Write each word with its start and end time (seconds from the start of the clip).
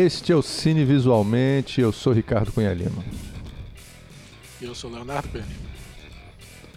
Este 0.00 0.32
é 0.32 0.34
o 0.34 0.40
Cine 0.40 0.82
Visualmente, 0.82 1.78
eu 1.78 1.92
sou 1.92 2.14
Ricardo 2.14 2.50
Cunha 2.50 2.72
Lima. 2.72 3.04
E 4.58 4.64
eu 4.64 4.74
sou 4.74 4.90
Leonardo 4.90 5.28
Cunha 5.28 5.44
Lima. 5.44 5.60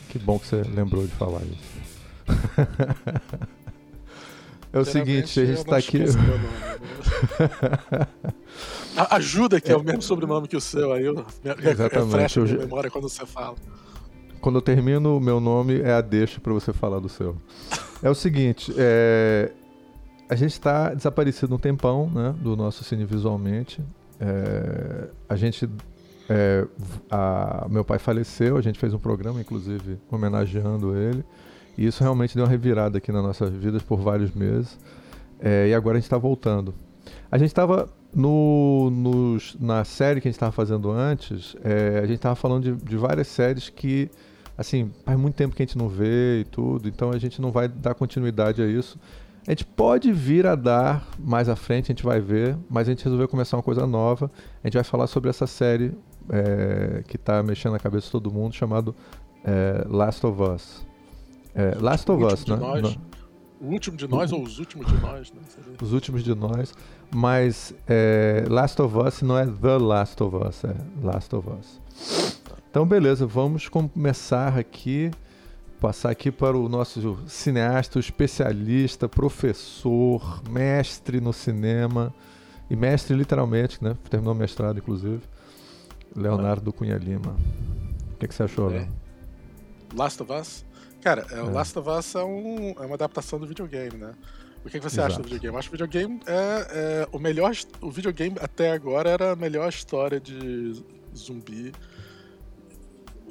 Que 0.09 0.19
bom 0.19 0.37
que 0.37 0.45
você 0.45 0.61
lembrou 0.63 1.07
de 1.07 1.13
falar 1.13 1.41
isso. 1.43 1.79
é 4.73 4.77
o 4.77 4.83
seguinte, 4.83 5.39
a 5.39 5.45
gente 5.45 5.59
está 5.59 5.77
aqui. 5.77 5.99
Nome, 5.99 6.49
Ajuda 9.09 9.61
que 9.61 9.71
é 9.71 9.77
o 9.77 9.81
mesmo 9.81 10.01
sobrenome 10.01 10.49
que 10.49 10.57
o 10.57 10.61
seu, 10.61 10.91
aí 10.91 11.05
eu 11.05 11.25
Exatamente. 11.63 12.37
eu... 12.37 12.45
memória 12.45 12.91
quando 12.91 13.07
você 13.07 13.25
fala. 13.25 13.55
Quando 14.41 14.57
eu 14.57 14.61
termino 14.61 15.15
o 15.15 15.21
meu 15.21 15.39
nome, 15.39 15.79
é 15.79 15.93
a 15.93 16.01
deixa 16.01 16.41
para 16.41 16.51
você 16.51 16.73
falar 16.73 16.99
do 16.99 17.07
seu. 17.07 17.37
É 18.01 18.09
o 18.09 18.15
seguinte, 18.15 18.73
é... 18.77 19.49
a 20.33 20.35
gente 20.35 20.51
está 20.51 20.93
desaparecido 20.93 21.55
um 21.55 21.57
tempão, 21.57 22.09
né, 22.09 22.35
do 22.39 22.55
nosso 22.55 22.83
cine 22.83 23.05
visualmente. 23.05 23.81
É... 24.19 25.09
A 25.29 25.35
gente 25.35 25.69
é, 26.29 26.65
a, 27.11 27.67
meu 27.69 27.83
pai 27.83 27.99
faleceu, 27.99 28.57
a 28.57 28.61
gente 28.61 28.79
fez 28.79 28.93
um 28.93 28.99
programa, 28.99 29.41
inclusive, 29.41 29.99
homenageando 30.09 30.95
ele. 30.95 31.23
E 31.77 31.85
isso 31.85 32.03
realmente 32.03 32.35
deu 32.35 32.45
uma 32.45 32.49
revirada 32.49 32.97
aqui 32.97 33.11
nas 33.11 33.23
nossas 33.23 33.49
vidas 33.49 33.81
por 33.81 33.99
vários 33.99 34.31
meses. 34.33 34.77
É, 35.39 35.67
e 35.67 35.73
agora 35.73 35.97
a 35.97 35.99
gente 35.99 36.05
está 36.05 36.17
voltando. 36.17 36.73
A 37.31 37.37
gente 37.37 37.49
estava 37.49 37.89
no, 38.13 38.91
na 39.59 39.83
série 39.83 40.21
que 40.21 40.27
a 40.27 40.31
gente 40.31 40.37
estava 40.37 40.51
fazendo 40.51 40.91
antes, 40.91 41.55
é, 41.63 41.99
a 41.99 42.05
gente 42.05 42.17
estava 42.17 42.35
falando 42.35 42.63
de, 42.63 42.85
de, 42.85 42.95
várias 42.95 43.27
séries 43.27 43.69
que, 43.69 44.09
assim, 44.57 44.91
faz 45.03 45.17
muito 45.17 45.35
tempo 45.35 45.55
que 45.55 45.63
a 45.63 45.65
gente 45.65 45.77
não 45.77 45.89
vê 45.89 46.41
e 46.41 46.45
tudo, 46.45 46.87
então 46.87 47.09
a 47.09 47.17
gente 47.17 47.41
não 47.41 47.51
vai 47.51 47.67
dar 47.67 47.95
continuidade 47.95 48.61
a 48.61 48.67
isso. 48.67 48.99
A 49.45 49.51
gente 49.51 49.65
pode 49.65 50.11
vir 50.11 50.47
a 50.47 50.55
dar 50.55 51.05
mais 51.19 51.49
à 51.49 51.55
frente, 51.55 51.85
a 51.85 51.93
gente 51.93 52.03
vai 52.03 52.21
ver, 52.21 52.57
mas 52.69 52.87
a 52.87 52.91
gente 52.91 53.03
resolveu 53.03 53.27
começar 53.27 53.57
uma 53.57 53.63
coisa 53.63 53.85
nova. 53.85 54.31
A 54.63 54.67
gente 54.67 54.75
vai 54.75 54.83
falar 54.83 55.07
sobre 55.07 55.29
essa 55.29 55.45
série 55.45 55.93
é, 56.29 57.03
que 57.07 57.17
está 57.17 57.43
mexendo 57.43 57.73
na 57.73 57.79
cabeça 57.79 58.05
de 58.05 58.11
todo 58.11 58.31
mundo, 58.31 58.55
chamado 58.55 58.95
é, 59.43 59.85
Last 59.89 60.25
of 60.25 60.41
Us. 60.41 60.85
É, 61.53 61.77
Last 61.79 62.09
of 62.09 62.23
Us, 62.23 62.45
né? 62.45 62.55
Nós, 62.55 62.97
o 63.59 63.67
último 63.67 63.97
de 63.97 64.07
nós 64.07 64.31
o, 64.31 64.35
ou 64.35 64.43
os 64.43 64.59
últimos 64.59 64.87
de 64.87 65.01
nós, 65.01 65.31
né? 65.31 65.41
Os 65.81 65.93
últimos 65.93 66.23
de 66.23 66.33
nós. 66.35 66.73
Mas 67.13 67.73
é, 67.87 68.45
Last 68.49 68.81
of 68.81 68.97
Us 68.97 69.21
não 69.21 69.37
é 69.37 69.45
The 69.45 69.77
Last 69.77 70.23
of 70.23 70.35
Us, 70.35 70.63
é 70.63 70.75
Last 71.01 71.35
of 71.35 71.49
Us. 71.49 71.81
Então, 72.69 72.85
beleza, 72.85 73.27
vamos 73.27 73.67
começar 73.67 74.57
aqui, 74.57 75.11
passar 75.83 76.11
aqui 76.11 76.31
para 76.31 76.57
o 76.57 76.69
nosso 76.69 77.19
cineasta, 77.27 77.99
especialista, 77.99 79.09
professor, 79.09 80.41
mestre 80.49 81.19
no 81.19 81.33
cinema, 81.33 82.15
e 82.69 82.75
mestre 82.75 83.13
literalmente, 83.17 83.83
né? 83.83 83.97
Terminou 84.09 84.33
o 84.33 84.37
mestrado, 84.37 84.77
inclusive. 84.77 85.19
Leonardo 86.15 86.71
Cunha 86.71 86.95
Lima. 86.95 87.35
O 88.13 88.17
que, 88.17 88.29
que 88.29 88.33
você 88.33 88.43
achou, 88.43 88.71
é. 88.71 88.87
Last 89.93 90.23
of 90.23 90.31
Us? 90.31 90.63
Cara, 91.01 91.27
é, 91.29 91.43
o 91.43 91.49
é. 91.49 91.51
Last 91.51 91.77
of 91.77 91.89
Us 91.89 92.15
é, 92.15 92.23
um, 92.23 92.69
é, 92.79 92.85
uma 92.85 92.95
adaptação 92.95 93.37
do 93.37 93.45
videogame, 93.45 93.97
né? 93.97 94.13
O 94.63 94.69
que, 94.69 94.79
que 94.79 94.89
você 94.89 95.01
Exato. 95.01 95.07
acha 95.07 95.17
do 95.17 95.25
videogame? 95.25 95.53
Eu 95.53 95.59
acho 95.59 95.69
que 95.69 95.75
o 95.75 95.77
videogame 95.77 96.21
é, 96.25 96.67
é, 96.69 97.07
o 97.11 97.19
melhor. 97.19 97.51
O 97.81 97.91
videogame 97.91 98.37
até 98.39 98.71
agora 98.71 99.09
era 99.09 99.33
a 99.33 99.35
melhor 99.35 99.67
história 99.67 100.17
de 100.17 100.81
zumbi. 101.13 101.73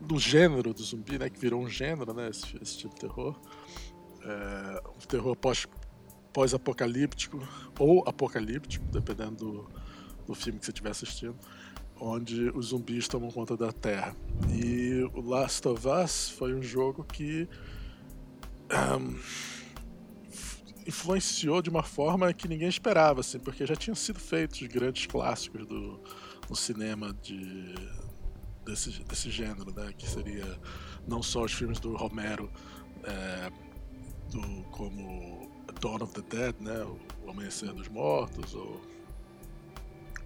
Do 0.06 0.18
gênero 0.18 0.74
do 0.74 0.82
zumbi, 0.82 1.18
né? 1.18 1.30
Que 1.30 1.38
virou 1.38 1.62
um 1.62 1.68
gênero, 1.68 2.12
né? 2.12 2.28
Esse, 2.28 2.58
esse 2.60 2.78
tipo 2.78 2.94
de 2.94 3.00
terror. 3.00 3.40
É, 4.22 4.82
um 4.88 5.06
terror 5.06 5.36
pós, 5.36 5.66
pós-apocalíptico 6.32 7.40
ou 7.78 8.06
apocalíptico, 8.06 8.84
dependendo 8.86 9.36
do, 9.36 9.70
do 10.26 10.34
filme 10.34 10.58
que 10.58 10.64
você 10.66 10.70
estiver 10.70 10.90
assistindo 10.90 11.36
onde 12.04 12.50
os 12.50 12.66
zumbis 12.66 13.06
tomam 13.06 13.30
conta 13.30 13.56
da 13.56 13.70
Terra. 13.70 14.16
E 14.50 15.08
o 15.14 15.20
Last 15.20 15.66
of 15.68 15.86
Us 15.86 16.30
foi 16.30 16.52
um 16.52 16.60
jogo 16.60 17.04
que 17.04 17.48
um, 18.98 19.16
influenciou 20.84 21.62
de 21.62 21.70
uma 21.70 21.84
forma 21.84 22.32
que 22.32 22.48
ninguém 22.48 22.68
esperava, 22.68 23.20
assim, 23.20 23.38
porque 23.38 23.64
já 23.64 23.76
tinham 23.76 23.94
sido 23.94 24.18
feitos 24.18 24.60
grandes 24.66 25.06
clássicos 25.06 25.64
do, 25.64 26.00
no 26.50 26.56
cinema 26.56 27.16
de, 27.22 27.72
desse, 28.64 29.02
desse 29.04 29.30
gênero, 29.30 29.72
né? 29.74 29.92
Que 29.96 30.08
seria 30.08 30.58
não 31.06 31.22
só 31.22 31.44
os 31.44 31.52
filmes 31.52 31.78
do 31.80 31.96
Romero, 31.96 32.50
é, 33.04 33.50
do, 34.30 34.62
como 34.70 35.50
Dawn 35.80 36.02
of 36.02 36.12
the 36.14 36.36
Dead, 36.36 36.54
né? 36.60 36.84
O 37.24 37.30
Amanhecer 37.30 37.72
dos 37.72 37.88
Mortos, 37.88 38.54
ou, 38.54 38.80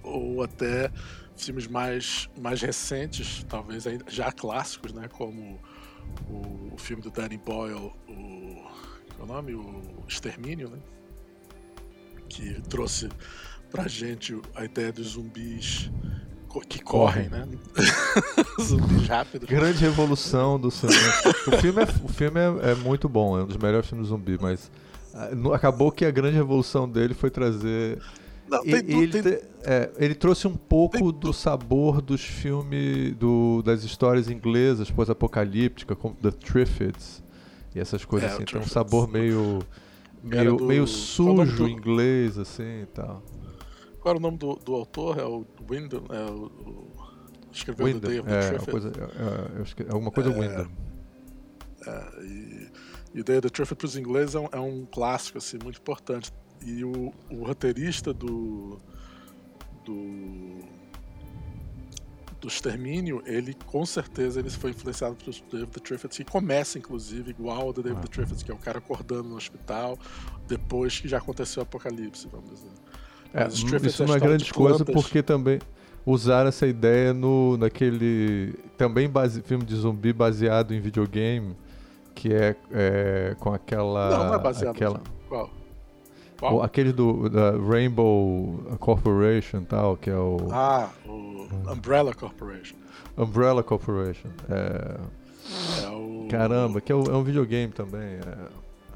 ou 0.03 0.43
até 0.43 0.91
filmes 1.37 1.67
mais, 1.67 2.29
mais 2.39 2.61
recentes, 2.63 3.45
talvez 3.49 3.85
já 4.09 4.33
clássicos, 4.33 4.93
né? 4.93 5.09
Como 5.09 5.61
o, 6.29 6.75
o 6.75 6.79
filme 6.79 7.03
do 7.03 7.11
Danny 7.11 7.39
Boyle, 7.39 7.93
o, 8.09 8.67
é 9.19 9.23
o 9.23 9.27
nome? 9.27 9.55
O 9.55 10.05
Extermínio, 10.07 10.71
né? 10.71 10.79
Que 12.29 12.61
trouxe 12.63 13.09
pra 13.71 13.89
gente 13.89 14.41
a 14.55 14.65
ideia 14.65 14.93
dos 14.93 15.09
zumbis 15.09 15.91
que 16.65 16.83
correm, 16.83 17.29
né? 17.29 17.47
zumbis 18.63 19.09
rápidos. 19.09 19.49
Grande 19.49 19.79
revolução 19.79 20.59
do 20.59 20.71
cinema. 20.71 21.13
o 21.47 21.57
filme, 21.59 21.83
é, 21.83 21.85
o 22.05 22.09
filme 22.09 22.41
é, 22.41 22.71
é, 22.71 22.75
muito 22.75 23.09
bom, 23.09 23.39
é 23.39 23.43
um 23.43 23.47
dos 23.47 23.57
melhores 23.57 23.89
filmes 23.89 24.07
de 24.07 24.11
zumbi, 24.11 24.39
mas 24.41 24.71
ah, 25.13 25.31
acabou 25.55 25.91
que 25.91 26.05
a 26.05 26.11
grande 26.11 26.37
revolução 26.37 26.89
dele 26.89 27.15
foi 27.15 27.31
trazer 27.31 27.99
não, 28.49 28.63
tem, 28.63 28.75
ele, 28.75 29.23
tem... 29.23 29.39
é, 29.65 29.91
ele, 29.99 30.15
trouxe 30.15 30.47
um 30.47 30.57
pouco 30.57 31.13
tem... 31.13 31.21
do 31.21 31.33
sabor 31.33 32.01
dos 32.01 32.23
filmes, 32.23 33.15
do, 33.17 33.61
das 33.63 33.83
histórias 33.83 34.31
inglesas 34.31 34.91
pós-apocalípticas, 34.91 35.97
como 35.99 36.15
The 36.15 36.31
Triffids 36.31 37.23
e 37.75 37.81
essas 37.81 38.05
coisas 38.05 38.31
é, 38.31 38.35
assim. 38.35 38.45
Tem 38.45 38.61
um 38.61 38.67
sabor 38.67 39.09
meio, 39.09 39.59
meio, 40.23 40.57
do... 40.57 40.65
meio 40.65 40.87
sujo 40.87 41.69
inglês, 41.69 42.39
assim 42.39 42.83
e 42.83 42.87
tal. 42.95 43.23
Qual 44.07 44.15
era 44.15 44.19
o 44.19 44.23
nome 44.23 44.39
do, 44.39 44.55
do 44.55 44.73
autor? 44.73 45.19
É 45.19 45.25
o 45.25 45.45
Wyndham? 45.69 46.05
É 46.11 46.31
o, 46.31 46.45
o... 46.45 46.93
Escreveu 47.51 47.87
Wyndham, 47.87 48.01
The 48.03 48.09
Day 48.09 48.21
of 48.21 48.29
the 48.29 48.55
é, 48.55 48.71
Coisa, 48.71 48.93
é, 48.95 49.59
é, 49.59 49.63
escrevi, 49.63 49.91
alguma 49.91 50.13
coisa 50.13 50.31
é, 50.31 50.39
Wyndham. 50.39 50.71
É, 51.85 52.23
e, 52.23 52.71
e 53.15 53.23
Day 53.25 53.39
of 53.39 53.49
the 53.49 53.51
Triffids 53.51 53.77
para 53.77 53.87
os 53.87 53.97
ingleses 53.97 54.37
é 54.37 54.39
um, 54.39 54.49
é 54.53 54.61
um 54.61 54.87
clássico 54.87 55.39
assim, 55.39 55.59
muito 55.61 55.81
importante 55.81 56.33
e 56.65 56.85
o, 56.85 57.13
o 57.29 57.45
roteirista 57.45 58.15
do, 58.15 58.79
do 59.85 60.61
do 62.41 62.49
Extermínio, 62.49 63.23
ele 63.27 63.55
com 63.67 63.85
certeza 63.85 64.39
ele 64.39 64.51
foi 64.51 64.71
influenciado 64.71 65.17
pelo 65.17 65.33
David 65.51 65.81
Triffids, 65.81 66.19
que 66.19 66.25
começa 66.25 66.79
inclusive 66.79 67.31
igual 67.31 67.61
ao 67.61 67.73
do 67.73 67.83
David 67.83 68.05
ah. 68.05 68.09
Triffids, 68.09 68.45
que 68.45 68.53
é 68.53 68.55
o 68.55 68.59
cara 68.59 68.79
acordando 68.79 69.31
no 69.31 69.37
hospital 69.37 69.99
depois 70.47 71.01
que 71.01 71.09
já 71.09 71.19
aconteceu 71.19 71.61
o 71.61 71.65
apocalipse, 71.65 72.29
vamos 72.31 72.51
dizer. 72.51 72.71
É, 73.37 73.49
isso 73.87 74.05
não 74.05 74.15
é 74.15 74.19
grande 74.19 74.53
coisa 74.53 74.85
porque 74.85 75.23
também 75.23 75.59
usaram 76.05 76.49
essa 76.49 76.67
ideia 76.67 77.13
no 77.13 77.57
naquele 77.57 78.55
também 78.79 79.09
base, 79.09 79.43
filme 79.43 79.65
de 79.65 79.75
zumbi 79.77 80.13
baseado 80.13 80.73
em 80.73 80.81
videogame 80.81 81.55
que 82.15 82.33
é, 82.33 82.57
é 82.73 83.37
com 83.39 83.53
aquela 83.53 84.11
não, 84.11 84.27
não 84.29 84.35
é 84.35 84.39
baseado 84.39 84.75
aquela 84.75 85.03
qual 85.29 85.51
qual? 86.39 86.63
Aquele 86.63 86.93
do 86.93 87.29
da 87.29 87.53
Rainbow 87.53 88.61
Corporation 88.79 89.65
tal, 89.65 89.97
que 89.97 90.11
é 90.11 90.17
o. 90.17 90.37
Ah, 90.51 90.91
o 91.07 91.49
Umbrella 91.73 92.15
Corporation. 92.15 92.77
Umbrella 93.17 93.63
Corporation. 93.63 94.29
É... 94.51 95.01
é 95.83 95.89
o... 95.89 96.29
Caramba, 96.31 96.81
que 96.81 96.93
é, 96.93 96.95
o, 96.95 97.05
é, 97.05 97.17
um 97.17 97.23
videogame 97.23 97.73
também. 97.73 98.03
É... 98.03 98.37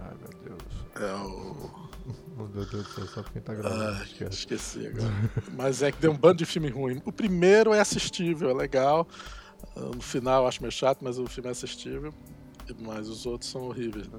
Ai 0.00 0.15
meu 0.20 0.31
Deus. 0.44 0.62
É 1.00 1.15
o. 1.25 1.60
Meu 2.49 2.65
Deus 2.65 2.85
do 2.85 2.85
céu, 2.85 3.07
só 3.07 3.23
quem 3.23 3.43
tá 3.43 3.55
gravando. 3.55 3.83
Ah, 3.83 4.27
esqueci 4.31 4.87
agora. 4.87 5.13
Mas 5.57 5.83
é 5.83 5.93
que 5.93 6.01
deu 6.01 6.13
um 6.13 6.17
bando 6.17 6.37
de 6.37 6.47
filme 6.47 6.69
ruim. 6.69 7.01
O 7.05 7.13
primeiro 7.13 7.73
é 7.73 7.81
assistível, 7.81 8.51
é 8.51 8.55
legal. 8.55 9.07
Ah, 9.77 9.81
no 9.95 10.01
final 10.01 10.43
eu 10.43 10.49
acho 10.49 10.61
meio 10.61 10.73
chato, 10.73 10.99
mas 11.03 11.19
o 11.19 11.27
filme 11.27 11.49
é 11.49 11.53
assistível. 11.53 12.13
Mas 12.79 13.09
os 13.09 13.27
outros 13.27 13.51
são 13.51 13.63
horríveis, 13.63 14.09
né? 14.09 14.19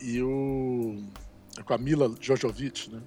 E 0.00 0.22
o. 0.22 1.02
É 1.58 1.62
com 1.62 1.74
a 1.74 1.78
Mila 1.78 2.14
Jojovic, 2.20 2.90
né? 2.92 3.00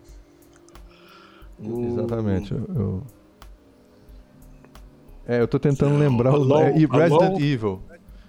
O... 1.60 1.86
Exatamente. 1.86 2.54
Eu, 2.54 2.66
eu... 2.76 3.04
É, 5.26 5.40
eu 5.40 5.48
tô 5.48 5.60
tentando 5.60 5.98
lembrar 5.98 6.34
o. 6.34 6.60
É, 6.60 6.78
e 6.78 6.86
Resident 6.86 7.12
Alone, 7.12 7.44
Evil. 7.44 7.84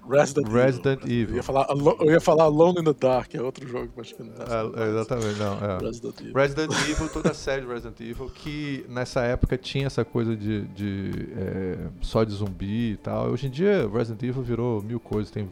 Resident, 0.09 0.49
Resident 0.49 1.03
Evil. 1.05 1.13
Evil. 1.13 1.31
Eu, 1.31 1.37
ia 1.37 1.43
falar, 1.43 1.67
eu 2.01 2.11
ia 2.11 2.21
falar 2.21 2.45
Alone 2.45 2.81
in 2.81 2.85
the 2.85 2.95
Dark, 2.95 3.35
é 3.35 3.43
outro 3.43 3.67
jogo, 3.67 3.91
mas 3.97 4.13
que 4.13 4.23
não 4.23 4.33
é. 4.33 4.85
é 4.85 4.91
exatamente, 4.91 5.39
não. 5.39 5.55
É. 5.55 5.79
Resident 5.79 6.21
Evil. 6.21 6.35
Resident 6.35 6.73
Evil, 6.89 7.09
toda 7.11 7.31
a 7.31 7.35
série 7.35 7.67
Resident 7.67 8.01
Evil, 8.01 8.31
que 8.31 8.85
nessa 8.89 9.23
época 9.23 9.57
tinha 9.57 9.87
essa 9.87 10.05
coisa 10.05 10.37
de, 10.37 10.63
de 10.69 11.29
é, 11.37 11.79
só 12.01 12.25
de 12.25 12.33
zumbi 12.33 12.93
e 12.93 12.97
tal. 12.97 13.29
Hoje 13.31 13.47
em 13.47 13.51
dia, 13.51 13.89
Resident 13.93 14.23
Evil 14.23 14.43
virou 14.43 14.83
mil 14.83 14.99
coisas. 14.99 15.31
Tem, 15.31 15.49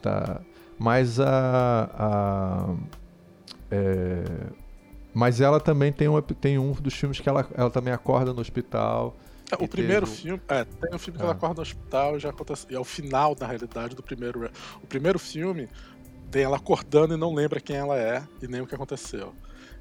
tá, 0.00 0.40
mas 0.78 1.18
a, 1.20 1.90
a 1.94 2.74
é, 3.70 4.24
Mas 5.14 5.40
ela 5.40 5.60
também 5.60 5.92
tem 5.92 6.08
um, 6.08 6.20
tem 6.20 6.58
um 6.58 6.72
dos 6.72 6.94
filmes 6.94 7.20
que 7.20 7.28
ela, 7.28 7.46
ela 7.54 7.70
também 7.70 7.92
acorda 7.92 8.32
no 8.32 8.40
hospital. 8.40 9.16
É, 9.50 9.64
o 9.64 9.68
primeiro 9.68 10.06
teve... 10.06 10.18
filme. 10.18 10.42
É, 10.48 10.64
tem 10.64 10.94
um 10.94 10.98
filme 10.98 11.18
que 11.18 11.24
ela 11.24 11.32
é. 11.32 11.36
acorda 11.36 11.56
no 11.56 11.62
hospital 11.62 12.16
e 12.16 12.20
já 12.20 12.30
acontece. 12.30 12.66
E 12.70 12.74
é 12.74 12.80
o 12.80 12.84
final, 12.84 13.36
na 13.38 13.46
realidade, 13.46 13.94
do 13.94 14.02
primeiro. 14.02 14.50
O 14.82 14.86
primeiro 14.86 15.18
filme 15.18 15.68
tem 16.30 16.42
ela 16.42 16.56
acordando 16.56 17.14
e 17.14 17.16
não 17.16 17.34
lembra 17.34 17.60
quem 17.60 17.76
ela 17.76 17.98
é 17.98 18.22
e 18.42 18.46
nem 18.46 18.60
o 18.60 18.66
que 18.66 18.74
aconteceu. 18.74 19.34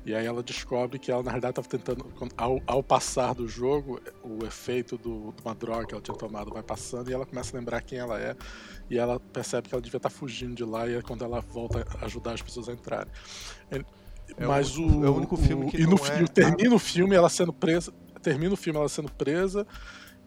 E 0.06 0.16
aí 0.16 0.26
ela 0.26 0.42
descobre 0.42 0.98
que 0.98 1.12
ela, 1.12 1.22
na 1.22 1.30
realidade, 1.30 1.60
estava 1.60 1.68
tentando. 1.68 2.06
Ao, 2.38 2.62
ao, 2.66 2.82
passar 2.82 3.34
do 3.36 3.48
jogo, 3.48 4.00
o 4.24 4.46
efeito 4.46 4.98
do, 4.98 5.34
de 5.34 5.42
uma 5.44 5.54
droga 5.54 5.86
que 5.86 5.94
ela 5.94 6.02
tinha 6.02 6.18
tomado 6.18 6.52
vai 6.52 6.64
passando 6.64 7.10
e 7.10 7.14
ela 7.14 7.26
começa 7.26 7.56
a 7.56 7.60
lembrar 7.60 7.82
quem 7.82 8.00
ela 8.00 8.20
é. 8.20 8.36
E 8.90 8.98
ela 8.98 9.20
percebe 9.20 9.68
que 9.68 9.76
ela 9.76 9.82
devia 9.82 9.98
estar 9.98 10.10
tá 10.10 10.16
fugindo 10.16 10.56
de 10.56 10.64
lá 10.64 10.88
e 10.88 10.96
é 10.96 11.02
quando 11.02 11.24
ela 11.24 11.42
volta 11.42 11.86
a 12.00 12.06
ajudar 12.06 12.34
as 12.34 12.42
pessoas 12.42 12.70
a 12.70 12.74
entrarem. 12.74 13.12
É 14.38 14.46
Mas 14.46 14.78
o, 14.78 14.86
o, 14.86 15.06
é 15.06 15.10
o 15.10 15.16
único 15.16 15.36
filme 15.36 15.70
que. 15.70 15.78
E 15.78 15.86
no, 15.86 15.98
é... 15.98 16.28
termina 16.28 16.74
o 16.74 16.80
filme 16.80 17.16
ela 17.16 17.30
sendo 17.30 17.52
presa. 17.52 17.94
Termina 18.22 18.54
o 18.54 18.58
filme 18.58 18.80
ela 18.80 18.90
sendo 18.90 19.12
presa. 19.12 19.66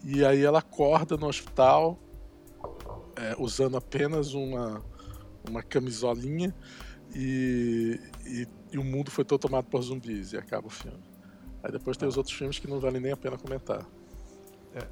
E 0.05 0.25
aí 0.25 0.43
ela 0.43 0.59
acorda 0.59 1.17
no 1.17 1.29
hospital 1.29 1.99
é, 3.17 3.37
usando 3.39 3.77
apenas 3.77 4.35
uma, 4.35 4.83
uma 5.49 5.63
camisolinha 5.63 6.55
e, 7.15 8.01
e, 8.27 8.49
e, 8.73 8.79
o 8.79 8.85
mundo 8.85 9.11
foi 9.11 9.25
todo 9.25 9.41
tomado 9.41 9.67
por 9.67 9.83
zumbis 9.83 10.33
e 10.33 10.37
acaba 10.37 10.67
o 10.67 10.71
filme. 10.71 11.03
Aí 11.63 11.71
depois 11.71 11.97
tem 11.97 12.07
ah. 12.07 12.09
os 12.09 12.17
outros 12.17 12.35
filmes 12.35 12.59
que 12.59 12.69
não 12.69 12.81
valem 12.81 13.01
nem 13.01 13.13
a 13.13 13.17
pena 13.17 13.37
comentar. 13.37 13.87
É, 14.75 14.87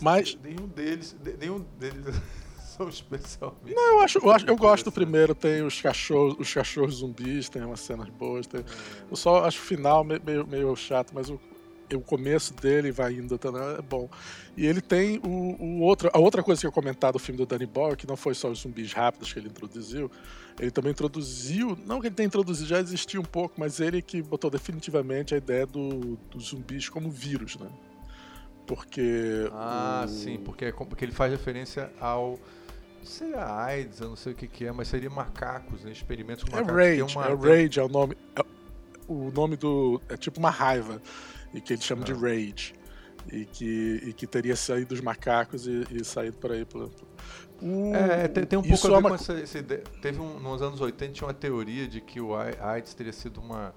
Mas 0.00 0.38
nenhum 0.42 0.68
deles, 0.68 1.16
nenhum 1.40 1.60
deles 1.78 2.14
são 2.60 2.88
especialmente. 2.88 3.74
Não, 3.74 3.94
eu 3.94 4.00
acho, 4.00 4.18
eu, 4.18 4.30
acho, 4.30 4.46
eu 4.46 4.56
gosto 4.56 4.84
do 4.84 4.92
primeiro, 4.92 5.34
tem 5.34 5.62
os 5.62 5.80
cachorros, 5.80 6.36
os 6.38 6.52
cachorros 6.52 6.96
zumbis, 6.96 7.48
tem 7.48 7.64
umas 7.64 7.80
cenas 7.80 8.08
boas. 8.10 8.46
Tem... 8.46 8.60
É. 8.60 8.64
Eu 9.10 9.16
só 9.16 9.44
acho 9.44 9.58
o 9.58 9.64
final 9.64 10.04
meio, 10.04 10.46
meio 10.46 10.76
chato, 10.76 11.12
mas 11.14 11.30
o, 11.30 11.40
o 11.94 12.00
começo 12.00 12.54
dele 12.54 12.90
vai 12.90 13.12
indo 13.14 13.38
também 13.38 13.62
é 13.62 13.82
bom. 13.82 14.08
E 14.56 14.66
ele 14.66 14.80
tem 14.80 15.18
o, 15.18 15.56
o 15.62 15.80
outro, 15.80 16.10
a 16.12 16.18
outra 16.18 16.42
coisa 16.42 16.60
que 16.60 16.66
eu 16.66 16.72
comentar 16.72 17.12
do 17.12 17.18
filme 17.18 17.38
do 17.38 17.46
Danny 17.46 17.66
Boyle, 17.66 17.96
que 17.96 18.06
não 18.06 18.16
foi 18.16 18.34
só 18.34 18.50
os 18.50 18.60
zumbis 18.60 18.92
rápidos 18.92 19.32
que 19.32 19.38
ele 19.38 19.48
introduziu, 19.48 20.10
ele 20.58 20.70
também 20.70 20.92
introduziu, 20.92 21.78
não 21.86 22.00
que 22.00 22.08
ele 22.08 22.14
tenha 22.14 22.26
introduzido, 22.26 22.68
já 22.68 22.80
existia 22.80 23.20
um 23.20 23.24
pouco, 23.24 23.54
mas 23.58 23.78
ele 23.78 24.00
que 24.00 24.22
botou 24.22 24.50
definitivamente 24.50 25.34
a 25.34 25.38
ideia 25.38 25.66
do, 25.66 26.16
dos 26.30 26.48
zumbis 26.48 26.88
como 26.88 27.10
vírus, 27.10 27.56
né? 27.56 27.68
Porque. 28.66 29.48
Ah, 29.52 30.04
o... 30.04 30.08
sim, 30.08 30.38
porque, 30.38 30.64
é 30.64 30.72
porque 30.72 31.04
ele 31.04 31.12
faz 31.12 31.30
referência 31.30 31.92
ao 32.00 32.38
seria 33.04 33.46
AIDS, 33.46 34.00
eu 34.00 34.08
não 34.08 34.16
sei 34.16 34.32
o 34.32 34.34
que, 34.34 34.48
que 34.48 34.66
é, 34.66 34.72
mas 34.72 34.88
seria 34.88 35.08
macacos, 35.08 35.84
né? 35.84 35.92
experimentos 35.92 36.42
com 36.42 36.56
é 36.56 36.60
macacos. 36.60 36.76
Rage, 36.76 37.02
uma... 37.02 37.26
É 37.26 37.62
Rage, 37.62 37.78
é 37.78 37.82
o 37.82 37.88
nome. 37.88 38.16
É, 38.34 38.44
o 39.06 39.30
nome 39.30 39.56
do. 39.56 40.00
É 40.08 40.16
tipo 40.16 40.40
uma 40.40 40.50
raiva 40.50 41.00
e 41.56 41.60
que 41.60 41.72
eles 41.72 41.84
chamam 41.84 42.04
ah. 42.04 42.06
de 42.06 42.12
Rage. 42.12 42.74
E 43.32 43.44
que, 43.44 44.00
e 44.04 44.12
que 44.12 44.24
teria 44.24 44.54
saído 44.54 44.90
dos 44.90 45.00
macacos 45.00 45.66
e, 45.66 45.84
e 45.90 46.04
saído 46.04 46.36
por 46.36 46.52
aí. 46.52 46.64
Por, 46.64 46.84
uh, 46.84 46.90
é, 47.92 48.28
tem, 48.28 48.46
tem 48.46 48.56
um 48.56 48.62
pouco 48.62 48.86
a 48.86 48.90
ver 48.90 48.94
é 48.94 48.98
uma... 48.98 49.08
com 49.08 49.14
essa, 49.16 49.32
essa, 49.32 49.58
ideia. 49.58 49.82
Teve 50.00 50.20
um, 50.20 50.38
nos 50.38 50.62
anos 50.62 50.80
80 50.80 51.12
tinha 51.12 51.26
uma 51.26 51.34
teoria 51.34 51.88
de 51.88 52.00
que 52.00 52.20
o 52.20 52.36
AIDS 52.36 52.94
teria 52.94 53.12
sido 53.12 53.40
uma. 53.40 53.74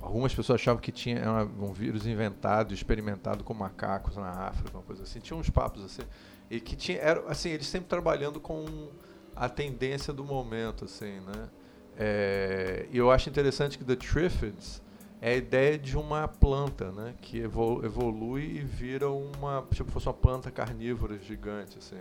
Algumas 0.00 0.34
pessoas 0.34 0.60
achavam 0.60 0.80
que 0.82 0.90
tinha 0.90 1.22
um 1.60 1.72
vírus 1.72 2.04
inventado, 2.04 2.74
experimentado 2.74 3.44
com 3.44 3.54
macacos 3.54 4.16
na 4.16 4.28
África, 4.28 4.76
uma 4.76 4.82
coisa 4.82 5.04
assim. 5.04 5.20
Tinha 5.20 5.38
uns 5.38 5.48
papos 5.48 5.84
assim. 5.84 6.02
E 6.50 6.58
que 6.58 6.74
tinha. 6.74 6.98
Era, 6.98 7.20
assim, 7.28 7.50
eles 7.50 7.68
sempre 7.68 7.88
trabalhando 7.88 8.40
com 8.40 8.88
a 9.36 9.48
tendência 9.48 10.12
do 10.12 10.24
momento, 10.24 10.84
assim, 10.86 11.20
né? 11.20 11.48
É, 11.96 12.88
e 12.90 12.98
eu 12.98 13.08
acho 13.12 13.28
interessante 13.28 13.78
que 13.78 13.84
The 13.84 13.94
Triffids 13.94 14.82
é 15.24 15.30
a 15.30 15.36
ideia 15.36 15.78
de 15.78 15.96
uma 15.96 16.28
planta, 16.28 16.92
né? 16.92 17.14
Que 17.22 17.38
evolui 17.38 18.58
e 18.58 18.60
vira 18.60 19.08
uma, 19.08 19.66
tipo, 19.72 19.90
fosse 19.90 20.06
uma 20.06 20.12
planta 20.12 20.50
carnívora 20.50 21.18
gigante, 21.18 21.78
assim. 21.78 21.96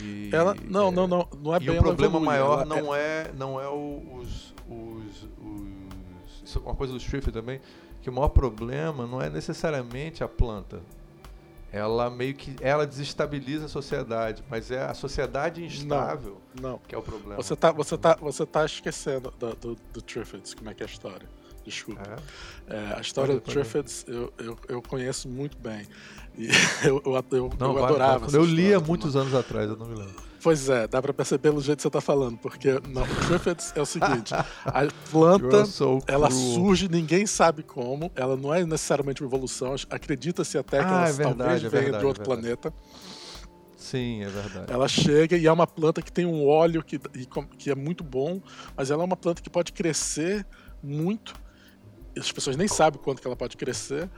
E, 0.00 0.30
ela, 0.32 0.56
não, 0.64 0.88
é, 0.88 0.90
não, 0.90 1.06
não, 1.06 1.28
não 1.42 1.54
é 1.54 1.58
bem. 1.58 1.74
E 1.74 1.78
o 1.78 1.82
problema 1.82 2.16
evolui, 2.16 2.26
maior 2.26 2.64
não 2.64 2.94
é, 2.94 3.00
é, 3.00 3.32
não 3.36 3.60
é 3.60 3.68
os, 3.68 4.54
os, 4.66 5.28
os, 5.44 6.42
isso 6.42 6.58
é 6.58 6.62
uma 6.62 6.74
coisa 6.74 6.94
do 6.94 6.98
Striff 6.98 7.30
também, 7.30 7.60
que 8.00 8.08
o 8.08 8.12
maior 8.14 8.30
problema 8.30 9.06
não 9.06 9.20
é 9.20 9.28
necessariamente 9.28 10.24
a 10.24 10.28
planta. 10.28 10.80
Ela 11.70 12.08
meio 12.08 12.34
que 12.34 12.56
ela 12.62 12.86
desestabiliza 12.86 13.66
a 13.66 13.68
sociedade, 13.68 14.42
mas 14.48 14.70
é 14.70 14.84
a 14.84 14.94
sociedade 14.94 15.62
instável 15.62 16.40
não, 16.58 16.70
não. 16.70 16.78
que 16.78 16.94
é 16.94 16.98
o 16.98 17.02
problema. 17.02 17.36
Você 17.36 17.54
tá, 17.54 17.70
você 17.72 17.98
tá, 17.98 18.16
você 18.18 18.46
tá 18.46 18.64
esquecendo 18.64 19.30
do, 19.38 19.54
do, 19.54 19.76
do 19.92 20.00
Triffids, 20.00 20.54
como 20.54 20.70
é 20.70 20.72
que 20.72 20.82
é 20.82 20.86
a 20.86 20.88
história 20.88 21.28
desculpa. 21.68 22.02
É. 22.68 22.74
É, 22.74 22.94
a 22.96 23.00
história 23.00 23.34
do 23.34 23.40
Triffids 23.40 24.04
eu, 24.06 24.32
eu, 24.38 24.58
eu, 24.68 24.82
conheço 24.82 25.28
muito 25.28 25.56
bem. 25.58 25.86
E 26.36 26.48
eu, 26.84 27.02
eu, 27.04 27.24
eu, 27.32 27.50
não, 27.58 27.76
eu 27.76 27.84
adorava. 27.84 28.26
Vai, 28.26 28.40
eu 28.40 28.44
li 28.44 28.74
há 28.74 28.80
muitos 28.80 29.16
anos 29.16 29.34
atrás, 29.34 29.68
eu 29.68 29.76
não 29.76 29.86
me 29.86 29.94
lembro. 29.94 30.28
Pois 30.42 30.68
é, 30.68 30.86
dá 30.86 31.02
pra 31.02 31.12
perceber 31.12 31.50
pelo 31.50 31.60
jeito 31.60 31.78
que 31.78 31.82
você 31.82 31.90
tá 31.90 32.00
falando, 32.00 32.38
porque 32.38 32.80
não, 32.88 33.02
o 33.02 33.26
Triffids 33.26 33.72
é 33.74 33.82
o 33.82 33.86
seguinte: 33.86 34.32
a 34.64 34.86
planta 35.10 35.64
so 35.64 35.98
ela 36.06 36.30
surge, 36.30 36.88
ninguém 36.88 37.26
sabe 37.26 37.62
como, 37.62 38.10
ela 38.14 38.36
não 38.36 38.54
é 38.54 38.64
necessariamente 38.64 39.22
uma 39.22 39.28
evolução, 39.28 39.74
acredita-se 39.90 40.56
até 40.56 40.78
que 40.78 40.84
ah, 40.84 40.88
ela 40.88 41.08
é 41.08 41.12
verdade, 41.12 41.38
talvez 41.38 41.64
é 41.64 41.68
venha 41.68 41.82
verdade, 41.82 42.02
de 42.02 42.06
outro 42.06 42.22
é 42.22 42.24
planeta. 42.24 42.72
Sim, 43.76 44.22
é 44.22 44.28
verdade. 44.28 44.72
Ela 44.72 44.86
chega 44.86 45.36
e 45.36 45.46
é 45.46 45.52
uma 45.52 45.66
planta 45.66 46.02
que 46.02 46.12
tem 46.12 46.26
um 46.26 46.46
óleo 46.46 46.84
que, 46.84 46.98
que 47.56 47.70
é 47.70 47.74
muito 47.74 48.04
bom, 48.04 48.40
mas 48.76 48.90
ela 48.90 49.02
é 49.02 49.06
uma 49.06 49.16
planta 49.16 49.40
que 49.40 49.48
pode 49.48 49.72
crescer 49.72 50.46
muito 50.82 51.34
as 52.18 52.32
pessoas 52.32 52.56
nem 52.56 52.68
sabem 52.68 53.00
quanto 53.00 53.20
que 53.20 53.26
ela 53.26 53.36
pode 53.36 53.56
crescer. 53.56 54.08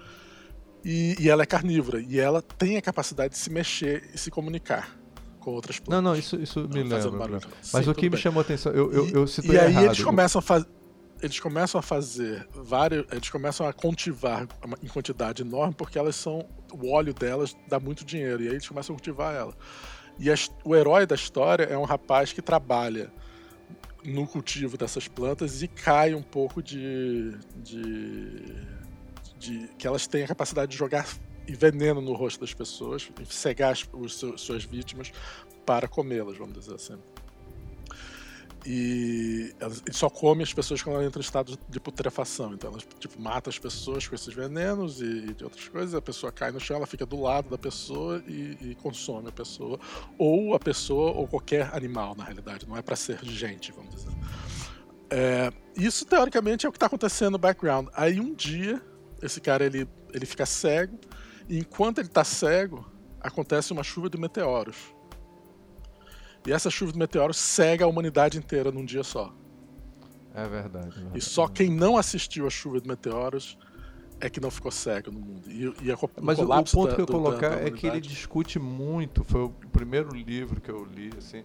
E, 0.85 1.17
e, 1.21 1.29
ela 1.29 1.43
é 1.43 1.47
carnívora. 1.47 2.01
E 2.01 2.19
ela 2.19 2.41
tem 2.41 2.77
a 2.77 2.83
capacidade 2.83 3.35
de 3.35 3.39
se 3.39 3.51
mexer 3.51 4.11
e 4.15 4.19
se 4.19 4.31
comunicar 4.31 4.97
com 5.39 5.51
outras 5.53 5.79
plantas. 5.79 6.03
Não, 6.03 6.13
não, 6.13 6.19
isso, 6.19 6.37
isso 6.37 6.61
me 6.69 6.83
lembra. 6.83 7.41
Mas 7.73 7.85
Sim, 7.85 7.91
o 7.91 7.95
que 7.95 8.03
me 8.03 8.11
bem. 8.11 8.21
chamou 8.21 8.41
a 8.41 8.43
atenção, 8.43 8.73
eu, 8.73 8.93
eu, 8.93 9.09
eu 9.09 9.27
E 9.45 9.59
aí 9.59 9.67
errado. 9.67 9.85
eles 9.87 10.03
começam 10.03 10.39
a 10.39 10.43
fazer. 10.43 10.67
Eles 11.23 11.39
começam 11.39 11.79
a 11.79 11.83
fazer 11.83 12.49
vários. 12.55 13.05
Eles 13.13 13.29
começam 13.29 13.67
a 13.67 13.73
cultivar 13.75 14.49
em 14.83 14.89
quantidade 14.89 15.43
enorme 15.43 15.75
porque 15.75 15.99
elas 15.99 16.17
são. 16.17 16.47
O 16.73 16.91
óleo 16.91 17.13
delas 17.13 17.55
dá 17.69 17.79
muito 17.79 18.05
dinheiro. 18.05 18.43
E 18.43 18.49
aí 18.49 18.55
eles 18.55 18.67
começam 18.67 18.95
a 18.95 18.99
cultivar 18.99 19.35
ela. 19.35 19.55
E 20.19 20.31
as, 20.31 20.51
o 20.65 20.75
herói 20.75 21.07
da 21.07 21.15
história 21.15 21.65
é 21.65 21.77
um 21.77 21.85
rapaz 21.85 22.33
que 22.33 22.41
trabalha 22.41 23.13
no 24.05 24.27
cultivo 24.27 24.77
dessas 24.77 25.09
plantas 25.09 25.63
e 25.63 25.69
cai 25.69 26.15
um 26.15 26.23
pouco 26.23 26.63
de, 26.63 27.33
de, 27.57 28.55
de 29.39 29.69
que 29.79 29.87
elas 29.87 30.07
têm 30.07 30.25
a 30.25 30.29
capacidade 30.29 30.73
de 30.73 30.79
jogar 30.79 31.07
veneno 31.49 32.01
no 32.01 32.13
rosto 32.13 32.41
das 32.41 32.55
pessoas, 32.55 33.11
cegar 33.29 33.73
as, 33.73 33.89
os, 33.93 34.25
suas 34.41 34.65
vítimas 34.65 35.13
para 35.67 35.89
comê-las, 35.89 36.37
vamos 36.37 36.59
dizer 36.59 36.75
assim. 36.75 36.99
E 38.65 39.55
ele 39.59 39.93
só 39.93 40.11
come 40.11 40.43
as 40.43 40.53
pessoas 40.53 40.83
quando 40.83 40.97
ela 40.97 41.05
entra 41.05 41.19
em 41.21 41.25
estado 41.25 41.59
de 41.69 41.81
putrefação. 41.81 42.53
Então, 42.53 42.71
ela 42.71 42.81
tipo, 42.99 43.21
mata 43.21 43.49
as 43.49 43.59
pessoas 43.59 44.07
com 44.07 44.15
esses 44.15 44.33
venenos 44.35 45.01
e, 45.01 45.05
e 45.05 45.35
de 45.35 45.45
outras 45.45 45.67
coisas. 45.69 45.95
A 45.95 46.03
pessoa 46.03 46.31
cai 46.31 46.51
no 46.51 46.61
chão, 46.61 46.77
ela 46.77 46.87
fica 46.87 47.07
do 47.07 47.21
lado 47.21 47.49
da 47.49 47.57
pessoa 47.57 48.23
e, 48.29 48.59
e 48.61 48.75
consome 48.83 49.29
a 49.29 49.33
pessoa. 49.33 49.79
Ou 50.19 50.55
a 50.55 50.59
pessoa, 50.59 51.13
ou 51.13 51.27
qualquer 51.27 51.75
animal, 51.75 52.15
na 52.15 52.25
realidade. 52.25 52.69
Não 52.69 52.77
é 52.77 52.83
para 52.83 52.97
ser 52.97 53.19
gente, 53.25 53.73
vamos 53.73 53.95
dizer. 53.95 54.13
É, 55.09 55.51
isso, 55.75 56.05
teoricamente, 56.05 56.67
é 56.67 56.69
o 56.69 56.73
que 56.73 56.77
está 56.77 56.87
acontecendo 56.87 57.33
no 57.33 57.39
background. 57.39 57.89
Aí, 57.95 58.21
um 58.21 58.35
dia, 58.35 58.81
esse 59.23 59.41
cara 59.41 59.65
ele, 59.65 59.89
ele 60.13 60.27
fica 60.27 60.45
cego. 60.45 60.99
E 61.49 61.59
enquanto 61.59 61.99
ele 61.99 62.09
está 62.09 62.25
cego, 62.25 62.87
acontece 63.21 63.73
uma 63.73 63.83
chuva 63.83 64.11
de 64.11 64.19
meteoros 64.19 65.00
e 66.47 66.53
essa 66.53 66.71
chuva 66.71 66.93
de 66.93 66.99
meteoros 66.99 67.37
cega 67.37 67.85
a 67.85 67.89
humanidade 67.89 68.39
inteira 68.39 68.71
num 68.71 68.85
dia 68.85 69.03
só. 69.03 69.33
É 70.35 70.47
verdade. 70.49 70.89
É 70.89 70.91
verdade. 70.91 71.19
E 71.19 71.21
só 71.21 71.49
quem 71.49 71.71
não 71.71 71.97
assistiu 71.97 72.47
a 72.47 72.51
chuva 72.51 72.81
de 72.81 72.89
meteoros 72.89 73.59
é 74.21 74.29
que 74.29 74.41
não 74.41 74.51
ficou 74.51 74.71
cego 74.71 75.11
no 75.11 75.21
mundo. 75.21 75.51
E, 75.51 75.87
e 75.87 75.93
a, 75.93 75.97
Mas 76.21 76.39
o, 76.39 76.45
o 76.45 76.65
ponto 76.65 76.89
da, 76.89 76.95
que 76.95 77.01
eu 77.01 77.07
colocar 77.07 77.67
é 77.67 77.71
que 77.71 77.87
ele 77.87 78.01
discute 78.01 78.59
muito, 78.59 79.25
foi 79.25 79.45
o 79.45 79.51
primeiro 79.73 80.15
livro 80.15 80.61
que 80.61 80.71
eu 80.71 80.85
li, 80.85 81.11
assim, 81.17 81.43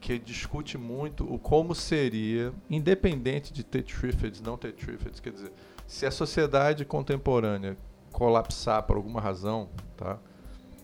que 0.00 0.18
discute 0.18 0.78
muito 0.78 1.30
o 1.32 1.38
como 1.38 1.74
seria, 1.74 2.52
independente 2.68 3.52
de 3.52 3.64
ter 3.64 3.82
Triffids, 3.82 4.40
não 4.40 4.56
ter 4.56 4.72
Triffids, 4.72 5.20
quer 5.20 5.32
dizer, 5.32 5.52
se 5.86 6.06
a 6.06 6.10
sociedade 6.10 6.84
contemporânea 6.84 7.76
colapsar 8.12 8.82
por 8.82 8.96
alguma 8.96 9.20
razão, 9.20 9.68
tá? 9.96 10.18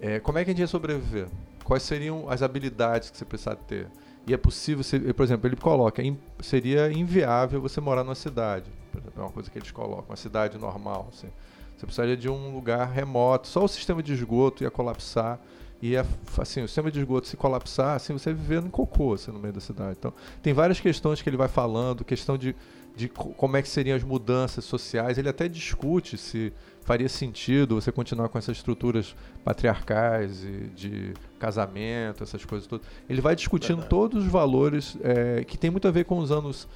É, 0.01 0.21
como 0.21 0.39
é 0.39 0.45
que 0.45 0.51
a 0.51 0.53
gente 0.53 0.61
ia 0.61 0.67
sobreviver? 0.67 1.29
Quais 1.66 1.82
seriam 1.82 2.30
as 2.30 2.42
habilidades 2.42 3.11
que 3.11 3.18
você 3.18 3.25
precisa 3.25 3.56
ter. 3.56 3.88
E 4.25 4.32
é 4.32 4.37
possível, 4.37 4.85
por 5.14 5.23
exemplo, 5.23 5.49
ele 5.49 5.56
coloca, 5.56 6.02
seria 6.40 6.90
inviável 6.92 7.61
você 7.61 7.80
morar 7.80 8.04
numa 8.04 8.14
cidade. 8.14 8.70
Por 8.92 9.00
exemplo, 9.00 9.20
é 9.20 9.25
uma 9.25 9.32
coisa 9.32 9.50
que 9.50 9.58
eles 9.58 9.70
colocam, 9.73 10.06
uma 10.08 10.16
cidade 10.16 10.58
normal. 10.58 11.08
Assim. 11.12 11.28
Você 11.76 11.87
precisaria 11.87 12.16
de 12.16 12.28
um 12.28 12.54
lugar 12.54 12.88
remoto, 12.88 13.49
só 13.49 13.64
o 13.64 13.68
sistema 13.68 14.00
de 14.00 14.12
esgoto 14.12 14.62
ia 14.62 14.70
colapsar. 14.70 15.40
E 15.82 15.94
assim, 15.96 16.62
o 16.62 16.68
sistema 16.68 16.90
de 16.90 17.00
esgoto 17.00 17.26
se 17.26 17.37
colapsar, 17.37 17.96
assim, 17.96 18.12
você 18.12 18.32
viver 18.32 18.62
em 18.62 18.70
cocô 18.70 19.12
assim, 19.12 19.30
no 19.30 19.38
meio 19.38 19.52
da 19.52 19.61
cidade. 19.61 19.96
Então, 19.99 20.12
tem 20.42 20.54
várias 20.54 20.80
questões 20.80 21.20
que 21.20 21.28
ele 21.28 21.37
vai 21.37 21.49
falando, 21.49 22.04
questão 22.04 22.38
de 22.38 22.56
de 22.96 23.11
como 23.11 23.56
é 23.58 23.62
que 23.62 23.68
seriam 23.68 23.94
as 23.94 24.02
mudanças 24.02 24.64
sociais. 24.64 25.18
Ele 25.18 25.28
até 25.28 25.46
discute 25.46 26.16
se 26.16 26.50
faria 26.87 27.09
sentido 27.09 27.75
você 27.75 27.90
continuar 27.90 28.28
com 28.28 28.38
essas 28.38 28.59
estruturas 28.59 29.14
patriarcais 29.45 30.45
e 30.45 30.71
de 30.75 31.14
casamento, 31.37 32.23
essas 32.23 32.45
coisas 32.45 32.69
todas. 32.69 32.87
Ele 33.11 33.21
vai 33.21 33.35
discutindo 33.35 33.78
Verdade. 33.78 33.90
todos 33.90 34.25
os 34.25 34.31
valores 34.31 34.97
é, 35.02 35.43
que 35.45 35.59
tem 35.59 35.69
muito 35.69 35.88
a 35.88 35.90
ver 35.90 36.05
com 36.05 36.19
os 36.19 36.31
anos 36.31 36.69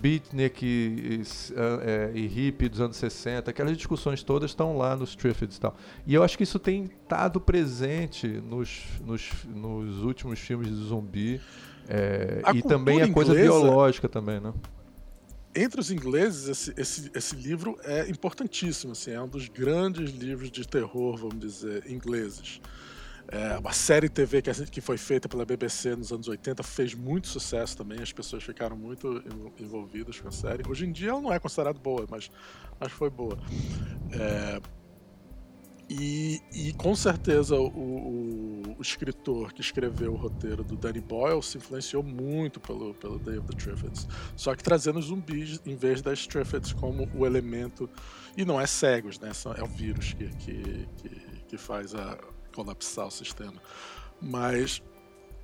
beatnik 0.00 0.64
e, 0.64 1.16
e, 1.16 1.22
é, 1.82 2.12
e 2.14 2.26
hippie 2.28 2.68
dos 2.68 2.80
anos 2.80 2.96
60, 2.96 3.50
aquelas 3.50 3.76
discussões 3.76 4.22
todas 4.22 4.52
estão 4.52 4.78
lá 4.78 4.94
nos 4.94 5.16
Triffids 5.16 5.56
e 5.56 5.60
tal. 5.60 5.76
E 6.06 6.14
eu 6.14 6.22
acho 6.22 6.36
que 6.36 6.44
isso 6.44 6.60
tem 6.60 6.84
estado 6.84 7.40
presente 7.40 8.28
nos, 8.28 8.84
nos, 9.04 9.32
nos 9.52 10.04
últimos 10.04 10.38
filmes 10.38 10.68
de 10.68 10.76
zumbi. 10.76 11.40
É, 11.88 12.40
e 12.54 12.62
também 12.62 13.02
a 13.02 13.10
coisa 13.10 13.32
inglesa, 13.32 13.50
biológica 13.50 14.08
também, 14.08 14.38
né? 14.38 14.52
Entre 15.60 15.80
os 15.80 15.90
ingleses, 15.90 16.48
esse, 16.48 16.72
esse, 16.76 17.10
esse 17.12 17.34
livro 17.34 17.76
é 17.82 18.08
importantíssimo, 18.08 18.92
assim, 18.92 19.10
é 19.10 19.20
um 19.20 19.26
dos 19.26 19.48
grandes 19.48 20.12
livros 20.12 20.52
de 20.52 20.64
terror, 20.64 21.16
vamos 21.16 21.40
dizer, 21.40 21.90
ingleses. 21.90 22.60
É, 23.26 23.58
uma 23.58 23.72
série 23.72 24.08
TV 24.08 24.40
que, 24.40 24.52
que 24.66 24.80
foi 24.80 24.96
feita 24.96 25.28
pela 25.28 25.44
BBC 25.44 25.96
nos 25.96 26.12
anos 26.12 26.28
80 26.28 26.62
fez 26.62 26.94
muito 26.94 27.26
sucesso 27.26 27.76
também, 27.76 28.00
as 28.00 28.12
pessoas 28.12 28.44
ficaram 28.44 28.76
muito 28.76 29.20
envolvidas 29.58 30.20
com 30.20 30.28
a 30.28 30.30
série. 30.30 30.62
Hoje 30.68 30.86
em 30.86 30.92
dia 30.92 31.10
ela 31.10 31.20
não 31.20 31.32
é 31.32 31.40
considerada 31.40 31.76
boa, 31.76 32.06
mas, 32.08 32.30
foi 32.92 33.10
boa. 33.10 33.36
É, 34.12 34.60
e, 35.88 36.42
e, 36.52 36.72
com 36.74 36.94
certeza 36.94 37.56
o, 37.56 37.66
o, 37.68 38.74
o, 38.78 38.82
escritor 38.82 39.54
que 39.54 39.62
escreveu 39.62 40.12
o 40.12 40.16
roteiro 40.16 40.62
do 40.62 40.76
Danny 40.76 41.00
Boyle 41.00 41.42
se 41.42 41.56
influenciou 41.56 42.02
muito 42.02 42.60
pelo, 42.60 42.92
pelo 42.92 43.18
Day 43.18 43.38
of 43.38 43.48
the 43.48 43.56
Triffids. 43.56 44.06
Só 44.36 44.54
que 44.54 44.62
trazendo 44.62 45.00
zumbis 45.00 45.62
em 45.64 45.76
vez 45.76 46.02
das 46.02 46.26
Triffids 46.26 46.74
como 46.74 47.08
o 47.14 47.24
elemento. 47.24 47.88
E 48.36 48.44
não 48.44 48.60
é 48.60 48.66
cegos, 48.66 49.18
né? 49.18 49.32
É 49.56 49.62
o 49.62 49.66
vírus 49.66 50.12
que, 50.12 50.28
que, 50.36 50.88
que, 50.98 51.10
que 51.48 51.56
faz 51.56 51.94
a, 51.94 52.18
colapsar 52.54 53.06
o 53.06 53.10
sistema. 53.10 53.60
Mas 54.20 54.82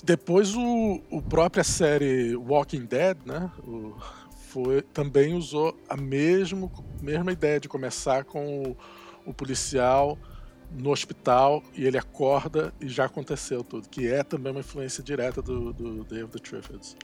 depois 0.03 0.55
o, 0.55 1.01
o 1.11 1.23
própria 1.23 1.65
série 1.65 2.37
Walking 2.37 2.85
Dead, 2.85 3.17
né? 3.25 3.51
O, 3.67 3.97
foi, 4.49 4.83
também 4.83 5.33
usou 5.35 5.75
a 5.89 5.97
mesmo, 5.97 6.71
mesma 7.01 7.33
ideia 7.33 7.59
de 7.59 7.69
começar 7.69 8.25
com 8.25 8.63
o, 8.63 8.77
o 9.25 9.33
policial 9.33 10.19
no 10.75 10.91
hospital 10.91 11.63
e 11.75 11.85
ele 11.85 11.97
acorda 11.97 12.73
e 12.81 12.89
já 12.89 13.05
aconteceu 13.05 13.63
tudo, 13.63 13.89
que 13.89 14.07
é 14.07 14.23
também 14.23 14.53
uma 14.53 14.61
influência 14.61 15.03
direta 15.03 15.41
do, 15.41 15.73
do 15.73 16.05
Day 16.05 16.23
of 16.23 16.33
the 16.33 16.39
Triffids, 16.39 16.97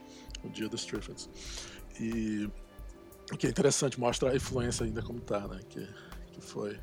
o 0.43 0.49
dia 0.49 0.67
dos 0.67 0.85
Triffids. 0.85 1.29
E 1.99 2.49
o 3.31 3.37
que 3.37 3.47
é 3.47 3.49
interessante, 3.49 3.99
mostra 3.99 4.31
a 4.31 4.35
influência 4.35 4.85
ainda 4.85 5.01
como 5.01 5.19
tá, 5.21 5.47
né? 5.47 5.59
Que, 5.69 5.87
que 6.33 6.41
foi 6.41 6.77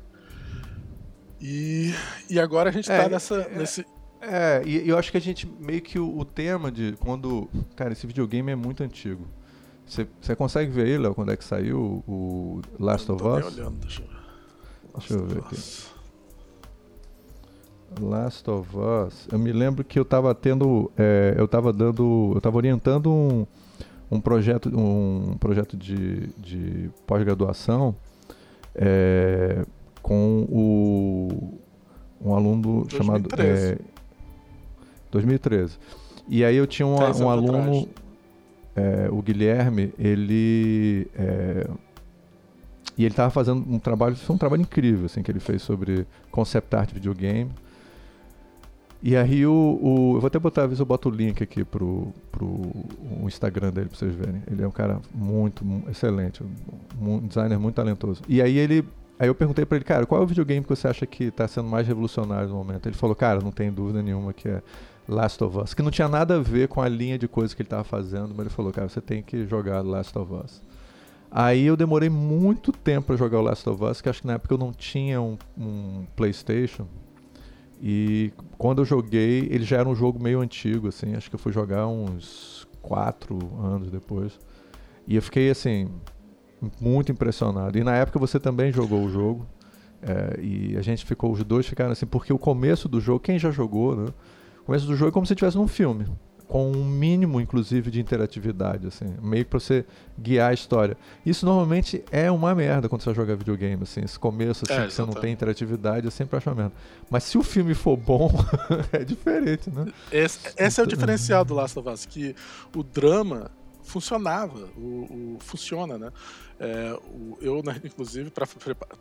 e, 1.41 1.93
e 2.29 2.39
agora 2.39 2.69
a 2.69 2.71
gente 2.71 2.83
está 2.89 3.03
é, 3.03 3.09
nessa. 3.09 3.35
É, 3.35 3.57
nesse... 3.57 3.85
é, 4.21 4.61
e 4.65 4.89
eu 4.89 4.97
acho 4.97 5.09
que 5.11 5.17
a 5.17 5.21
gente 5.21 5.47
meio 5.59 5.81
que 5.81 5.97
o, 5.97 6.17
o, 6.17 6.25
tema 6.25 6.71
de 6.71 6.93
quando. 6.99 7.49
Cara, 7.75 7.93
esse 7.93 8.05
videogame 8.05 8.51
é 8.51 8.55
muito 8.55 8.83
antigo. 8.83 9.27
Você 9.85 10.35
consegue 10.35 10.71
ver 10.71 10.85
aí, 10.85 10.97
Léo, 10.97 11.15
quando 11.15 11.31
é 11.31 11.37
que 11.37 11.43
saiu 11.43 12.03
o 12.07 12.61
Last 12.79 13.11
of 13.11 13.23
Us? 13.23 13.57
Olhando, 13.57 13.79
deixa 13.79 14.03
eu 14.03 14.07
ver. 14.07 14.19
Deixa 14.93 15.13
eu 15.13 15.25
ver 15.25 15.39
aqui. 15.39 15.98
Last 17.99 18.49
of 18.49 18.69
Us. 18.77 19.27
Eu 19.31 19.39
me 19.39 19.51
lembro 19.51 19.83
que 19.83 19.97
eu 19.97 20.03
estava 20.03 20.33
tendo. 20.35 20.91
É, 20.97 21.33
eu 21.37 21.45
estava 21.45 21.71
dando. 21.73 22.31
Eu 22.33 22.37
estava 22.37 22.57
orientando 22.57 23.11
um, 23.11 23.47
um 24.11 24.19
projeto, 24.21 24.69
um 24.77 25.35
projeto 25.39 25.75
de, 25.77 26.27
de 26.37 26.89
pós-graduação. 27.07 27.95
É, 28.75 29.65
com 30.01 30.47
o, 30.49 31.57
um 32.21 32.33
aluno 32.33 32.85
2013. 32.85 32.97
chamado. 32.97 33.27
É, 33.39 33.77
2013. 35.11 35.77
E 36.27 36.45
aí 36.45 36.55
eu 36.55 36.67
tinha 36.67 36.85
um, 36.85 36.95
um 36.95 37.29
aluno, 37.29 37.89
é, 38.75 39.09
o 39.11 39.21
Guilherme, 39.21 39.93
ele. 39.97 41.07
E 42.99 43.05
ele 43.05 43.13
estava 43.13 43.29
fazendo 43.29 43.63
um 43.65 43.79
trabalho, 43.79 44.13
foi 44.17 44.35
um 44.35 44.39
trabalho 44.39 44.61
incrível 44.61 45.05
assim, 45.05 45.23
que 45.23 45.31
ele 45.31 45.39
fez 45.39 45.61
sobre 45.61 46.05
concept 46.29 46.75
art 46.75 46.91
videogame. 46.91 47.49
E 49.01 49.15
aí 49.15 49.45
o, 49.45 49.79
o, 49.81 50.15
Eu 50.15 50.19
vou 50.19 50.27
até 50.27 50.37
botar, 50.37 50.65
às 50.65 50.79
eu 50.79 50.85
boto 50.85 51.09
o 51.09 51.11
link 51.11 51.41
aqui 51.41 51.63
pro, 51.63 52.13
pro 52.31 52.47
o 52.47 53.25
Instagram 53.25 53.71
dele 53.71 53.87
pra 53.87 53.97
vocês 53.97 54.13
verem. 54.13 54.41
Ele 54.49 54.61
é 54.61 54.67
um 54.67 54.71
cara 54.71 54.99
muito, 55.13 55.63
excelente, 55.89 56.43
um 56.99 57.19
designer 57.19 57.57
muito 57.57 57.75
talentoso. 57.75 58.21
E 58.27 58.41
aí 58.41 58.57
ele 58.57 58.85
Aí 59.19 59.27
eu 59.27 59.35
perguntei 59.35 59.65
para 59.65 59.75
ele, 59.75 59.83
cara, 59.83 60.05
qual 60.05 60.21
é 60.21 60.23
o 60.23 60.27
videogame 60.27 60.63
que 60.63 60.69
você 60.69 60.87
acha 60.87 61.05
que 61.05 61.25
está 61.25 61.45
sendo 61.45 61.67
mais 61.67 61.85
revolucionário 61.85 62.47
no 62.47 62.55
momento? 62.55 62.87
Ele 62.87 62.95
falou, 62.95 63.13
cara, 63.13 63.41
não 63.41 63.51
tem 63.51 63.69
dúvida 63.69 64.01
nenhuma 64.01 64.31
que 64.31 64.47
é 64.47 64.61
Last 65.09 65.43
of 65.43 65.57
Us, 65.57 65.73
que 65.73 65.81
não 65.81 65.91
tinha 65.91 66.07
nada 66.07 66.37
a 66.37 66.39
ver 66.39 66.69
com 66.69 66.81
a 66.81 66.87
linha 66.87 67.19
de 67.19 67.27
coisas 67.27 67.53
que 67.53 67.61
ele 67.61 67.67
estava 67.67 67.83
fazendo, 67.83 68.29
mas 68.29 68.39
ele 68.45 68.49
falou, 68.49 68.71
cara, 68.71 68.87
você 68.87 69.01
tem 69.01 69.21
que 69.21 69.45
jogar 69.45 69.81
Last 69.81 70.17
of 70.17 70.33
Us. 70.33 70.61
Aí 71.31 71.65
eu 71.65 71.75
demorei 71.75 72.09
muito 72.09 72.71
tempo 72.71 73.07
para 73.07 73.17
jogar 73.17 73.39
o 73.39 73.41
Last 73.41 73.69
of 73.69 73.83
Us, 73.83 74.01
que 74.01 74.07
acho 74.07 74.21
que 74.21 74.27
na 74.27 74.33
época 74.33 74.53
eu 74.53 74.57
não 74.57 74.71
tinha 74.71 75.21
um, 75.21 75.37
um, 75.57 76.05
PlayStation. 76.15 76.87
E 77.81 78.33
quando 78.57 78.81
eu 78.81 78.85
joguei, 78.85 79.47
ele 79.49 79.63
já 79.63 79.77
era 79.77 79.87
um 79.87 79.95
jogo 79.95 80.21
meio 80.21 80.41
antigo, 80.41 80.87
assim. 80.87 81.15
Acho 81.15 81.29
que 81.29 81.35
eu 81.35 81.39
fui 81.39 81.51
jogar 81.51 81.87
uns 81.87 82.67
quatro 82.81 83.37
anos 83.63 83.89
depois. 83.89 84.37
E 85.07 85.15
eu 85.15 85.21
fiquei 85.21 85.49
assim, 85.49 85.89
muito 86.79 87.11
impressionado. 87.11 87.77
E 87.77 87.83
na 87.83 87.95
época 87.95 88.19
você 88.19 88.39
também 88.39 88.71
jogou 88.71 89.03
o 89.03 89.09
jogo. 89.09 89.47
É, 90.01 90.39
e 90.41 90.77
a 90.77 90.81
gente 90.81 91.05
ficou, 91.05 91.31
os 91.31 91.43
dois 91.43 91.67
ficaram 91.67 91.91
assim, 91.91 92.05
porque 92.05 92.31
o 92.31 92.39
começo 92.39 92.87
do 92.87 93.01
jogo, 93.01 93.19
quem 93.19 93.37
já 93.37 93.51
jogou, 93.51 93.95
né? 93.95 94.07
O 94.61 94.65
começo 94.65 94.85
do 94.85 94.95
jogo 94.95 95.09
é 95.09 95.11
como 95.11 95.25
se 95.25 95.33
estivesse 95.33 95.57
num 95.57 95.67
filme. 95.67 96.05
Com 96.49 96.71
um 96.71 96.83
mínimo, 96.83 97.39
inclusive, 97.39 97.91
de 97.91 98.01
interatividade, 98.01 98.87
assim, 98.87 99.05
meio 99.21 99.45
que 99.45 99.51
pra 99.51 99.59
você 99.59 99.85
guiar 100.19 100.49
a 100.49 100.53
história. 100.53 100.97
Isso 101.25 101.45
normalmente 101.45 102.03
é 102.11 102.29
uma 102.31 102.53
merda 102.55 102.89
quando 102.89 103.03
você 103.03 103.13
joga 103.13 103.35
videogame, 103.35 103.83
assim, 103.83 104.01
esse 104.01 104.17
começo, 104.17 104.65
assim, 104.65 104.81
é, 104.81 104.87
que 104.87 104.93
você 104.93 105.01
não 105.03 105.13
tem 105.13 105.31
interatividade, 105.31 106.05
eu 106.05 106.11
sempre 106.11 106.35
acho 106.35 106.49
uma 106.49 106.55
merda. 106.55 106.73
Mas 107.09 107.23
se 107.23 107.37
o 107.37 107.43
filme 107.43 107.75
for 107.75 107.95
bom, 107.95 108.31
é 108.91 109.05
diferente, 109.05 109.69
né? 109.69 109.93
Esse, 110.11 110.39
esse 110.57 110.79
é 110.79 110.83
o 110.83 110.85
então, 110.85 110.85
diferencial 110.87 111.45
do 111.45 111.53
Last 111.53 111.77
of 111.77 111.87
Us, 111.87 112.05
que 112.07 112.35
o 112.75 112.81
drama 112.81 113.51
funcionava, 113.83 114.69
o, 114.75 115.35
o 115.35 115.37
funciona, 115.39 115.97
né? 115.97 116.11
É, 116.59 116.93
o, 116.93 117.37
eu, 117.41 117.61
né, 117.63 117.79
inclusive, 117.83 118.29
pra, 118.29 118.47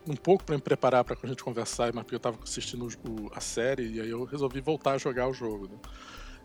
um 0.07 0.17
pouco 0.17 0.45
para 0.45 0.55
me 0.55 0.62
preparar 0.62 1.05
para 1.05 1.17
a 1.23 1.26
gente 1.26 1.43
conversar, 1.43 1.93
mas 1.93 2.05
porque 2.05 2.14
eu 2.14 2.19
estava 2.19 2.38
assistindo 2.43 2.87
o, 2.87 3.31
a 3.35 3.40
série 3.40 3.97
e 3.97 4.00
aí 4.00 4.11
eu 4.11 4.25
resolvi 4.25 4.61
voltar 4.61 4.93
a 4.93 4.99
jogar 4.99 5.28
o 5.28 5.33
jogo. 5.33 5.67
Né? 5.67 5.78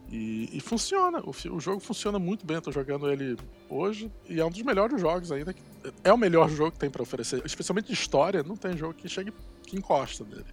E, 0.09 0.49
e, 0.53 0.59
funciona, 0.59 1.21
o, 1.21 1.31
o, 1.31 1.59
jogo 1.59 1.79
funciona 1.79 2.19
muito 2.19 2.45
bem. 2.45 2.57
Estou 2.57 2.71
jogando 2.71 3.09
ele 3.09 3.35
hoje 3.69 4.11
e 4.29 4.39
é 4.39 4.45
um 4.45 4.49
dos 4.49 4.61
melhores 4.61 5.01
jogos 5.01 5.31
ainda. 5.31 5.55
É 6.03 6.13
o 6.13 6.17
melhor 6.17 6.49
jogo 6.49 6.71
que 6.71 6.79
tem 6.79 6.89
para 6.89 7.01
oferecer, 7.01 7.41
especialmente 7.45 7.87
de 7.87 7.93
história. 7.93 8.43
Não 8.43 8.55
tem 8.55 8.77
jogo 8.77 8.93
que 8.93 9.09
chegue, 9.09 9.33
que 9.65 9.75
encosta 9.75 10.23
nele. 10.23 10.45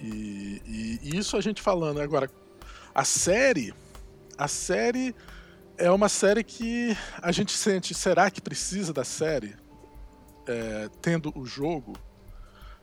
E, 0.00 0.62
e, 0.66 1.00
e 1.02 1.16
isso 1.16 1.36
a 1.36 1.40
gente 1.40 1.60
falando 1.60 2.00
agora, 2.00 2.28
a 2.94 3.04
série, 3.04 3.72
a 4.36 4.48
série 4.48 5.14
é 5.76 5.90
uma 5.90 6.08
série 6.08 6.42
que 6.42 6.96
a 7.20 7.30
gente 7.32 7.52
sente, 7.52 7.94
será 7.94 8.30
que 8.30 8.40
precisa 8.40 8.92
da 8.92 9.04
série? 9.04 9.54
É, 10.46 10.88
tendo 11.00 11.32
o 11.38 11.46
jogo, 11.46 11.92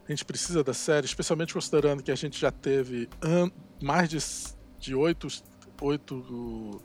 a 0.07 0.11
gente 0.11 0.23
precisa 0.23 0.63
da 0.63 0.73
série, 0.73 1.05
especialmente 1.05 1.53
considerando 1.53 2.01
que 2.01 2.11
a 2.11 2.15
gente 2.15 2.39
já 2.39 2.51
teve 2.51 3.09
mais 3.81 4.09
de, 4.09 4.17
de 4.79 4.95
oito, 4.95 5.27
oito 5.81 6.81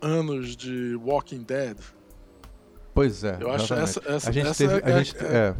anos 0.00 0.56
de 0.56 0.94
Walking 0.96 1.42
Dead. 1.42 1.76
Pois 2.94 3.24
é. 3.24 3.38
Eu 3.40 3.50
acho 3.50 3.74
essa, 3.74 4.00
essa, 4.06 4.30
a 4.30 4.32
gente 4.32 4.48
essa 4.48 4.68
teve, 4.68 4.88
é, 4.88 4.92
a 4.92 5.02
gente, 5.02 5.16
é, 5.18 5.26
é. 5.26 5.54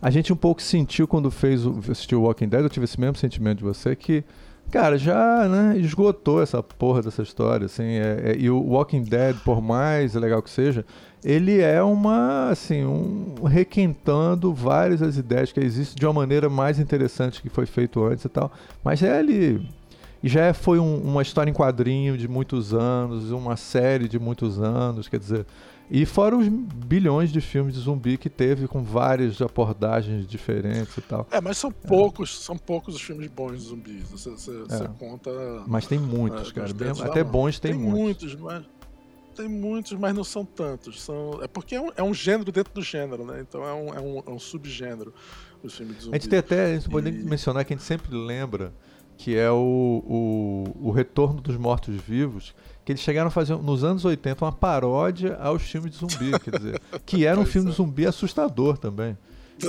A 0.00 0.10
gente 0.10 0.32
um 0.32 0.36
pouco 0.36 0.62
sentiu 0.62 1.08
quando 1.08 1.30
fez 1.30 1.66
o, 1.66 1.80
assistiu 1.90 2.22
Walking 2.22 2.48
Dead, 2.48 2.62
eu 2.62 2.70
tive 2.70 2.84
esse 2.84 3.00
mesmo 3.00 3.16
sentimento 3.16 3.58
de 3.58 3.64
você, 3.64 3.96
que 3.96 4.24
Cara, 4.70 4.98
já 4.98 5.46
né, 5.48 5.78
esgotou 5.78 6.42
essa 6.42 6.62
porra 6.62 7.02
dessa 7.02 7.22
história, 7.22 7.66
assim, 7.66 7.84
é, 7.84 8.32
é, 8.32 8.36
e 8.36 8.50
o 8.50 8.60
Walking 8.60 9.02
Dead, 9.02 9.36
por 9.44 9.60
mais 9.60 10.14
legal 10.14 10.42
que 10.42 10.50
seja, 10.50 10.84
ele 11.22 11.60
é 11.60 11.82
uma, 11.82 12.48
assim, 12.50 12.84
um 12.84 13.44
requentando 13.44 14.52
várias 14.52 15.00
das 15.00 15.16
ideias 15.16 15.52
que 15.52 15.60
existem 15.60 15.96
de 15.96 16.04
uma 16.04 16.12
maneira 16.12 16.48
mais 16.48 16.78
interessante 16.80 17.40
que 17.40 17.48
foi 17.48 17.66
feito 17.66 18.02
antes 18.04 18.24
e 18.24 18.28
tal, 18.28 18.50
mas 18.82 19.02
é 19.02 19.20
ele 19.20 19.68
e 20.24 20.28
já 20.30 20.54
foi 20.54 20.78
um, 20.78 21.02
uma 21.02 21.20
história 21.20 21.50
em 21.50 21.52
quadrinho 21.52 22.16
de 22.16 22.26
muitos 22.26 22.72
anos, 22.72 23.30
uma 23.30 23.58
série 23.58 24.08
de 24.08 24.18
muitos 24.18 24.58
anos, 24.58 25.06
quer 25.06 25.18
dizer, 25.18 25.44
e 25.90 26.06
fora 26.06 26.34
os 26.34 26.48
bilhões 26.48 27.30
de 27.30 27.42
filmes 27.42 27.74
de 27.74 27.80
zumbi 27.80 28.16
que 28.16 28.30
teve 28.30 28.66
com 28.66 28.82
várias 28.82 29.42
abordagens 29.42 30.26
diferentes 30.26 30.96
e 30.96 31.02
tal. 31.02 31.28
É, 31.30 31.42
mas 31.42 31.58
são 31.58 31.70
poucos, 31.70 32.38
é. 32.40 32.42
são 32.42 32.56
poucos 32.56 32.94
os 32.94 33.02
filmes 33.02 33.26
bons 33.26 33.58
de 33.58 33.64
zumbis. 33.64 34.10
Você, 34.10 34.30
você, 34.30 34.50
é. 34.50 34.64
você 34.64 34.88
conta. 34.98 35.30
Mas 35.66 35.86
tem 35.86 35.98
muitos, 35.98 36.48
é, 36.48 36.54
cara. 36.54 36.72
Mesmo, 36.72 37.04
até 37.04 37.22
bons 37.22 37.60
tem, 37.60 37.72
tem 37.72 37.80
muitos. 37.82 38.34
muitos 38.34 38.40
mas... 38.40 38.64
tem 39.36 39.46
muitos, 39.46 39.92
mas 39.92 40.14
não 40.14 40.24
são 40.24 40.42
tantos. 40.42 41.02
São, 41.02 41.38
é 41.42 41.46
porque 41.46 41.74
é 41.74 41.80
um, 41.82 41.90
é 41.94 42.02
um 42.02 42.14
gênero 42.14 42.50
dentro 42.50 42.72
do 42.72 42.80
gênero, 42.80 43.26
né? 43.26 43.44
Então 43.46 43.62
é 43.62 43.74
um, 43.74 43.88
é 43.88 44.00
um, 44.00 44.22
é 44.26 44.30
um 44.30 44.38
subgênero 44.38 45.12
os 45.62 45.76
filmes 45.76 45.98
de 45.98 46.04
zumbi. 46.04 46.16
A 46.16 46.18
gente 46.18 46.30
tem 46.30 46.38
até, 46.38 46.64
a 46.64 46.74
gente 46.76 46.88
pode 46.88 47.10
nem 47.10 47.22
mencionar 47.24 47.62
que 47.62 47.74
a 47.74 47.76
gente 47.76 47.84
sempre 47.84 48.16
lembra 48.16 48.72
que 49.16 49.36
é 49.36 49.50
o, 49.50 50.02
o, 50.06 50.88
o 50.88 50.90
Retorno 50.90 51.40
dos 51.40 51.56
Mortos-Vivos, 51.56 52.54
que 52.84 52.92
eles 52.92 53.00
chegaram 53.00 53.28
a 53.28 53.30
fazer 53.30 53.56
nos 53.56 53.82
anos 53.82 54.04
80 54.04 54.44
uma 54.44 54.52
paródia 54.52 55.36
aos 55.36 55.62
filmes 55.62 55.92
de 55.92 55.98
zumbi, 55.98 56.38
quer 56.40 56.58
dizer, 56.58 56.80
que 57.06 57.24
era 57.24 57.38
um 57.38 57.46
filme 57.46 57.70
de 57.70 57.76
zumbi 57.76 58.06
assustador 58.06 58.76
também. 58.76 59.16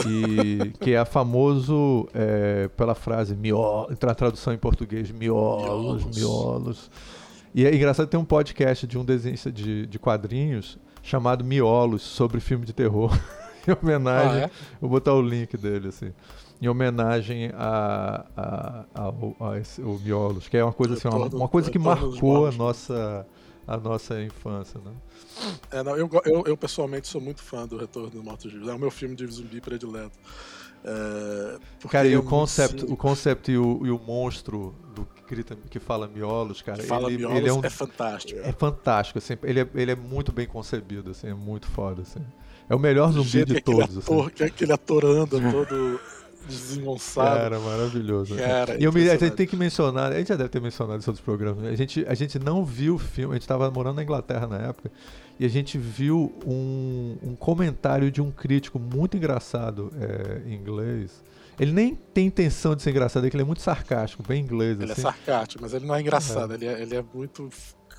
E, 0.08 0.72
que 0.80 0.94
é 0.94 1.06
famoso 1.06 2.10
é, 2.14 2.68
pela 2.76 2.96
frase 2.96 3.36
miolo, 3.36 3.88
a 3.92 4.16
tradução 4.16 4.52
em 4.52 4.58
português, 4.58 5.12
miolos, 5.12 6.04
miolos. 6.04 6.18
miolos. 6.18 6.92
E 7.54 7.66
é 7.66 7.74
engraçado 7.74 8.08
tem 8.08 8.20
um 8.20 8.26
podcast 8.26 8.86
de 8.86 8.98
um 8.98 9.06
desenhista 9.06 9.52
de, 9.52 9.86
de 9.86 10.00
quadrinhos 10.00 10.78
chamado 11.02 11.44
Miolos 11.46 12.02
sobre 12.02 12.42
filme 12.42 12.66
de 12.66 12.74
terror. 12.74 13.16
em 13.68 13.76
homenagem. 13.82 14.44
Ah, 14.44 14.46
é? 14.46 14.52
Vou 14.80 14.90
botar 14.90 15.14
o 15.14 15.22
link 15.22 15.58
dele, 15.58 15.90
assim. 15.90 16.12
Em 16.62 16.68
homenagem 16.68 17.52
a, 17.54 18.26
a, 18.36 18.86
a, 18.96 19.50
a 19.52 19.60
esse, 19.60 19.82
Miolos, 19.82 20.48
que 20.48 20.58
é 20.58 20.64
uma 20.64 20.74
coisa 20.74 20.94
assim, 20.94 21.08
uma, 21.08 21.28
uma 21.28 21.48
coisa 21.50 21.70
que 21.70 21.78
marcou 21.78 22.48
a 22.48 22.52
nossa, 22.52 23.28
a 23.68 23.78
nossa 23.78 24.22
infância, 24.22 24.80
né? 24.80 24.92
É, 25.72 25.84
não, 25.84 25.98
eu, 25.98 26.10
eu, 26.26 26.44
eu, 26.46 26.58
pessoalmente 26.58 27.08
sou 27.08 27.20
muito 27.20 27.42
fã 27.42 27.68
do 27.68 27.78
Retorno 27.78 28.10
dos 28.10 28.24
Mortos 28.24 28.52
Vivos. 28.52 28.70
É 28.70 28.74
o 28.74 28.80
meu 28.80 28.90
filme 28.90 29.16
de 29.16 29.28
zumbi 29.28 29.60
predileto. 29.60 30.18
É, 30.88 31.58
cara, 31.90 32.08
e 32.08 32.14
é 32.14 32.18
o 32.18 32.22
concept, 32.22 32.86
o 32.86 32.96
concept 32.96 33.52
e 33.52 33.58
o, 33.58 33.82
e 33.84 33.90
o 33.90 33.98
monstro 33.98 34.76
do 34.94 35.04
que, 35.04 35.24
grita, 35.28 35.58
que 35.70 35.80
fala 35.80 36.08
miolos, 36.08 36.62
cara, 36.62 36.78
que 36.78 36.88
fala 36.88 37.08
ele, 37.10 37.18
miolos 37.18 37.38
ele 37.38 37.50
é, 37.50 37.54
um, 37.54 37.66
é 37.66 37.70
fantástico. 37.72 38.40
É 38.40 38.52
fantástico, 38.52 39.18
assim, 39.18 39.36
ele, 39.42 39.62
é, 39.62 39.70
ele 39.74 39.92
é 39.92 39.96
muito 39.96 40.32
bem 40.32 40.46
concebido, 40.46 41.10
assim, 41.10 41.28
é 41.28 41.34
muito 41.34 41.68
foda, 41.68 42.04
assim. 42.04 42.24
É 42.70 42.76
o 42.76 42.80
melhor 42.80 43.12
zumbi 43.12 43.46
de 43.46 43.62
todos. 43.62 43.98
Ator, 43.98 44.26
assim. 44.26 44.36
Que 44.36 44.44
aquele 44.44 44.74
ator 44.74 45.06
anda 45.06 45.40
todo 45.52 46.00
desengonçado. 46.48 47.38
Cara, 47.38 47.60
maravilhoso. 47.60 48.36
Cara, 48.36 48.78
e 48.80 48.84
eu 48.84 48.94
me, 48.94 49.10
a 49.10 49.18
gente 49.18 49.36
tem 49.36 49.48
que 49.48 49.56
mencionar, 49.56 50.12
a 50.12 50.18
gente 50.18 50.28
já 50.28 50.36
deve 50.36 50.50
ter 50.50 50.62
mencionado 50.62 51.00
isso 51.00 51.10
em 51.10 51.12
outros 51.12 51.24
programas, 51.26 51.64
né? 51.64 51.72
a, 51.72 51.76
gente, 51.76 52.06
a 52.08 52.14
gente 52.14 52.40
não 52.40 52.64
viu 52.64 52.96
o 52.96 53.00
filme, 53.00 53.34
a 53.34 53.36
gente 53.36 53.44
estava 53.44 53.70
morando 53.72 53.98
na 53.98 54.04
Inglaterra 54.04 54.48
na 54.48 54.58
época, 54.58 54.92
e 55.40 55.46
a 55.46 55.50
gente 55.50 55.78
viu 55.78 56.34
um, 56.46 57.18
um 57.22 57.36
comentário 57.36 58.10
de 58.10 58.22
um 58.22 58.32
crítico 58.32 58.80
muito 58.80 59.18
engraçado 59.18 59.92
é, 60.00 60.50
em 60.50 60.54
inglês. 60.54 61.24
Ele 61.60 61.72
nem 61.72 61.96
tem 61.96 62.28
intenção 62.28 62.76
de 62.76 62.82
ser 62.82 62.92
engraçado, 62.92 63.26
é 63.26 63.30
que 63.30 63.36
ele 63.36 63.44
é 63.44 63.46
muito 63.46 63.62
sarcástico, 63.62 64.24
bem 64.24 64.42
inglês. 64.42 64.80
Ele 64.80 64.90
é 64.90 64.92
assim. 64.92 65.02
é 65.02 65.04
sarcástico, 65.04 65.62
mas 65.62 65.74
ele 65.74 65.86
não 65.86 65.96
é 65.96 66.02
engraçado, 66.02 66.52
é. 66.54 66.56
Ele, 66.56 66.66
é, 66.66 66.82
ele 66.82 66.96
é 66.96 67.04
muito 67.14 67.50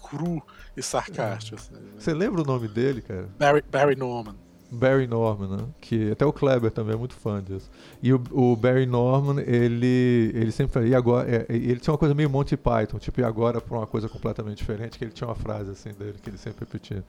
cru 0.09 0.43
e 0.77 0.83
sarcástico. 0.83 1.57
É. 1.57 1.61
Assim, 1.61 1.75
né? 1.75 1.93
Você 1.99 2.15
lembra 2.15 2.43
o 2.43 2.45
nome 2.45 2.69
dele, 2.69 3.03
cara? 3.03 3.29
Barry, 3.39 3.63
Barry 3.71 3.97
Norman. 3.97 4.37
Barry 4.71 5.07
Norman, 5.07 5.57
né? 5.57 5.65
que 5.81 6.11
até 6.11 6.25
o 6.25 6.33
Kleber 6.33 6.71
também 6.71 6.95
é 6.95 6.99
muito 6.99 7.15
fã 7.15 7.43
disso. 7.43 7.71
E 8.03 8.13
o, 8.13 8.23
o 8.33 8.57
Barry 8.57 8.87
Norman, 8.87 9.41
ele, 9.41 10.33
ele 10.35 10.53
sempre 10.53 10.73
fala, 10.73 10.87
e 10.87 10.95
agora, 10.95 11.29
é, 11.29 11.47
ele 11.49 11.81
tinha 11.81 11.93
uma 11.93 11.99
coisa 11.99 12.15
meio 12.15 12.29
Monty 12.29 12.57
Python, 12.57 12.99
tipo, 12.99 13.21
e 13.21 13.25
agora 13.25 13.61
para 13.61 13.77
uma 13.79 13.87
coisa 13.87 14.09
completamente 14.09 14.59
diferente, 14.59 14.99
que 14.99 15.05
ele 15.05 15.13
tinha 15.13 15.29
uma 15.29 15.35
frase 15.35 15.71
assim 15.71 15.93
dele 15.93 16.17
que 16.23 16.31
ele 16.31 16.39
sempre 16.39 16.61
repetia. 16.61 17.05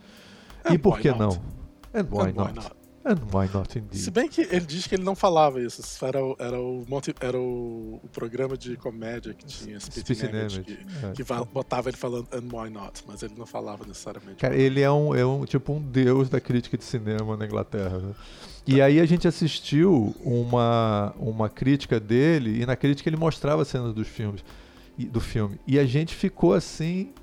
And 0.66 0.74
e 0.74 0.78
por 0.78 1.00
que 1.00 1.10
not? 1.10 1.20
não? 1.20 1.30
And 1.94 2.08
why, 2.12 2.30
And 2.30 2.34
not? 2.34 2.52
why 2.52 2.56
not? 2.56 2.87
And 3.08 3.20
why 3.32 3.50
not 3.54 3.78
indeed? 3.78 3.98
Se 3.98 4.12
bem 4.12 4.28
que 4.28 4.42
ele 4.42 4.66
diz 4.66 4.86
que 4.86 4.96
ele 4.96 5.04
não 5.04 5.16
falava 5.16 5.62
isso. 5.62 5.82
Era 6.06 6.22
o, 6.22 6.36
era 6.38 6.60
o, 6.60 6.86
Monty, 6.90 7.16
era 7.22 7.40
o, 7.40 8.02
o 8.04 8.10
programa 8.10 8.58
de 8.58 8.76
comédia 8.76 9.34
que 9.34 9.46
tinha 9.46 9.80
Spitting 9.80 10.26
Image, 10.26 10.62
que, 10.64 10.74
é. 10.74 11.12
que 11.14 11.24
botava 11.54 11.90
ele 11.90 11.96
falando 11.96 12.28
and 12.34 12.44
why 12.52 12.70
not, 12.70 13.02
mas 13.08 13.24
ele 13.24 13.34
não 13.38 13.46
falava 13.46 13.86
necessariamente. 13.86 14.40
Cara, 14.40 14.58
ele 14.58 14.82
é 14.82 14.92
um, 14.92 15.16
é 15.16 15.26
um 15.26 15.46
tipo 15.46 15.72
um 15.72 15.82
deus 15.82 16.30
da 16.30 16.42
crítica 16.42 16.78
de 16.78 16.84
cinema 16.84 17.38
na 17.38 17.46
Inglaterra. 17.46 17.98
Né? 17.98 18.14
E 18.68 18.82
aí 18.82 19.00
a 19.00 19.06
gente 19.06 19.26
assistiu 19.26 20.14
uma, 20.22 21.16
uma 21.18 21.48
crítica 21.48 22.02
dele, 22.02 22.62
e 22.62 22.66
na 22.66 22.76
crítica 22.76 23.08
ele 23.08 23.16
mostrava 23.16 23.64
cenas 23.64 23.94
dos 23.94 24.10
filmes, 24.10 24.44
do 24.98 25.22
filme. 25.22 25.58
E 25.66 25.80
a 25.80 25.86
gente 25.86 26.14
ficou 26.14 26.54
assim 26.54 27.14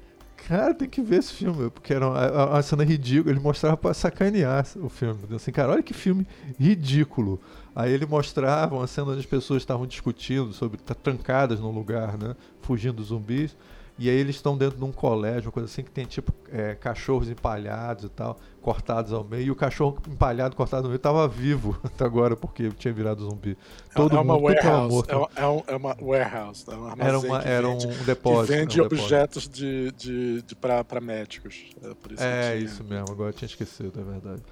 Cara, 0.47 0.75
tem 0.75 0.89
que 0.89 1.01
ver 1.01 1.21
esse 1.21 1.33
filme, 1.33 1.71
porque 1.71 1.95
era 1.95 2.07
uma, 2.07 2.47
uma 2.51 2.63
cena 2.63 2.85
ridícula. 2.85 3.33
Ele 3.33 3.41
mostrava 3.41 3.77
pra 3.79 3.95
sacanear 3.95 4.67
o 4.77 4.91
filme. 4.91 5.19
Assim, 5.35 5.51
cara, 5.51 5.73
olha 5.73 5.83
que 5.83 5.95
filme 5.95 6.27
ridículo. 6.59 7.41
Aí 7.75 7.91
ele 7.91 8.05
mostrava 8.05 8.77
uma 8.77 8.87
cena 8.87 9.13
onde 9.13 9.21
as 9.21 9.27
pessoas 9.27 9.63
estavam 9.63 9.87
discutindo 9.87 10.53
sobre 10.53 10.79
tá 10.79 10.95
trancadas 10.95 11.61
num 11.61 11.71
lugar, 11.71 12.19
né? 12.19 12.37
Fugindo 12.61 12.97
dos 12.97 13.07
zumbis. 13.07 13.57
E 13.99 14.11
aí 14.11 14.17
eles 14.17 14.37
estão 14.37 14.57
dentro 14.57 14.77
de 14.77 14.85
um 14.85 14.93
colégio, 14.93 15.47
uma 15.47 15.53
coisa 15.53 15.67
assim, 15.67 15.83
que 15.83 15.91
tem 15.91 16.05
tipo 16.05 16.33
é, 16.53 16.75
cachorros 16.75 17.31
empalhados 17.31 18.05
e 18.05 18.09
tal, 18.09 18.39
cortados 18.65 19.13
ao 19.13 19.23
meio. 19.23 19.43
E 19.43 19.51
o 19.51 19.55
cachorro 19.55 19.99
empalhado, 20.09 20.57
cortado 20.57 20.85
no 20.85 20.89
meio, 20.89 20.97
estava 20.97 21.29
vivo 21.29 21.79
até 21.85 22.03
agora, 22.03 22.35
porque 22.35 22.71
tinha 22.71 22.95
virado 22.95 23.23
zumbi. 23.23 23.59
É, 23.91 23.95
Todo 23.95 24.17
é 24.17 24.21
uma 24.21 24.35
mundo, 24.35 24.45
warehouse. 24.45 25.05
É, 25.07 25.43
é, 25.43 25.47
um, 25.47 25.63
é, 25.67 25.77
uma 25.77 25.97
warehouse. 26.01 26.65
É 26.67 26.75
uma 26.75 26.95
era, 26.99 27.19
uma, 27.19 27.43
era 27.43 27.69
um 27.69 27.79
depósito. 28.07 28.53
Que 28.53 28.59
vende 28.59 28.81
um 28.81 28.85
objetos 28.87 29.47
de, 29.47 29.93
de, 29.93 30.43
de 30.43 30.55
para 30.57 31.01
médicos. 31.03 31.67
É, 31.83 31.89
isso, 32.11 32.23
é 32.23 32.59
isso 32.59 32.85
mesmo, 32.85 33.11
agora 33.11 33.29
eu 33.29 33.35
tinha 33.35 33.47
esquecido, 33.47 34.01
é 34.01 34.03
verdade. 34.03 34.43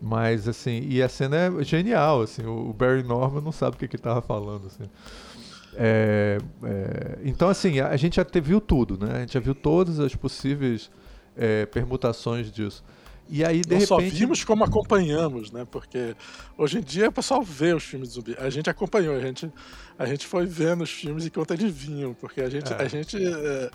Mas 0.00 0.46
assim, 0.46 0.86
e 0.88 1.02
a 1.02 1.08
cena 1.08 1.36
é 1.36 1.64
genial, 1.64 2.22
assim, 2.22 2.46
o 2.46 2.72
Barry 2.72 3.02
Norman 3.02 3.40
não 3.40 3.52
sabe 3.52 3.74
o 3.74 3.78
que, 3.78 3.88
que 3.88 3.96
ele 3.96 4.02
tava 4.02 4.22
falando, 4.22 4.66
assim. 4.66 4.88
É, 5.74 6.38
é, 6.62 7.18
então, 7.24 7.48
assim, 7.48 7.80
a, 7.80 7.88
a, 7.88 7.96
gente 7.96 8.16
já 8.16 8.24
te, 8.24 8.40
viu 8.40 8.60
tudo, 8.60 9.04
né? 9.04 9.16
A 9.16 9.20
gente 9.20 9.34
já 9.34 9.40
viu 9.40 9.54
todas 9.54 9.98
as 9.98 10.14
possíveis 10.14 10.90
é, 11.36 11.66
permutações 11.66 12.52
disso. 12.52 12.84
E 13.28 13.44
aí, 13.44 13.60
de 13.60 13.70
Não 13.70 13.80
repente. 13.80 13.86
só 13.88 13.98
vimos 13.98 14.44
como 14.44 14.64
acompanhamos, 14.64 15.50
né? 15.50 15.66
Porque 15.70 16.14
hoje 16.56 16.78
em 16.78 16.80
dia 16.80 17.08
o 17.08 17.12
pessoal 17.12 17.42
vê 17.42 17.74
os 17.74 17.82
filmes 17.82 18.08
de 18.08 18.14
zumbi. 18.14 18.36
A 18.38 18.48
gente 18.48 18.70
acompanhou, 18.70 19.16
a 19.16 19.20
gente, 19.20 19.50
a 19.98 20.06
gente 20.06 20.26
foi 20.26 20.46
vendo 20.46 20.84
os 20.84 20.90
filmes 20.90 21.26
enquanto 21.26 21.52
eles 21.52 21.72
vinham, 21.72 22.14
porque 22.14 22.40
a 22.40 22.48
gente. 22.48 22.72
A 22.72 22.82
é. 22.82 22.88
gente 22.88 23.16
é, 23.16 23.70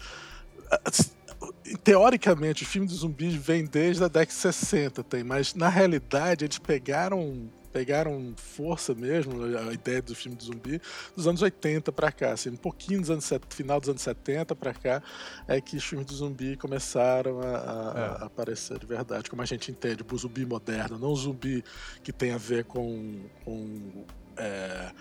teoricamente, 1.83 2.63
os 2.63 2.69
filmes 2.69 2.91
de 2.91 2.97
zumbis 2.97 3.35
vêm 3.35 3.65
desde 3.65 4.03
a 4.03 4.07
década 4.07 4.27
de 4.27 4.33
60, 4.33 5.03
tem, 5.03 5.23
mas 5.23 5.53
na 5.53 5.69
realidade 5.69 6.45
eles 6.45 6.57
pegaram 6.57 7.49
pegaram 7.71 8.33
força 8.35 8.93
mesmo, 8.93 9.43
a 9.43 9.73
ideia 9.73 10.01
do 10.01 10.13
filme 10.13 10.37
de 10.37 10.45
zumbi, 10.45 10.81
dos 11.15 11.27
anos 11.27 11.41
80 11.41 11.91
para 11.91 12.11
cá. 12.11 12.33
Assim, 12.33 12.49
um 12.49 12.57
pouquinho 12.57 13.01
dos 13.01 13.09
anos 13.09 13.29
final 13.49 13.79
dos 13.79 13.89
anos 13.89 14.01
70 14.01 14.55
para 14.55 14.73
cá 14.73 15.01
é 15.47 15.59
que 15.61 15.77
os 15.77 15.83
filmes 15.83 16.07
de 16.07 16.15
zumbi 16.15 16.55
começaram 16.57 17.39
a, 17.41 17.45
a, 17.45 17.49
é. 17.49 18.23
a, 18.23 18.25
aparecer 18.25 18.77
de 18.79 18.85
verdade, 18.85 19.29
como 19.29 19.41
a 19.41 19.45
gente 19.45 19.71
entende, 19.71 20.03
o 20.09 20.17
zumbi 20.17 20.45
moderno, 20.45 20.97
não 20.99 21.11
o 21.11 21.15
zumbi 21.15 21.63
que 22.03 22.11
tem 22.11 22.31
a 22.31 22.37
ver 22.37 22.65
com. 22.65 23.19
com 23.43 24.05
é, 24.37 24.91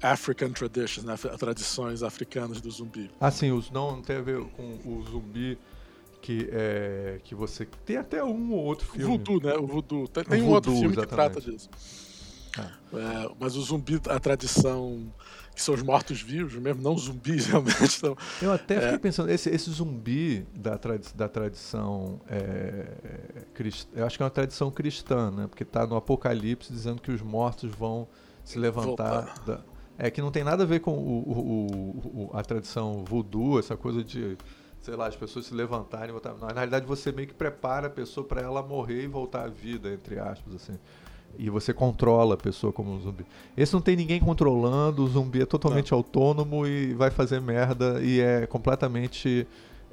African 0.00 0.52
traditions, 0.52 1.04
né? 1.04 1.16
tradições 1.38 2.04
africanas 2.04 2.60
do 2.60 2.70
zumbi. 2.70 3.10
Ah, 3.18 3.32
sim, 3.32 3.50
os, 3.50 3.68
não 3.68 4.00
tem 4.00 4.16
a 4.16 4.20
ver 4.20 4.44
com 4.50 4.78
o 4.84 5.02
zumbi 5.02 5.58
que 6.20 6.48
é 6.52 7.20
que 7.24 7.34
você 7.34 7.66
tem 7.84 7.96
até 7.96 8.22
um 8.22 8.52
ou 8.52 8.64
outro 8.64 8.86
filme. 8.86 9.04
O 9.04 9.08
voodoo, 9.08 9.40
né? 9.40 9.54
O 9.54 9.66
voodoo. 9.66 10.08
Tem, 10.08 10.24
tem 10.24 10.42
um 10.42 10.50
outro 10.50 10.72
filme 10.72 10.88
exatamente. 10.88 11.08
que 11.08 11.14
trata 11.14 11.40
disso. 11.40 11.70
É, 12.56 13.30
mas 13.38 13.56
o 13.56 13.62
zumbi, 13.62 14.00
a 14.08 14.18
tradição 14.18 15.12
que 15.58 15.62
são 15.62 15.74
os 15.74 15.82
mortos-vivos 15.82 16.54
mesmo, 16.54 16.80
não 16.80 16.96
zumbis 16.96 17.46
realmente. 17.50 17.98
Então, 17.98 18.16
eu 18.40 18.52
até 18.52 18.76
fiquei 18.76 18.94
é. 18.94 18.98
pensando, 18.98 19.28
esse, 19.28 19.50
esse 19.50 19.68
zumbi 19.70 20.46
da, 20.54 20.78
tradi 20.78 21.12
da 21.14 21.28
tradição 21.28 22.20
é, 22.28 22.86
crist... 23.54 23.88
eu 23.92 24.06
acho 24.06 24.16
que 24.16 24.22
é 24.22 24.24
uma 24.24 24.30
tradição 24.30 24.70
cristã, 24.70 25.32
né? 25.32 25.46
Porque 25.48 25.64
está 25.64 25.84
no 25.84 25.96
Apocalipse 25.96 26.72
dizendo 26.72 27.02
que 27.02 27.10
os 27.10 27.20
mortos 27.20 27.72
vão 27.72 28.06
se 28.44 28.56
levantar. 28.56 29.34
Da... 29.44 29.60
É 29.98 30.12
que 30.12 30.22
não 30.22 30.30
tem 30.30 30.44
nada 30.44 30.62
a 30.62 30.66
ver 30.66 30.78
com 30.78 30.92
o, 30.92 31.22
o, 31.28 32.30
o, 32.30 32.30
a 32.32 32.42
tradição 32.42 33.04
voodoo, 33.04 33.58
essa 33.58 33.76
coisa 33.76 34.04
de 34.04 34.38
sei 34.80 34.94
lá, 34.94 35.08
as 35.08 35.16
pessoas 35.16 35.46
se 35.46 35.54
levantarem 35.54 36.08
e 36.08 36.12
voltar. 36.12 36.34
Na 36.34 36.48
realidade, 36.48 36.86
você 36.86 37.10
meio 37.12 37.28
que 37.28 37.34
prepara 37.34 37.88
a 37.88 37.90
pessoa 37.90 38.26
para 38.26 38.40
ela 38.40 38.62
morrer 38.62 39.02
e 39.02 39.06
voltar 39.06 39.44
à 39.44 39.48
vida, 39.48 39.92
entre 39.92 40.18
aspas, 40.18 40.54
assim. 40.54 40.78
E 41.36 41.50
você 41.50 41.72
controla 41.72 42.34
a 42.34 42.36
pessoa 42.36 42.72
como 42.72 42.92
um 42.92 43.00
zumbi. 43.00 43.24
Esse 43.56 43.72
não 43.72 43.80
tem 43.80 43.96
ninguém 43.96 44.20
controlando, 44.20 45.04
o 45.04 45.08
zumbi 45.08 45.42
é 45.42 45.46
totalmente 45.46 45.92
não. 45.92 45.98
autônomo 45.98 46.66
e 46.66 46.94
vai 46.94 47.10
fazer 47.10 47.40
merda 47.40 48.00
e 48.02 48.20
é 48.20 48.46
completamente. 48.46 49.46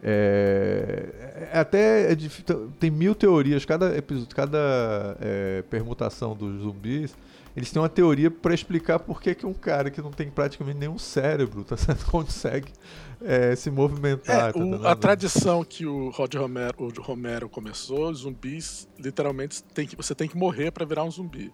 É, 0.04 1.50
é 1.52 1.60
até 1.60 2.12
é 2.12 2.17
tem 2.80 2.91
mil 2.91 3.15
teorias, 3.15 3.65
cada 3.65 3.95
episódio, 3.98 4.36
cada 4.36 5.17
é, 5.19 5.63
permutação 5.69 6.36
dos 6.36 6.62
zumbis 6.62 7.15
eles 7.56 7.72
têm 7.72 7.82
uma 7.82 7.89
teoria 7.89 8.30
para 8.30 8.54
explicar 8.54 9.00
por 9.00 9.22
que, 9.22 9.34
que 9.34 9.46
um 9.46 9.54
cara 9.54 9.89
que 9.89 10.02
não 10.02 10.12
tem 10.12 10.30
praticamente 10.30 10.78
nenhum 10.78 10.98
cérebro 10.98 11.63
tá 11.63 11.78
certo? 11.78 12.06
consegue 12.12 12.72
é, 13.22 13.56
se 13.56 13.72
movimentar. 13.72 14.50
É, 14.50 14.54
tá 14.54 14.60
o, 14.60 14.88
a 14.88 14.96
tradição 14.96 15.63
que 15.63 15.86
o 15.86 16.10
Rod 16.10 16.34
Romero, 16.36 16.76
o 16.80 17.02
Romero 17.02 17.48
começou, 17.48 18.13
zumbis, 18.13 18.88
literalmente, 19.00 19.63
tem 19.63 19.88
que, 19.88 19.96
você 19.96 20.13
tem 20.13 20.28
que 20.28 20.38
morrer 20.38 20.72
para 20.72 20.86
virar 20.86 21.04
um 21.04 21.12
zumbi. 21.12 21.52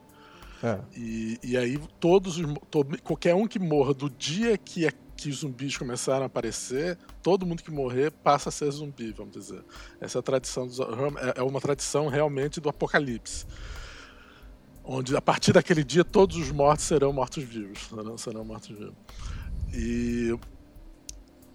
É. 0.63 0.79
E, 0.95 1.39
e 1.43 1.57
aí 1.57 1.79
todos 1.99 2.39
todo, 2.69 3.01
qualquer 3.01 3.33
um 3.33 3.47
que 3.47 3.57
morra 3.59 3.93
do 3.93 4.09
dia 4.09 4.57
que, 4.57 4.85
é, 4.85 4.91
que 5.15 5.29
os 5.29 5.37
zumbis 5.37 5.77
começaram 5.77 6.23
a 6.23 6.25
aparecer, 6.25 6.97
todo 7.21 7.45
mundo 7.45 7.63
que 7.63 7.71
morrer 7.71 8.11
passa 8.11 8.49
a 8.49 8.51
ser 8.51 8.69
zumbi, 8.71 9.11
vamos 9.11 9.33
dizer. 9.33 9.63
Essa 9.99 10.19
é 10.19 10.21
tradição 10.21 10.67
dos, 10.67 10.79
é, 10.79 10.85
é 11.37 11.43
uma 11.43 11.59
tradição 11.59 12.07
realmente 12.07 12.59
do 12.59 12.69
apocalipse. 12.69 13.45
Onde 14.83 15.15
a 15.15 15.21
partir 15.21 15.53
daquele 15.53 15.83
dia 15.83 16.03
todos 16.03 16.37
os 16.37 16.51
mortos 16.51 16.85
serão 16.85 17.13
mortos-vivos. 17.13 17.79
Serão, 17.87 18.17
serão 18.17 18.45
mortos-vivos. 18.45 18.95
E 19.73 20.35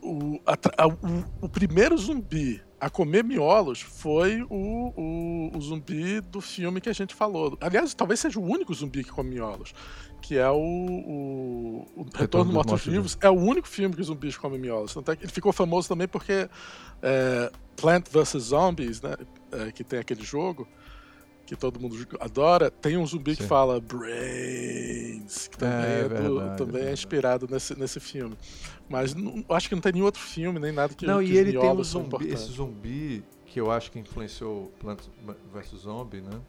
o, 0.00 0.40
a, 0.46 0.84
a, 0.84 0.86
o, 0.86 1.24
o, 1.42 1.48
primeiro 1.48 1.98
zumbi 1.98 2.62
a 2.80 2.88
comer 2.88 3.24
miolos 3.24 3.80
foi 3.80 4.42
o, 4.42 4.92
o, 4.96 5.56
o, 5.56 5.60
zumbi 5.60 6.20
do 6.20 6.40
filme 6.40 6.80
que 6.80 6.88
a 6.88 6.92
gente 6.92 7.14
falou. 7.14 7.58
Aliás, 7.60 7.92
talvez 7.94 8.20
seja 8.20 8.38
o 8.38 8.44
único 8.44 8.72
zumbi 8.72 9.02
que 9.02 9.10
come 9.10 9.30
miolos, 9.30 9.74
que 10.22 10.36
é 10.36 10.48
o, 10.48 10.56
o, 10.56 11.86
o 11.96 12.06
Retorno 12.14 12.46
dos 12.46 12.54
Mortos-Vivos. 12.54 13.18
É 13.20 13.28
o 13.28 13.34
único 13.34 13.66
filme 13.66 13.94
que 13.94 14.00
os 14.00 14.06
zumbis 14.06 14.36
comem 14.36 14.58
miolos. 14.58 14.94
Ele 14.96 15.32
ficou 15.32 15.52
famoso 15.52 15.88
também 15.88 16.06
porque 16.06 16.48
é, 17.02 17.52
Plant 17.76 18.08
vs. 18.08 18.42
Zombies, 18.42 19.00
né, 19.00 19.16
é, 19.52 19.72
que 19.72 19.82
tem 19.82 19.98
aquele 19.98 20.22
jogo, 20.22 20.68
que 21.46 21.54
todo 21.54 21.78
mundo 21.78 21.96
adora, 22.20 22.70
tem 22.70 22.96
um 22.96 23.06
zumbi 23.06 23.37
Sim. 23.37 23.42
que 23.42 23.48
fala 23.48 23.80
Brains, 23.80 25.46
que 25.46 25.56
também, 25.56 25.87
é, 25.87 26.00
é, 26.00 26.02
do, 26.09 26.38
verdade, 26.38 26.56
também 26.59 26.82
é, 26.82 26.88
é 26.88 26.92
inspirado 26.92 27.46
nesse, 27.48 27.78
nesse 27.78 28.00
filme. 28.00 28.37
Mas 28.88 29.14
não, 29.14 29.44
acho 29.48 29.68
que 29.68 29.74
não 29.74 29.80
tem 29.80 29.92
nenhum 29.92 30.04
outro 30.04 30.20
filme, 30.20 30.59
nem 30.59 30.72
nada 30.72 30.92
que 30.92 31.06
Não, 31.06 31.20
que 31.20 31.32
e 31.32 31.38
ele 31.38 31.52
tem 31.52 31.70
um 31.70 31.82
zumbi, 31.85 32.28
esse 32.28 32.50
zumbi 32.50 33.24
que 33.46 33.61
eu 33.61 33.70
acho 33.70 33.90
que 33.92 33.98
influenciou 33.98 34.72
Plants 34.80 35.09
vs 35.54 35.80
Zombie, 35.80 36.20
né? 36.20 36.40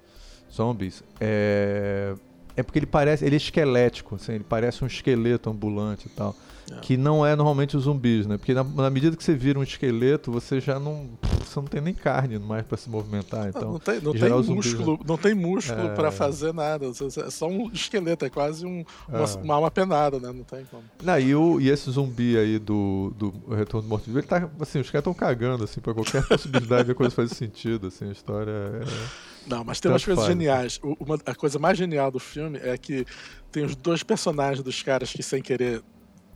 Zombies. 0.52 1.04
É, 1.22 2.16
é 2.56 2.64
porque 2.64 2.80
ele 2.80 2.88
parece, 2.88 3.24
ele 3.24 3.36
é 3.36 3.38
esquelético, 3.38 4.16
assim, 4.16 4.34
ele 4.34 4.44
parece 4.44 4.84
um 4.84 4.88
esqueleto 4.88 5.50
ambulante 5.50 6.08
e 6.08 6.10
tal. 6.10 6.36
É. 6.72 6.80
Que 6.82 6.98
não 6.98 7.26
é 7.26 7.36
normalmente 7.36 7.78
os 7.78 7.84
zumbis, 7.84 8.28
né? 8.28 8.38
Porque 8.38 8.54
na, 8.54 8.64
na, 8.64 8.90
medida 8.90 9.16
que 9.16 9.24
você 9.24 9.34
vira 9.34 9.58
um 9.58 9.64
esqueleto, 9.64 10.32
você 10.32 10.60
já 10.60 10.78
não. 10.78 11.10
Você 11.40 11.60
não 11.60 11.68
tem 11.68 11.80
nem 11.80 11.94
carne 11.94 12.38
mais 12.38 12.66
para 12.66 12.78
se 12.78 12.90
movimentar. 12.90 13.48
Então, 13.48 13.72
não, 13.72 13.80
tem, 13.80 14.02
não 14.02 14.12
tem 14.12 14.30
músculo, 14.30 14.44
zumbis, 14.44 15.08
não 15.08 15.18
tem 15.18 15.34
músculo 15.34 15.88
é... 15.88 15.96
para 15.96 16.12
fazer 16.12 16.54
nada. 16.54 16.88
É 16.88 17.30
só 17.30 17.48
um 17.48 17.72
esqueleto, 17.72 18.26
é 18.26 18.30
quase 18.30 18.66
um, 18.66 18.84
uma, 19.08 19.20
é. 19.20 19.38
uma 19.42 19.56
alma 19.56 19.72
penada, 19.72 20.20
né? 20.20 20.32
Não 20.34 20.44
tem 20.44 20.66
como. 20.66 20.84
Não, 21.02 21.18
e, 21.18 21.34
o, 21.34 21.62
e 21.62 21.70
esse 21.70 21.90
zumbi 21.90 22.38
aí 22.38 22.60
do, 22.60 23.14
do 23.18 23.34
Retorno 23.56 23.88
do 23.88 23.90
Morto 23.90 24.06
Vivo, 24.06 24.20
ele 24.20 24.28
tá. 24.28 24.50
Assim, 24.60 24.80
os 24.80 24.92
caras 24.92 25.02
estão 25.02 25.14
cagando 25.14 25.64
assim, 25.64 25.80
pra 25.80 25.94
qualquer 25.94 26.28
possibilidade 26.28 26.86
de 26.86 26.92
a 26.92 26.96
coisa 26.96 27.16
fazer 27.16 27.34
sentido. 27.34 27.88
Assim, 27.88 28.10
a 28.10 28.12
história 28.12 28.52
é. 28.52 29.28
Não, 29.48 29.64
mas 29.64 29.80
tem 29.80 29.90
umas 29.90 30.04
coisas 30.04 30.26
faz. 30.26 30.38
geniais. 30.38 30.80
Uma, 31.00 31.18
a 31.26 31.34
coisa 31.34 31.58
mais 31.58 31.78
genial 31.78 32.12
do 32.12 32.20
filme 32.20 32.60
é 32.62 32.78
que 32.78 33.06
tem 33.52 33.64
os 33.64 33.76
dois 33.76 34.04
personagens 34.04 34.62
dos 34.62 34.84
caras 34.84 35.12
que, 35.12 35.24
sem 35.24 35.42
querer, 35.42 35.82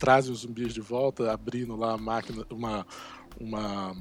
trazem 0.02 0.32
os 0.32 0.40
zumbis 0.40 0.74
de 0.74 0.80
volta, 0.80 1.32
abrindo 1.32 1.76
lá 1.76 1.92
a 1.92 1.96
máquina, 1.96 2.44
uma, 2.50 2.84
uma, 3.40 3.92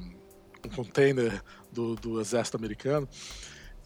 um 0.66 0.70
container 0.76 1.44
do, 1.72 1.94
do 1.94 2.20
exército 2.20 2.58
americano. 2.58 3.08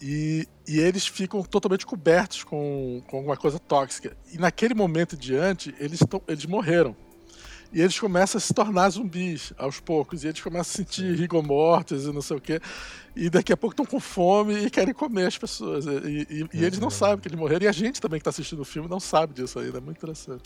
E, 0.01 0.47
e, 0.65 0.79
eles 0.79 1.05
ficam 1.05 1.43
totalmente 1.43 1.85
cobertos 1.85 2.41
com, 2.41 3.03
com 3.05 3.17
alguma 3.17 3.35
coisa 3.35 3.59
tóxica. 3.59 4.15
E 4.31 4.37
naquele 4.37 4.73
momento 4.73 5.17
diante, 5.17 5.75
eles, 5.77 5.99
tão, 6.09 6.21
eles 6.25 6.45
morreram. 6.45 6.95
E 7.73 7.81
eles 7.81 7.99
começam 7.99 8.37
a 8.37 8.41
se 8.41 8.53
tornar 8.53 8.89
zumbis 8.91 9.51
aos 9.57 9.81
poucos. 9.81 10.23
E 10.23 10.27
eles 10.29 10.39
começam 10.39 10.71
a 10.83 10.85
sentir 10.85 11.13
rigor 11.15 11.43
mortis 11.43 12.05
e 12.05 12.13
não 12.13 12.21
sei 12.21 12.37
o 12.37 12.41
quê. 12.41 12.61
E 13.13 13.29
daqui 13.29 13.51
a 13.51 13.57
pouco 13.57 13.73
estão 13.73 13.85
com 13.85 13.99
fome 13.99 14.65
e 14.65 14.69
querem 14.69 14.93
comer 14.93 15.25
as 15.25 15.37
pessoas. 15.37 15.85
E, 15.85 15.89
e, 16.29 16.47
e 16.53 16.63
eles 16.63 16.79
não 16.79 16.89
sabem 16.89 17.19
que 17.19 17.27
eles 17.27 17.37
morreram. 17.37 17.65
E 17.65 17.67
a 17.67 17.73
gente 17.73 17.99
também 17.99 18.19
que 18.19 18.21
está 18.21 18.29
assistindo 18.29 18.61
o 18.61 18.65
filme 18.65 18.87
não 18.87 19.01
sabe 19.01 19.33
disso 19.33 19.59
ainda. 19.59 19.79
É 19.79 19.81
muito 19.81 19.97
interessante. 19.97 20.43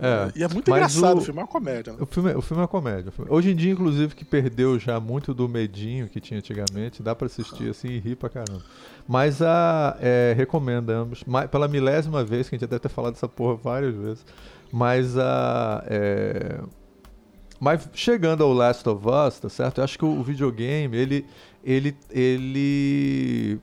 É, 0.00 0.30
e 0.38 0.44
é 0.44 0.48
muito 0.48 0.70
engraçado, 0.70 1.16
o, 1.16 1.18
o, 1.18 1.24
filme 1.24 1.40
é 1.40 1.42
uma 1.42 1.48
comédia. 1.48 1.92
Né? 1.92 1.98
O, 2.00 2.06
filme, 2.06 2.30
é, 2.30 2.36
o 2.36 2.40
filme 2.40 2.60
é 2.60 2.62
uma 2.62 2.68
comédia. 2.68 3.12
Hoje 3.28 3.50
em 3.50 3.56
dia, 3.56 3.72
inclusive, 3.72 4.14
que 4.14 4.24
perdeu 4.24 4.78
já 4.78 5.00
muito 5.00 5.34
do 5.34 5.48
medinho 5.48 6.08
que 6.08 6.20
tinha 6.20 6.38
antigamente, 6.38 7.02
dá 7.02 7.14
para 7.14 7.26
assistir 7.26 7.68
assim 7.68 7.88
e 7.88 7.98
rir 7.98 8.14
pra 8.14 8.28
caramba. 8.28 8.62
Mas 9.08 9.42
a, 9.42 9.96
é, 10.00 10.34
recomendamos, 10.36 11.24
pela 11.50 11.66
milésima 11.66 12.22
vez, 12.24 12.48
que 12.48 12.54
a 12.54 12.56
gente 12.56 12.62
já 12.62 12.70
deve 12.70 12.80
ter 12.80 12.88
falado 12.88 13.14
dessa 13.14 13.28
porra 13.28 13.56
várias 13.56 13.94
vezes, 13.94 14.24
mas 14.72 15.18
a. 15.18 15.82
É, 15.86 16.60
mas 17.60 17.88
chegando 17.92 18.44
ao 18.44 18.52
Last 18.52 18.88
of 18.88 19.04
Us, 19.04 19.40
tá 19.40 19.48
certo? 19.48 19.78
Eu 19.78 19.84
acho 19.84 19.98
que 19.98 20.04
o, 20.04 20.20
o 20.20 20.22
videogame, 20.22 20.96
ele, 20.96 21.26
ele, 21.64 21.96
ele 22.08 23.60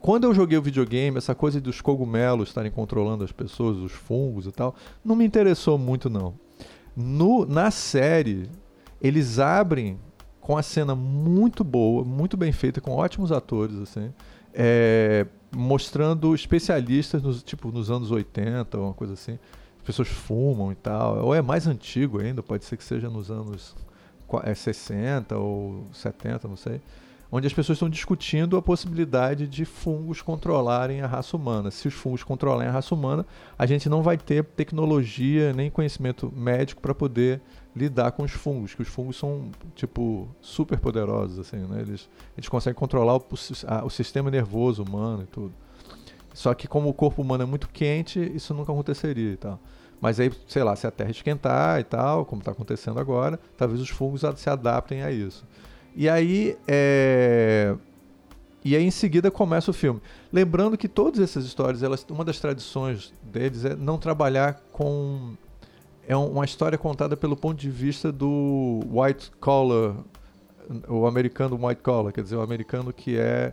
quando 0.00 0.24
eu 0.24 0.34
joguei 0.34 0.58
o 0.58 0.62
videogame, 0.62 1.18
essa 1.18 1.34
coisa 1.34 1.60
dos 1.60 1.80
cogumelos 1.80 2.48
estarem 2.48 2.70
controlando 2.70 3.24
as 3.24 3.32
pessoas, 3.32 3.76
os 3.78 3.92
fungos 3.92 4.46
e 4.46 4.52
tal, 4.52 4.74
não 5.04 5.14
me 5.14 5.24
interessou 5.24 5.78
muito 5.78 6.10
não. 6.10 6.34
No, 6.96 7.46
na 7.46 7.70
série, 7.70 8.48
eles 9.00 9.38
abrem 9.38 9.98
com 10.40 10.56
a 10.56 10.62
cena 10.62 10.94
muito 10.94 11.62
boa, 11.62 12.04
muito 12.04 12.36
bem 12.36 12.52
feita, 12.52 12.80
com 12.80 12.92
ótimos 12.92 13.30
atores, 13.30 13.76
assim, 13.76 14.12
é, 14.52 15.26
mostrando 15.54 16.34
especialistas 16.34 17.22
nos, 17.22 17.42
tipo, 17.42 17.70
nos 17.70 17.90
anos 17.90 18.10
80, 18.10 18.76
uma 18.78 18.94
coisa 18.94 19.14
assim. 19.14 19.38
As 19.78 19.84
pessoas 19.84 20.08
fumam 20.08 20.72
e 20.72 20.74
tal. 20.74 21.24
Ou 21.24 21.34
é 21.34 21.40
mais 21.40 21.66
antigo 21.66 22.20
ainda, 22.20 22.42
pode 22.42 22.64
ser 22.64 22.76
que 22.76 22.84
seja 22.84 23.08
nos 23.08 23.30
anos 23.30 23.74
60 24.54 25.34
é, 25.34 25.38
ou 25.38 25.86
70, 25.92 26.48
não 26.48 26.56
sei 26.56 26.80
onde 27.32 27.46
as 27.46 27.52
pessoas 27.52 27.76
estão 27.76 27.88
discutindo 27.88 28.56
a 28.56 28.62
possibilidade 28.62 29.46
de 29.46 29.64
fungos 29.64 30.20
controlarem 30.20 31.00
a 31.00 31.06
raça 31.06 31.36
humana. 31.36 31.70
Se 31.70 31.86
os 31.86 31.94
fungos 31.94 32.22
controlarem 32.22 32.68
a 32.68 32.72
raça 32.72 32.94
humana, 32.94 33.24
a 33.58 33.66
gente 33.66 33.88
não 33.88 34.02
vai 34.02 34.18
ter 34.18 34.44
tecnologia 34.44 35.52
nem 35.52 35.70
conhecimento 35.70 36.32
médico 36.34 36.82
para 36.82 36.94
poder 36.94 37.40
lidar 37.74 38.12
com 38.12 38.24
os 38.24 38.32
fungos, 38.32 38.74
que 38.74 38.82
os 38.82 38.88
fungos 38.88 39.16
são 39.16 39.50
tipo 39.76 40.28
super 40.40 40.80
poderosos 40.80 41.38
assim, 41.38 41.58
né? 41.58 41.80
Eles 41.82 42.08
eles 42.36 42.48
conseguem 42.48 42.78
controlar 42.78 43.16
o, 43.16 43.24
a, 43.66 43.84
o 43.84 43.90
sistema 43.90 44.30
nervoso 44.30 44.82
humano 44.82 45.22
e 45.22 45.26
tudo. 45.26 45.54
Só 46.34 46.54
que 46.54 46.66
como 46.66 46.88
o 46.88 46.94
corpo 46.94 47.22
humano 47.22 47.44
é 47.44 47.46
muito 47.46 47.68
quente, 47.68 48.18
isso 48.34 48.54
nunca 48.54 48.72
aconteceria 48.72 49.32
e 49.32 49.36
tal. 49.36 49.60
Mas 50.00 50.18
aí, 50.18 50.32
sei 50.48 50.64
lá, 50.64 50.74
se 50.74 50.86
a 50.86 50.90
Terra 50.90 51.10
esquentar 51.10 51.78
e 51.78 51.84
tal, 51.84 52.24
como 52.24 52.40
está 52.40 52.52
acontecendo 52.52 52.98
agora, 52.98 53.38
talvez 53.56 53.80
os 53.80 53.90
fungos 53.90 54.22
se 54.36 54.48
adaptem 54.48 55.02
a 55.02 55.10
isso. 55.10 55.46
E 55.94 56.08
aí, 56.08 56.56
é... 56.66 57.74
e 58.64 58.76
aí 58.76 58.84
em 58.84 58.90
seguida 58.90 59.30
começa 59.30 59.70
o 59.70 59.74
filme. 59.74 60.00
Lembrando 60.32 60.76
que 60.76 60.88
todas 60.88 61.20
essas 61.20 61.44
histórias, 61.44 61.82
elas, 61.82 62.04
uma 62.10 62.24
das 62.24 62.38
tradições 62.38 63.12
deles 63.22 63.64
é 63.64 63.74
não 63.74 63.98
trabalhar 63.98 64.60
com 64.72 65.34
é 66.10 66.16
uma 66.16 66.44
história 66.44 66.76
contada 66.76 67.16
pelo 67.16 67.36
ponto 67.36 67.56
de 67.56 67.70
vista 67.70 68.10
do 68.10 68.80
white 68.90 69.30
collar, 69.40 69.94
o 70.88 71.06
americano 71.06 71.56
white 71.64 71.82
collar, 71.82 72.12
quer 72.12 72.22
dizer, 72.24 72.34
o 72.34 72.42
americano 72.42 72.92
que 72.92 73.16
é, 73.16 73.52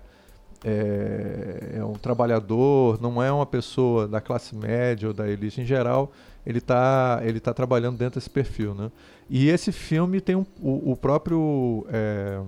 é, 0.65 1.73
é 1.76 1.86
um 1.86 1.93
trabalhador, 1.93 3.00
não 3.00 3.21
é 3.21 3.32
uma 3.32 3.45
pessoa 3.45 4.08
da 4.08 4.19
classe 4.19 4.56
média 4.56 5.08
ou 5.08 5.13
da 5.13 5.30
elite 5.30 5.62
em 5.62 5.65
geral, 5.65 6.12
ele 6.47 6.60
está 6.60 7.19
ele 7.23 7.41
tá 7.41 7.53
trabalhando 7.53 7.97
dentro 7.97 8.17
desse 8.17 8.29
perfil, 8.29 8.73
né? 8.73 8.89
E 9.29 9.49
esse 9.49 9.69
filme 9.69 10.21
tem 10.21 10.33
um, 10.33 10.45
o, 10.62 10.93
o 10.93 10.95
próprio 10.95 11.86
é, 11.89 12.41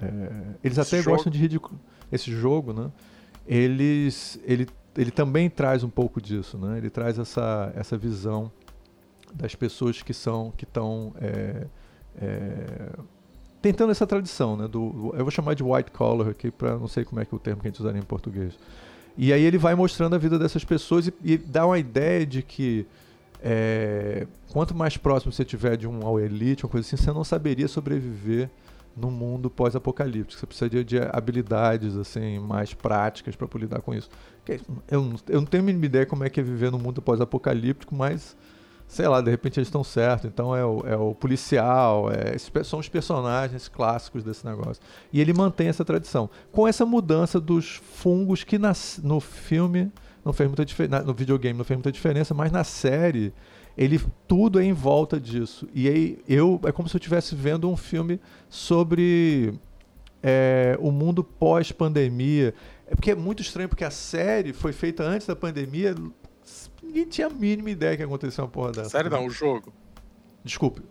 é, 0.00 0.32
eles 0.64 0.78
esse 0.78 0.80
até 0.80 1.02
jogo. 1.02 1.16
gostam 1.16 1.30
de 1.30 1.38
ridículo 1.38 1.78
esse 2.10 2.30
jogo, 2.32 2.72
né? 2.72 2.90
Eles 3.46 4.40
ele 4.42 4.66
ele 4.96 5.10
também 5.10 5.50
traz 5.50 5.84
um 5.84 5.90
pouco 5.90 6.18
disso, 6.18 6.56
né? 6.56 6.78
Ele 6.78 6.88
traz 6.88 7.18
essa 7.18 7.70
essa 7.76 7.98
visão 7.98 8.50
das 9.34 9.54
pessoas 9.54 10.00
que 10.02 10.14
são 10.14 10.50
que 10.56 10.64
estão 10.64 11.12
é, 11.20 11.66
é, 12.16 12.90
tentando 13.60 13.90
essa 13.90 14.06
tradição, 14.06 14.56
né? 14.56 14.66
Do, 14.66 15.12
eu 15.14 15.22
vou 15.22 15.30
chamar 15.30 15.52
de 15.52 15.62
white 15.62 15.90
collar 15.90 16.28
aqui 16.28 16.50
para 16.50 16.78
não 16.78 16.88
sei 16.88 17.04
como 17.04 17.20
é 17.20 17.26
que 17.26 17.34
é 17.34 17.36
o 17.36 17.38
termo 17.38 17.60
que 17.60 17.68
a 17.68 17.70
gente 17.70 17.80
usaria 17.80 18.00
em 18.00 18.04
português. 18.04 18.58
E 19.14 19.30
aí 19.30 19.42
ele 19.42 19.58
vai 19.58 19.74
mostrando 19.74 20.14
a 20.14 20.18
vida 20.18 20.38
dessas 20.38 20.64
pessoas 20.64 21.08
e, 21.08 21.14
e 21.22 21.36
dá 21.36 21.66
uma 21.66 21.78
ideia 21.78 22.24
de 22.24 22.42
que 22.42 22.86
é, 23.42 24.26
quanto 24.52 24.74
mais 24.74 24.96
próximo 24.96 25.32
você 25.32 25.44
tiver 25.44 25.76
de 25.76 25.88
um 25.88 26.06
ao 26.06 26.20
elite, 26.20 26.64
uma 26.64 26.70
coisa 26.70 26.86
assim, 26.86 26.96
você 26.96 27.12
não 27.12 27.24
saberia 27.24 27.68
sobreviver 27.68 28.50
no 28.96 29.10
mundo 29.10 29.48
pós-apocalíptico. 29.48 30.38
Você 30.38 30.46
precisaria 30.46 30.84
de 30.84 30.98
habilidades 30.98 31.96
assim 31.96 32.38
mais 32.38 32.74
práticas 32.74 33.36
para 33.36 33.48
lidar 33.58 33.80
com 33.80 33.94
isso. 33.94 34.10
Eu, 34.88 35.14
eu 35.28 35.40
não 35.40 35.46
tenho 35.46 35.62
a 35.62 35.66
mínima 35.66 35.86
ideia 35.86 36.06
como 36.06 36.24
é 36.24 36.30
que 36.30 36.40
é 36.40 36.42
viver 36.42 36.70
no 36.70 36.78
mundo 36.78 37.00
pós-apocalíptico, 37.00 37.94
mas 37.94 38.36
sei 38.86 39.06
lá, 39.06 39.20
de 39.20 39.30
repente 39.30 39.58
eles 39.58 39.68
estão 39.68 39.84
certos. 39.84 40.26
Então 40.26 40.54
é 40.54 40.64
o, 40.64 40.82
é 40.86 40.96
o 40.96 41.14
policial, 41.14 42.10
é, 42.10 42.36
são 42.64 42.80
os 42.80 42.88
personagens 42.88 43.68
clássicos 43.68 44.24
desse 44.24 44.44
negócio. 44.44 44.82
E 45.12 45.20
ele 45.20 45.32
mantém 45.32 45.68
essa 45.68 45.84
tradição. 45.84 46.28
Com 46.50 46.66
essa 46.66 46.84
mudança 46.84 47.40
dos 47.40 47.76
fungos 47.76 48.42
que 48.42 48.58
nas, 48.58 49.00
no 49.02 49.20
filme 49.20 49.92
não 50.24 50.32
fez 50.32 50.48
muita 50.48 50.64
diferença. 50.64 51.02
No 51.02 51.14
videogame 51.14 51.56
não 51.56 51.64
fez 51.64 51.76
muita 51.76 51.92
diferença, 51.92 52.34
mas 52.34 52.52
na 52.52 52.64
série 52.64 53.32
ele 53.76 54.00
tudo 54.26 54.60
é 54.60 54.64
em 54.64 54.72
volta 54.72 55.18
disso. 55.18 55.68
E 55.74 55.88
aí 55.88 56.18
eu 56.28 56.60
é 56.64 56.72
como 56.72 56.88
se 56.88 56.96
eu 56.96 56.98
estivesse 56.98 57.34
vendo 57.34 57.68
um 57.70 57.76
filme 57.76 58.20
sobre 58.48 59.54
é, 60.22 60.76
o 60.80 60.90
mundo 60.90 61.24
pós-pandemia. 61.24 62.54
É 62.86 62.94
porque 62.94 63.12
é 63.12 63.14
muito 63.14 63.40
estranho, 63.40 63.68
porque 63.68 63.84
a 63.84 63.90
série 63.90 64.52
foi 64.52 64.72
feita 64.72 65.02
antes 65.02 65.26
da 65.26 65.36
pandemia. 65.36 65.94
Ninguém 66.82 67.06
tinha 67.06 67.28
a 67.28 67.30
mínima 67.30 67.70
ideia 67.70 67.96
que 67.96 68.02
ia 68.02 68.06
acontecer 68.06 68.40
uma 68.40 68.48
porra 68.48 68.72
dessa. 68.72 68.90
Série 68.90 69.08
não, 69.08 69.26
o 69.26 69.30
jogo. 69.30 69.72
Desculpe. 70.44 70.82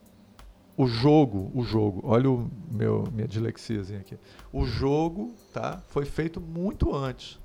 O 0.78 0.88
jogo, 0.88 1.52
o 1.54 1.62
jogo, 1.62 2.00
olha 2.06 2.32
o 2.32 2.50
meu 2.72 3.04
minha 3.12 3.28
dislexiazinha 3.28 4.00
aqui. 4.00 4.18
O 4.54 4.66
jogo, 4.66 5.34
tá? 5.52 5.84
Foi 5.90 6.06
feito 6.06 6.40
muito 6.40 6.96
antes. 6.96 7.38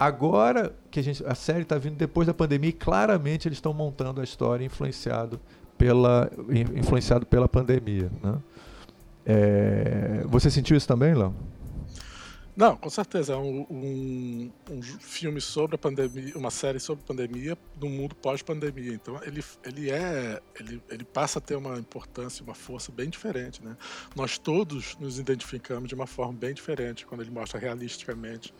Agora 0.00 0.74
que 0.90 0.98
a, 0.98 1.02
gente, 1.02 1.22
a 1.26 1.34
série 1.34 1.60
está 1.60 1.76
vindo 1.76 1.94
depois 1.94 2.26
da 2.26 2.32
pandemia, 2.32 2.70
e 2.70 2.72
claramente 2.72 3.46
eles 3.46 3.58
estão 3.58 3.74
montando 3.74 4.22
a 4.22 4.24
história 4.24 4.64
influenciado 4.64 5.38
pela, 5.76 6.30
influenciado 6.74 7.26
pela 7.26 7.46
pandemia. 7.46 8.10
Né? 8.22 8.38
É, 9.26 10.24
você 10.24 10.50
sentiu 10.50 10.74
isso 10.74 10.88
também, 10.88 11.12
Léo? 11.12 11.36
Não, 12.56 12.78
com 12.78 12.88
certeza. 12.88 13.34
É 13.34 13.36
um, 13.36 13.66
um, 13.70 14.50
um, 14.70 14.82
filme 14.82 15.38
sobre 15.38 15.74
a 15.76 15.78
pandemia, 15.78 16.32
uma 16.34 16.50
série 16.50 16.80
sobre 16.80 17.04
a 17.04 17.06
pandemia 17.06 17.58
no 17.78 17.90
mundo 17.90 18.14
pós-pandemia. 18.14 18.94
Então 18.94 19.20
ele, 19.22 19.44
ele 19.64 19.90
é. 19.90 20.40
Ele, 20.58 20.82
ele 20.88 21.04
passa 21.04 21.38
a 21.38 21.42
ter 21.42 21.56
uma 21.56 21.78
importância, 21.78 22.42
uma 22.42 22.54
força 22.54 22.90
bem 22.90 23.10
diferente. 23.10 23.62
Né? 23.62 23.76
Nós 24.16 24.38
todos 24.38 24.96
nos 24.98 25.18
identificamos 25.18 25.90
de 25.90 25.94
uma 25.94 26.06
forma 26.06 26.32
bem 26.32 26.54
diferente 26.54 27.04
quando 27.04 27.20
ele 27.20 27.30
mostra 27.30 27.60
realisticamente 27.60 28.54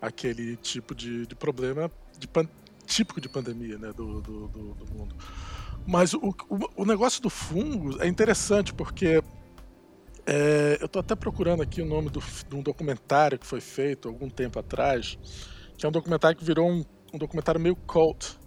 aquele 0.00 0.56
tipo 0.56 0.94
de, 0.94 1.26
de 1.26 1.34
problema 1.34 1.90
de 2.18 2.26
pan, 2.26 2.48
típico 2.86 3.20
de 3.20 3.28
pandemia 3.28 3.78
né, 3.78 3.92
do, 3.92 4.20
do, 4.20 4.48
do, 4.48 4.74
do 4.74 4.92
mundo. 4.92 5.14
Mas 5.86 6.12
o, 6.14 6.34
o, 6.48 6.82
o, 6.82 6.84
negócio 6.84 7.22
do 7.22 7.30
fungo 7.30 8.00
é 8.02 8.06
interessante 8.06 8.72
porque 8.74 9.22
é, 10.26 10.78
eu 10.80 10.86
estou 10.86 11.00
até 11.00 11.14
procurando 11.14 11.62
aqui 11.62 11.80
o 11.80 11.86
nome 11.86 12.10
do, 12.10 12.20
de 12.20 12.54
um 12.54 12.62
documentário 12.62 13.38
que 13.38 13.46
foi 13.46 13.60
feito 13.60 14.08
algum 14.08 14.28
tempo 14.28 14.58
atrás, 14.58 15.18
que 15.76 15.86
é 15.86 15.88
um 15.88 15.92
documentário 15.92 16.36
que 16.36 16.44
virou 16.44 16.70
um, 16.70 16.84
um 17.12 17.18
documentário 17.18 17.60
meio 17.60 17.76
cult 17.76 18.38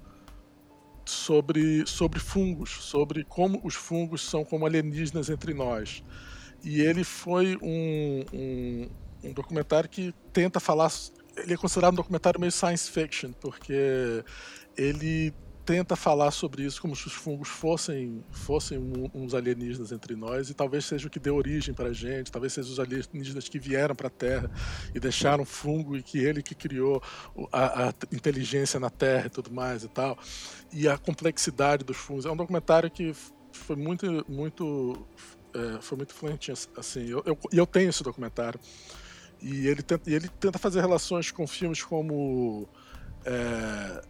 sobre, 1.06 1.86
sobre 1.88 2.20
fungos, 2.20 2.70
sobre 2.70 3.24
como 3.24 3.60
os 3.64 3.76
fungos 3.76 4.22
são 4.22 4.46
como 4.46 4.66
alienígenas 4.66 5.30
entre 5.30 5.54
nós. 5.54 6.04
E 6.64 6.80
ele 6.82 7.04
foi 7.04 7.58
um, 7.62 8.24
um, 8.34 8.90
um 9.24 9.34
documentário 9.34 9.90
que 9.90 10.14
tenta 10.32 10.60
falar 10.60 10.92
ele 11.38 11.54
é 11.54 11.58
considerado 11.58 11.94
um 11.94 11.98
documentário 11.98 12.40
meio 12.40 12.52
science 12.52 12.90
fiction, 12.90 13.32
porque 13.34 14.24
ele 14.78 15.34
tenta 15.66 15.96
falar 15.96 16.32
sobre 16.32 16.64
isso 16.64 16.82
como 16.82 16.96
se 16.96 17.08
os 17.08 17.14
fungos 17.14 17.48
fossem, 17.48 18.24
fossem 18.32 18.78
uns 19.14 19.34
alienígenas 19.34 19.92
entre 19.92 20.16
nós 20.16 20.50
e 20.50 20.54
talvez 20.54 20.86
seja 20.86 21.08
o 21.08 21.10
que 21.10 21.20
deu 21.20 21.36
origem 21.36 21.74
para 21.74 21.90
a 21.90 21.94
gente, 21.94 22.32
talvez 22.32 22.54
sejam 22.54 22.72
os 22.72 22.80
alienígenas 22.80 23.48
que 23.48 23.58
vieram 23.58 23.96
para 23.96 24.08
a 24.08 24.12
Terra 24.12 24.52
e 24.94 25.00
deixaram 25.00 25.46
fungo 25.46 25.96
e 25.96 26.04
que 26.04 26.20
ele 26.20 26.44
que 26.44 26.54
criou 26.54 27.02
a, 27.52 27.90
a, 27.90 27.94
inteligência 28.12 28.80
na 28.80 28.90
Terra 28.90 29.28
e 29.28 29.30
tudo 29.30 29.52
mais 29.54 29.84
e 29.84 29.88
tal. 29.88 30.18
E 30.72 30.88
a 30.88 30.98
complexidade 30.98 31.84
dos 31.84 31.98
fungos. 31.98 32.26
É 32.26 32.32
um 32.32 32.36
documentário 32.36 32.90
que 32.92 33.16
foi 33.52 33.76
muito, 33.76 34.26
muito, 34.28 35.08
é, 35.54 35.82
foi 35.82 35.98
muito 35.98 36.14
influente. 36.14 36.52
Assim, 36.52 37.08
eu, 37.08 37.24
eu, 37.26 37.38
eu 37.52 37.66
tenho 37.66 37.90
esse 37.90 38.04
documentário. 38.04 38.60
E 39.44 39.68
ele 39.68 39.84
tenta, 39.84 40.10
e 40.10 40.14
ele 40.14 40.30
tenta 40.30 40.58
fazer 40.58 40.80
relações 40.80 41.30
com 41.30 41.46
filmes 41.46 41.84
como. 41.84 42.68
É, 43.26 44.02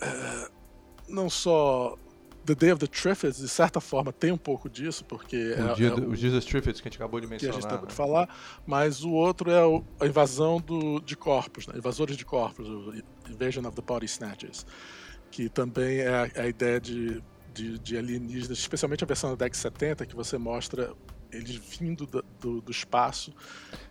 é, 0.00 0.48
não 1.06 1.28
só 1.28 1.98
The 2.46 2.54
Day 2.54 2.72
of 2.72 2.80
the 2.80 2.86
Triffids, 2.86 3.36
de 3.36 3.48
certa 3.48 3.80
forma, 3.80 4.10
tem 4.10 4.32
um 4.32 4.38
pouco 4.38 4.70
disso, 4.70 5.04
porque. 5.04 5.36
O, 5.36 5.70
é, 5.70 5.74
dia 5.74 5.88
é 5.88 5.92
o 5.92 6.14
Jesus 6.14 6.46
Triffids 6.46 6.80
que 6.80 6.88
a 6.88 6.90
gente 6.90 6.96
acabou 6.96 7.20
de 7.20 7.26
mencionar. 7.26 7.52
Que 7.52 7.58
a 7.58 7.60
gente 7.60 7.66
acabou 7.66 7.86
né? 7.86 7.90
de 7.90 7.94
falar, 7.94 8.62
mas 8.66 9.04
o 9.04 9.10
outro 9.10 9.50
é 9.50 9.64
o, 9.64 9.84
a 10.00 10.06
invasão 10.06 10.58
do, 10.58 10.98
de 11.00 11.14
corpos, 11.14 11.66
né? 11.66 11.74
invasores 11.76 12.16
de 12.16 12.24
corpos, 12.24 12.66
Invasion 13.28 13.66
of 13.66 13.76
the 13.76 13.82
Body 13.82 14.06
Snatchers, 14.06 14.64
que 15.30 15.50
também 15.50 15.98
é 15.98 16.08
a, 16.08 16.30
é 16.34 16.40
a 16.42 16.48
ideia 16.48 16.80
de, 16.80 17.22
de, 17.52 17.78
de 17.78 17.98
alienígenas, 17.98 18.58
especialmente 18.58 19.04
a 19.04 19.06
versão 19.06 19.28
da 19.28 19.36
década 19.36 19.50
de 19.50 19.58
70, 19.58 20.06
que 20.06 20.16
você 20.16 20.38
mostra 20.38 20.94
eles 21.32 21.56
vindo 21.56 22.06
do, 22.06 22.24
do, 22.40 22.60
do 22.60 22.70
espaço 22.70 23.32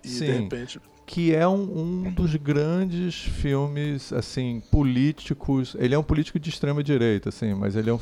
e 0.03 0.09
Sim, 0.09 0.25
de 0.25 0.31
repente. 0.31 0.81
Que 1.05 1.33
é 1.33 1.47
um, 1.47 2.05
um 2.05 2.11
dos 2.11 2.35
grandes 2.35 3.15
filmes 3.15 4.13
assim 4.13 4.61
políticos. 4.71 5.75
Ele 5.79 5.95
é 5.95 5.97
um 5.97 6.03
político 6.03 6.39
de 6.39 6.49
extrema 6.49 6.83
direita, 6.83 7.29
assim, 7.29 7.53
mas 7.53 7.75
ele 7.75 7.89
é 7.89 7.93
um, 7.93 7.99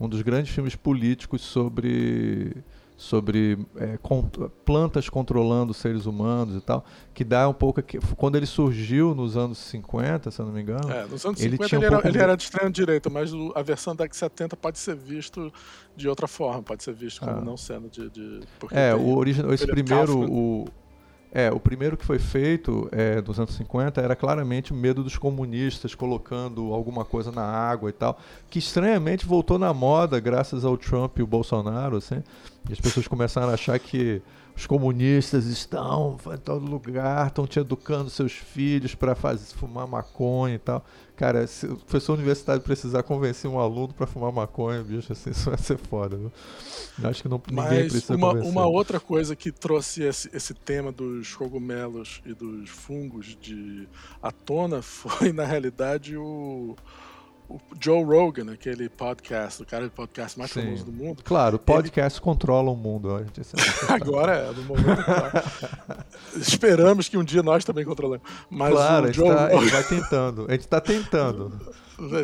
um 0.00 0.08
dos 0.08 0.22
grandes 0.22 0.52
filmes 0.52 0.74
políticos 0.74 1.42
sobre 1.42 2.56
sobre 2.98 3.56
é, 3.76 3.96
plantas 4.64 5.08
controlando 5.08 5.72
seres 5.72 6.04
humanos 6.04 6.56
e 6.56 6.60
tal, 6.60 6.84
que 7.14 7.22
dá 7.22 7.48
um 7.48 7.54
pouco. 7.54 7.80
Quando 8.16 8.34
ele 8.34 8.44
surgiu 8.44 9.14
nos 9.14 9.36
anos 9.36 9.56
50, 9.58 10.32
se 10.32 10.40
eu 10.40 10.46
não 10.46 10.52
me 10.52 10.62
engano. 10.62 10.90
É, 10.90 11.06
nos 11.06 11.24
anos 11.24 11.40
ele 11.40 11.52
50 11.52 11.76
ele, 11.76 11.84
um 11.84 11.86
era, 11.86 12.08
ele 12.08 12.18
era, 12.18 12.36
de 12.36 12.48
direita, 12.72 13.08
mas 13.08 13.30
a 13.54 13.62
versão 13.62 13.94
da 13.94 14.02
década 14.02 14.10
de 14.10 14.16
70 14.16 14.56
pode 14.56 14.80
ser 14.80 14.96
visto 14.96 15.52
de 15.96 16.08
outra 16.08 16.26
forma, 16.26 16.60
pode 16.60 16.82
ser 16.82 16.92
visto 16.92 17.20
como 17.20 17.38
ah. 17.38 17.40
não 17.40 17.56
sendo 17.56 17.88
de. 17.88 18.10
de 18.10 18.40
é, 18.72 18.92
o 18.92 19.16
original, 19.16 19.54
esse 19.54 19.66
primeiro. 19.66 20.18
O, 20.28 20.68
é, 21.30 21.50
o 21.50 21.60
primeiro 21.60 21.96
que 21.96 22.04
foi 22.04 22.18
feito 22.18 22.88
é, 22.90 23.20
nos 23.20 23.38
anos 23.38 23.54
50 23.54 24.00
era 24.00 24.16
claramente 24.16 24.72
o 24.72 24.74
medo 24.74 25.04
dos 25.04 25.18
comunistas 25.18 25.94
colocando 25.94 26.72
alguma 26.72 27.04
coisa 27.04 27.30
na 27.30 27.44
água 27.44 27.90
e 27.90 27.92
tal, 27.92 28.18
que 28.48 28.58
estranhamente 28.58 29.26
voltou 29.26 29.58
na 29.58 29.74
moda 29.74 30.18
graças 30.18 30.64
ao 30.64 30.76
Trump 30.76 31.18
e 31.18 31.22
o 31.22 31.26
Bolsonaro, 31.26 31.98
assim. 31.98 32.22
E 32.68 32.72
as 32.72 32.80
pessoas 32.80 33.08
começaram 33.08 33.48
a 33.48 33.54
achar 33.54 33.78
que 33.78 34.22
os 34.58 34.66
comunistas 34.66 35.46
estão 35.46 36.18
em 36.34 36.36
todo 36.36 36.66
lugar, 36.66 37.28
estão 37.28 37.46
te 37.46 37.60
educando 37.60 38.10
seus 38.10 38.32
filhos 38.32 38.92
para 38.92 39.14
fumar 39.14 39.86
maconha 39.86 40.56
e 40.56 40.58
tal. 40.58 40.84
Cara, 41.14 41.46
se 41.46 41.64
o 41.66 41.76
professor 41.76 42.14
universitário 42.14 42.60
precisar 42.60 43.04
convencer 43.04 43.48
um 43.48 43.60
aluno 43.60 43.94
para 43.94 44.04
fumar 44.04 44.32
maconha, 44.32 44.82
bicho, 44.82 45.12
assim, 45.12 45.30
isso 45.34 45.48
vai 45.48 45.58
ser 45.58 45.78
foda, 45.78 46.16
viu? 46.16 46.32
Eu 47.00 47.08
acho 47.08 47.22
que 47.22 47.28
não, 47.28 47.40
Mas 47.52 47.70
ninguém 47.70 47.88
precisa 47.88 48.16
uma, 48.16 48.30
convencer. 48.30 48.50
uma 48.50 48.66
outra 48.66 48.98
coisa 48.98 49.36
que 49.36 49.52
trouxe 49.52 50.02
esse, 50.02 50.28
esse 50.34 50.52
tema 50.52 50.90
dos 50.90 51.36
cogumelos 51.36 52.20
e 52.26 52.34
dos 52.34 52.68
fungos 52.68 53.38
de 53.40 53.88
à 54.20 54.32
tona 54.32 54.82
foi, 54.82 55.32
na 55.32 55.44
realidade, 55.44 56.16
o 56.16 56.74
o 57.48 57.58
Joe 57.80 58.04
Rogan, 58.04 58.52
aquele 58.52 58.88
podcast, 58.90 59.62
o 59.62 59.66
cara 59.66 59.84
de 59.84 59.90
podcast 59.90 60.38
mais 60.38 60.50
Sim. 60.50 60.62
famoso 60.62 60.84
do 60.84 60.92
mundo. 60.92 61.22
Claro, 61.24 61.58
podcast 61.58 62.18
ele... 62.18 62.24
controla 62.24 62.70
o 62.70 62.76
mundo. 62.76 63.14
A 63.14 63.22
gente 63.22 63.40
Agora 63.88 64.34
é, 64.36 64.52
no 64.52 64.62
momento. 64.64 65.02
Esperamos 66.36 67.08
que 67.08 67.16
um 67.16 67.24
dia 67.24 67.42
nós 67.42 67.64
também 67.64 67.86
controlemos. 67.86 68.28
Mas 68.50 68.72
claro, 68.72 69.08
o 69.08 69.12
Joe 69.12 69.28
tá, 69.28 69.54
ele 69.54 69.70
vai 69.70 69.84
tentando. 69.84 70.46
A 70.46 70.52
gente 70.52 70.60
está 70.60 70.80
tentando. 70.80 71.74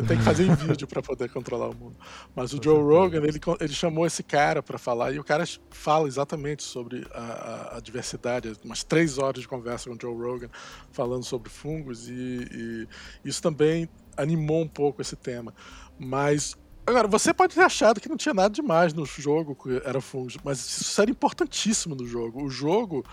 Tem 0.07 0.17
que 0.17 0.23
fazer 0.23 0.45
em 0.45 0.55
vídeo 0.55 0.87
para 0.87 1.01
poder 1.01 1.29
controlar 1.29 1.69
o 1.69 1.75
mundo. 1.75 1.97
Mas 2.33 2.53
o 2.53 2.63
Joe 2.63 2.81
Rogan, 2.81 3.23
ele, 3.25 3.41
ele 3.59 3.73
chamou 3.73 4.05
esse 4.05 4.23
cara 4.23 4.63
para 4.63 4.77
falar 4.77 5.11
e 5.11 5.19
o 5.19 5.23
cara 5.23 5.43
fala 5.69 6.07
exatamente 6.07 6.63
sobre 6.63 7.05
a, 7.13 7.19
a, 7.19 7.77
a, 7.77 7.79
diversidade. 7.81 8.53
Umas 8.63 8.83
três 8.83 9.17
horas 9.17 9.41
de 9.41 9.47
conversa 9.47 9.89
com 9.89 9.95
o 9.95 9.99
Joe 9.99 10.15
Rogan 10.15 10.49
falando 10.91 11.25
sobre 11.25 11.49
fungos 11.49 12.07
e, 12.07 12.13
e 12.13 12.87
isso 13.27 13.41
também 13.41 13.89
animou 14.17 14.61
um 14.61 14.67
pouco 14.67 15.01
esse 15.01 15.15
tema. 15.15 15.53
Mas 15.97 16.55
Agora, 16.87 17.07
você 17.07 17.33
pode 17.33 17.55
ter 17.55 17.61
achado 17.61 17.99
que 17.99 18.07
não 18.07 18.15
tinha 18.15 18.33
nada 18.33 18.53
demais 18.53 18.93
no 18.93 19.05
jogo 19.05 19.55
que 19.55 19.81
era 19.83 19.99
fungos, 19.99 20.37
mas 20.43 20.59
isso 20.59 21.01
era 21.01 21.09
importantíssimo 21.09 21.95
no 21.95 22.05
jogo. 22.05 22.43
O 22.43 22.49
jogo, 22.49 23.03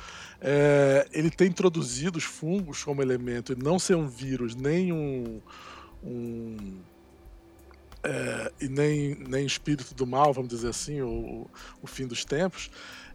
é, 0.42 1.08
ele 1.10 1.30
tem 1.30 1.48
introduzido 1.48 2.18
os 2.18 2.24
fungos 2.24 2.84
como 2.84 3.00
elemento 3.00 3.54
e 3.54 3.56
não 3.56 3.78
ser 3.78 3.94
um 3.94 4.06
vírus, 4.06 4.54
nem 4.54 4.92
um... 4.92 5.40
um 6.04 6.80
é, 8.04 8.52
e 8.60 8.68
nem, 8.68 9.14
nem 9.14 9.46
espírito 9.46 9.94
do 9.94 10.06
mal, 10.06 10.34
vamos 10.34 10.50
dizer 10.50 10.68
assim, 10.68 11.00
o, 11.00 11.46
o 11.80 11.86
fim 11.86 12.06
dos 12.06 12.24
tempos, 12.24 12.68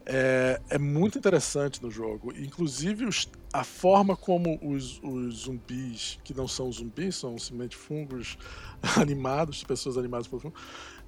é, 0.10 0.62
é 0.70 0.78
muito 0.78 1.18
interessante 1.18 1.84
no 1.84 1.92
jogo. 1.92 2.34
Inclusive 2.38 3.06
os, 3.06 3.30
a 3.52 3.64
forma 3.64 4.16
como 4.16 4.58
os, 4.62 5.02
os, 5.04 5.40
zumbis, 5.40 6.18
que 6.24 6.34
não 6.34 6.48
são 6.48 6.72
zumbis, 6.72 7.18
são 7.18 7.38
simplesmente 7.38 7.76
fungos 7.76 8.38
animados, 8.96 9.66
pessoas 9.66 9.98
animadas 9.98 10.28
por 10.28 10.42
fungos, 10.42 10.60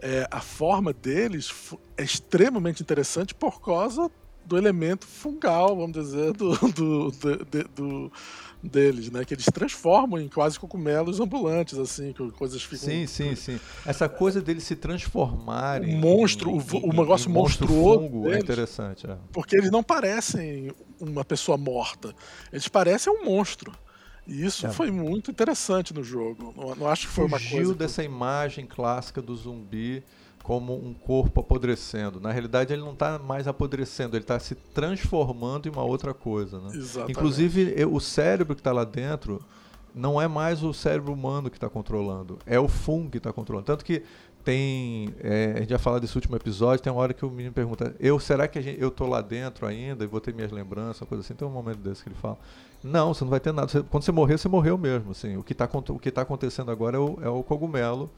é, 0.01 0.27
a 0.29 0.41
forma 0.41 0.91
deles 0.91 1.49
é 1.95 2.03
extremamente 2.03 2.83
interessante 2.83 3.33
por 3.33 3.61
causa 3.61 4.11
do 4.45 4.57
elemento 4.57 5.05
fungal, 5.05 5.77
vamos 5.77 5.93
dizer, 5.93 6.33
do, 6.33 6.51
do, 6.71 7.11
do, 7.11 7.69
do 7.75 8.11
deles, 8.61 9.09
né? 9.09 9.23
Que 9.23 9.33
eles 9.33 9.45
transformam 9.45 10.19
em 10.19 10.27
quase 10.27 10.59
cogumelos 10.59 11.19
ambulantes, 11.19 11.77
assim, 11.77 12.13
que 12.13 12.31
coisas 12.31 12.61
ficam. 12.61 12.89
Sim, 12.89 13.07
sim, 13.07 13.35
sim. 13.35 13.59
Essa 13.85 14.09
coisa 14.09 14.41
deles 14.41 14.63
se 14.63 14.75
transformarem. 14.75 15.95
O 15.95 15.97
monstro, 15.97 16.49
em, 16.51 16.53
o, 16.57 16.89
o 16.89 16.93
negócio 16.93 17.29
monstruoso. 17.29 17.99
Fungo 17.99 18.19
é 18.19 18.31
deles, 18.31 18.37
é 18.37 18.43
interessante, 18.43 19.09
é. 19.09 19.17
Porque 19.31 19.55
eles 19.55 19.71
não 19.71 19.83
parecem 19.83 20.71
uma 20.99 21.23
pessoa 21.23 21.57
morta. 21.57 22.13
Eles 22.51 22.67
parecem 22.67 23.11
um 23.11 23.25
monstro. 23.25 23.71
E 24.27 24.45
isso 24.45 24.67
é. 24.67 24.71
foi 24.71 24.91
muito 24.91 25.31
interessante 25.31 25.93
no 25.93 26.03
jogo. 26.03 26.53
Não, 26.55 26.75
não 26.75 26.87
acho 26.87 27.07
que 27.07 27.13
foi 27.13 27.27
Fugiu 27.27 27.47
uma 27.47 27.55
coisa. 27.55 27.75
dessa 27.75 28.03
imagem 28.03 28.65
clássica 28.65 29.21
do 29.21 29.35
zumbi 29.35 30.03
como 30.49 30.73
um 30.73 30.95
corpo 30.95 31.41
apodrecendo. 31.41 32.19
Na 32.19 32.31
realidade, 32.31 32.73
ele 32.73 32.81
não 32.81 32.93
está 32.93 33.19
mais 33.19 33.47
apodrecendo, 33.47 34.15
ele 34.15 34.23
está 34.23 34.39
se 34.39 34.55
transformando 34.55 35.67
em 35.67 35.71
uma 35.71 35.83
outra 35.83 36.11
coisa. 36.11 36.59
Né? 36.59 36.71
Exatamente. 36.73 37.11
Inclusive, 37.11 37.85
o 37.85 37.99
cérebro 37.99 38.55
que 38.55 38.61
está 38.61 38.71
lá 38.71 38.83
dentro 38.83 39.39
não 39.93 40.19
é 40.19 40.27
mais 40.27 40.63
o 40.63 40.73
cérebro 40.73 41.13
humano 41.13 41.51
que 41.51 41.57
está 41.57 41.69
controlando, 41.69 42.39
é 42.47 42.59
o 42.59 42.67
fungo 42.67 43.11
que 43.11 43.19
está 43.19 43.31
controlando. 43.31 43.67
Tanto 43.67 43.85
que 43.85 44.01
tem. 44.43 45.13
É, 45.19 45.53
a 45.55 45.59
gente 45.59 45.69
já 45.69 45.77
falou 45.77 45.99
desse 45.99 46.15
último 46.15 46.35
episódio, 46.35 46.81
tem 46.81 46.91
uma 46.91 46.99
hora 46.99 47.13
que 47.13 47.23
o 47.23 47.29
menino 47.29 47.53
pergunta, 47.53 47.95
eu, 47.99 48.19
será 48.19 48.47
que 48.47 48.59
gente, 48.59 48.81
eu 48.81 48.89
tô 48.89 49.05
lá 49.05 49.21
dentro 49.21 49.67
ainda 49.67 50.03
e 50.03 50.07
vou 50.07 50.19
ter 50.19 50.33
minhas 50.33 50.51
lembranças, 50.51 51.01
uma 51.01 51.07
coisa 51.07 51.23
assim, 51.23 51.35
tem 51.35 51.47
um 51.47 51.51
momento 51.51 51.77
desse 51.77 52.01
que 52.01 52.09
ele 52.09 52.17
fala. 52.19 52.39
Não, 52.83 53.13
você 53.13 53.23
não 53.23 53.29
vai 53.29 53.39
ter 53.39 53.53
nada. 53.53 53.67
Você, 53.67 53.83
quando 53.83 54.01
você 54.01 54.11
morrer, 54.11 54.39
você 54.39 54.49
morreu 54.49 54.79
mesmo. 54.79 55.11
Assim. 55.11 55.37
O 55.37 55.43
que 55.43 55.53
está 55.53 55.67
tá 55.67 56.21
acontecendo 56.23 56.71
agora 56.71 56.97
é 56.97 56.99
o, 56.99 57.19
é 57.21 57.29
o 57.29 57.43
cogumelo 57.43 58.09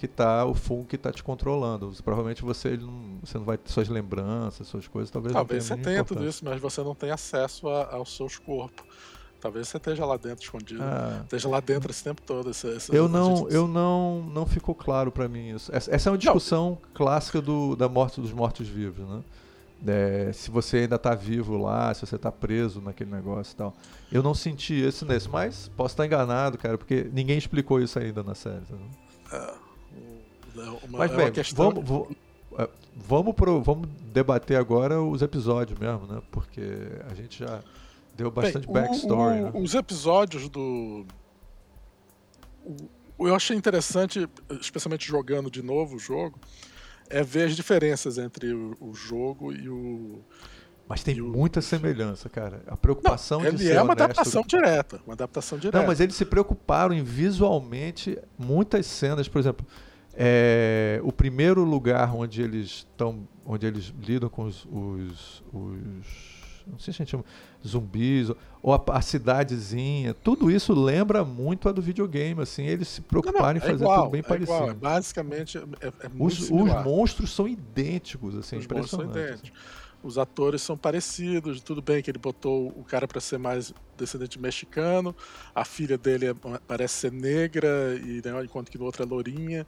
que 0.00 0.08
tá 0.08 0.46
o 0.46 0.54
fungo 0.54 0.86
que 0.86 0.96
está 0.96 1.12
te 1.12 1.22
controlando. 1.22 1.92
Provavelmente 2.02 2.40
você 2.40 2.74
não, 2.74 3.18
você 3.22 3.36
não 3.36 3.44
vai 3.44 3.58
ter 3.58 3.70
suas 3.70 3.86
lembranças, 3.86 4.66
suas 4.66 4.88
coisas, 4.88 5.10
talvez 5.10 5.34
Talvez 5.34 5.64
você 5.64 5.76
tenha 5.76 6.02
tudo 6.02 6.26
isso, 6.26 6.42
mas 6.42 6.58
você 6.58 6.82
não 6.82 6.94
tem 6.94 7.10
acesso 7.10 7.68
a, 7.68 7.96
aos 7.96 8.16
seus 8.16 8.38
corpos. 8.38 8.82
Talvez 9.38 9.68
você 9.68 9.76
esteja 9.76 10.06
lá 10.06 10.16
dentro 10.16 10.42
escondido. 10.42 10.82
Ah. 10.82 11.20
Esteja 11.24 11.50
lá 11.50 11.60
dentro 11.60 11.90
esse 11.90 12.02
tempo 12.02 12.22
todo. 12.22 12.48
Esse, 12.48 12.66
esse, 12.68 12.96
eu 12.96 13.10
não, 13.10 13.46
eu 13.50 13.68
não, 13.68 14.22
não 14.22 14.46
ficou 14.46 14.74
claro 14.74 15.12
para 15.12 15.28
mim 15.28 15.50
isso. 15.54 15.70
Essa, 15.70 15.94
essa, 15.94 16.08
é 16.08 16.12
uma 16.12 16.16
discussão 16.16 16.70
não. 16.70 16.78
clássica 16.94 17.42
do, 17.42 17.76
da 17.76 17.86
morte 17.86 18.22
dos 18.22 18.32
mortos-vivos, 18.32 19.06
né? 19.06 19.22
É, 19.86 20.32
se 20.32 20.50
você 20.50 20.78
ainda 20.78 20.96
está 20.96 21.14
vivo 21.14 21.58
lá, 21.58 21.92
se 21.92 22.06
você 22.06 22.16
está 22.16 22.32
preso 22.32 22.80
naquele 22.80 23.10
negócio 23.10 23.52
e 23.52 23.56
tal. 23.56 23.74
Eu 24.10 24.22
não 24.22 24.32
senti 24.32 24.72
isso 24.72 25.04
nesse, 25.04 25.28
mas 25.28 25.70
posso 25.76 25.92
estar 25.92 26.06
enganado, 26.06 26.56
cara, 26.56 26.78
porque 26.78 27.10
ninguém 27.12 27.36
explicou 27.36 27.82
isso 27.82 27.98
ainda 27.98 28.22
na 28.22 28.34
série. 28.34 28.64
Né? 28.70 28.78
É, 29.32 29.54
uma, 30.68 30.98
mas 30.98 31.12
é 31.12 31.16
bem, 31.16 31.32
questão... 31.32 31.70
vamos, 31.70 31.88
vamos, 31.88 32.16
é, 32.58 32.68
vamos, 32.96 33.34
pro, 33.34 33.62
vamos 33.62 33.88
debater 34.12 34.56
agora 34.56 35.00
os 35.00 35.22
episódios 35.22 35.78
mesmo, 35.78 36.06
né? 36.06 36.22
Porque 36.30 36.62
a 37.10 37.14
gente 37.14 37.38
já 37.38 37.60
deu 38.16 38.30
bastante 38.30 38.66
bem, 38.66 38.82
backstory. 38.82 39.40
O, 39.40 39.40
o, 39.40 39.44
né? 39.44 39.52
Os 39.54 39.74
episódios 39.74 40.48
do. 40.48 41.06
O, 43.18 43.26
eu 43.28 43.34
achei 43.34 43.56
interessante, 43.56 44.28
especialmente 44.60 45.06
jogando 45.06 45.50
de 45.50 45.62
novo 45.62 45.96
o 45.96 45.98
jogo 45.98 46.38
é 47.10 47.22
ver 47.22 47.48
as 47.48 47.56
diferenças 47.56 48.16
entre 48.16 48.54
o, 48.54 48.76
o 48.80 48.94
jogo 48.94 49.52
e 49.52 49.68
o. 49.68 50.20
Mas 50.88 51.02
tem 51.02 51.20
muita 51.20 51.60
semelhança, 51.60 52.28
cara. 52.28 52.62
A 52.66 52.76
preocupação 52.76 53.40
não, 53.40 53.52
de 53.52 53.66
ele 53.66 53.76
é 53.76 53.82
uma 53.82 53.92
adaptação 53.92 54.42
direta, 54.46 55.00
uma 55.04 55.14
adaptação 55.14 55.58
direta. 55.58 55.78
Não, 55.78 55.86
mas 55.86 56.00
eles 56.00 56.14
se 56.16 56.24
preocuparam 56.24 56.94
em 56.94 57.02
visualmente 57.02 58.18
muitas 58.38 58.86
cenas, 58.86 59.28
por 59.28 59.38
exemplo, 59.38 59.66
é, 60.22 61.00
o 61.02 61.10
primeiro 61.10 61.64
lugar 61.64 62.14
onde 62.14 62.42
eles 62.42 62.66
estão, 62.66 63.26
onde 63.42 63.66
eles 63.66 63.90
lidam 64.02 64.28
com 64.28 64.44
os, 64.44 64.66
os, 64.70 65.42
os 65.50 66.06
não 66.66 66.78
sei 66.78 66.92
se 66.92 67.00
a 67.00 67.04
gente 67.04 67.10
chama 67.12 67.24
zumbis, 67.66 68.30
ou 68.62 68.74
a, 68.74 68.82
a, 68.90 69.00
cidadezinha, 69.00 70.12
tudo 70.12 70.50
isso 70.50 70.74
lembra 70.74 71.24
muito 71.24 71.70
a 71.70 71.72
do 71.72 71.80
videogame, 71.80 72.42
assim, 72.42 72.66
eles 72.66 72.88
se 72.88 73.00
preocuparam 73.00 73.38
não, 73.38 73.48
não, 73.48 73.54
é 73.54 73.56
em 73.56 73.60
fazer 73.60 73.82
igual, 73.82 74.02
tudo 74.02 74.10
bem 74.10 74.20
é 74.20 74.22
parecido. 74.22 74.58
Igual, 74.58 74.74
basicamente 74.74 75.56
é, 75.56 75.86
é 75.86 75.92
os, 76.18 76.50
os, 76.50 76.84
monstros 76.84 77.34
são 77.34 77.48
idênticos, 77.48 78.36
assim, 78.36 78.58
os 78.58 78.66
impressionante. 78.66 79.12
São 79.14 79.22
idênticos. 79.22 79.58
Assim. 79.58 79.90
Os 80.02 80.16
atores 80.16 80.62
são 80.62 80.78
parecidos, 80.78 81.60
tudo 81.60 81.82
bem 81.82 82.02
que 82.02 82.10
ele 82.10 82.18
botou 82.18 82.68
o 82.68 82.84
cara 82.84 83.06
para 83.06 83.20
ser 83.20 83.38
mais 83.38 83.74
descendente 83.98 84.38
mexicano, 84.38 85.14
a 85.54 85.62
filha 85.64 85.98
dele 85.98 86.28
é, 86.28 86.34
parece 86.66 86.94
ser 86.94 87.12
negra, 87.12 87.98
e 88.02 88.22
né, 88.24 88.44
enquanto 88.44 88.70
que 88.70 88.78
no 88.78 88.84
outro 88.84 89.02
é 89.02 89.06
lourinha. 89.06 89.66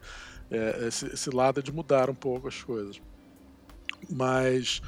É, 0.53 0.87
esse, 0.87 1.07
esse 1.07 1.29
lado 1.31 1.59
é 1.59 1.63
de 1.63 1.71
mudar 1.71 2.09
um 2.09 2.15
pouco 2.15 2.47
as 2.47 2.61
coisas. 2.61 3.01
Mas 4.09 4.81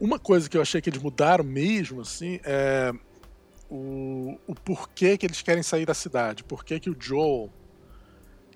uma 0.00 0.18
coisa 0.18 0.48
que 0.48 0.56
eu 0.56 0.62
achei 0.62 0.80
que 0.80 0.90
eles 0.90 1.00
mudaram 1.00 1.44
mesmo, 1.44 2.00
assim, 2.00 2.40
é 2.42 2.92
o, 3.70 4.36
o 4.46 4.54
porquê 4.54 5.16
que 5.16 5.24
eles 5.24 5.40
querem 5.42 5.62
sair 5.62 5.86
da 5.86 5.94
cidade. 5.94 6.42
Por 6.42 6.64
que, 6.64 6.90
o 6.90 6.96
Joel 6.98 7.50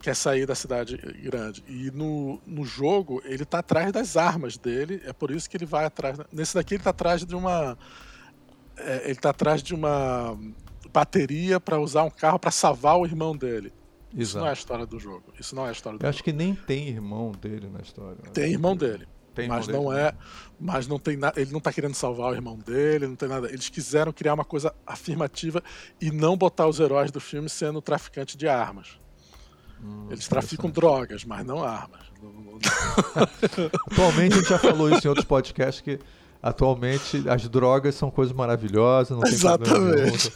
quer 0.00 0.16
sair 0.16 0.44
da 0.44 0.54
cidade 0.54 0.96
grande. 1.22 1.64
E 1.66 1.90
no, 1.90 2.40
no 2.46 2.64
jogo, 2.64 3.22
ele 3.24 3.44
tá 3.44 3.60
atrás 3.60 3.90
das 3.90 4.16
armas 4.16 4.58
dele, 4.58 5.00
é 5.06 5.12
por 5.14 5.30
isso 5.30 5.48
que 5.48 5.56
ele 5.56 5.64
vai 5.64 5.86
atrás. 5.86 6.18
Nesse 6.30 6.54
daqui, 6.54 6.74
ele 6.74 6.82
tá 6.82 6.90
atrás 6.90 7.24
de 7.24 7.34
uma. 7.34 7.78
É, 8.76 9.02
ele 9.06 9.14
tá 9.14 9.30
atrás 9.30 9.62
de 9.62 9.74
uma 9.74 10.36
bateria 10.92 11.58
para 11.58 11.78
usar 11.78 12.02
um 12.02 12.10
carro 12.10 12.38
para 12.38 12.50
salvar 12.50 12.98
o 12.98 13.06
irmão 13.06 13.36
dele. 13.36 13.72
Isso 14.14 14.38
não 14.38 14.46
é 14.46 14.50
a 14.50 14.52
história 14.52 14.86
do 14.86 14.98
jogo. 14.98 15.32
Isso 15.38 15.54
não 15.56 15.66
é 15.66 15.70
a 15.70 15.72
história 15.72 15.98
do 15.98 16.02
Eu 16.02 16.06
jogo. 16.06 16.14
acho 16.14 16.24
que 16.24 16.32
nem 16.32 16.54
tem 16.54 16.88
irmão 16.88 17.32
dele 17.32 17.68
na 17.68 17.80
história. 17.80 18.16
Tem 18.32 18.52
irmão 18.52 18.76
dele. 18.76 19.06
Tem 19.34 19.48
mas 19.48 19.66
não 19.66 19.86
dele. 19.90 20.00
é, 20.00 20.14
mas 20.60 20.86
não 20.86 20.96
tem 20.98 21.16
nada, 21.16 21.40
ele 21.40 21.50
não 21.50 21.58
está 21.58 21.72
querendo 21.72 21.94
salvar 21.94 22.30
o 22.30 22.34
irmão 22.36 22.56
dele, 22.56 23.08
não 23.08 23.16
tem 23.16 23.28
nada. 23.28 23.48
Eles 23.48 23.68
quiseram 23.68 24.12
criar 24.12 24.34
uma 24.34 24.44
coisa 24.44 24.72
afirmativa 24.86 25.60
e 26.00 26.12
não 26.12 26.36
botar 26.36 26.68
os 26.68 26.78
heróis 26.78 27.10
do 27.10 27.20
filme 27.20 27.48
sendo 27.48 27.82
traficante 27.82 28.36
de 28.36 28.46
armas. 28.46 29.00
Hum, 29.82 30.06
Eles 30.08 30.28
traficam 30.28 30.70
drogas, 30.70 31.24
mas 31.24 31.44
não 31.44 31.64
armas. 31.64 32.04
atualmente 33.90 34.34
a 34.34 34.36
gente 34.38 34.48
já 34.48 34.58
falou 34.58 34.88
isso 34.90 35.06
em 35.06 35.08
outros 35.08 35.26
podcasts 35.26 35.80
que 35.82 35.98
atualmente 36.44 37.24
as 37.26 37.48
drogas 37.48 37.94
são 37.94 38.10
coisas 38.10 38.34
maravilhosas, 38.34 39.16
não 39.16 39.20
tem 39.20 39.32
Exatamente. 39.32 40.30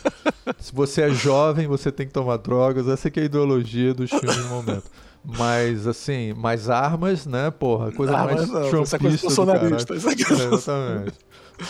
Se 0.59 0.75
você 0.75 1.03
é 1.03 1.11
jovem, 1.11 1.67
você 1.67 1.93
tem 1.93 2.07
que 2.07 2.13
tomar 2.15 2.39
drogas. 2.39 2.89
Essa 2.89 3.09
é 3.09 3.21
a 3.21 3.25
ideologia 3.25 3.93
dos 3.93 4.09
filmes 4.09 4.39
no 4.39 4.49
momento. 4.49 4.85
Mas, 5.23 5.87
assim, 5.87 6.33
mais 6.33 6.71
armas, 6.71 7.27
né? 7.27 7.51
Porra, 7.51 7.93
coisa 7.93 8.13
mais 8.13 8.49
não, 8.49 8.71
trumpista 8.71 8.97
é 8.97 8.99
coisa 8.99 9.19
bolsonarista. 9.19 9.95
Isso 9.95 10.09
é, 10.09 10.13
é 10.13 10.15
exatamente. 10.15 11.19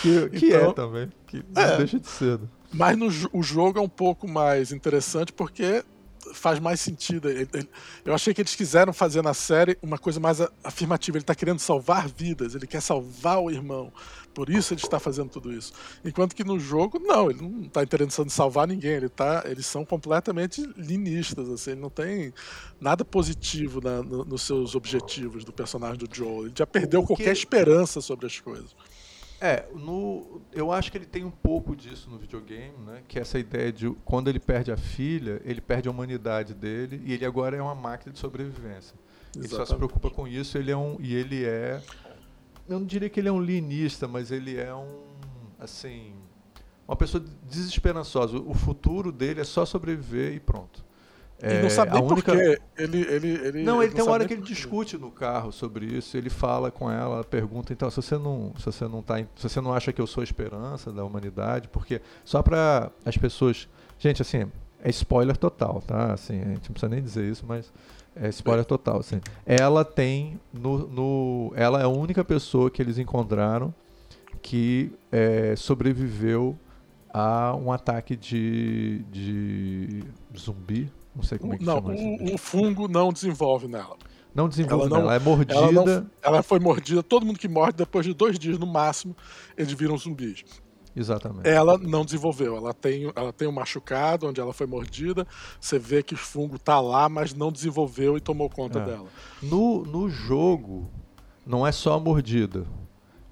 Que, 0.00 0.28
que 0.28 0.52
é 0.54 0.56
então, 0.58 0.70
é 0.70 0.72
também. 0.72 1.08
Que 1.26 1.42
é, 1.56 1.76
deixa 1.78 1.98
de 1.98 2.06
ser. 2.06 2.38
Mas 2.72 2.96
no, 2.96 3.08
o 3.32 3.42
jogo 3.42 3.80
é 3.80 3.82
um 3.82 3.88
pouco 3.88 4.28
mais 4.28 4.70
interessante 4.70 5.32
porque 5.32 5.82
faz 6.32 6.58
mais 6.58 6.80
sentido. 6.80 7.28
Eu 8.04 8.14
achei 8.14 8.34
que 8.34 8.40
eles 8.40 8.54
quiseram 8.54 8.92
fazer 8.92 9.22
na 9.22 9.34
série 9.34 9.78
uma 9.82 9.98
coisa 9.98 10.20
mais 10.20 10.40
afirmativa. 10.62 11.16
Ele 11.16 11.22
está 11.22 11.34
querendo 11.34 11.58
salvar 11.58 12.08
vidas, 12.08 12.54
ele 12.54 12.66
quer 12.66 12.80
salvar 12.80 13.40
o 13.40 13.50
irmão. 13.50 13.92
Por 14.38 14.50
isso 14.50 14.72
ele 14.72 14.80
está 14.80 15.00
fazendo 15.00 15.30
tudo 15.30 15.52
isso. 15.52 15.72
Enquanto 16.04 16.32
que 16.32 16.44
no 16.44 16.60
jogo, 16.60 17.00
não, 17.00 17.28
ele 17.28 17.42
não 17.42 17.62
está 17.62 17.82
interessando 17.82 18.28
em 18.28 18.30
salvar 18.30 18.68
ninguém. 18.68 18.92
Ele 18.92 19.08
tá, 19.08 19.42
eles 19.44 19.66
são 19.66 19.84
completamente 19.84 20.64
linistas. 20.76 21.48
Assim, 21.48 21.72
ele 21.72 21.80
não 21.80 21.90
tem 21.90 22.32
nada 22.80 23.04
positivo 23.04 23.80
na, 23.80 24.00
no, 24.00 24.24
nos 24.24 24.42
seus 24.42 24.76
objetivos 24.76 25.42
do 25.42 25.52
personagem 25.52 25.98
do 25.98 26.08
Joel. 26.14 26.44
Ele 26.44 26.52
já 26.56 26.64
perdeu 26.64 27.02
qualquer 27.02 27.32
esperança 27.32 28.00
sobre 28.00 28.26
as 28.26 28.38
coisas. 28.38 28.76
É, 29.40 29.66
no, 29.74 30.40
eu 30.52 30.70
acho 30.70 30.92
que 30.92 30.98
ele 30.98 31.06
tem 31.06 31.24
um 31.24 31.32
pouco 31.32 31.74
disso 31.74 32.08
no 32.08 32.16
videogame, 32.16 32.78
né? 32.86 33.02
Que 33.08 33.18
é 33.18 33.22
essa 33.22 33.40
ideia 33.40 33.72
de 33.72 33.90
quando 34.04 34.28
ele 34.28 34.38
perde 34.38 34.70
a 34.70 34.76
filha, 34.76 35.42
ele 35.44 35.60
perde 35.60 35.88
a 35.88 35.90
humanidade 35.90 36.54
dele 36.54 37.02
e 37.04 37.12
ele 37.12 37.26
agora 37.26 37.56
é 37.56 37.60
uma 37.60 37.74
máquina 37.74 38.12
de 38.12 38.20
sobrevivência. 38.20 38.94
Exatamente. 39.34 39.36
Ele 39.36 39.48
só 39.48 39.66
se 39.66 39.74
preocupa 39.74 40.10
com 40.10 40.28
isso, 40.28 40.56
ele 40.56 40.70
é 40.70 40.76
um 40.76 40.96
e 41.00 41.12
ele 41.12 41.44
é 41.44 41.82
eu 42.68 42.78
não 42.78 42.86
diria 42.86 43.08
que 43.08 43.18
ele 43.18 43.28
é 43.28 43.32
um 43.32 43.40
linista, 43.40 44.06
mas 44.06 44.30
ele 44.30 44.58
é 44.58 44.74
um 44.74 45.08
assim, 45.58 46.12
uma 46.86 46.96
pessoa 46.96 47.22
desesperançosa. 47.48 48.38
O 48.38 48.54
futuro 48.54 49.10
dele 49.10 49.40
é 49.40 49.44
só 49.44 49.64
sobreviver 49.66 50.34
e 50.34 50.40
pronto. 50.40 50.86
É, 51.40 51.60
e 51.60 51.62
não 51.62 51.70
sabe 51.70 51.92
nem 51.92 52.02
única... 52.02 52.32
Ele, 52.32 53.00
ele, 53.00 53.28
ele, 53.28 53.62
não, 53.62 53.80
ele, 53.80 53.92
tem 53.92 54.02
uma 54.02 54.12
hora 54.12 54.26
que 54.26 54.34
ele 54.34 54.42
discute 54.42 54.98
no 54.98 55.10
carro 55.10 55.52
sobre 55.52 55.86
isso. 55.86 56.16
Ele 56.16 56.30
fala 56.30 56.70
com 56.70 56.90
ela, 56.90 57.16
ela 57.16 57.24
pergunta, 57.24 57.72
então, 57.72 57.88
se 57.90 57.96
você 57.96 58.18
não, 58.18 58.52
se 58.58 58.66
você 58.66 58.88
não 58.88 59.02
tá, 59.02 59.18
se 59.36 59.48
você 59.48 59.60
não 59.60 59.72
acha 59.72 59.92
que 59.92 60.00
eu 60.00 60.06
sou 60.06 60.20
a 60.20 60.24
esperança 60.24 60.90
da 60.90 61.04
humanidade, 61.04 61.68
porque 61.68 62.00
só 62.24 62.42
para 62.42 62.90
as 63.04 63.16
pessoas, 63.16 63.68
gente, 64.00 64.20
assim, 64.20 64.50
é 64.82 64.90
spoiler 64.90 65.36
total, 65.36 65.80
tá? 65.86 66.12
Assim, 66.12 66.40
a 66.40 66.44
gente 66.44 66.68
não 66.68 66.72
precisa 66.72 66.88
nem 66.88 67.02
dizer 67.02 67.30
isso, 67.30 67.44
mas 67.46 67.72
é 68.20 68.28
spoiler 68.28 68.64
total, 68.64 69.00
assim. 69.00 69.20
Ela 69.46 69.84
tem 69.84 70.40
no, 70.52 70.88
no 70.88 71.52
ela 71.54 71.80
é 71.80 71.84
a 71.84 71.88
única 71.88 72.24
pessoa 72.24 72.70
que 72.70 72.82
eles 72.82 72.98
encontraram 72.98 73.72
que 74.42 74.92
é, 75.10 75.54
sobreviveu 75.56 76.56
a 77.12 77.54
um 77.56 77.72
ataque 77.72 78.16
de, 78.16 79.04
de 79.10 80.04
zumbi 80.36 80.90
não 81.18 81.24
sei 81.24 81.36
como 81.36 81.52
é 81.52 81.58
que 81.58 81.64
não, 81.64 81.74
chama 81.74 81.94
o, 81.94 82.34
o 82.34 82.38
fungo 82.38 82.86
não 82.86 83.12
desenvolve 83.12 83.66
nela. 83.66 83.96
Não 84.32 84.48
desenvolve 84.48 84.86
ela, 84.86 84.98
não, 84.98 85.00
ela 85.00 85.14
é 85.16 85.18
mordida. 85.18 85.54
Ela, 85.54 85.72
não, 85.72 86.10
ela, 86.22 86.42
foi 86.44 86.60
mordida, 86.60 87.02
todo 87.02 87.26
mundo 87.26 87.38
que 87.40 87.48
morde, 87.48 87.78
depois 87.78 88.06
de 88.06 88.14
dois 88.14 88.38
dias 88.38 88.56
no 88.56 88.66
máximo, 88.66 89.16
eles 89.56 89.72
viram 89.72 89.98
zumbis. 89.98 90.44
Exatamente. 90.98 91.48
Ela 91.48 91.78
não 91.78 92.04
desenvolveu. 92.04 92.56
Ela 92.56 92.74
tem, 92.74 93.12
ela 93.14 93.32
tem 93.32 93.46
um 93.46 93.52
machucado 93.52 94.26
onde 94.26 94.40
ela 94.40 94.52
foi 94.52 94.66
mordida. 94.66 95.26
Você 95.60 95.78
vê 95.78 96.02
que 96.02 96.14
o 96.14 96.16
fungo 96.16 96.58
tá 96.58 96.80
lá, 96.80 97.08
mas 97.08 97.32
não 97.32 97.52
desenvolveu 97.52 98.16
e 98.16 98.20
tomou 98.20 98.50
conta 98.50 98.80
é. 98.80 98.84
dela. 98.84 99.06
No, 99.42 99.84
no 99.84 100.08
jogo, 100.08 100.90
não 101.46 101.66
é 101.66 101.72
só 101.72 101.94
a 101.94 102.00
mordida. 102.00 102.64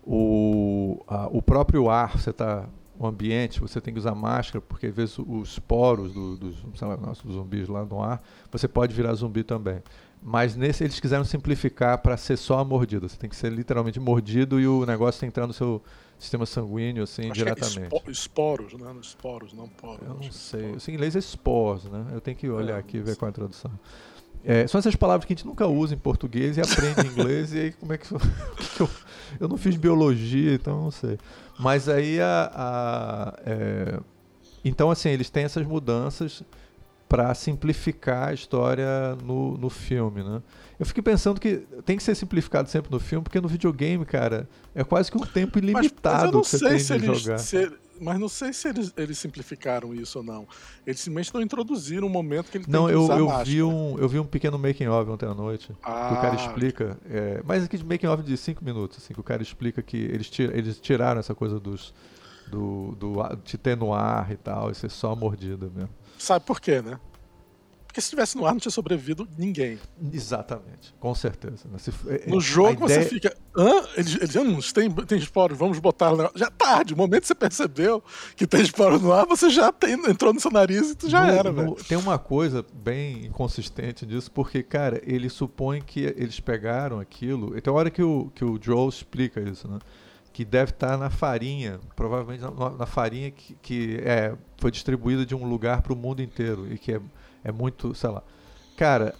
O, 0.04 1.02
a, 1.08 1.26
o 1.26 1.42
próprio 1.42 1.90
ar, 1.90 2.16
você 2.16 2.32
tá 2.32 2.68
o 2.98 3.06
ambiente, 3.06 3.60
você 3.60 3.80
tem 3.80 3.92
que 3.92 4.00
usar 4.00 4.14
máscara, 4.14 4.60
porque 4.60 4.86
às 4.86 4.94
vezes 4.94 5.18
os 5.18 5.58
poros 5.58 6.12
do, 6.14 6.36
dos, 6.36 6.80
lá, 6.80 6.96
nossos 6.96 7.30
zumbis 7.34 7.68
lá 7.68 7.84
no 7.84 8.02
ar, 8.02 8.22
você 8.50 8.66
pode 8.66 8.94
virar 8.94 9.12
zumbi 9.14 9.42
também. 9.42 9.82
Mas 10.22 10.56
nesse 10.56 10.82
eles 10.82 10.98
quiseram 10.98 11.24
simplificar 11.24 11.98
para 11.98 12.16
ser 12.16 12.36
só 12.36 12.58
a 12.58 12.64
mordida. 12.64 13.08
Você 13.08 13.16
tem 13.16 13.28
que 13.28 13.36
ser 13.36 13.52
literalmente 13.52 14.00
mordido 14.00 14.58
e 14.58 14.66
o 14.66 14.86
negócio 14.86 15.26
entrar 15.26 15.46
no 15.46 15.52
seu 15.52 15.82
sistema 16.18 16.46
sanguíneo 16.46 17.02
assim 17.02 17.22
Acho 17.22 17.32
é 17.32 17.34
diretamente. 17.34 17.94
É 17.94 18.10
esporos, 18.10 18.72
né? 18.74 18.94
Esporos, 19.00 19.52
não 19.52 19.68
poros. 19.68 20.02
Eu 20.02 20.14
não 20.14 20.32
sei. 20.32 20.60
Esporos. 20.60 20.88
Em 20.88 20.92
inglês 20.92 21.16
é 21.16 21.20
spores, 21.20 21.84
né? 21.84 22.06
Eu 22.12 22.20
tenho 22.20 22.36
que 22.36 22.48
olhar 22.48 22.76
é, 22.76 22.78
aqui 22.78 22.98
e 22.98 23.00
ver 23.00 23.16
qual 23.16 23.28
é 23.28 23.30
a 23.30 23.32
tradução. 23.32 23.70
É, 24.44 24.66
são 24.66 24.78
essas 24.78 24.94
palavras 24.94 25.24
que 25.26 25.32
a 25.32 25.36
gente 25.36 25.44
nunca 25.44 25.66
usa 25.66 25.94
em 25.94 25.98
português 25.98 26.56
e 26.56 26.60
aprende 26.60 27.00
em 27.00 27.10
inglês, 27.10 27.52
e 27.52 27.58
aí 27.58 27.72
como 27.72 27.92
é 27.92 27.98
que, 27.98 28.06
que 28.76 28.80
eu, 28.80 28.88
eu 29.40 29.48
não 29.48 29.56
fiz 29.56 29.76
biologia, 29.76 30.54
então 30.54 30.82
não 30.82 30.90
sei. 30.90 31.18
Mas 31.58 31.88
aí 31.88 32.20
a. 32.20 32.50
a 32.54 33.38
é, 33.44 34.00
então, 34.64 34.90
assim, 34.90 35.10
eles 35.10 35.30
têm 35.30 35.44
essas 35.44 35.64
mudanças 35.66 36.42
para 37.08 37.32
simplificar 37.34 38.28
a 38.28 38.34
história 38.34 39.14
no, 39.22 39.56
no 39.56 39.70
filme, 39.70 40.22
né? 40.24 40.42
Eu 40.78 40.84
fiquei 40.84 41.02
pensando 41.02 41.40
que 41.40 41.66
tem 41.84 41.96
que 41.96 42.02
ser 42.02 42.14
simplificado 42.14 42.68
sempre 42.68 42.90
no 42.90 43.00
filme, 43.00 43.22
porque 43.24 43.40
no 43.40 43.48
videogame, 43.48 44.04
cara, 44.04 44.48
é 44.74 44.84
quase 44.84 45.10
que 45.10 45.16
um 45.16 45.24
tempo 45.24 45.58
ilimitado 45.58 46.38
mas, 46.38 46.50
mas 46.50 46.50
que 46.50 46.58
você 46.58 46.68
tem 46.68 46.78
se 46.78 46.98
de 46.98 47.04
eles, 47.06 47.20
jogar. 47.20 47.38
Se, 47.38 47.72
mas 47.98 48.18
não 48.18 48.28
sei 48.28 48.52
se 48.52 48.68
eles, 48.68 48.92
eles 48.94 49.18
simplificaram 49.18 49.94
isso 49.94 50.18
ou 50.18 50.24
não. 50.24 50.46
Eles 50.86 51.00
simplesmente 51.00 51.34
não 51.34 51.40
introduziram 51.40 52.06
um 52.06 52.10
momento 52.10 52.50
que 52.50 52.58
ele 52.58 52.66
não, 52.68 52.86
tem 52.86 52.88
que 52.88 52.94
eu, 52.94 53.02
usar 53.04 53.18
eu 53.18 53.26
máscara. 53.26 53.44
vi 53.48 53.62
um 53.62 53.98
Eu 53.98 54.08
vi 54.08 54.18
um 54.18 54.26
pequeno 54.26 54.58
making 54.58 54.86
of 54.86 55.10
ontem 55.10 55.26
à 55.26 55.34
noite. 55.34 55.72
Ah, 55.82 56.08
que 56.08 56.14
o 56.18 56.20
cara 56.20 56.34
explica. 56.34 56.98
É, 57.08 57.42
mas 57.44 57.64
aqui 57.64 57.78
de 57.78 57.84
making 57.84 58.08
of 58.08 58.22
de 58.22 58.36
5 58.36 58.64
minutos, 58.64 58.98
assim, 58.98 59.14
que 59.14 59.20
o 59.20 59.24
cara 59.24 59.42
explica 59.42 59.80
que 59.80 59.96
eles, 59.96 60.28
tira, 60.28 60.56
eles 60.56 60.78
tiraram 60.78 61.20
essa 61.20 61.34
coisa 61.34 61.58
dos. 61.58 61.94
Do, 62.48 62.94
do, 62.94 63.16
de 63.42 63.58
ter 63.58 63.76
no 63.76 63.92
ar 63.92 64.30
e 64.30 64.36
tal, 64.36 64.70
e 64.70 64.74
ser 64.74 64.88
só 64.88 65.10
a 65.10 65.16
mordida 65.16 65.68
mesmo. 65.74 65.90
Sabe 66.16 66.44
por 66.44 66.60
quê, 66.60 66.80
né? 66.80 66.96
Porque 67.96 68.02
se 68.02 68.08
estivesse 68.08 68.36
no 68.36 68.44
ar 68.44 68.52
não 68.52 68.60
tinha 68.60 68.70
sobrevivido 68.70 69.26
ninguém. 69.38 69.78
Exatamente, 70.12 70.92
com 71.00 71.14
certeza. 71.14 71.66
né? 71.66 71.78
Se, 71.78 71.90
é, 72.08 72.28
No 72.28 72.36
a 72.36 72.40
jogo 72.40 72.84
ideia- 72.84 73.02
você 73.02 73.08
fica. 73.08 73.34
Hã? 73.56 73.70
Eles, 73.96 74.14
eles 74.16 74.36
hum, 74.36 74.58
tem, 74.74 74.90
tem 74.90 75.16
esporos, 75.18 75.56
vamos 75.56 75.78
botar 75.78 76.10
no. 76.14 76.30
Já 76.34 76.50
tarde, 76.50 76.92
o 76.92 76.96
momento 76.96 77.22
que 77.22 77.28
você 77.28 77.34
percebeu 77.34 78.04
que 78.36 78.46
tem 78.46 78.60
esporo 78.60 78.98
no 78.98 79.10
ar, 79.14 79.24
você 79.24 79.48
já 79.48 79.72
tem, 79.72 79.94
entrou 79.94 80.34
no 80.34 80.38
seu 80.40 80.50
nariz 80.50 80.90
e 80.90 80.94
tu 80.94 81.08
já 81.08 81.24
No- 81.24 81.32
era, 81.32 81.50
velho. 81.50 81.74
Tem 81.88 81.96
uma 81.96 82.18
coisa 82.18 82.62
bem 82.74 83.24
inconsistente 83.24 84.04
disso, 84.04 84.30
porque, 84.30 84.62
cara, 84.62 85.00
ele 85.02 85.30
supõe 85.30 85.80
que 85.80 86.00
eles 86.00 86.38
pegaram 86.38 87.00
aquilo. 87.00 87.56
e 87.56 87.62
Tem 87.62 87.72
hora 87.72 87.90
que 87.90 88.02
o, 88.02 88.30
que 88.34 88.44
o 88.44 88.58
Joel 88.60 88.90
explica 88.90 89.40
isso, 89.40 89.66
né? 89.68 89.78
Que 90.34 90.44
deve 90.44 90.72
estar 90.72 90.98
na 90.98 91.08
farinha, 91.08 91.80
provavelmente 91.96 92.42
na, 92.42 92.68
na 92.70 92.84
farinha 92.84 93.30
que, 93.30 93.54
que 93.62 93.96
é, 94.04 94.34
foi 94.58 94.70
distribuída 94.70 95.24
de 95.24 95.34
um 95.34 95.48
lugar 95.48 95.80
para 95.80 95.94
o 95.94 95.96
mundo 95.96 96.20
inteiro 96.20 96.70
e 96.70 96.76
que 96.76 96.92
é, 96.92 97.00
é 97.46 97.52
muito, 97.52 97.94
sei 97.94 98.10
lá. 98.10 98.24
Cara, 98.76 99.14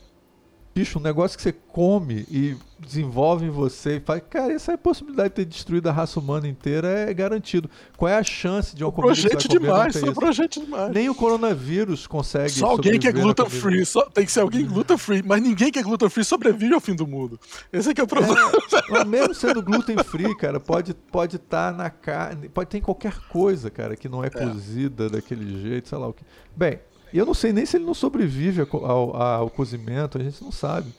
bicho, 0.74 0.98
um 0.98 1.02
negócio 1.02 1.38
que 1.38 1.42
você 1.44 1.52
come 1.52 2.26
e 2.28 2.56
desenvolve 2.80 3.46
em 3.46 3.50
você 3.50 3.98
e 3.98 4.00
faz. 4.00 4.20
Cara, 4.28 4.52
essa 4.52 4.72
é 4.72 4.74
a 4.74 4.78
possibilidade 4.78 5.28
de 5.28 5.34
ter 5.36 5.44
destruído 5.44 5.88
a 5.88 5.92
raça 5.92 6.18
humana 6.18 6.48
inteira 6.48 6.88
é 6.88 7.14
garantido. 7.14 7.70
Qual 7.96 8.08
é 8.08 8.18
a 8.18 8.24
chance 8.24 8.74
de 8.74 8.82
uma 8.82 8.90
comida 8.90 9.28
que 9.36 9.48
não 9.48 9.60
demais, 9.60 9.94
isso? 9.94 10.12
projete 10.12 10.60
demais. 10.60 10.92
Nem 10.92 11.08
o 11.08 11.14
coronavírus 11.14 12.04
consegue. 12.08 12.50
Só 12.50 12.66
alguém 12.66 12.98
que 12.98 13.06
é 13.06 13.12
gluten 13.12 13.48
free, 13.48 13.86
só, 13.86 14.02
tem 14.10 14.26
que 14.26 14.32
ser 14.32 14.40
alguém 14.40 14.66
gluten 14.66 14.98
free, 14.98 15.22
mas 15.24 15.40
ninguém 15.40 15.70
que 15.70 15.78
é 15.78 15.82
gluten 15.84 16.10
free 16.10 16.24
sobrevive 16.24 16.74
ao 16.74 16.80
fim 16.80 16.96
do 16.96 17.06
mundo. 17.06 17.38
Esse 17.72 17.90
é 17.90 17.94
que 17.94 18.00
é 18.00 18.04
o 18.04 18.08
problema. 18.08 18.50
Mas 18.90 19.04
mesmo 19.04 19.34
sendo 19.34 19.62
gluten 19.62 20.02
free, 20.02 20.36
cara, 20.36 20.58
pode 20.58 20.94
pode 20.94 21.36
estar 21.36 21.72
na 21.72 21.90
carne, 21.90 22.48
pode 22.48 22.68
ter 22.70 22.78
em 22.78 22.82
qualquer 22.82 23.16
coisa, 23.28 23.70
cara, 23.70 23.94
que 23.94 24.08
não 24.08 24.24
é, 24.24 24.28
cozida 24.28 25.08
daquele 25.08 25.62
jeito, 25.62 25.88
sei 25.88 25.96
lá 25.96 26.08
o 26.08 26.12
que. 26.12 26.24
Bem, 26.54 26.80
eu 27.16 27.26
não 27.26 27.34
sei 27.34 27.52
nem 27.52 27.64
se 27.64 27.76
ele 27.76 27.84
não 27.84 27.94
sobrevive 27.94 28.60
ao, 28.60 28.84
ao, 28.84 29.16
ao 29.16 29.50
cozimento, 29.50 30.18
a 30.18 30.22
gente 30.22 30.42
não 30.42 30.52
sabe. 30.52 30.92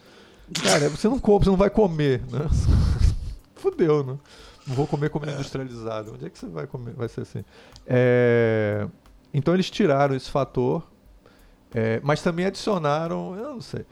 Cara, 0.63 0.89
você 0.89 1.07
não 1.07 1.19
come, 1.19 1.43
você 1.43 1.49
não 1.49 1.57
vai 1.57 1.69
comer, 1.69 2.21
né? 2.31 2.47
Fudeu, 3.55 4.03
né? 4.03 4.17
Não 4.65 4.75
vou 4.75 4.87
comer 4.87 5.09
comida 5.09 5.33
industrializada. 5.33 6.11
Onde 6.11 6.25
é 6.25 6.29
que 6.29 6.37
você 6.37 6.47
vai 6.47 6.67
comer? 6.67 6.93
Vai 6.93 7.07
ser 7.07 7.21
assim. 7.21 7.43
É, 7.85 8.87
Então 9.33 9.53
eles 9.53 9.69
tiraram 9.69 10.15
esse 10.15 10.29
fator, 10.29 10.87
é, 11.73 11.99
mas 12.03 12.21
também 12.21 12.45
adicionaram, 12.45 13.35
eu 13.35 13.53
não 13.53 13.61
sei. 13.61 13.85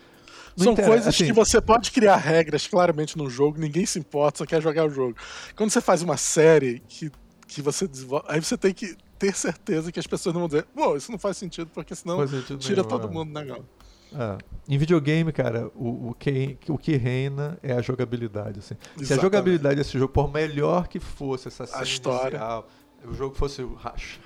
Não 0.57 0.63
São 0.63 0.73
interessa, 0.73 0.91
coisas 0.91 1.07
assim, 1.07 1.26
que 1.26 1.34
você 1.34 1.59
pode 1.59 1.91
criar 1.91 2.15
regras 2.15 2.65
claramente 2.65 3.17
no 3.17 3.30
jogo, 3.30 3.59
ninguém 3.59 3.86
se 3.86 3.99
importa, 3.99 4.39
só 4.39 4.45
quer 4.45 4.61
jogar 4.61 4.86
o 4.86 4.89
jogo. 4.89 5.15
Quando 5.55 5.69
você 5.69 5.82
faz 5.82 6.01
uma 6.01 6.15
série 6.15 6.82
que, 6.88 7.11
que 7.45 7.61
você 7.61 7.86
desenvolve, 7.88 8.26
aí 8.30 8.41
você 8.41 8.57
tem 8.57 8.73
que 8.73 8.95
ter 9.18 9.36
certeza 9.36 9.91
que 9.91 9.99
as 9.99 10.07
pessoas 10.07 10.34
não 10.34 10.41
vão 10.41 10.47
dizer, 10.47 10.63
pô, 10.74 10.95
isso 10.95 11.11
não 11.11 11.20
faz 11.20 11.38
sentido, 11.38 11.70
porque 11.74 11.95
senão 11.95 12.26
sentido 12.28 12.59
tira 12.59 12.82
nenhum, 12.82 12.88
todo 12.88 13.07
é. 13.07 13.11
mundo 13.11 13.28
do 13.34 13.39
negócio. 13.39 13.66
É. 14.13 14.38
Em 14.68 14.78
videogame, 14.78 15.32
cara, 15.32 15.70
o, 15.76 16.09
o, 16.09 16.13
que, 16.13 16.57
o 16.70 16.78
que 16.78 16.95
reina 16.95 17.57
é 17.61 17.74
a 17.74 17.82
jogabilidade. 17.82 18.59
Assim. 18.59 18.76
Se 19.03 19.13
a 19.13 19.18
jogabilidade 19.18 19.76
desse 19.76 19.97
jogo, 19.97 20.11
por 20.11 20.32
melhor 20.32 20.88
que 20.88 20.99
fosse 20.99 21.47
essa 21.47 21.66
cena 21.66 21.84
história. 21.84 22.38
inicial, 22.38 22.68
o 23.05 23.13
jogo 23.13 23.36
fosse 23.36 23.68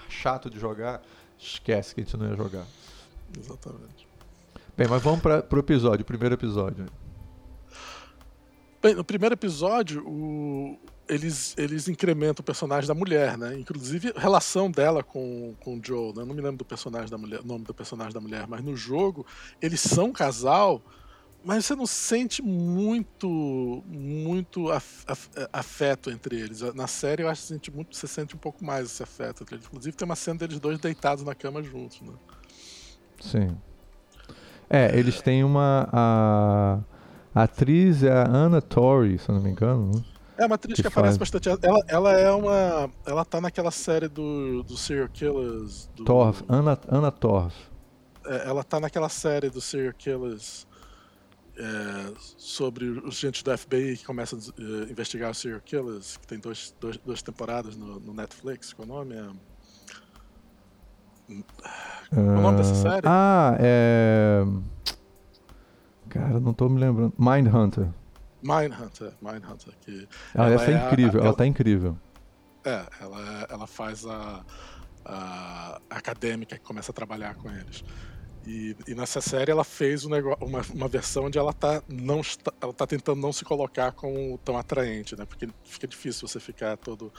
chato 0.09 0.49
de 0.49 0.59
jogar, 0.59 1.01
esquece 1.37 1.95
que 1.95 2.01
a 2.01 2.03
gente 2.03 2.17
não 2.17 2.29
ia 2.29 2.35
jogar. 2.35 2.65
Exatamente. 3.37 4.07
Bem, 4.77 4.87
mas 4.87 5.01
vamos 5.01 5.21
para 5.21 5.41
pro 5.41 5.59
episódio, 5.59 6.03
o 6.03 6.05
primeiro 6.05 6.35
episódio. 6.35 6.85
Bem, 8.81 8.95
no 8.95 9.03
primeiro 9.03 9.33
episódio, 9.35 10.07
o- 10.07 10.79
eles, 11.09 11.55
eles 11.57 11.87
incrementam 11.87 12.41
o 12.41 12.45
personagem 12.45 12.87
da 12.87 12.93
mulher, 12.93 13.37
né? 13.37 13.57
Inclusive 13.57 14.13
a 14.15 14.19
relação 14.19 14.69
dela 14.69 15.03
com, 15.03 15.55
com 15.59 15.77
o 15.77 15.81
Joel, 15.83 16.13
né? 16.15 16.21
Eu 16.21 16.25
Não 16.25 16.35
me 16.35 16.41
lembro 16.41 16.57
do 16.57 16.65
personagem 16.65 17.09
da 17.09 17.17
mulher, 17.17 17.43
nome 17.43 17.65
do 17.65 17.73
personagem 17.73 18.13
da 18.13 18.19
mulher, 18.21 18.47
mas 18.47 18.63
no 18.63 18.75
jogo 18.75 19.25
eles 19.61 19.79
são 19.81 20.11
casal, 20.11 20.81
mas 21.43 21.65
você 21.65 21.75
não 21.75 21.87
sente 21.87 22.41
muito 22.41 23.83
muito 23.87 24.69
af- 24.71 25.03
af- 25.07 25.29
afeto 25.51 26.09
entre 26.11 26.39
eles. 26.39 26.61
Na 26.73 26.85
série 26.87 27.23
eu 27.23 27.29
acho 27.29 27.41
que 27.41 27.47
você 27.47 27.53
sente, 27.55 27.71
muito, 27.71 27.95
você 27.97 28.07
sente 28.07 28.35
um 28.35 28.39
pouco 28.39 28.63
mais 28.63 28.85
esse 28.85 29.01
afeto 29.01 29.43
entre 29.43 29.55
eles. 29.55 29.65
Inclusive 29.65 29.95
tem 29.97 30.05
uma 30.05 30.15
cena 30.15 30.37
deles 30.39 30.59
dois 30.59 30.77
deitados 30.79 31.23
na 31.23 31.33
cama 31.33 31.63
juntos, 31.63 32.01
né? 32.01 32.13
Sim. 33.21 33.57
É, 34.69 34.97
eles 34.97 35.21
têm 35.21 35.43
uma. 35.43 35.89
A, 35.91 36.79
a 37.33 37.43
atriz 37.43 38.03
é 38.03 38.11
a 38.11 38.27
Anna 38.29 38.61
Torrey, 38.61 39.17
se 39.17 39.27
eu 39.29 39.35
não 39.35 39.41
me 39.41 39.49
engano. 39.49 39.91
né? 39.95 40.03
É 40.39 40.45
uma 40.45 40.55
atriz 40.55 40.75
Que 40.75 40.81
que, 40.81 40.87
aparece 40.87 41.17
faz. 41.17 41.29
bastante. 41.31 41.49
Ela, 41.49 41.79
ela 41.87 42.13
é 42.13 42.31
uma. 42.31 42.89
Ela 43.05 43.25
tá 43.25 43.41
naquela 43.41 43.71
série 43.71 44.07
do, 44.07 44.63
do 44.63 44.77
Serial 44.77 45.09
Killers. 45.09 45.89
Do, 45.95 46.05
Torf, 46.05 46.43
Anna, 46.47 46.79
Anna 46.89 47.11
Torf. 47.11 47.53
é, 48.25 48.47
ela 48.47 48.63
tá 48.63 48.79
naquela 48.79 49.09
série 49.09 49.49
do 49.49 49.59
Serial 49.59 49.93
Killers 49.93 50.65
é, 51.57 52.13
sobre 52.37 52.85
os 52.85 53.17
agentes 53.17 53.43
do 53.43 53.57
FBI 53.57 53.97
que 53.97 54.05
começam 54.05 54.39
a 54.39 54.41
eh, 54.61 54.91
investigar 54.91 55.29
os 55.31 55.37
Serial 55.37 55.59
Killers, 55.59 56.15
que 56.15 56.25
tem 56.25 56.39
dois, 56.39 56.73
dois, 56.79 56.97
duas 56.97 57.21
temporadas 57.21 57.75
no, 57.75 57.99
no 57.99 58.13
Netflix. 58.13 58.71
Qual 58.71 58.87
o 58.87 58.91
nome? 58.91 59.15
É... 59.15 59.27
Qual 62.13 62.25
o 62.37 62.41
nome 62.41 62.57
dessa 62.57 62.75
série? 62.75 63.05
Ah, 63.05 63.57
é. 63.59 64.43
Cara, 66.07 66.39
não 66.39 66.53
tô 66.53 66.69
me 66.69 66.79
lembrando. 66.79 67.13
Mindhunter. 67.19 67.89
Mindhunter. 68.41 69.13
Mindhunter. 69.21 69.73
Que 69.81 70.07
Ela, 70.33 70.45
Ela 70.47 70.55
essa 70.55 70.71
é 70.71 70.73
é 70.73 70.77
a- 70.79 70.87
incrível, 70.87 71.19
ela 71.19 71.27
ela- 71.29 71.37
tá 71.37 71.45
incrível. 71.45 71.97
É, 72.65 72.85
ela, 73.01 73.47
ela 73.49 73.67
faz 73.67 74.05
a, 74.05 74.43
a 75.05 75.79
acadêmica 75.89 76.57
que 76.57 76.63
começa 76.63 76.91
a 76.91 76.93
trabalhar 76.93 77.35
com 77.35 77.49
eles. 77.49 77.83
E, 78.45 78.75
e 78.87 78.95
nessa 78.95 79.21
série 79.21 79.51
ela 79.51 79.63
fez 79.63 80.05
um 80.05 80.09
negócio, 80.09 80.45
uma, 80.45 80.61
uma 80.73 80.87
versão 80.87 81.25
onde 81.25 81.37
ela 81.37 81.53
tá, 81.53 81.83
não 81.87 82.21
está, 82.21 82.51
ela 82.61 82.73
tá 82.73 82.87
tentando 82.87 83.19
não 83.21 83.31
se 83.33 83.43
colocar 83.45 83.91
como 83.91 84.37
tão 84.39 84.57
atraente, 84.57 85.15
né? 85.15 85.25
Porque 85.25 85.47
fica 85.63 85.87
difícil 85.87 86.27
você 86.27 86.39
ficar 86.39 86.77
todo. 86.77 87.11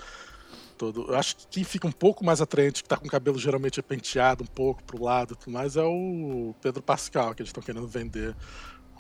todo 0.79 1.07
eu 1.11 1.17
acho 1.17 1.37
que 1.37 1.47
quem 1.49 1.65
fica 1.65 1.87
um 1.87 1.93
pouco 1.93 2.25
mais 2.25 2.41
atraente, 2.41 2.83
que 2.83 2.89
tá 2.89 2.97
com 2.97 3.07
o 3.07 3.11
cabelo 3.11 3.39
geralmente 3.39 3.81
penteado 3.83 4.43
um 4.45 4.47
pouco 4.47 4.83
pro 4.83 5.03
lado 5.03 5.35
e 5.35 5.37
tudo 5.37 5.53
mais, 5.53 5.77
é 5.77 5.83
o 5.85 6.55
Pedro 6.61 6.83
Pascal, 6.83 7.35
que 7.35 7.43
eles 7.43 7.51
estão 7.51 7.63
querendo 7.63 7.87
vender 7.87 8.35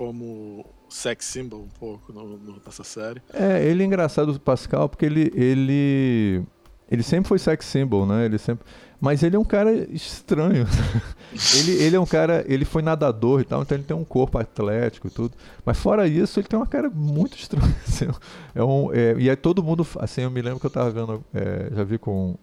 como 0.00 0.64
sex 0.88 1.26
symbol 1.26 1.60
um 1.60 1.78
pouco 1.78 2.10
no, 2.10 2.38
no- 2.38 2.62
nessa 2.64 2.82
série. 2.82 3.20
É, 3.34 3.62
ele 3.62 3.82
é 3.82 3.86
engraçado, 3.86 4.30
o 4.32 4.40
Pascal, 4.40 4.88
porque 4.88 5.04
ele, 5.04 5.30
ele, 5.34 6.42
ele 6.90 7.02
sempre 7.02 7.28
foi 7.28 7.38
sex 7.38 7.66
symbol, 7.66 8.06
né? 8.06 8.24
Ele 8.24 8.38
sempre, 8.38 8.64
mas 8.98 9.22
ele 9.22 9.36
é 9.36 9.38
um 9.38 9.44
cara 9.44 9.70
estranho. 9.92 10.66
ele, 11.54 11.72
ele 11.82 11.96
é 11.96 12.00
um 12.00 12.06
cara, 12.06 12.42
ele 12.48 12.64
foi 12.64 12.80
nadador 12.80 13.42
e 13.42 13.44
tal, 13.44 13.60
então 13.60 13.76
ele 13.76 13.84
tem 13.84 13.94
um 13.94 14.02
corpo 14.02 14.38
atlético 14.38 15.08
e 15.08 15.10
tudo. 15.10 15.36
Mas 15.66 15.76
fora 15.78 16.08
isso, 16.08 16.40
ele 16.40 16.48
tem 16.48 16.58
uma 16.58 16.66
cara 16.66 16.88
muito 16.88 17.36
estranha. 17.36 17.76
assim, 17.86 18.08
é 18.54 18.64
um, 18.64 18.90
é, 18.94 19.16
e 19.18 19.28
aí 19.28 19.36
todo 19.36 19.62
mundo, 19.62 19.86
assim, 19.98 20.22
eu 20.22 20.30
me 20.30 20.40
lembro 20.40 20.60
que 20.60 20.64
eu 20.64 20.70
tava 20.70 20.90
vendo, 20.90 21.22
é, 21.34 21.68
já 21.76 21.84
vi 21.84 21.98
com 21.98 22.38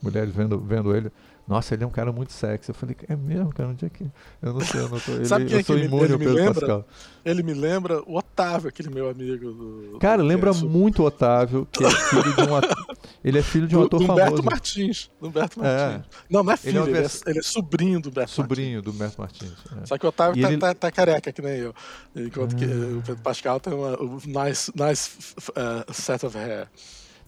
mulheres 0.00 0.32
vendo, 0.32 0.60
vendo 0.60 0.94
ele. 0.94 1.10
Nossa, 1.50 1.74
ele 1.74 1.82
é 1.82 1.86
um 1.86 1.90
cara 1.90 2.12
muito 2.12 2.32
sexy. 2.32 2.70
Eu 2.70 2.74
falei, 2.76 2.96
é 3.08 3.16
mesmo, 3.16 3.52
cara? 3.52 3.68
Onde 3.70 3.84
é 3.84 3.88
que. 3.90 4.04
Eu 4.40 4.52
não 4.54 4.60
sei, 4.60 4.80
eu 4.82 4.88
não 4.88 5.00
tô. 5.00 5.10
Ele, 5.18 5.24
Sabe 5.26 5.44
quem 5.46 5.54
eu 5.54 5.60
é 5.60 5.62
sou 5.64 5.74
que 5.74 5.82
ele- 5.82 5.88
imune 5.88 6.04
ele 6.04 6.12
ao 6.12 6.18
me 6.20 6.24
Pedro 6.26 6.40
lembra? 6.40 6.54
Pascal. 6.60 6.88
Ele 7.24 7.42
me 7.42 7.52
lembra 7.54 8.00
o 8.06 8.16
Otávio, 8.16 8.68
aquele 8.68 8.88
meu 8.88 9.10
amigo 9.10 9.50
do. 9.52 9.98
Cara, 9.98 10.22
do 10.22 10.28
lembra 10.28 10.52
muito 10.54 11.02
o 11.02 11.06
Otávio, 11.06 11.66
que 11.72 11.84
é 11.84 11.90
filho 11.90 12.34
de 12.36 12.42
um 12.42 12.54
ator. 12.56 12.76
Ele 13.22 13.38
é 13.38 13.42
filho 13.42 13.66
de 13.66 13.76
um 13.76 13.80
do, 13.80 13.86
ator 13.86 13.98
do 13.98 14.04
Humberto 14.12 14.30
famoso. 14.30 14.42
Martins. 14.44 15.10
Do 15.20 15.28
Humberto 15.28 15.60
É. 15.62 15.88
Martins. 15.88 16.06
Não, 16.30 16.42
não 16.42 16.52
é 16.52 16.54
Ele 16.54 16.54
é 16.54 16.56
filho, 16.70 16.80
uma 16.84 16.88
ele 16.88 17.06
é, 17.06 17.10
ele 17.26 17.38
é 17.38 17.42
sobrinho 17.42 18.00
do 18.00 18.08
Humberto 18.08 18.30
Sobrinho 18.30 18.80
do 18.80 18.90
Humberto 18.92 19.20
Martins. 19.20 19.50
é. 19.52 19.70
Martins. 19.70 19.88
Só 19.88 19.98
que 19.98 20.06
o 20.06 20.08
Otávio 20.08 20.40
tá, 20.40 20.48
ele- 20.48 20.56
Ah. 20.56 20.60
tá- 20.68 20.74
tá 20.74 20.90
careca, 20.90 21.30
que 21.32 21.42
nem 21.42 21.58
eu. 21.58 21.74
Enquanto 22.16 22.56
que 22.56 22.64
o 22.64 23.02
Pedro 23.04 23.22
Pascal 23.22 23.60
tem 23.60 23.74
uma 23.74 24.00
um 24.00 24.18
nice, 24.24 24.72
nice 24.74 25.10
uh, 25.50 25.92
set 25.92 26.24
of 26.24 26.38
hair. 26.38 26.68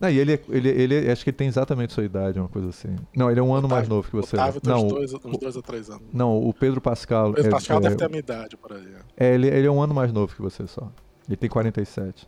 Não, 0.03 0.11
e 0.11 0.19
ele, 0.19 0.41
ele, 0.49 0.69
ele, 0.69 1.13
acho 1.13 1.23
que 1.23 1.31
ele 1.31 1.37
tem 1.37 1.47
exatamente 1.47 1.93
sua 1.93 2.03
idade, 2.03 2.37
uma 2.37 2.49
coisa 2.49 2.71
assim. 2.71 2.97
Não, 3.15 3.31
ele 3.31 3.39
é 3.39 3.43
um 3.43 3.55
ano 3.55 3.69
mais 3.69 3.87
novo 3.87 4.09
que 4.09 4.17
você. 4.17 4.35
Otávio 4.35 4.61
tem 4.61 4.73
não, 4.73 4.85
uns 4.85 4.93
dois, 4.93 5.15
uns 5.15 5.39
dois 5.39 5.55
ou 5.55 5.63
três 5.63 5.89
anos. 5.89 6.03
Não, 6.13 6.43
o 6.43 6.53
Pedro 6.53 6.81
Pascal. 6.81 7.31
O 7.31 7.35
Pedro 7.35 7.51
é, 7.51 7.53
Pascal 7.53 7.79
é, 7.79 7.81
deve 7.83 7.95
ter 7.95 8.07
a 8.07 8.09
minha 8.09 8.19
idade 8.19 8.57
por 8.57 8.73
aí. 8.73 8.85
É, 9.17 9.33
ele, 9.33 9.47
ele 9.47 9.65
é 9.65 9.71
um 9.71 9.81
ano 9.81 9.95
mais 9.95 10.13
novo 10.13 10.35
que 10.35 10.43
você 10.43 10.67
só. 10.67 10.91
Ele 11.29 11.37
tem 11.37 11.49
47. 11.49 12.27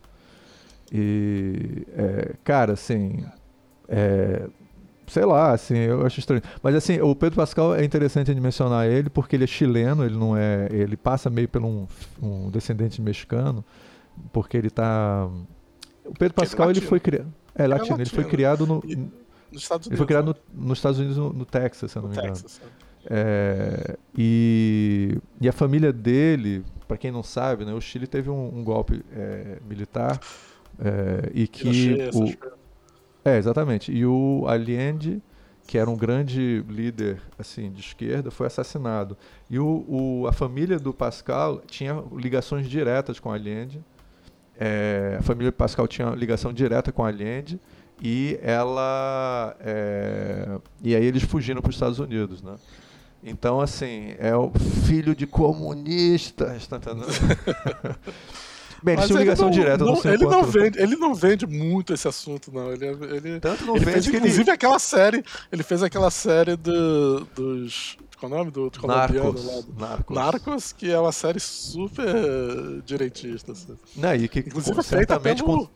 E, 0.89 1.85
é, 1.97 2.35
cara, 2.45 2.71
assim. 2.71 3.25
É, 3.89 4.47
sei 5.07 5.25
lá, 5.25 5.51
assim, 5.51 5.75
eu 5.75 6.05
acho 6.05 6.17
estranho. 6.17 6.41
Mas 6.63 6.75
assim, 6.75 7.01
o 7.01 7.13
Pedro 7.13 7.35
Pascal 7.35 7.75
é 7.75 7.83
interessante 7.83 8.33
de 8.33 8.39
mencionar 8.39 8.87
ele 8.87 9.09
porque 9.09 9.35
ele 9.35 9.43
é 9.43 9.47
chileno, 9.47 10.05
ele 10.05 10.15
não 10.15 10.37
é. 10.37 10.69
Ele 10.71 10.95
passa 10.95 11.29
meio 11.29 11.49
por 11.49 11.61
um, 11.61 11.85
um 12.23 12.49
descendente 12.49 13.01
mexicano, 13.01 13.65
porque 14.31 14.55
ele 14.55 14.69
tá. 14.69 15.29
O 16.05 16.13
Pedro 16.17 16.35
Pascal 16.35 16.69
ele, 16.69 16.79
foi 16.79 17.01
criado. 17.01 17.27
É, 17.55 17.67
latino, 17.67 18.01
ele 18.01 18.09
foi 18.09 18.25
criado 18.25 18.67
no. 18.67 18.83
E, 18.85 18.95
nos 19.51 19.63
Estados 19.63 19.87
Unidos. 19.87 19.87
Ele 19.87 19.97
foi 19.97 20.05
criado 20.05 20.25
no, 20.53 20.65
nos 20.67 20.77
Estados 20.77 20.99
Unidos, 20.99 21.17
no, 21.17 21.33
no 21.33 21.45
Texas, 21.45 21.91
se 21.91 21.97
eu 21.97 22.01
não 22.01 22.09
me 22.09 22.15
engano. 22.15 22.33
Texas, 22.33 22.61
é, 23.07 23.97
e, 24.17 25.17
e 25.39 25.47
a 25.47 25.53
família 25.53 25.93
dele, 25.93 26.63
para 26.87 26.97
quem 26.97 27.11
não 27.11 27.21
sabe, 27.21 27.63
né, 27.63 27.73
o 27.73 27.79
Chile 27.79 28.07
teve 28.07 28.29
um, 28.29 28.59
um 28.59 28.63
golpe 28.63 29.03
é, 29.13 29.59
militar 29.67 30.19
é, 30.79 31.29
e 31.33 31.47
que 31.47 32.09
o, 32.13 32.33
é 33.23 33.37
exatamente 33.37 33.91
e 33.91 34.05
o 34.05 34.45
Allende 34.47 35.21
que 35.67 35.79
era 35.79 35.89
um 35.89 35.95
grande 35.95 36.63
líder 36.69 37.21
assim 37.39 37.71
de 37.71 37.79
esquerda 37.79 38.29
foi 38.29 38.45
assassinado 38.45 39.17
e 39.49 39.57
o, 39.57 39.85
o 39.87 40.27
a 40.27 40.33
família 40.33 40.77
do 40.77 40.93
Pascal 40.93 41.61
tinha 41.65 42.03
ligações 42.13 42.67
diretas 42.67 43.19
com 43.19 43.31
Allende 43.31 43.83
é, 44.59 45.17
a 45.19 45.23
família 45.23 45.51
Pascal 45.51 45.87
tinha 45.87 46.09
ligação 46.11 46.53
direta 46.53 46.91
com 46.91 47.03
Allende 47.03 47.59
e 48.01 48.39
ela 48.41 49.55
é, 49.59 50.57
e 50.83 50.95
aí 50.95 51.05
eles 51.05 51.23
fugiram 51.23 51.61
para 51.61 51.69
os 51.69 51.75
Estados 51.75 51.99
Unidos, 51.99 52.41
né? 52.41 52.55
Então, 53.23 53.59
assim, 53.59 54.13
é 54.19 54.35
o 54.35 54.51
filho 54.85 55.15
de 55.15 55.25
comunistas, 55.25 56.67
tá 56.67 56.77
entendendo? 56.77 57.07
Tinham 59.07 59.19
ligação 59.19 59.45
não, 59.45 59.51
direta 59.51 59.83
não, 59.83 59.93
no 59.93 60.09
ele 60.09 60.25
não 60.25 60.43
vende 60.43 60.81
Ele 60.81 60.95
não 60.95 61.15
vende 61.15 61.47
muito 61.47 61.93
esse 61.93 62.07
assunto, 62.07 62.51
não. 62.53 62.71
Ele, 62.71 62.85
ele, 62.85 63.39
Tanto 63.39 63.65
não 63.65 63.75
ele 63.75 63.85
vende 63.85 63.93
fez, 63.93 64.09
que 64.09 64.17
inclusive, 64.17 64.43
ele... 64.43 64.51
aquela 64.51 64.79
série. 64.79 65.23
Ele 65.51 65.63
fez 65.63 65.81
aquela 65.81 66.11
série 66.11 66.55
do, 66.55 67.25
dos. 67.35 67.97
Qual 68.19 68.31
é 68.31 68.35
o 68.35 68.37
nome 68.37 68.51
do, 68.51 68.69
do 68.69 68.87
Narcos, 68.87 69.45
lá? 69.45 69.61
Do, 69.61 69.79
Narcos. 69.79 70.15
Narcos, 70.15 70.73
que 70.73 70.91
é 70.91 70.99
uma 70.99 71.11
série 71.11 71.39
super 71.39 72.81
direitista. 72.85 73.51
Assim. 73.53 73.75
Não, 73.95 74.15
e 74.15 74.27
que, 74.27 74.39
inclusive, 74.39 74.79
é 74.79 74.83
feita 74.83 75.19
pelo. 75.19 75.69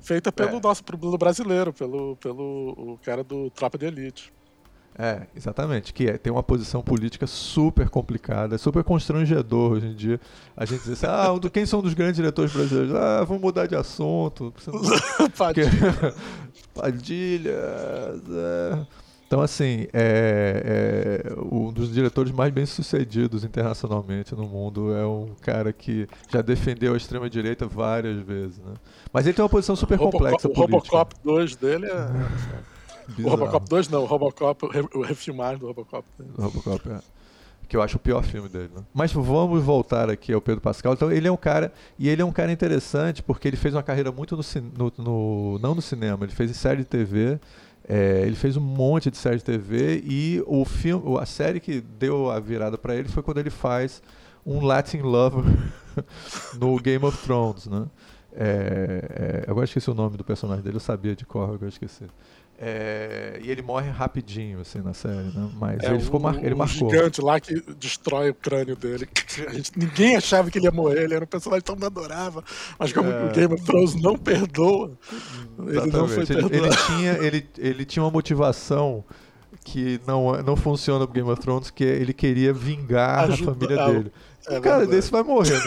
Feita 0.00 0.32
pelo 0.32 0.56
é. 0.56 0.60
nosso 0.60 0.82
pelo 0.82 1.18
brasileiro, 1.18 1.72
pelo, 1.72 2.16
pelo 2.16 2.94
o 2.94 2.98
cara 3.04 3.22
do 3.22 3.50
Tropa 3.50 3.76
de 3.76 3.86
Elite. 3.86 4.32
É, 4.98 5.22
exatamente. 5.36 5.92
Que 5.92 6.08
é, 6.08 6.18
tem 6.18 6.32
uma 6.32 6.42
posição 6.42 6.82
política 6.82 7.26
super 7.26 7.88
complicada, 7.88 8.58
super 8.58 8.82
constrangedor 8.82 9.72
hoje 9.72 9.86
em 9.86 9.94
dia. 9.94 10.20
A 10.56 10.64
gente 10.64 10.82
diz 10.82 11.04
assim, 11.04 11.06
ah, 11.06 11.50
quem 11.50 11.64
são 11.64 11.80
dos 11.80 11.94
grandes 11.94 12.16
diretores 12.16 12.52
brasileiros? 12.52 12.94
Ah, 12.96 13.22
vamos 13.24 13.40
mudar 13.40 13.66
de 13.66 13.76
assunto. 13.76 14.52
Padilha. 15.38 15.70
Padilha. 16.74 17.50
É. 17.52 18.86
Então, 19.28 19.42
assim, 19.42 19.86
é, 19.92 21.22
é, 21.26 21.34
um 21.52 21.70
dos 21.70 21.92
diretores 21.92 22.32
mais 22.32 22.50
bem-sucedidos 22.52 23.44
internacionalmente 23.44 24.34
no 24.34 24.48
mundo. 24.48 24.92
É 24.94 25.06
um 25.06 25.28
cara 25.42 25.72
que 25.72 26.08
já 26.32 26.40
defendeu 26.40 26.94
a 26.94 26.96
extrema-direita 26.96 27.66
várias 27.66 28.18
vezes. 28.20 28.58
Né? 28.58 28.72
Mas 29.12 29.26
ele 29.26 29.34
tem 29.34 29.42
uma 29.42 29.48
posição 29.50 29.76
super 29.76 29.98
complexa. 29.98 30.48
O 30.48 30.52
Robocop 30.54 31.14
2 31.22 31.56
dele 31.56 31.86
é. 31.86 32.68
Bizarro. 33.08 33.26
O 33.26 33.30
Robocop 33.38 33.68
2 33.68 33.88
não, 33.88 34.02
o 34.02 34.06
Robocop, 34.06 34.66
o 34.94 35.02
refilmagem 35.02 35.58
do 35.58 35.66
Robocop. 35.66 36.06
O 36.36 36.42
Robocop, 36.42 36.90
é. 36.90 37.00
Que 37.68 37.76
eu 37.76 37.82
acho 37.82 37.96
o 37.96 38.00
pior 38.00 38.22
filme 38.22 38.48
dele, 38.48 38.70
né? 38.74 38.82
Mas 38.94 39.12
vamos 39.12 39.62
voltar 39.62 40.08
aqui 40.08 40.32
ao 40.32 40.40
Pedro 40.40 40.60
Pascal. 40.60 40.94
Então, 40.94 41.12
ele 41.12 41.28
é 41.28 41.32
um 41.32 41.36
cara. 41.36 41.70
E 41.98 42.08
ele 42.08 42.22
é 42.22 42.24
um 42.24 42.32
cara 42.32 42.50
interessante 42.50 43.22
porque 43.22 43.46
ele 43.46 43.58
fez 43.58 43.74
uma 43.74 43.82
carreira 43.82 44.10
muito 44.10 44.36
no, 44.36 44.42
no, 44.76 44.92
no 44.96 45.58
não 45.58 45.74
no 45.74 45.82
cinema, 45.82 46.24
ele 46.24 46.32
fez 46.32 46.50
em 46.50 46.54
série 46.54 46.78
de 46.78 46.84
TV. 46.84 47.38
É, 47.86 48.22
ele 48.26 48.36
fez 48.36 48.56
um 48.56 48.60
monte 48.60 49.10
de 49.10 49.16
série 49.16 49.36
de 49.36 49.44
TV 49.44 50.02
e 50.04 50.42
o 50.46 50.62
filme, 50.66 51.18
a 51.18 51.24
série 51.24 51.58
que 51.58 51.80
deu 51.80 52.30
a 52.30 52.38
virada 52.38 52.76
para 52.76 52.94
ele 52.94 53.08
foi 53.08 53.22
quando 53.22 53.38
ele 53.38 53.48
faz 53.48 54.02
um 54.44 54.62
Latin 54.62 54.98
Lover 54.98 55.42
no 56.60 56.78
Game 56.78 57.02
of 57.04 57.16
Thrones, 57.24 57.66
né? 57.66 57.86
É, 58.40 59.44
é, 59.46 59.50
agora 59.50 59.64
esqueci 59.64 59.90
o 59.90 59.94
nome 59.94 60.16
do 60.16 60.24
personagem 60.24 60.62
dele, 60.62 60.76
eu 60.76 60.80
sabia 60.80 61.16
de 61.16 61.24
cor, 61.24 61.44
agora 61.44 61.68
esqueci. 61.68 62.04
É, 62.60 63.38
e 63.40 63.52
ele 63.52 63.62
morre 63.62 63.88
rapidinho, 63.88 64.60
assim, 64.60 64.80
na 64.80 64.92
série, 64.92 65.28
né? 65.32 65.48
Mas 65.54 65.80
é, 65.80 65.90
ele 65.90 66.00
ficou 66.00 66.18
mar... 66.18 66.44
ele 66.44 66.56
marcou. 66.56 66.88
O 66.88 66.90
gigante 66.90 67.20
lá 67.20 67.38
que 67.38 67.54
destrói 67.78 68.30
o 68.30 68.34
crânio 68.34 68.74
dele. 68.74 69.08
Gente, 69.52 69.78
ninguém 69.78 70.16
achava 70.16 70.50
que 70.50 70.58
ele 70.58 70.66
ia 70.66 70.72
morrer, 70.72 71.04
ele 71.04 71.14
era 71.14 71.24
um 71.24 71.28
personagem 71.28 71.62
tão 71.62 71.76
adorava. 71.80 72.42
Mas 72.76 72.92
como 72.92 73.08
é... 73.08 73.26
o 73.26 73.32
Game 73.32 73.54
of 73.54 73.64
Thrones 73.64 73.94
não 73.94 74.18
perdoa, 74.18 74.98
ele 75.68 75.90
não 75.92 76.08
foi 76.08 76.24
ele, 76.24 76.56
ele, 76.56 76.76
tinha, 76.86 77.12
ele, 77.12 77.48
ele 77.58 77.84
tinha 77.84 78.02
uma 78.02 78.10
motivação 78.10 79.04
que 79.64 80.00
não, 80.04 80.42
não 80.42 80.56
funciona 80.56 81.06
pro 81.06 81.14
Game 81.14 81.30
of 81.30 81.40
Thrones, 81.40 81.70
que 81.70 81.84
ele 81.84 82.12
queria 82.12 82.52
vingar 82.52 83.30
a 83.30 83.36
família 83.36 83.86
dele. 83.86 84.12
É 84.48 84.58
um 84.58 84.62
cara 84.62 84.78
verdade. 84.78 84.96
desse 84.96 85.10
vai 85.10 85.22
morrer 85.22 85.58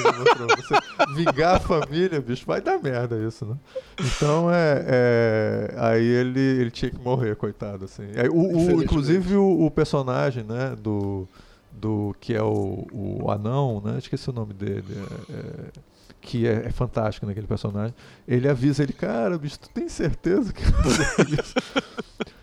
no 1.08 1.16
vingar 1.16 1.56
a 1.56 1.60
família, 1.60 2.20
bicho, 2.22 2.46
vai 2.46 2.62
dar 2.62 2.80
merda 2.80 3.18
isso, 3.18 3.46
né? 3.46 3.56
Então 4.00 4.52
é. 4.52 4.86
é 4.88 5.76
aí 5.78 6.06
ele, 6.06 6.40
ele 6.40 6.72
tinha 6.72 6.90
que 6.92 7.00
morrer, 7.00 7.36
coitado, 7.36 7.86
assim. 7.86 8.04
Aí, 8.16 8.30
o, 8.30 8.76
o 8.78 8.84
inclusive 8.84 9.36
o, 9.36 9.66
o, 9.66 9.72
personagem, 9.72 10.44
né, 10.44 10.76
do. 10.78 11.28
Do 11.74 12.14
que 12.20 12.36
é 12.36 12.44
o, 12.44 12.86
o 12.92 13.32
anão, 13.32 13.82
né? 13.84 13.98
Esqueci 13.98 14.30
o 14.30 14.34
nome 14.34 14.54
dele. 14.54 14.84
É, 14.90 15.34
é, 15.34 15.92
que 16.22 16.48
é, 16.48 16.68
é, 16.68 16.70
fantástico 16.70 17.26
naquele 17.26 17.48
personagem. 17.48 17.96
Ele 18.28 18.48
avisa 18.48 18.84
ele, 18.84 18.94
cara, 18.94 19.38
bicho, 19.38 19.60
tu 19.60 19.70
tem 19.70 19.90
certeza 19.90 20.54
que 20.54 20.62
isso? 20.62 21.56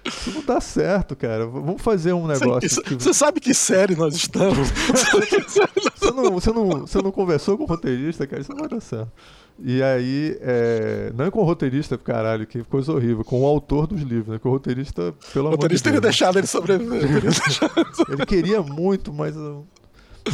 Isso 0.05 0.33
não 0.33 0.43
dá 0.43 0.61
certo, 0.61 1.15
cara. 1.15 1.47
Vamos 1.47 1.81
fazer 1.81 2.13
um 2.13 2.27
negócio. 2.27 2.69
Você 2.69 2.83
que... 2.83 3.15
sabe 3.15 3.41
que 3.41 3.55
série 3.55 3.95
nós 3.95 4.15
estamos? 4.15 4.69
você, 6.23 6.53
não, 6.53 6.67
você, 6.67 6.75
não, 6.75 6.81
você 6.81 7.03
não 7.03 7.11
conversou 7.11 7.57
com 7.57 7.65
o 7.65 7.67
roteirista, 7.67 8.27
cara? 8.27 8.43
Isso 8.43 8.51
não 8.51 8.59
vai 8.59 8.69
dar 8.69 8.81
certo. 8.81 9.13
E 9.61 9.83
aí, 9.83 10.39
é... 10.41 11.13
não 11.17 11.25
é 11.25 11.31
com 11.31 11.41
o 11.41 11.45
roteirista, 11.45 11.99
caralho, 11.99 12.47
que 12.47 12.63
coisa 12.65 12.93
horrível, 12.93 13.25
com 13.25 13.43
o 13.43 13.47
autor 13.47 13.87
dos 13.87 14.03
livros, 14.03 14.29
né? 14.29 14.39
Que 14.39 14.47
o 14.47 14.51
roteirista, 14.51 15.15
pelo 15.33 15.49
o 15.49 15.51
roteirista 15.51 15.59
amor 15.59 15.69
de 15.69 15.69
Deus, 15.69 15.83
teria 15.83 16.01
deixado 16.01 16.39
ele 16.39 16.47
sobreviver. 16.47 17.25
ele 18.09 18.27
queria 18.27 18.63
muito, 18.63 19.13
mas. 19.13 19.35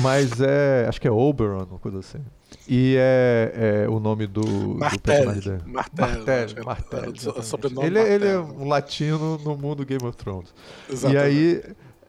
Mas 0.00 0.40
é. 0.40 0.86
Acho 0.88 1.00
que 1.00 1.08
é 1.08 1.10
Oberon, 1.10 1.64
uma 1.70 1.78
coisa 1.78 2.00
assim. 2.00 2.18
E 2.68 2.96
é, 2.98 3.84
é 3.84 3.88
o 3.88 3.98
nome 3.98 4.26
do, 4.26 4.42
Martelli, 4.42 4.96
do 4.96 5.00
personagem 5.00 5.52
dele. 5.52 5.62
Martelli. 5.66 6.10
Martelli, 6.12 6.64
Martelli. 6.64 7.86
Ele, 7.86 7.98
ele 7.98 8.26
é 8.26 8.38
um 8.38 8.68
latino 8.68 9.38
no 9.38 9.56
mundo 9.56 9.84
Game 9.84 10.04
of 10.04 10.16
Thrones. 10.16 10.54
Exatamente. 10.90 11.16
E 11.16 11.26
aí. 11.26 11.62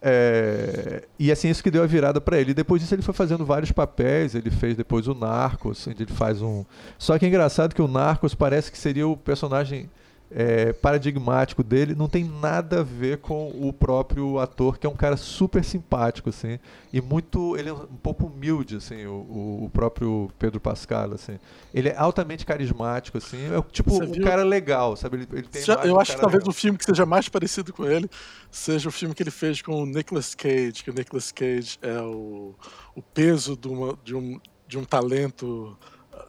É, 0.08 1.04
e 1.18 1.32
assim, 1.32 1.50
isso 1.50 1.64
que 1.64 1.72
deu 1.72 1.82
a 1.82 1.88
virada 1.88 2.22
para 2.22 2.40
ele. 2.40 2.52
E 2.52 2.54
depois 2.54 2.80
disso 2.80 2.94
ele 2.94 3.02
foi 3.02 3.14
fazendo 3.14 3.44
vários 3.44 3.72
papéis. 3.72 4.36
Ele 4.36 4.52
fez 4.52 4.78
depois 4.78 5.08
o 5.08 5.16
Narcos, 5.16 5.88
onde 5.88 6.04
ele 6.04 6.14
faz 6.14 6.44
um. 6.44 6.64
Só 7.00 7.18
que 7.18 7.26
é 7.26 7.28
engraçado 7.28 7.74
que 7.74 7.82
o 7.82 7.88
Narcos 7.88 8.36
parece 8.36 8.72
que 8.72 8.78
seria 8.78 9.08
o 9.08 9.18
personagem 9.18 9.90
é, 10.38 10.74
paradigmático 10.74 11.64
dele 11.64 11.96
não 11.96 12.10
tem 12.10 12.26
nada 12.26 12.82
a 12.82 12.84
ver 12.84 13.20
com 13.20 13.48
o 13.56 13.72
próprio 13.72 14.38
ator, 14.38 14.78
que 14.78 14.86
é 14.86 14.90
um 14.90 14.96
cara 14.96 15.16
super 15.16 15.64
simpático, 15.64 16.28
assim, 16.28 16.60
e 16.92 17.00
muito, 17.00 17.56
ele 17.56 17.70
é 17.70 17.74
um 17.74 17.86
pouco 18.04 18.26
humilde, 18.26 18.76
assim, 18.76 19.06
o, 19.06 19.64
o 19.64 19.72
próprio 19.72 20.30
Pedro 20.38 20.60
Pascal, 20.60 21.14
assim. 21.14 21.40
Ele 21.74 21.88
é 21.88 21.96
altamente 21.96 22.46
carismático, 22.46 23.18
assim, 23.18 23.38
é 23.46 23.62
tipo 23.72 23.96
um 24.04 24.22
cara 24.22 24.44
legal, 24.44 24.98
sabe? 24.98 25.20
Ele, 25.20 25.28
ele 25.32 25.64
Já, 25.64 25.76
eu 25.86 25.98
acho 25.98 26.16
que 26.16 26.20
talvez 26.20 26.44
legal. 26.44 26.52
o 26.52 26.54
filme 26.54 26.78
que 26.78 26.84
seja 26.84 27.06
mais 27.06 27.30
parecido 27.30 27.72
com 27.72 27.86
ele 27.86 28.10
seja 28.52 28.90
o 28.90 28.92
filme 28.92 29.16
que 29.16 29.24
ele 29.24 29.32
fez 29.32 29.62
com 29.62 29.84
o 29.84 29.86
Nicolas 29.86 30.36
Cage, 30.36 30.84
que 30.84 30.90
o 30.90 30.94
Nicolas 30.94 31.32
Cage 31.32 31.78
é 31.82 31.98
o, 32.02 32.54
o 32.94 33.02
peso 33.02 33.56
de, 33.56 33.70
uma, 33.70 33.98
de, 34.04 34.14
um, 34.14 34.38
de 34.68 34.78
um 34.78 34.84
talento 34.84 35.78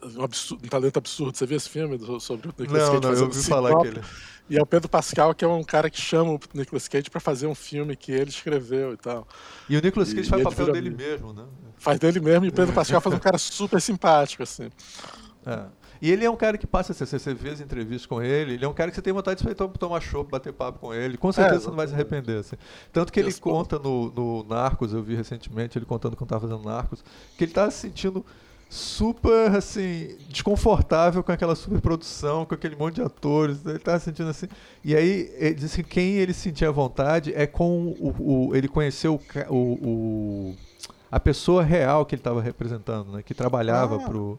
um, 0.02 0.22
absurdo, 0.22 0.64
um 0.64 0.68
talento 0.68 0.96
absurdo. 0.98 1.36
Você 1.36 1.46
viu 1.46 1.56
esse 1.56 1.68
filme 1.68 1.98
sobre 2.20 2.48
o 2.48 2.54
Nicolas 2.58 2.88
Cage? 2.88 3.00
Não, 3.00 3.12
eu 3.12 3.24
ouvi 3.24 3.42
falar 3.42 3.80
que 3.80 3.86
ele... 3.88 4.00
E 4.48 4.56
é 4.56 4.62
o 4.62 4.66
Pedro 4.66 4.88
Pascal, 4.88 5.34
que 5.34 5.44
é 5.44 5.48
um 5.48 5.64
cara 5.64 5.90
que 5.90 6.00
chama 6.00 6.32
o 6.32 6.40
Nicolas 6.54 6.86
Cage 6.86 7.10
para 7.10 7.20
fazer 7.20 7.48
um 7.48 7.54
filme 7.54 7.96
que 7.96 8.12
ele 8.12 8.30
escreveu 8.30 8.92
e 8.92 8.96
tal. 8.96 9.26
E 9.68 9.76
o 9.76 9.82
Nicolas 9.82 10.12
Cage 10.12 10.28
e, 10.28 10.30
faz 10.30 10.42
o 10.42 10.44
papel 10.48 10.72
dele 10.72 10.90
mesmo, 10.90 11.32
né? 11.32 11.44
Faz 11.76 11.98
dele 11.98 12.20
mesmo 12.20 12.44
e 12.44 12.48
o 12.48 12.52
Pedro 12.52 12.72
Pascal 12.72 13.00
faz 13.00 13.14
um 13.14 13.18
cara 13.18 13.38
super 13.38 13.80
simpático, 13.80 14.42
assim. 14.44 14.70
É. 15.44 15.64
E 16.00 16.10
ele 16.10 16.24
é 16.24 16.30
um 16.30 16.36
cara 16.36 16.58
que 16.58 16.66
passa, 16.66 16.92
você, 16.92 17.06
você 17.06 17.34
vê 17.34 17.50
as 17.50 17.60
entrevistas 17.60 18.06
com 18.06 18.22
ele, 18.22 18.54
ele 18.54 18.64
é 18.64 18.68
um 18.68 18.74
cara 18.74 18.90
que 18.90 18.94
você 18.94 19.02
tem 19.02 19.12
vontade 19.12 19.42
de 19.42 19.54
tomar 19.78 20.00
chopp, 20.00 20.30
bater 20.30 20.52
papo 20.52 20.78
com 20.78 20.94
ele, 20.94 21.16
com 21.16 21.32
certeza 21.32 21.56
é, 21.56 21.60
você 21.60 21.68
não 21.68 21.76
vai 21.76 21.88
se 21.88 21.94
arrepender. 21.94 22.40
Assim. 22.40 22.56
Tanto 22.92 23.12
que 23.12 23.18
ele 23.18 23.32
conta 23.34 23.78
no, 23.78 24.10
no 24.10 24.44
Narcos, 24.44 24.92
eu 24.92 25.02
vi 25.02 25.14
recentemente, 25.14 25.78
ele 25.78 25.86
contando 25.86 26.16
quando 26.16 26.28
estava 26.28 26.46
fazendo 26.46 26.68
Narcos, 26.68 27.02
que 27.36 27.44
ele 27.44 27.50
está 27.50 27.70
se 27.70 27.78
sentindo 27.78 28.24
super, 28.68 29.54
assim, 29.54 30.16
desconfortável 30.28 31.22
com 31.22 31.32
aquela 31.32 31.54
superprodução, 31.54 32.44
com 32.44 32.54
aquele 32.54 32.76
monte 32.76 32.96
de 32.96 33.02
atores. 33.02 33.64
Ele 33.64 33.78
tava 33.78 33.98
sentindo 33.98 34.28
assim. 34.28 34.48
E 34.84 34.94
aí, 34.94 35.32
ele 35.36 35.54
disse 35.54 35.82
que 35.82 35.88
quem 35.88 36.16
ele 36.16 36.32
sentia 36.32 36.70
vontade 36.70 37.32
é 37.34 37.46
com 37.46 37.94
o. 37.98 38.48
o 38.50 38.56
ele 38.56 38.68
conheceu 38.68 39.20
o, 39.48 39.54
o, 39.54 39.88
o, 39.88 40.56
a 41.10 41.20
pessoa 41.20 41.62
real 41.62 42.04
que 42.04 42.14
ele 42.14 42.20
estava 42.20 42.40
representando, 42.40 43.12
né? 43.12 43.22
Que 43.22 43.34
trabalhava 43.34 43.96
ah. 43.96 44.00
pro. 44.00 44.38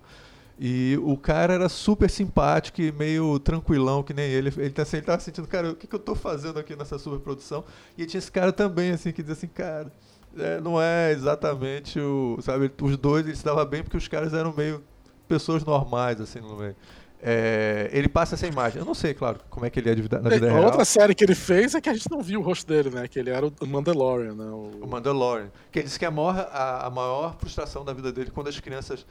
E 0.60 1.00
o 1.04 1.16
cara 1.16 1.54
era 1.54 1.70
super 1.70 2.10
simpático 2.10 2.82
e 2.82 2.92
meio 2.92 3.38
tranquilão, 3.40 4.02
que 4.02 4.14
nem 4.14 4.26
ele. 4.26 4.52
Ele, 4.58 4.72
tá, 4.72 4.82
assim, 4.82 4.98
ele 4.98 5.06
tava 5.06 5.22
sentindo, 5.22 5.48
cara, 5.48 5.72
o 5.72 5.76
que, 5.76 5.86
que 5.86 5.96
eu 5.96 6.00
tô 6.00 6.16
fazendo 6.16 6.60
aqui 6.60 6.76
nessa 6.76 6.98
superprodução? 6.98 7.64
E 7.96 8.06
tinha 8.06 8.20
esse 8.20 8.32
cara 8.32 8.52
também, 8.52 8.92
assim, 8.92 9.12
que 9.12 9.22
dizia 9.22 9.34
assim, 9.34 9.48
cara 9.48 9.92
é, 10.40 10.60
não 10.62 10.82
é 10.82 11.12
exatamente 11.12 12.00
o. 12.00 12.38
Sabe, 12.42 12.72
os 12.82 12.98
dois 12.98 13.26
eles 13.26 13.40
se 13.40 13.46
davam 13.46 13.66
bem 13.66 13.84
porque 13.84 13.98
os 13.98 14.08
caras 14.08 14.34
eram 14.34 14.54
meio 14.56 14.84
pessoas 15.28 15.64
normais, 15.64 16.20
assim, 16.22 16.40
no 16.40 16.56
meio. 16.56 16.76
É, 17.22 17.90
ele 17.92 18.08
passa 18.08 18.36
essa 18.36 18.46
imagem. 18.46 18.80
Eu 18.80 18.86
não 18.86 18.94
sei, 18.94 19.14
claro, 19.14 19.40
como 19.50 19.66
é 19.66 19.70
que 19.70 19.80
ele 19.80 19.90
é 19.90 19.96
na 19.96 20.30
vida 20.30 20.48
é, 20.48 20.52
real. 20.52 20.66
Outra 20.66 20.86
série 20.86 21.16
que 21.16 21.24
ele 21.24 21.34
fez 21.34 21.74
é 21.74 21.82
que 21.82 21.90
a 21.90 21.94
gente 21.94 22.10
não 22.12 22.22
viu 22.22 22.40
o 22.40 22.44
rosto 22.44 22.68
dele, 22.68 22.92
né? 22.92 23.08
Que 23.08 23.20
ele 23.20 23.32
era 23.32 23.46
o 23.46 23.66
Mandalorian, 23.66 24.36
né? 24.36 24.46
O, 24.46 24.84
o 24.84 24.88
Mandalorian. 24.88 25.50
Que 25.72 25.80
ele 25.80 25.86
disse 25.88 25.98
que 25.98 26.06
a 26.06 26.12
maior, 26.12 26.38
a, 26.52 26.86
a 26.86 26.90
maior 26.90 27.36
frustração 27.40 27.84
da 27.84 27.92
vida 27.92 28.12
dele 28.12 28.30
quando 28.32 28.48
as 28.50 28.60
crianças 28.60 29.06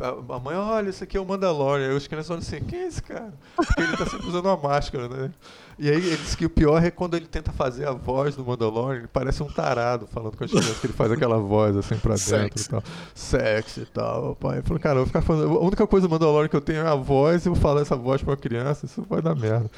a 0.00 0.38
mãe, 0.40 0.56
olha, 0.56 0.88
esse 0.88 1.04
aqui 1.04 1.16
é 1.16 1.20
o 1.20 1.24
Mandalorian. 1.24 1.88
Aí 1.88 1.96
os 1.96 2.06
crianças 2.06 2.30
olham 2.30 2.40
assim, 2.40 2.60
quem 2.60 2.80
é 2.80 2.86
esse 2.88 3.02
cara? 3.02 3.32
Porque 3.54 3.80
ele 3.80 3.96
tá 3.96 4.06
sempre 4.06 4.26
usando 4.26 4.46
uma 4.46 4.56
máscara, 4.56 5.08
né? 5.08 5.30
E 5.78 5.88
aí 5.88 5.96
ele 5.96 6.16
diz 6.16 6.34
que 6.34 6.44
o 6.44 6.50
pior 6.50 6.82
é 6.82 6.90
quando 6.90 7.14
ele 7.14 7.26
tenta 7.26 7.52
fazer 7.52 7.86
a 7.86 7.92
voz 7.92 8.34
do 8.34 8.44
Mandalorian, 8.44 8.98
ele 8.98 9.06
parece 9.06 9.40
um 9.42 9.46
tarado 9.46 10.08
falando 10.08 10.36
com 10.36 10.42
as 10.42 10.50
crianças, 10.50 10.80
que 10.80 10.86
ele 10.86 10.92
faz 10.92 11.12
aquela 11.12 11.38
voz 11.38 11.76
assim 11.76 11.96
pra 11.96 12.16
dentro 12.16 12.60
e 12.60 12.68
tal. 12.68 12.82
Sexy 13.14 13.82
e 13.82 13.86
tal. 13.86 14.34
Pai. 14.34 14.58
Eu 14.58 14.64
falei, 14.64 14.82
cara, 14.82 14.94
eu 14.96 15.00
vou 15.00 15.06
ficar 15.06 15.22
falando. 15.22 15.56
A 15.56 15.60
única 15.60 15.86
coisa 15.86 16.08
do 16.08 16.10
Mandalorian 16.10 16.48
que 16.48 16.56
eu 16.56 16.60
tenho 16.60 16.80
é 16.80 16.88
a 16.88 16.96
voz, 16.96 17.44
e 17.44 17.48
eu 17.48 17.54
vou 17.54 17.62
falar 17.62 17.82
essa 17.82 17.94
voz 17.94 18.20
pra 18.20 18.32
uma 18.32 18.36
criança, 18.36 18.86
isso 18.86 19.06
vai 19.08 19.22
dar 19.22 19.36
merda. 19.36 19.70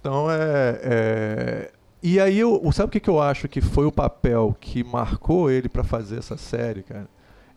Então 0.00 0.28
é. 0.30 0.80
é... 0.82 1.70
E 2.00 2.20
aí, 2.20 2.38
eu, 2.38 2.60
sabe 2.72 2.88
o 2.88 2.90
que, 2.92 3.00
que 3.00 3.10
eu 3.10 3.20
acho 3.20 3.48
que 3.48 3.60
foi 3.60 3.84
o 3.84 3.90
papel 3.90 4.56
que 4.60 4.84
marcou 4.84 5.50
ele 5.50 5.68
para 5.68 5.82
fazer 5.82 6.18
essa 6.18 6.36
série, 6.36 6.82
cara? 6.82 7.08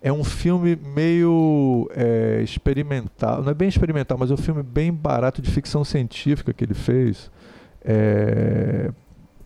É 0.02 0.12
um 0.12 0.24
filme 0.24 0.76
meio 0.76 1.88
é, 1.94 2.42
experimental, 2.42 3.44
não 3.44 3.52
é 3.52 3.54
bem 3.54 3.70
experimental, 3.70 4.18
mas 4.18 4.32
é 4.32 4.34
um 4.34 4.38
filme 4.38 4.64
bem 4.64 4.92
barato 4.92 5.42
de 5.42 5.52
ficção 5.52 5.84
científica 5.84 6.52
que 6.52 6.64
ele 6.64 6.74
fez. 6.74 7.30
É... 7.84 8.92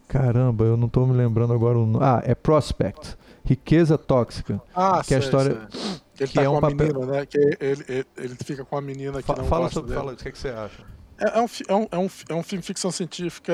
Caramba, 0.08 0.64
eu 0.64 0.78
não 0.78 0.88
estou 0.88 1.06
me 1.06 1.14
lembrando 1.14 1.52
agora 1.52 1.78
o 1.78 1.86
nome. 1.86 2.06
Ah, 2.06 2.22
é 2.24 2.34
Prospect. 2.34 3.18
Riqueza 3.44 3.98
Tóxica. 3.98 4.62
Ah, 4.74 5.02
que 5.06 5.14
é 5.14 5.18
a 5.18 5.20
história. 5.20 5.68
Sei. 5.70 5.92
Ele 6.20 6.28
que 6.30 6.36
tá 6.36 6.44
é 6.44 6.50
um 6.50 6.62
papel... 6.62 6.88
menina, 6.88 7.06
né? 7.06 7.26
Que 7.26 7.38
ele, 7.38 7.58
ele, 7.60 8.06
ele, 8.18 8.36
fica 8.44 8.64
com 8.64 8.78
a 8.78 8.82
menina 8.82 9.22
que 9.22 9.28
Fa 9.28 9.36
não 9.36 9.46
fala 9.46 9.64
gosta 9.64 9.74
sobre, 9.74 9.90
dele. 9.90 10.00
Fala, 10.00 10.14
o 10.14 10.16
que, 10.16 10.28
é 10.28 10.32
que 10.32 10.38
você 10.38 10.50
acha? 10.50 10.84
É, 11.18 11.38
é, 11.38 11.42
um, 11.42 11.46
é, 11.46 11.76
um, 11.76 11.88
é, 11.92 11.98
um, 11.98 12.10
é 12.30 12.34
um 12.34 12.44
filme 12.44 12.64
ficção 12.64 12.92
científica 12.92 13.54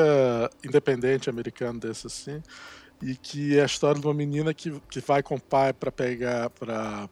independente 0.63 1.29
americano 1.29 1.79
desse 1.79 2.05
assim 2.07 2.41
e 3.01 3.15
que 3.15 3.57
é 3.57 3.63
a 3.63 3.65
história 3.65 3.99
de 3.99 4.07
uma 4.07 4.13
menina 4.13 4.53
que, 4.53 4.79
que 4.89 4.99
vai 4.99 5.23
com 5.23 5.35
o 5.35 5.41
pai 5.41 5.73
para 5.73 5.91
pegar 5.91 6.49
para 6.51 7.09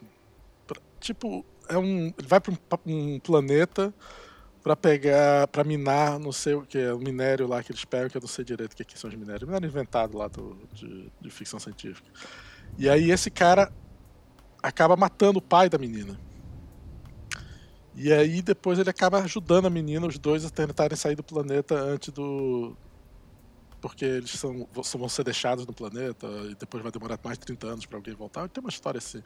tipo 0.99 1.45
é 1.67 1.77
um 1.77 2.13
ele 2.17 2.27
vai 2.27 2.39
para 2.39 2.53
um, 2.53 3.15
um, 3.15 3.19
planeta 3.19 3.93
para 4.61 4.75
pegar 4.75 5.47
para 5.47 5.63
minar 5.63 6.19
não 6.19 6.31
sei 6.31 6.53
o 6.53 6.61
que 6.61 6.77
é 6.77 6.93
o 6.93 6.99
minério 6.99 7.47
lá 7.47 7.63
que 7.63 7.71
eles 7.71 7.85
pegam 7.85 8.09
que 8.09 8.17
eu 8.17 8.21
não 8.21 8.27
sei 8.27 8.45
direito 8.45 8.73
o 8.73 8.75
que, 8.75 8.85
que 8.85 8.99
são 8.99 9.09
os 9.09 9.15
minérios 9.15 9.47
minério 9.47 9.67
inventado 9.67 10.17
lá 10.17 10.27
do, 10.27 10.57
de, 10.73 11.11
de 11.19 11.29
ficção 11.29 11.59
científica. 11.59 12.07
E 12.77 12.87
aí 12.89 13.11
esse 13.11 13.31
cara 13.31 13.71
acaba 14.61 14.95
matando 14.95 15.39
o 15.39 15.41
pai 15.41 15.69
da 15.69 15.77
menina. 15.77 16.19
E 17.95 18.13
aí 18.13 18.41
depois 18.41 18.79
ele 18.79 18.89
acaba 18.89 19.19
ajudando 19.19 19.65
a 19.65 19.69
menina 19.69 20.07
os 20.07 20.17
dois 20.17 20.45
a 20.45 20.49
tentarem 20.49 20.95
sair 20.95 21.15
do 21.15 21.23
planeta 21.23 21.75
antes 21.75 22.13
do 22.13 22.75
porque 23.79 24.05
eles 24.05 24.31
são, 24.31 24.67
vão 24.71 25.09
ser 25.09 25.23
deixados 25.23 25.65
no 25.65 25.73
planeta 25.73 26.27
e 26.49 26.55
depois 26.55 26.83
vai 26.83 26.91
demorar 26.91 27.19
mais 27.23 27.37
de 27.37 27.45
30 27.45 27.67
anos 27.67 27.85
para 27.85 27.97
alguém 27.97 28.13
voltar. 28.13 28.47
Tem 28.49 28.61
uma 28.61 28.69
história 28.69 28.97
assim. 28.97 29.21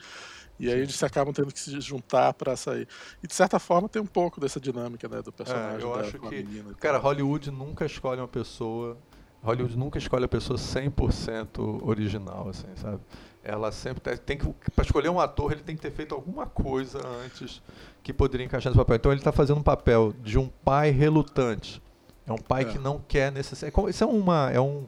E 0.59 0.71
aí 0.71 0.79
eles 0.79 1.01
acabam 1.03 1.33
tendo 1.33 1.51
que 1.51 1.59
se 1.59 1.79
juntar 1.81 2.33
para 2.33 2.55
sair. 2.55 2.87
E 3.21 3.27
de 3.27 3.33
certa 3.33 3.59
forma 3.59 3.89
tem 3.89 4.01
um 4.01 4.07
pouco 4.07 4.39
dessa 4.39 4.59
dinâmica 4.59 5.07
né, 5.07 5.21
do 5.21 5.31
personagem. 5.31 5.79
É, 5.79 5.83
eu 5.83 5.93
da, 5.93 6.01
acho 6.01 6.19
que. 6.19 6.75
Cara, 6.79 6.97
Hollywood 6.97 7.51
nunca 7.51 7.85
escolhe 7.85 8.21
uma 8.21 8.27
pessoa. 8.27 8.97
Hollywood 9.41 9.77
nunca 9.77 9.97
escolhe 9.97 10.23
a 10.23 10.27
pessoa 10.27 10.57
100% 10.57 11.85
original, 11.85 12.47
assim, 12.47 12.67
sabe? 12.77 13.01
Ela 13.43 13.71
sempre 13.71 14.17
tem 14.17 14.37
que. 14.37 14.47
Para 14.71 14.85
escolher 14.85 15.09
um 15.09 15.19
ator, 15.19 15.51
ele 15.51 15.63
tem 15.63 15.75
que 15.75 15.81
ter 15.81 15.91
feito 15.91 16.15
alguma 16.15 16.45
coisa 16.45 17.05
antes 17.25 17.61
que 18.01 18.13
poderia 18.13 18.45
encaixar 18.45 18.71
nesse 18.71 18.79
papel. 18.79 18.95
Então 18.95 19.11
ele 19.11 19.19
está 19.19 19.33
fazendo 19.33 19.57
um 19.57 19.63
papel 19.63 20.13
de 20.21 20.37
um 20.37 20.47
pai 20.47 20.91
relutante 20.91 21.81
é 22.25 22.31
um 22.31 22.37
pai 22.37 22.63
é. 22.63 22.65
que 22.65 22.77
não 22.77 23.01
quer 23.07 23.31
necessariamente. 23.31 23.89
Isso 23.89 24.03
é, 24.03 24.07
uma, 24.07 24.49
é, 24.51 24.59
um, 24.59 24.85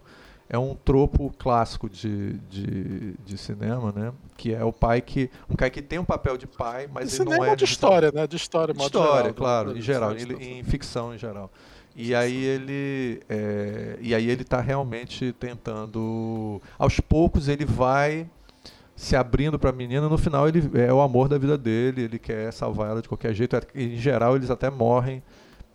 é 0.50 0.58
um 0.58 0.76
tropo 0.76 1.34
clássico 1.38 1.90
de, 1.90 2.34
de, 2.50 3.14
de, 3.26 3.38
cinema, 3.38 3.92
né? 3.92 4.14
Que 4.38 4.54
é 4.54 4.64
o 4.64 4.72
pai 4.72 5.02
que. 5.02 5.30
Um 5.50 5.56
cara 5.56 5.70
que 5.70 5.82
tem 5.82 6.00
um 6.00 6.06
papel 6.06 6.38
de 6.38 6.48
pai, 6.48 6.90
mas 6.92 7.20
ele 7.20 7.30
não 7.30 7.44
é. 7.44 7.56
de 7.56 7.66
história, 7.66 8.12
né? 8.12 8.26
De 8.26 8.36
história, 8.36 8.74
de 8.74 8.82
história, 8.82 9.24
geral, 9.24 9.34
claro, 9.34 9.74
né? 9.74 9.80
em 9.80 9.82
geral, 9.82 10.16
em, 10.16 10.60
em 10.60 10.64
ficção 10.64 11.14
em 11.14 11.18
geral. 11.18 11.52
E 11.96 12.14
aí 12.14 12.44
ele 12.44 13.22
é, 13.30 13.98
e 14.02 14.14
aí 14.14 14.30
ele 14.30 14.42
está 14.42 14.60
realmente 14.60 15.32
tentando, 15.40 16.62
aos 16.78 17.00
poucos 17.00 17.48
ele 17.48 17.64
vai 17.64 18.30
se 18.96 19.16
abrindo 19.16 19.58
para 19.58 19.70
a 19.70 19.74
menina. 19.74 20.10
No 20.10 20.18
final 20.18 20.48
ele 20.48 20.70
é 20.74 20.94
o 20.94 21.00
amor 21.02 21.30
da 21.30 21.38
vida 21.38 21.58
dele, 21.58 22.04
ele 22.04 22.20
quer 22.20 22.52
salvar 22.52 22.90
ela 22.92 23.02
de 23.02 23.08
qualquer 23.08 23.34
jeito. 23.34 23.56
Em 23.74 23.96
geral 23.96 24.36
eles 24.36 24.50
até 24.50 24.70
morrem 24.70 25.24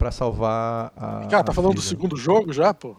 para 0.00 0.10
salvar 0.10 0.92
a. 0.96 1.26
Cara, 1.26 1.44
tá 1.44 1.52
falando 1.52 1.72
filha. 1.72 1.82
do 1.82 1.86
segundo 1.86 2.16
jogo 2.16 2.54
já, 2.54 2.72
pô? 2.72 2.96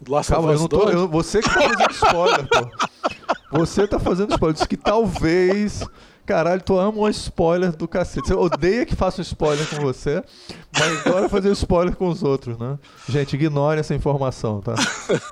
Do 0.00 0.12
Last 0.12 0.32
Calma, 0.32 0.52
eu 0.52 0.58
não 0.58 0.66
tô. 0.66 0.88
Eu, 0.88 1.06
você 1.06 1.40
que 1.40 1.48
tá 1.48 1.60
fazendo 1.60 1.90
spoiler, 1.92 2.48
pô. 2.48 3.58
Você 3.58 3.86
tá 3.86 3.98
fazendo 4.00 4.32
spoiler. 4.32 4.56
Diz 4.56 4.66
que 4.66 4.76
talvez. 4.76 5.84
Caralho, 6.26 6.60
tu 6.60 6.76
ama 6.76 6.98
um 6.98 7.08
spoiler 7.08 7.74
do 7.74 7.88
cacete. 7.88 8.26
Você 8.26 8.34
odeia 8.34 8.84
que 8.84 8.94
faça 8.96 9.20
um 9.20 9.22
spoiler 9.22 9.66
com 9.70 9.76
você, 9.76 10.22
mas 10.78 11.06
adora 11.06 11.28
fazer 11.28 11.50
spoiler 11.52 11.96
com 11.96 12.08
os 12.08 12.22
outros, 12.22 12.58
né? 12.58 12.78
Gente, 13.08 13.34
ignore 13.34 13.80
essa 13.80 13.94
informação, 13.94 14.60
tá? 14.60 14.74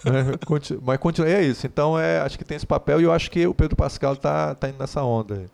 mas 0.83 0.99
continua. 0.99 1.29
É 1.29 1.43
isso. 1.43 1.67
Então, 1.67 1.99
é, 1.99 2.21
acho 2.21 2.39
que 2.39 2.45
tem 2.45 2.57
esse 2.57 2.65
papel 2.65 3.01
e 3.01 3.05
eu 3.05 3.13
acho 3.13 3.31
que 3.31 3.47
o 3.47 3.53
Pedro 3.53 3.77
Pascal 3.77 4.17
tá, 4.17 4.55
tá 4.55 4.69
indo 4.69 4.79
nessa 4.79 5.03
onda 5.03 5.35
aí. 5.35 5.47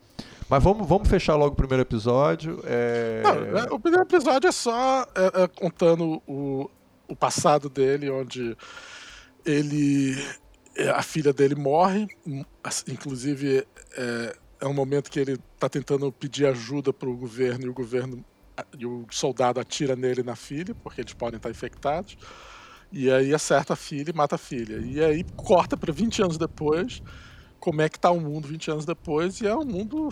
Mas 0.53 0.63
vamos, 0.63 0.87
vamos 0.87 1.09
fechar 1.09 1.35
logo 1.35 1.55
o 1.55 1.57
primeiro 1.57 1.81
episódio. 1.81 2.61
É... 2.67 3.23
Não, 3.23 3.59
é, 3.59 3.63
o 3.73 3.81
primeiro 3.81 4.05
episódio 4.05 4.49
é 4.49 4.53
só 4.53 5.01
é, 5.15 5.45
é, 5.45 5.49
contando 5.49 6.23
o, 6.27 6.69
o 7.09 7.17
passado 7.17 7.71
dele, 7.71 8.11
onde 8.11 8.55
ele. 9.47 10.15
É, 10.77 10.91
a 10.91 11.01
filha 11.01 11.33
dele 11.33 11.55
morre, 11.55 12.07
inclusive 12.87 13.67
é, 13.97 14.37
é 14.61 14.67
um 14.67 14.75
momento 14.75 15.11
que 15.11 15.19
ele 15.19 15.41
está 15.55 15.71
tentando 15.71 16.13
pedir 16.13 16.45
ajuda 16.45 16.93
para 16.93 17.09
o 17.09 17.17
governo 17.17 17.65
e 17.65 17.69
o 17.71 17.73
governo 17.73 18.23
e 18.79 18.85
o 18.85 19.07
soldado 19.11 19.59
atira 19.59 19.97
nele 19.97 20.23
na 20.23 20.37
filha, 20.37 20.75
porque 20.83 21.01
eles 21.01 21.15
podem 21.15 21.39
estar 21.39 21.49
infectados. 21.49 22.19
E 22.93 23.11
aí 23.11 23.33
acerta 23.33 23.73
a 23.73 23.77
filha 23.77 24.11
e 24.11 24.15
mata 24.15 24.35
a 24.35 24.39
filha. 24.39 24.77
E 24.85 25.03
aí 25.03 25.25
corta 25.35 25.79
para 25.79 25.91
20 25.95 26.25
anos 26.25 26.37
depois, 26.37 27.03
como 27.59 27.81
é 27.81 27.89
que 27.89 27.97
está 27.97 28.11
o 28.11 28.21
mundo 28.21 28.49
20 28.49 28.71
anos 28.71 28.85
depois, 28.85 29.41
e 29.41 29.47
é 29.47 29.57
um 29.57 29.65
mundo 29.65 30.11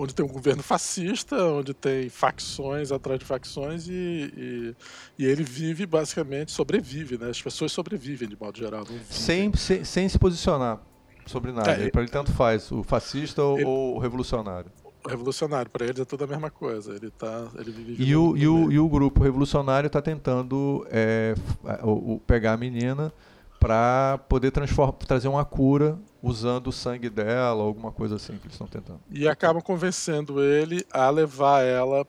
onde 0.00 0.14
tem 0.14 0.24
um 0.24 0.28
governo 0.28 0.62
fascista, 0.62 1.36
onde 1.44 1.74
tem 1.74 2.08
facções 2.08 2.90
atrás 2.90 3.18
de 3.18 3.24
facções 3.24 3.86
e, 3.88 3.92
e, 3.92 4.76
e, 5.18 5.26
ele 5.26 5.42
vive 5.42 5.84
basicamente, 5.86 6.52
sobrevive, 6.52 7.18
né? 7.18 7.28
As 7.28 7.40
pessoas 7.40 7.72
sobrevivem 7.72 8.28
de 8.28 8.36
modo 8.40 8.56
geral. 8.58 8.84
Sem, 9.08 9.52
sem, 9.54 9.84
sem, 9.84 10.08
se 10.08 10.18
posicionar 10.18 10.80
sobre 11.26 11.52
nada. 11.52 11.72
É, 11.72 11.90
para 11.90 12.02
ele 12.02 12.10
tanto 12.10 12.32
faz, 12.32 12.70
o 12.72 12.82
fascista 12.82 13.42
ele, 13.42 13.64
ou 13.64 13.96
o 13.96 13.98
revolucionário. 13.98 14.70
O 15.04 15.08
revolucionário, 15.08 15.70
para 15.70 15.86
ele 15.86 16.00
é 16.00 16.04
tudo 16.04 16.24
a 16.24 16.26
mesma 16.26 16.50
coisa. 16.50 16.94
Ele 16.94 17.10
tá, 17.10 17.48
ele 17.58 17.70
vive 17.70 18.02
e, 18.02 18.16
o, 18.16 18.36
e, 18.36 18.48
o, 18.48 18.72
e 18.72 18.78
o 18.78 18.88
grupo 18.88 19.22
revolucionário 19.22 19.86
está 19.86 20.00
tentando 20.00 20.86
é, 20.90 21.34
o, 21.82 22.14
o, 22.14 22.20
pegar 22.20 22.54
a 22.54 22.56
menina 22.56 23.12
para 23.60 24.18
poder 24.26 24.50
trazer 24.50 25.28
uma 25.28 25.44
cura 25.44 25.98
usando 26.22 26.68
o 26.68 26.72
sangue 26.72 27.10
dela, 27.10 27.62
alguma 27.62 27.92
coisa 27.92 28.16
assim 28.16 28.38
que 28.38 28.46
eles 28.46 28.54
estão 28.54 28.66
tentando. 28.66 29.00
E 29.10 29.28
acabam 29.28 29.62
convencendo 29.62 30.42
ele 30.42 30.84
a 30.90 31.10
levar 31.10 31.62
ela 31.62 32.06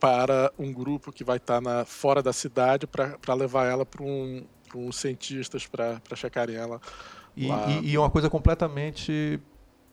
para 0.00 0.50
um 0.58 0.72
grupo 0.72 1.12
que 1.12 1.22
vai 1.22 1.36
estar 1.36 1.60
na, 1.60 1.84
fora 1.84 2.22
da 2.22 2.32
cidade 2.32 2.86
para 2.86 3.34
levar 3.34 3.66
ela 3.66 3.84
para 3.84 4.02
um, 4.02 4.44
uns 4.74 4.96
cientistas 4.96 5.66
para 5.66 6.00
checarem 6.16 6.56
ela. 6.56 6.80
E, 7.36 7.46
e, 7.46 7.90
e, 7.90 7.98
uma 7.98 8.10
coisa 8.10 8.28
completamente 8.28 9.40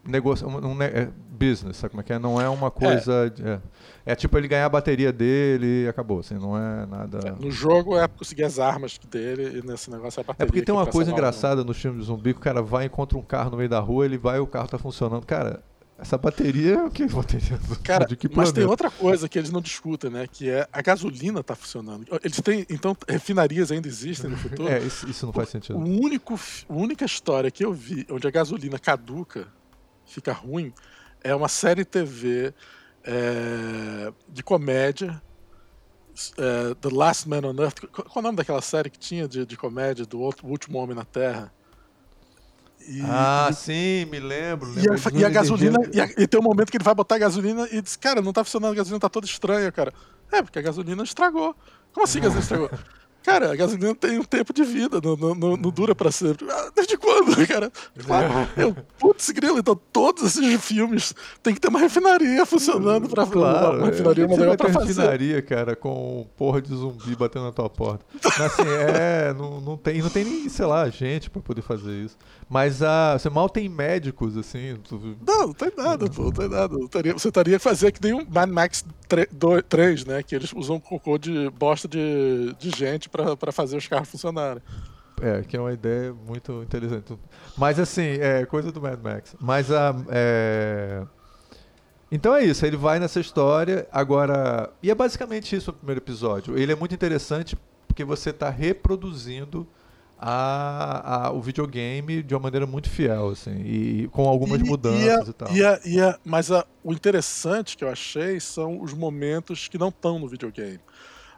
negócio, 0.06 0.47
um, 0.47 0.74
um, 0.74 0.82
é 0.82 1.10
business, 1.30 1.78
sabe 1.78 1.91
como 1.91 2.02
é 2.02 2.04
que 2.04 2.14
é? 2.14 2.20
Não 2.20 2.39
é 2.39 2.50
uma 2.50 2.70
coisa. 2.70 3.34
É. 3.43 3.52
É, 3.52 4.12
é 4.12 4.16
tipo 4.16 4.38
ele 4.38 4.47
ganhar 4.47 4.66
a 4.66 4.70
bateria 4.70 5.12
dele 5.12 5.86
e 5.86 5.88
acabou, 5.88 6.20
assim, 6.20 6.36
não 6.36 6.58
é 6.58 6.86
nada. 6.86 7.20
É, 7.26 7.32
no 7.43 7.52
jogo 7.52 7.97
é 7.97 8.08
conseguir 8.08 8.43
as 8.43 8.60
armas 8.60 8.97
dele 9.10 9.60
e 9.60 9.66
nesse 9.66 9.89
negócio 9.89 10.20
é 10.20 10.22
a 10.22 10.26
bateria. 10.26 10.43
É 10.43 10.47
porque 10.47 10.62
tem 10.62 10.76
uma 10.76 10.86
coisa 10.86 11.12
engraçada 11.12 11.64
no 11.64 11.74
filme 11.74 12.00
de 12.00 12.06
zumbi 12.06 12.34
que 12.34 12.39
o 12.39 12.43
cara 12.43 12.62
vai 12.62 12.84
e 12.84 12.88
encontra 12.88 13.18
um 13.18 13.22
carro 13.22 13.52
no 13.52 13.58
meio 13.58 13.70
da 13.70 13.80
rua, 13.80 14.06
ele 14.06 14.18
vai 14.18 14.38
e 14.38 14.39
o 14.39 14.47
carro 14.47 14.68
tá 14.68 14.78
funcionando. 14.78 15.26
Cara, 15.26 15.64
Essa 15.97 16.18
bateria 16.18 16.76
é 16.76 16.84
o 16.86 16.89
que 16.89 17.06
bateria? 17.08 17.60
Cara, 17.84 18.06
de 18.06 18.16
que 18.16 18.30
mas 18.34 18.54
tem 18.54 18.64
outra 18.64 18.89
coisa 18.89 19.28
que 19.28 19.38
eles 19.38 19.52
não 19.52 19.60
discutem, 19.62 20.10
né? 20.10 20.28
Que 20.32 20.50
é 20.50 20.66
a 20.72 20.82
gasolina 20.82 21.43
tá 21.43 21.56
funcionando. 21.56 22.06
Eles 22.24 22.39
têm, 22.39 22.66
então, 22.70 22.95
refinarias 23.08 23.70
ainda 23.70 23.88
existem 23.88 24.30
no 24.30 24.38
futuro. 24.38 24.70
É, 24.70 24.80
isso, 24.80 25.10
isso 25.10 25.26
não 25.26 25.34
faz 25.34 25.50
sentido. 25.50 25.78
O 25.78 25.84
único, 25.84 26.39
a 26.70 26.74
única 26.74 27.04
história 27.04 27.52
que 27.52 27.66
eu 27.66 27.74
vi 27.74 28.08
onde 28.10 28.26
a 28.26 28.32
gasolina 28.32 28.80
caduca, 28.80 29.47
fica 30.10 30.34
ruim, 30.34 30.74
é 31.24 31.34
uma 31.36 31.47
série 31.47 31.86
TV 31.86 32.53
é, 33.03 34.12
de 34.28 34.43
comédia. 34.43 35.22
é, 36.38 36.76
The 36.76 36.89
Last 36.91 37.28
Man 37.30 37.41
on 37.45 37.62
Earth. 37.62 37.80
Qual, 37.91 38.05
qual 38.05 38.16
é 38.18 38.20
o 38.20 38.22
nome 38.22 38.38
daquela 38.38 38.62
série 38.62 38.89
que 38.89 38.99
tinha 38.99 39.28
de, 39.28 39.45
de 39.45 39.55
comédia 39.57 40.05
do 40.05 40.20
outro- 40.20 40.47
último 40.47 40.78
homem 40.78 40.95
na 40.95 41.05
Terra? 41.05 41.53
E, 42.88 43.01
Ah, 43.05 43.51
sim, 43.53 44.05
me 44.05 44.20
lembro. 44.20 44.72
e 44.72 44.76
lembro 44.82 44.95
a, 45.16 45.20
e 45.20 45.26
a 45.26 45.30
gasolina, 45.30 45.78
e, 45.93 46.01
a- 46.01 46.10
e 46.18 46.28
tem 46.28 46.39
um 46.39 46.43
momento 46.43 46.72
que 46.72 46.78
ele 46.78 46.84
vai 46.84 46.95
botar 46.95 47.16
a 47.16 47.20
gasolina 47.20 47.68
e 47.72 47.82
diz, 47.82 47.95
cara, 47.95 48.22
não 48.22 48.34
tá 48.34 48.43
funcionando, 48.43 48.72
a 48.72 48.76
gasolina 48.76 48.99
tá 48.99 49.10
toda 49.10 49.26
estranha, 49.26 49.72
cara. 49.72 49.93
É, 50.32 50.41
porque 50.41 50.60
a 50.60 50.62
gasolina 50.62 51.03
estragou. 51.03 51.55
Como 51.93 52.03
assim 52.05 52.20
a 52.20 52.22
gasolina 52.24 52.41
estragou? 52.43 52.70
Cara, 53.30 53.52
a 53.52 53.56
gasolina 53.56 53.94
tem 53.96 54.18
um 54.20 54.24
tempo 54.24 54.54
de 54.54 54.64
vida, 54.64 55.00
não, 55.04 55.16
não, 55.16 55.36
não- 55.36 55.58
não 55.58 55.70
dura 55.72 55.94
pra 55.94 56.12
sempre. 56.12 56.46
Ah, 56.50 56.72
desde 56.76 56.98
quando, 56.98 57.36
cara? 57.48 57.72
Claro, 58.06 58.28
eu, 58.58 58.76
putz, 58.98 59.30
grilo, 59.30 59.60
então 59.60 59.80
todos 59.92 60.24
esses 60.24 60.62
filmes 60.64 61.14
tem 61.44 61.54
que 61.54 61.60
ter 61.60 61.68
uma 61.68 61.80
refinaria 61.80 62.46
funcionando 62.46 63.08
pra 63.10 63.26
Claro, 63.26 63.78
uma 63.78 63.88
refinaria 63.88 64.24
é, 64.24 64.28
uma 64.28 64.34
você 64.36 64.40
vai 64.40 64.50
legal 64.50 64.58
pra 64.58 64.74
fazer. 64.74 64.88
refinaria, 65.02 65.42
cara, 65.42 65.76
com 65.76 66.26
porra 66.38 66.62
de 66.62 66.76
zumbi 66.76 67.16
batendo 67.16 67.46
na 67.46 67.52
tua 67.52 67.70
porta. 67.70 68.04
Mas 68.24 68.42
assim, 68.42 68.64
é, 68.68 69.34
não, 69.34 69.62
não 69.62 69.78
tem, 69.78 70.02
não 70.02 70.10
tem 70.10 70.24
nem, 70.26 70.50
sei 70.50 70.66
lá, 70.66 70.90
gente 70.90 71.30
pra 71.30 71.42
poder 71.42 71.62
fazer 71.62 71.92
isso. 71.92 72.18
Mas 72.50 72.82
ah, 72.82 73.16
você 73.18 73.30
mal 73.30 73.48
tem 73.48 73.70
médicos, 73.70 74.36
assim. 74.36 74.76
tu- 74.88 75.16
Não, 75.26 75.48
não 75.48 75.54
tem 75.54 75.72
nada, 75.78 76.10
pô, 76.10 76.24
não 76.24 76.32
tem 76.32 76.50
nada. 76.50 76.76
Você 77.14 77.32
que 77.32 77.60
fazer 77.60 77.92
que 77.92 78.02
nem 78.02 78.14
um 78.14 78.26
Mad 78.28 78.50
Max 78.50 78.84
3, 79.70 80.06
né? 80.06 80.24
Que 80.24 80.36
eles 80.36 80.52
usam 80.56 80.80
cocô 80.80 81.18
de 81.18 81.50
bosta 81.52 81.88
de, 81.88 82.56
de 82.60 82.70
gente 82.76 83.08
pra, 83.10 83.19
pra 83.38 83.52
fazer 83.52 83.78
os 83.78 83.88
carros 83.88 84.10
funcionarem. 84.10 84.62
É, 85.22 85.42
que 85.42 85.58
é 85.58 85.60
uma 85.60 85.74
ideia 85.74 86.14
muito 86.14 86.64
inteligente. 86.64 87.18
Mas 87.58 87.78
assim, 87.80 88.18
é 88.22 88.46
coisa 88.46 88.72
do 88.72 88.82
Mad 88.82 89.00
Max. 89.02 89.36
Mas 89.40 89.70
a. 89.72 89.94
é... 90.10 91.04
Então 92.12 92.34
é 92.34 92.44
isso, 92.44 92.66
ele 92.66 92.78
vai 92.78 93.00
nessa 93.00 93.20
história. 93.20 93.88
Agora. 93.92 94.70
E 94.82 94.90
é 94.90 94.96
basicamente 94.96 95.56
isso 95.56 95.72
o 95.72 95.74
primeiro 95.74 96.00
episódio. 96.00 96.58
Ele 96.58 96.72
é 96.72 96.76
muito 96.76 96.96
interessante 96.96 97.58
porque 97.88 98.04
você 98.04 98.30
está 98.30 98.50
reproduzindo 98.50 99.68
a, 100.18 101.28
a- 101.28 101.32
o 101.32 101.42
videogame 101.42 102.24
de 102.24 102.34
uma 102.34 102.40
maneira 102.42 102.66
muito 102.66 102.90
fiel, 102.90 103.30
assim, 103.30 103.62
e 103.62 104.08
com 104.12 104.28
algumas 104.28 104.60
E- 104.60 104.64
mudanças 104.64 105.28
e, 105.28 105.32
e, 105.32 105.34
tal. 105.34 105.48
a- 105.50 105.52
e 105.54 105.64
a- 105.64 105.80
e 105.86 106.02
a- 106.02 106.20
mas 106.26 106.52
a- 106.52 106.66
o 106.84 106.92
interessante 106.94 107.78
que 107.78 107.84
eu 107.84 107.90
achei 107.90 108.40
são 108.40 108.82
os 108.82 108.94
momentos 108.94 109.68
que 109.68 109.78
não 109.78 109.90
estão 109.90 110.18
no 110.20 110.28
videogame. 110.28 110.80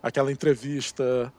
Aquela 0.01 0.31
entrevista 0.31 1.31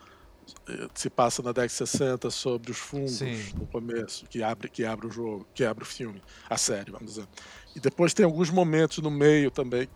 se 0.95 1.09
passa 1.11 1.43
na 1.43 1.51
década 1.51 1.67
de 1.69 1.73
60 1.75 2.31
sobre 2.31 2.71
os 2.71 2.79
fungos 2.79 3.13
Sim. 3.13 3.37
no 3.59 3.67
começo, 3.67 4.27
que 4.27 4.43
abre, 4.43 4.69
que 4.69 4.85
abre 4.85 5.07
o 5.07 5.11
jogo, 5.11 5.47
que 5.55 5.65
abre 5.65 5.83
o 5.85 5.87
filme, 5.87 6.23
a 6.49 6.57
série, 6.57 6.91
vamos 6.91 7.15
dizer. 7.15 7.27
E 7.75 7.81
depois 7.81 8.13
tem 8.15 8.25
alguns 8.25 8.51
momentos 8.51 8.99
no 8.99 9.11
meio 9.11 9.51
também. 9.51 9.89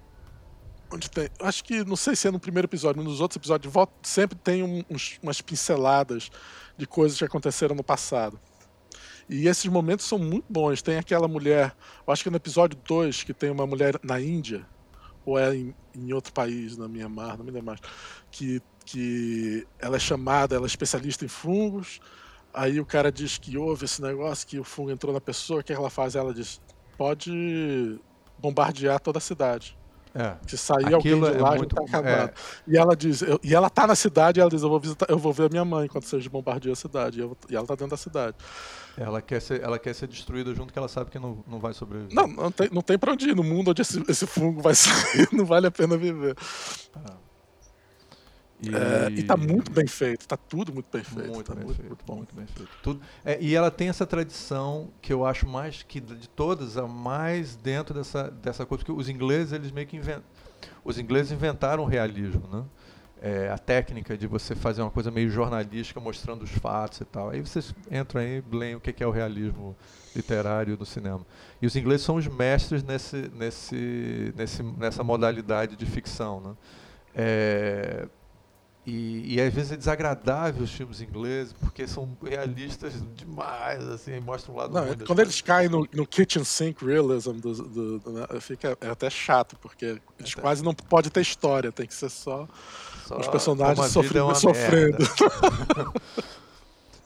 Onde 0.93 1.11
tem. 1.11 1.29
Acho 1.41 1.65
que 1.65 1.85
não 1.85 1.97
sei 1.97 2.15
se 2.15 2.29
é 2.29 2.31
no 2.31 2.39
primeiro 2.39 2.67
episódio, 2.67 3.03
mas 3.03 3.11
nos 3.11 3.21
outros 3.21 3.37
episódios 3.37 3.73
sempre 4.03 4.39
tem 4.39 4.63
um- 4.63 4.85
uns- 4.89 5.19
umas 5.23 5.41
pinceladas 5.41 6.31
de 6.79 6.87
coisas 6.87 7.19
que 7.19 7.25
aconteceram 7.25 7.75
no 7.75 7.83
passado. 7.83 8.39
E 9.29 9.49
esses 9.49 9.67
momentos 9.67 10.07
são 10.07 10.19
muito 10.19 10.45
bons. 10.49 10.81
Tem 10.83 10.97
aquela 10.97 11.27
mulher, 11.27 11.77
eu 12.07 12.13
acho 12.13 12.23
que 12.23 12.29
é 12.29 12.31
no 12.31 12.37
episódio 12.37 12.79
2, 12.87 13.25
que 13.25 13.35
tem 13.35 13.51
uma 13.51 13.67
mulher 13.67 13.99
na 14.05 14.21
Índia, 14.21 14.65
ou 15.25 15.37
é 15.37 15.57
em, 15.57 15.75
em 15.93 16.13
outro 16.13 16.33
país, 16.33 16.77
na 16.77 16.87
Mianmar, 16.87 17.37
não 17.37 17.45
me 17.45 17.51
lembro 17.51 17.67
mais, 17.67 17.81
que, 18.31 18.63
que 18.87 19.66
ela 19.78 19.97
é 19.97 19.99
chamada, 19.99 20.55
ela 20.55 20.64
é 20.64 20.66
especialista 20.68 21.24
em 21.24 21.28
fungos. 21.28 22.01
Aí 22.55 22.80
o 22.80 22.87
cara 22.87 23.12
diz 23.12 23.37
que 23.37 23.59
houve 23.59 23.84
esse 23.84 24.01
negócio, 24.01 24.47
que 24.47 24.59
o 24.59 24.64
fungo 24.64 24.91
entrou 24.91 25.12
na 25.12 25.20
pessoa, 25.20 25.61
o 25.61 25.62
que 25.64 25.72
ela 25.72 25.91
faz? 25.91 26.14
Ela 26.14 26.32
diz: 26.32 26.61
pode 26.97 27.99
bombardear 28.39 29.01
toda 29.01 29.18
a 29.18 29.20
cidade. 29.20 29.76
É. 30.14 30.34
Se 30.47 30.57
sair 30.57 30.95
Aquilo 30.95 30.95
alguém 30.97 31.20
de 31.20 31.26
é 31.39 31.43
lá, 31.43 31.51
já 31.51 31.57
muito- 31.57 31.74
tá 31.76 31.82
acabado. 31.84 32.32
E 32.66 32.78
ela 32.78 32.97
diz, 32.97 33.20
eu- 33.20 33.39
e 33.45 33.55
ela 33.55 33.68
tá 33.68 33.87
na 33.87 33.95
cidade 33.95 34.39
e 34.39 34.41
ela 34.41 34.49
diz, 34.49 34.62
eu 34.62 34.70
vou 34.70 34.80
visitar, 34.80 35.05
eu 35.11 35.18
vou 35.18 35.30
ver 35.30 35.45
a 35.45 35.49
minha 35.51 35.64
mãe 35.64 35.87
quando 35.89 36.05
vocês 36.05 36.26
bombardeam 36.26 36.72
a 36.72 36.76
cidade. 36.76 37.18
E, 37.18 37.22
eu- 37.22 37.37
e 37.51 37.55
ela 37.55 37.66
tá 37.66 37.74
dentro 37.74 37.91
da 37.91 37.97
cidade. 37.99 38.34
Ela, 38.97 39.20
quer 39.20 39.43
ser, 39.43 39.61
ela 39.62 39.78
quer 39.78 39.95
ser 39.95 40.07
destruída 40.07 40.55
junto 40.55 40.72
que 40.72 40.78
ela 40.78 40.89
sabe 40.89 41.11
que 41.11 41.18
não, 41.18 41.45
não 41.47 41.59
vai 41.59 41.74
sobreviver. 41.74 42.14
Não, 42.14 42.26
não 42.26 42.51
tem, 42.51 42.70
não 42.72 42.80
tem 42.80 42.99
pra 42.99 43.12
onde 43.12 43.28
ir. 43.28 43.37
No 43.37 43.43
mundo 43.45 43.72
onde 43.72 43.82
esse, 43.82 44.03
esse 44.09 44.26
fungo 44.26 44.62
vai 44.62 44.72
sair, 44.74 45.28
não 45.32 45.45
vale 45.45 45.66
a 45.66 45.70
pena 45.70 45.99
viver. 45.99 46.34
E, 48.63 48.75
É, 48.75 49.11
e 49.11 49.23
tá 49.23 49.37
muito 49.37 49.71
bem 49.71 49.87
feito, 49.87 50.27
tá 50.27 50.37
tudo 50.37 50.73
muito 50.73 50.89
bem 50.91 51.05
feito. 51.05 51.29
Muito 51.31 51.47
tá 51.47 51.55
bem 51.55 51.65
muito, 51.65 51.77
feito, 51.77 51.89
muito 51.89 52.05
bom. 52.07 52.17
muito 52.17 52.35
bem 52.35 52.47
feito. 52.47 52.71
Tudo, 52.83 53.01
é, 53.25 53.39
e 53.41 53.55
ela 53.55 53.71
tem 53.71 53.89
essa 53.89 54.07
tradição 54.07 54.89
que 55.03 55.13
eu 55.13 55.27
acho 55.27 55.47
mais 55.47 55.83
que 55.83 56.01
de 56.01 56.29
todas 56.29 56.77
a 56.79 56.87
mais 56.87 57.55
dentro 57.57 57.95
dessa 57.95 58.31
dessa 58.31 58.65
coisa 58.65 58.85
porque 58.85 58.99
os 58.99 59.09
ingleses 59.09 59.53
eles 59.53 59.71
meio 59.71 59.87
que 59.87 59.97
inventam, 59.97 60.25
os 60.85 60.99
ingleses 60.99 61.33
inventaram 61.33 61.83
o 61.83 61.87
realismo, 61.87 62.49
né? 62.51 62.65
É, 63.21 63.49
a 63.51 63.57
técnica 63.57 64.17
de 64.17 64.27
você 64.27 64.55
fazer 64.55 64.83
uma 64.83 64.91
coisa 64.91 65.11
meio 65.11 65.31
jornalística 65.31 65.99
mostrando 65.99 66.43
os 66.43 66.51
fatos 66.51 67.01
e 67.01 67.05
tal. 67.05 67.31
Aí 67.31 67.41
vocês 67.41 67.75
entram 67.91 68.21
aí 68.21 68.43
e 68.53 68.57
leem 68.57 68.75
o 68.75 68.81
que 68.81 69.03
é 69.03 69.07
o 69.07 69.11
realismo 69.11 69.75
literário 70.15 70.77
do 70.77 70.85
cinema. 70.85 71.27
E 71.61 71.67
os 71.67 71.75
ingleses 71.77 72.05
são 72.05 72.17
os 72.17 72.27
mestres 72.27 72.83
nesse, 72.83 73.31
nesse, 73.35 74.35
nesse, 74.37 74.63
nessa 74.63 75.03
modalidade 75.03 75.77
de 75.77 75.87
ficção, 75.87 76.41
né? 76.41 76.55
É, 77.15 78.07
e, 78.87 79.34
e 79.34 79.41
às 79.41 79.53
vezes 79.53 79.72
é 79.72 79.76
desagradável 79.76 80.62
os 80.62 80.70
filmes 80.72 81.01
ingleses, 81.01 81.53
porque 81.55 81.87
são 81.89 82.16
realistas 82.24 82.93
demais, 83.16 83.82
assim, 83.89 84.20
mostram 84.20 84.55
um 84.55 84.59
lado 84.59 84.72
Não, 84.74 84.82
é- 84.84 84.95
quando 84.95 85.07
coisas. 85.07 85.18
eles 85.24 85.41
caem 85.41 85.68
no, 85.68 85.89
no 85.93 86.07
kitchen 86.07 86.45
sink 86.45 86.84
realism, 86.84 87.32
do, 87.32 87.53
do- 87.53 87.99
do- 87.99 88.12
né, 88.12 88.26
fica 88.41 88.78
é 88.80 88.89
até 88.89 89.11
chato, 89.11 89.57
porque 89.61 89.84
eles 90.18 90.32
Até. 90.32 90.41
quase 90.41 90.62
não 90.62 90.72
pode 90.72 91.11
ter 91.11 91.20
história, 91.20 91.72
tem 91.72 91.87
que 91.87 91.95
ser 91.95 92.09
só 92.09 92.47
Só 93.07 93.18
os 93.18 93.26
personagens 93.26 93.76
vida 93.93 94.01
é 94.01 94.34
sofrendo, 94.34 94.34
sofrendo. 94.37 94.99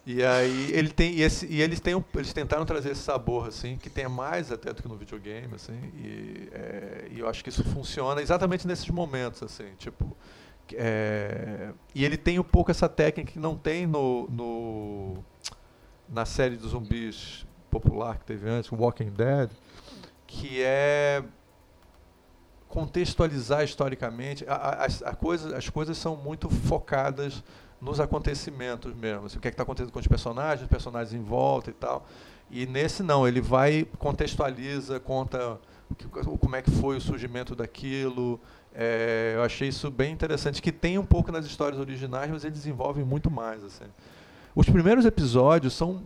E 0.07 0.25
aí 0.25 0.73
ele 0.73 0.89
tem 0.91 1.13
e, 1.15 1.23
esse, 1.23 1.47
e 1.47 1.61
eles 1.61 1.79
têm 1.79 1.95
um- 1.95 2.03
eles 2.15 2.33
tentaram 2.33 2.65
trazer 2.65 2.91
esse 2.93 3.03
sabor 3.03 3.47
assim 3.49 3.77
que 3.77 3.91
tem 3.91 4.09
mais 4.09 4.51
até 4.51 4.73
do 4.73 4.83
que 4.83 4.89
no 4.89 4.97
videogame 4.97 5.55
assim 5.55 5.79
e, 5.95 6.49
é, 6.53 7.09
e 7.13 7.21
eu 7.21 7.29
acho 7.29 7.45
que 7.45 7.51
isso 7.51 7.63
funciona 7.65 8.21
exatamente 8.23 8.67
nesses 8.67 8.89
momentos 8.89 9.43
assim 9.43 9.67
tipo 9.79 10.17
é, 10.79 11.73
e 11.95 12.05
ele 12.05 12.17
tem 12.17 12.39
um 12.39 12.43
pouco 12.45 12.71
essa 12.71 12.89
técnica 12.89 13.33
que 13.33 13.39
não 13.39 13.57
tem 13.57 13.87
no, 13.87 14.29
no 14.31 15.25
na 16.09 16.25
série 16.25 16.57
dos 16.57 16.71
zumbis 16.73 17.47
popular 17.71 18.19
que 18.19 18.25
teve 18.25 18.49
antes, 18.49 18.71
Walking 18.73 19.11
Dead, 19.11 19.51
que 20.27 20.63
é 20.63 21.23
contextualizar 22.69 23.65
historicamente. 23.65 24.45
A, 24.49 24.55
a- 24.55 24.85
as, 24.85 25.03
a 25.03 25.15
coisa, 25.15 25.57
as 25.57 25.69
coisas 25.69 25.97
são 25.99 26.17
muito 26.17 26.49
focadas 26.49 27.43
nos 27.81 27.99
acontecimentos 27.99 28.95
mesmo. 28.95 29.27
assim, 29.27 29.39
o 29.39 29.41
que 29.41 29.49
é 29.49 29.51
está 29.51 29.63
acontecendo 29.63 29.93
com 29.93 29.99
os 29.99 30.07
personagens, 30.07 30.63
os 30.63 30.69
personagens 30.69 31.15
em 31.15 31.23
volta 31.23 31.71
e 31.71 31.73
tal. 31.73 32.07
E 32.51 32.67
nesse 32.67 33.03
não, 33.03 33.27
ele 33.27 33.41
vai, 33.41 33.87
contextualiza, 33.99 35.01
conta 35.01 35.59
o 35.91 35.95
que- 35.95 36.07
como 36.09 36.57
é 36.57 36.63
que 36.63 36.71
foi 36.71 36.97
o 36.97 37.01
surgimento 37.01 37.55
daquilo. 37.55 38.41
É, 38.75 39.33
eu 39.35 39.43
achei 39.43 39.69
isso 39.69 39.91
bem 39.91 40.13
interessante, 40.13 40.63
que 40.63 40.71
tem 40.71 40.99
um 40.99 41.05
pouco 41.05 41.33
nas 41.33 41.45
histórias 41.45 41.81
originais, 41.81 42.31
mas 42.31 42.45
eles 42.45 42.59
desenvolvem 42.59 43.05
muito 43.05 43.31
mais. 43.31 43.63
Assim. 43.65 43.85
Os 44.55 44.69
primeiros 44.69 45.05
episódios 45.05 45.75
são 45.75 46.03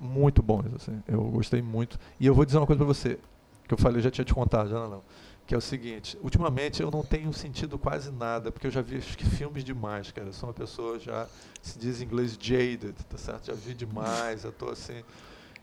muito 0.00 0.42
bons, 0.42 0.74
assim. 0.74 1.02
Eu 1.06 1.22
gostei 1.24 1.60
muito. 1.60 1.98
E 2.18 2.26
eu 2.26 2.34
vou 2.34 2.44
dizer 2.44 2.58
uma 2.58 2.66
coisa 2.66 2.78
pra 2.78 2.86
você, 2.86 3.18
que 3.66 3.74
eu 3.74 3.78
falei, 3.78 4.00
já 4.00 4.10
tinha 4.10 4.24
te 4.24 4.34
contado, 4.34 4.68
já 4.70 4.78
não, 4.78 4.88
não. 4.88 5.02
Que 5.46 5.54
é 5.54 5.58
o 5.58 5.60
seguinte, 5.60 6.18
ultimamente 6.22 6.82
eu 6.82 6.90
não 6.90 7.04
tenho 7.04 7.32
sentido 7.32 7.78
quase 7.78 8.10
nada, 8.10 8.50
porque 8.50 8.66
eu 8.66 8.70
já 8.70 8.82
vi 8.82 8.96
acho 8.96 9.16
que 9.16 9.24
filmes 9.24 9.62
demais, 9.62 10.10
cara. 10.10 10.28
Eu 10.28 10.32
sou 10.32 10.48
uma 10.48 10.54
pessoa 10.54 10.98
já, 10.98 11.26
se 11.62 11.78
diz 11.78 12.00
em 12.00 12.04
inglês, 12.04 12.36
jaded, 12.40 12.94
tá 13.08 13.16
certo? 13.16 13.46
Já 13.46 13.52
vi 13.52 13.74
demais, 13.74 14.42
eu 14.44 14.50
tô 14.50 14.70
assim. 14.70 15.04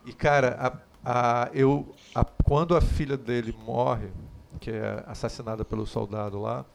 E 0.06 0.14
cara, 0.14 0.80
a, 1.04 1.44
a, 1.44 1.50
eu, 1.54 1.94
a, 2.16 2.24
quando 2.24 2.78
a 2.78 2.82
filha 2.82 3.18
dele 3.18 3.54
morre, 3.66 4.08
que 4.60 4.72
é 4.72 5.04
assassinada 5.08 5.64
pelo 5.66 5.86
soldado 5.86 6.40
lá, 6.42 6.66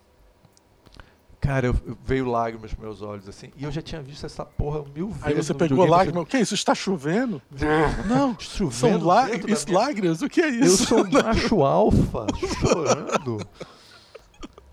cara, 1.41 1.66
eu, 1.68 1.76
eu- 1.87 1.97
veio 2.05 2.26
lágrimas 2.29 2.72
nos 2.72 2.81
meus 2.81 3.03
olhos, 3.03 3.29
assim. 3.29 3.51
E 3.57 3.64
eu 3.64 3.70
já 3.70 3.81
tinha 3.81 4.03
visto 4.03 4.26
essa 4.26 4.45
porra 4.45 4.85
mil 4.95 5.09
vezes. 5.09 5.24
Aí 5.26 5.35
você 5.35 5.53
no 5.53 5.59
pegou 5.59 5.76
videogame, 5.76 5.91
lágrima, 5.91 6.20
o 6.22 6.26
que 6.26 6.37
é 6.37 6.41
isso? 6.41 6.55
Está 6.55 6.74
chovendo? 6.74 7.41
Não, 8.09 8.37
Chovendo 8.39 8.72
são 8.74 9.05
lá, 9.07 9.31
isso, 9.31 9.72
lágrimas, 9.72 10.20
o 10.22 10.29
que 10.29 10.41
é 10.41 10.49
Eu 10.49 10.61
isso? 10.64 10.87
sou 10.87 11.05
um 11.05 11.11
macho 11.11 11.62
alfa, 11.64 12.26
chorando. 12.61 13.39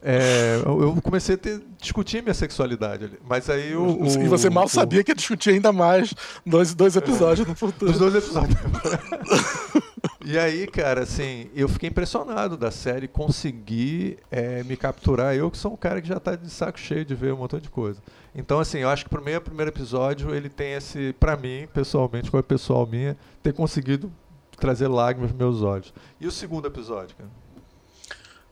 É, 0.08 0.62
eu 0.64 0.82
eu 0.84 1.02
comecei 1.02 1.34
a 1.34 1.38
ter, 1.38 1.64
discutir 1.82 2.22
minha 2.22 2.34
sexualidade 2.36 3.06
ali. 3.06 3.20
Mas 3.28 3.50
aí 3.50 3.76
o. 3.76 4.04
o- 4.04 4.06
e 4.24 4.28
você 4.28 4.52
mal 4.52 4.66
o- 4.66 4.70
sabia 4.70 5.04
que 5.04 5.10
ia 5.10 5.16
discutir 5.16 5.50
ainda 5.52 5.72
mais 5.74 6.14
dois, 6.46 6.76
dois 6.76 6.96
episódios 6.96 7.48
no 7.48 7.56
futuro. 7.56 7.92
Dos 7.92 8.00
dois 8.00 8.14
episódios. 8.14 8.56
E 10.28 10.40
aí, 10.40 10.66
cara, 10.66 11.04
assim, 11.04 11.52
eu 11.54 11.70
fiquei 11.70 11.88
impressionado 11.88 12.58
da 12.58 12.72
série 12.72 13.08
conseguir 13.08 14.18
é, 14.32 14.64
me 14.64 14.76
capturar. 14.76 15.36
Eu 15.36 15.52
que 15.52 15.58
sou 15.58 15.74
um 15.74 15.78
cara 15.78 16.02
que 16.02 16.08
já 16.08 16.20
tá 16.20 16.36
de 16.36 16.50
saco 16.50 16.80
cheio 16.80 17.06
de 17.06 17.14
ver 17.14 17.32
um 17.32 17.38
montão 17.38 17.60
de 17.60 17.70
coisa. 17.70 18.02
Então, 18.34 18.60
assim, 18.60 18.80
eu 18.80 18.90
acho 18.90 19.04
que 19.04 19.10
pro 19.12 19.24
meu 19.24 19.40
primeiro 19.40 19.70
episódio 19.70 20.34
ele 20.34 20.50
tem 20.50 20.74
esse, 20.74 21.14
pra 21.20 21.38
mim, 21.38 21.68
pessoalmente, 21.72 22.32
como 22.32 22.40
é 22.40 22.44
pessoal 22.44 22.88
minha, 22.88 23.16
ter 23.44 23.54
conseguido 23.54 24.12
trazer 24.58 24.88
lágrimas 24.88 25.30
nos 25.30 25.38
meus 25.38 25.62
olhos. 25.62 25.94
E 26.20 26.26
o 26.26 26.32
segundo 26.32 26.68
episódio, 26.68 27.16
cara? 27.16 27.30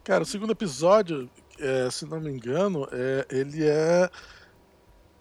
Cara, 0.03 0.21
o 0.21 0.27
segundo 0.27 0.51
episódio, 0.51 1.27
é, 1.59 1.89
se 1.89 2.05
não 2.05 2.21
me 2.21 2.29
engano, 2.29 2.87
é, 2.91 3.25
ele 3.31 3.65
é. 3.65 4.11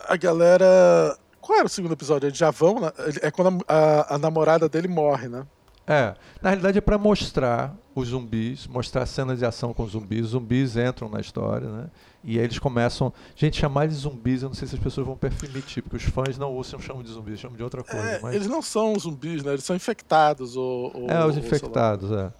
A 0.00 0.18
galera. 0.18 1.16
Qual 1.40 1.56
era 1.56 1.66
o 1.66 1.70
segundo 1.70 1.92
episódio? 1.92 2.26
Eles 2.26 2.36
já 2.36 2.50
vão. 2.50 2.76
É 3.22 3.30
quando 3.30 3.64
a, 3.66 3.74
a, 3.74 4.14
a 4.16 4.18
namorada 4.18 4.68
dele 4.68 4.86
morre, 4.86 5.28
né? 5.28 5.46
É, 5.92 6.14
na 6.40 6.50
realidade 6.50 6.78
é 6.78 6.80
para 6.80 6.96
mostrar 6.96 7.76
os 7.94 8.08
zumbis, 8.08 8.66
mostrar 8.66 9.04
cenas 9.04 9.38
de 9.38 9.44
ação 9.44 9.74
com 9.74 9.86
zumbis. 9.86 10.24
Os 10.24 10.30
zumbis 10.30 10.76
entram 10.76 11.08
na 11.08 11.20
história, 11.20 11.68
né? 11.68 11.90
E 12.24 12.38
aí 12.38 12.44
eles 12.44 12.58
começam. 12.58 13.12
Gente, 13.36 13.58
chamar 13.58 13.88
de 13.88 13.94
zumbis, 13.94 14.42
eu 14.42 14.48
não 14.48 14.54
sei 14.54 14.66
se 14.66 14.74
as 14.74 14.80
pessoas 14.80 15.06
vão 15.06 15.16
permitir, 15.16 15.82
porque 15.82 15.96
os 15.96 16.04
fãs 16.04 16.38
não 16.38 16.56
usam, 16.56 16.80
chamam 16.80 17.02
de 17.02 17.10
zumbis, 17.10 17.38
chamam 17.40 17.56
de 17.56 17.62
outra 17.62 17.82
coisa. 17.82 18.06
É, 18.06 18.20
mas... 18.20 18.34
Eles 18.34 18.46
não 18.46 18.62
são 18.62 18.98
zumbis, 18.98 19.42
né? 19.42 19.52
Eles 19.52 19.64
são 19.64 19.76
infectados. 19.76 20.56
Ou, 20.56 20.92
ou 20.94 21.10
é, 21.10 21.26
os 21.26 21.36
infectados, 21.36 22.10
é. 22.10 22.32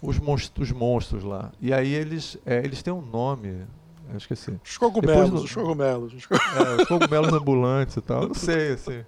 Os, 0.00 0.18
monstros, 0.18 0.70
os 0.70 0.74
monstros 0.74 1.24
lá. 1.24 1.52
E 1.60 1.72
aí 1.72 1.92
eles, 1.92 2.38
é, 2.46 2.58
eles 2.58 2.82
têm 2.82 2.92
um 2.92 3.02
nome. 3.02 3.66
Eu 4.10 4.16
esqueci. 4.16 4.58
Os 4.64 4.78
cogumelos, 4.78 5.30
no... 5.30 5.42
os 5.42 5.54
cogumelos. 5.54 6.14
Os 6.14 6.24
cogumelos, 6.24 6.78
é, 6.78 6.82
os 6.82 6.88
cogumelos 6.88 7.32
ambulantes 7.34 7.96
e 7.96 8.00
tal. 8.00 8.22
Eu 8.22 8.28
não 8.28 8.34
sei, 8.34 8.72
assim. 8.72 9.04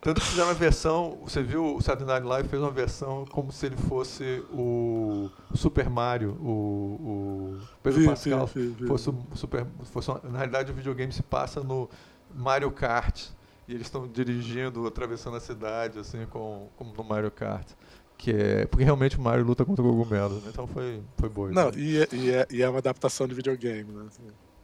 Tanto 0.00 0.20
que 0.20 0.28
fizeram 0.28 0.48
uma 0.48 0.54
versão, 0.54 1.18
você 1.22 1.42
viu, 1.42 1.76
o 1.76 1.82
Saturday 1.82 2.06
Night 2.06 2.26
Live 2.26 2.48
fez 2.48 2.62
uma 2.62 2.70
versão 2.70 3.26
como 3.26 3.52
se 3.52 3.66
ele 3.66 3.76
fosse 3.76 4.42
o 4.50 5.30
Super 5.54 5.90
Mario, 5.90 6.30
o, 6.40 7.58
o 7.58 7.58
Pedro 7.82 8.00
vi, 8.00 8.06
Pascal, 8.06 8.46
vi, 8.46 8.68
vi, 8.68 8.86
fosse 8.86 9.10
o 9.10 9.26
Super, 9.34 9.66
fosse 9.92 10.10
uma, 10.10 10.20
na 10.24 10.38
realidade 10.38 10.72
o 10.72 10.74
videogame 10.74 11.12
se 11.12 11.22
passa 11.22 11.62
no 11.62 11.88
Mario 12.34 12.70
Kart 12.70 13.26
e 13.68 13.74
eles 13.74 13.88
estão 13.88 14.08
dirigindo, 14.08 14.86
atravessando 14.86 15.36
a 15.36 15.40
cidade 15.40 15.98
assim 15.98 16.24
com 16.30 16.68
como 16.76 16.94
no 16.94 17.04
Mario 17.04 17.30
Kart. 17.30 17.68
Que 18.16 18.32
é, 18.32 18.66
porque 18.66 18.84
realmente 18.84 19.18
o 19.18 19.20
Mario 19.20 19.44
luta 19.44 19.64
contra 19.64 19.82
cogumelos, 19.82 20.42
né? 20.42 20.50
então 20.52 20.66
foi, 20.66 21.02
foi 21.16 21.28
boa. 21.28 21.50
Não, 21.50 21.70
e 21.74 21.98
é, 21.98 22.08
e, 22.12 22.30
é, 22.30 22.46
e 22.50 22.62
é 22.62 22.68
uma 22.68 22.78
adaptação 22.78 23.26
de 23.26 23.34
videogame, 23.34 23.90
né? 23.92 24.04
Assim. 24.08 24.22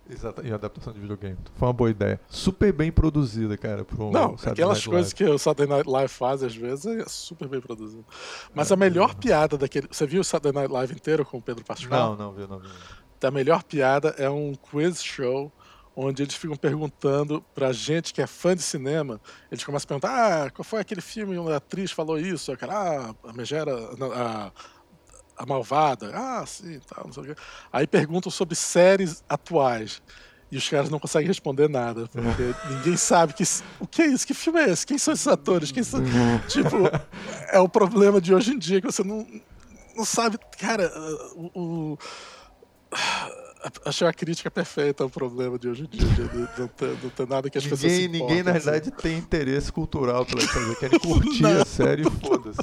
Exato, 0.09 0.47
e 0.47 0.53
adaptação 0.53 0.93
de 0.93 1.01
videogame. 1.01 1.37
Foi 1.57 1.69
uma 1.69 1.75
boa 1.75 1.91
ideia. 1.91 2.21
Super 2.29 2.73
bem 2.73 2.93
produzida, 2.93 3.57
cara. 3.57 3.85
Um 3.99 4.11
não, 4.11 4.37
aquelas 4.45 4.87
coisas 4.87 5.13
que 5.13 5.25
o 5.25 5.39
Saturday 5.39 5.77
Night 5.77 5.89
Live 5.89 6.09
faz 6.09 6.43
às 6.43 6.55
vezes 6.55 6.87
é 6.87 7.05
super 7.07 7.49
bem 7.49 7.61
produzido. 7.61 8.05
Mas 8.55 8.71
é, 8.71 8.75
a 8.75 8.77
melhor 8.77 9.11
é. 9.11 9.15
piada 9.15 9.59
daquele. 9.59 9.89
Você 9.91 10.07
viu 10.07 10.21
o 10.21 10.25
Saturday 10.25 10.53
Night 10.61 10.73
Live 10.73 10.95
inteiro 10.95 11.25
com 11.25 11.39
o 11.39 11.43
Pedro 11.43 11.65
Pascal? 11.65 12.17
Não, 12.17 12.27
não 12.27 12.33
vi, 12.33 12.47
não 12.47 12.59
vi. 12.59 12.69
A 13.23 13.31
melhor 13.31 13.65
piada 13.65 14.15
é 14.19 14.31
um 14.31 14.55
quiz 14.55 15.03
show 15.03 15.51
onde 15.97 16.23
eles 16.23 16.35
ficam 16.35 16.57
perguntando 16.57 17.43
pra 17.55 17.73
gente 17.73 18.13
que 18.13 18.21
é 18.21 18.27
fã 18.27 18.55
de 18.55 18.61
cinema, 18.61 19.19
eles 19.51 19.65
começam 19.65 19.87
a 19.87 19.89
perguntar, 19.89 20.45
ah, 20.45 20.51
qual 20.51 20.63
foi 20.63 20.79
aquele 20.79 21.01
filme 21.01 21.39
onde 21.39 21.53
a 21.53 21.57
atriz 21.57 21.91
falou 21.91 22.19
isso? 22.19 22.53
Ah, 22.69 23.15
a 23.25 23.33
Megera, 23.33 23.73
a, 23.75 24.53
a 25.37 25.47
malvada. 25.47 26.11
Ah, 26.15 26.45
sim, 26.47 26.81
tal, 26.87 27.05
não 27.07 27.13
sei 27.13 27.23
o 27.23 27.27
quê. 27.27 27.37
Aí 27.73 27.87
perguntam 27.87 28.31
sobre 28.31 28.55
séries 28.55 29.23
atuais. 29.29 30.03
E 30.51 30.57
os 30.57 30.69
caras 30.69 30.89
não 30.89 31.01
conseguem 31.01 31.27
responder 31.27 31.69
nada, 31.69 32.09
porque 32.09 32.55
ninguém 32.71 32.97
sabe 32.97 33.33
que, 33.33 33.43
o 33.81 33.87
que 33.87 34.03
é 34.03 34.07
isso, 34.07 34.27
que 34.27 34.33
filme 34.33 34.61
é 34.61 34.71
esse, 34.71 34.87
quem 34.87 34.97
são 34.97 35.13
esses 35.13 35.27
atores, 35.27 35.73
quem 35.73 35.83
são... 35.83 36.01
tipo, 36.47 36.77
é 37.49 37.59
o 37.59 37.69
problema 37.69 38.21
de 38.21 38.33
hoje 38.33 38.53
em 38.53 38.59
dia 38.59 38.81
que 38.81 38.87
você 38.87 39.03
não, 39.03 39.27
não 39.97 40.05
sabe, 40.05 40.39
cara, 40.57 40.89
o, 41.35 41.51
o 41.93 41.99
achei 43.85 44.07
a 44.07 44.13
crítica 44.13 44.49
perfeita 44.49 45.03
ao 45.03 45.11
problema 45.11 45.59
de 45.59 45.69
hoje 45.69 45.83
em 45.83 45.87
dia, 45.87 46.07
de, 46.07 46.61
não, 46.61 46.69
ter, 46.69 46.97
não 47.03 47.11
ter 47.11 47.27
nada 47.27 47.51
que 47.51 47.59
as 47.59 47.65
ninguém, 47.65 47.79
pessoas 47.79 47.93
se 47.93 48.09
Ninguém, 48.09 48.43
na 48.45 48.53
assim. 48.53 48.65
realidade, 48.67 48.91
tem 48.93 49.19
interesse 49.19 49.73
cultural 49.73 50.25
pela 50.25 50.47
coisa, 50.47 50.77
querem 50.77 50.99
curtir 51.01 51.45
a 51.45 51.65
série 51.65 52.03
e 52.03 52.11
foda-se. 52.11 52.61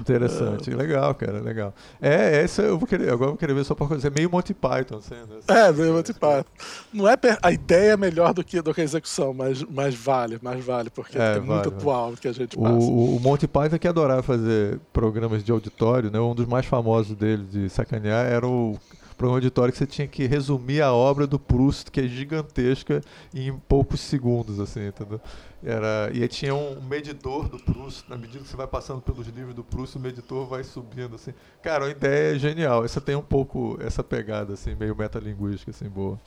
Interessante, 0.00 0.70
é. 0.70 0.74
legal, 0.74 1.14
cara, 1.14 1.40
legal. 1.40 1.74
É, 2.00 2.42
essa 2.42 2.62
eu 2.62 2.78
vou 2.78 2.86
querer, 2.86 3.12
agora 3.12 3.26
eu 3.26 3.30
vou 3.30 3.36
querer 3.36 3.54
ver 3.54 3.64
só 3.64 3.74
por 3.74 3.88
coisa, 3.88 4.06
é 4.06 4.10
meio 4.10 4.30
Monty 4.30 4.54
Python, 4.54 4.98
assim, 4.98 5.14
né? 5.14 5.40
É, 5.48 5.72
meio 5.72 5.92
Monty 5.92 6.12
Python. 6.12 6.44
Não 6.92 7.08
é 7.08 7.16
per... 7.16 7.38
a 7.42 7.52
ideia 7.52 7.92
é 7.92 7.96
melhor 7.96 8.32
do 8.32 8.42
que, 8.42 8.62
do 8.62 8.72
que 8.72 8.80
a 8.80 8.84
execução, 8.84 9.34
mas, 9.34 9.62
mas 9.62 9.94
vale, 9.94 10.38
mais 10.42 10.64
vale, 10.64 10.90
porque 10.90 11.18
é, 11.18 11.20
é 11.20 11.34
vale, 11.34 11.40
muito 11.40 11.70
vale. 11.70 11.76
atual 11.76 12.12
que 12.12 12.28
a 12.28 12.32
gente 12.32 12.56
passa. 12.56 12.72
O, 12.72 13.16
o 13.16 13.20
Monty 13.20 13.46
Python 13.46 13.78
que 13.78 13.88
adorava 13.88 14.22
fazer 14.22 14.78
programas 14.92 15.44
de 15.44 15.52
auditório, 15.52 16.10
né? 16.10 16.20
Um 16.20 16.34
dos 16.34 16.46
mais 16.46 16.66
famosos 16.66 17.16
dele 17.16 17.44
de 17.44 17.68
sacanear 17.68 18.26
era 18.26 18.46
o 18.46 18.78
programa 19.20 19.36
auditório 19.36 19.70
que 19.70 19.78
você 19.78 19.86
tinha 19.86 20.08
que 20.08 20.26
resumir 20.26 20.80
a 20.80 20.94
obra 20.94 21.26
do 21.26 21.38
Proust, 21.38 21.90
que 21.90 22.00
é 22.00 22.08
gigantesca, 22.08 23.02
em 23.34 23.52
poucos 23.68 24.00
segundos, 24.00 24.58
assim, 24.58 24.86
entendeu? 24.86 25.20
Era, 25.62 26.10
e 26.14 26.26
tinha 26.26 26.54
um 26.54 26.80
medidor 26.80 27.46
do 27.46 27.58
Proust, 27.58 28.08
na 28.08 28.16
medida 28.16 28.42
que 28.42 28.48
você 28.48 28.56
vai 28.56 28.66
passando 28.66 29.02
pelos 29.02 29.26
livros 29.26 29.54
do 29.54 29.62
Proust, 29.62 29.98
o 29.98 30.00
medidor 30.00 30.46
vai 30.46 30.64
subindo, 30.64 31.16
assim. 31.16 31.34
Cara, 31.62 31.84
a 31.84 31.90
ideia 31.90 32.34
é 32.34 32.38
genial. 32.38 32.82
Essa 32.82 32.98
tem 32.98 33.14
um 33.14 33.20
pouco 33.20 33.76
essa 33.82 34.02
pegada, 34.02 34.54
assim, 34.54 34.74
meio 34.74 34.96
metalinguística, 34.96 35.70
assim, 35.70 35.86
boa. 35.86 36.18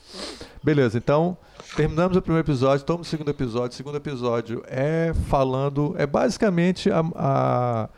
Beleza, 0.61 0.95
então, 0.95 1.35
terminamos 1.75 2.15
o 2.15 2.21
primeiro 2.21 2.45
episódio, 2.45 2.83
estamos 2.83 3.07
no 3.07 3.09
segundo 3.09 3.31
episódio. 3.31 3.69
O 3.71 3.75
segundo 3.75 3.97
episódio 3.97 4.63
é 4.67 5.11
falando, 5.27 5.95
é 5.97 6.05
basicamente 6.05 6.91
a, 6.91 7.03
a 7.15 7.89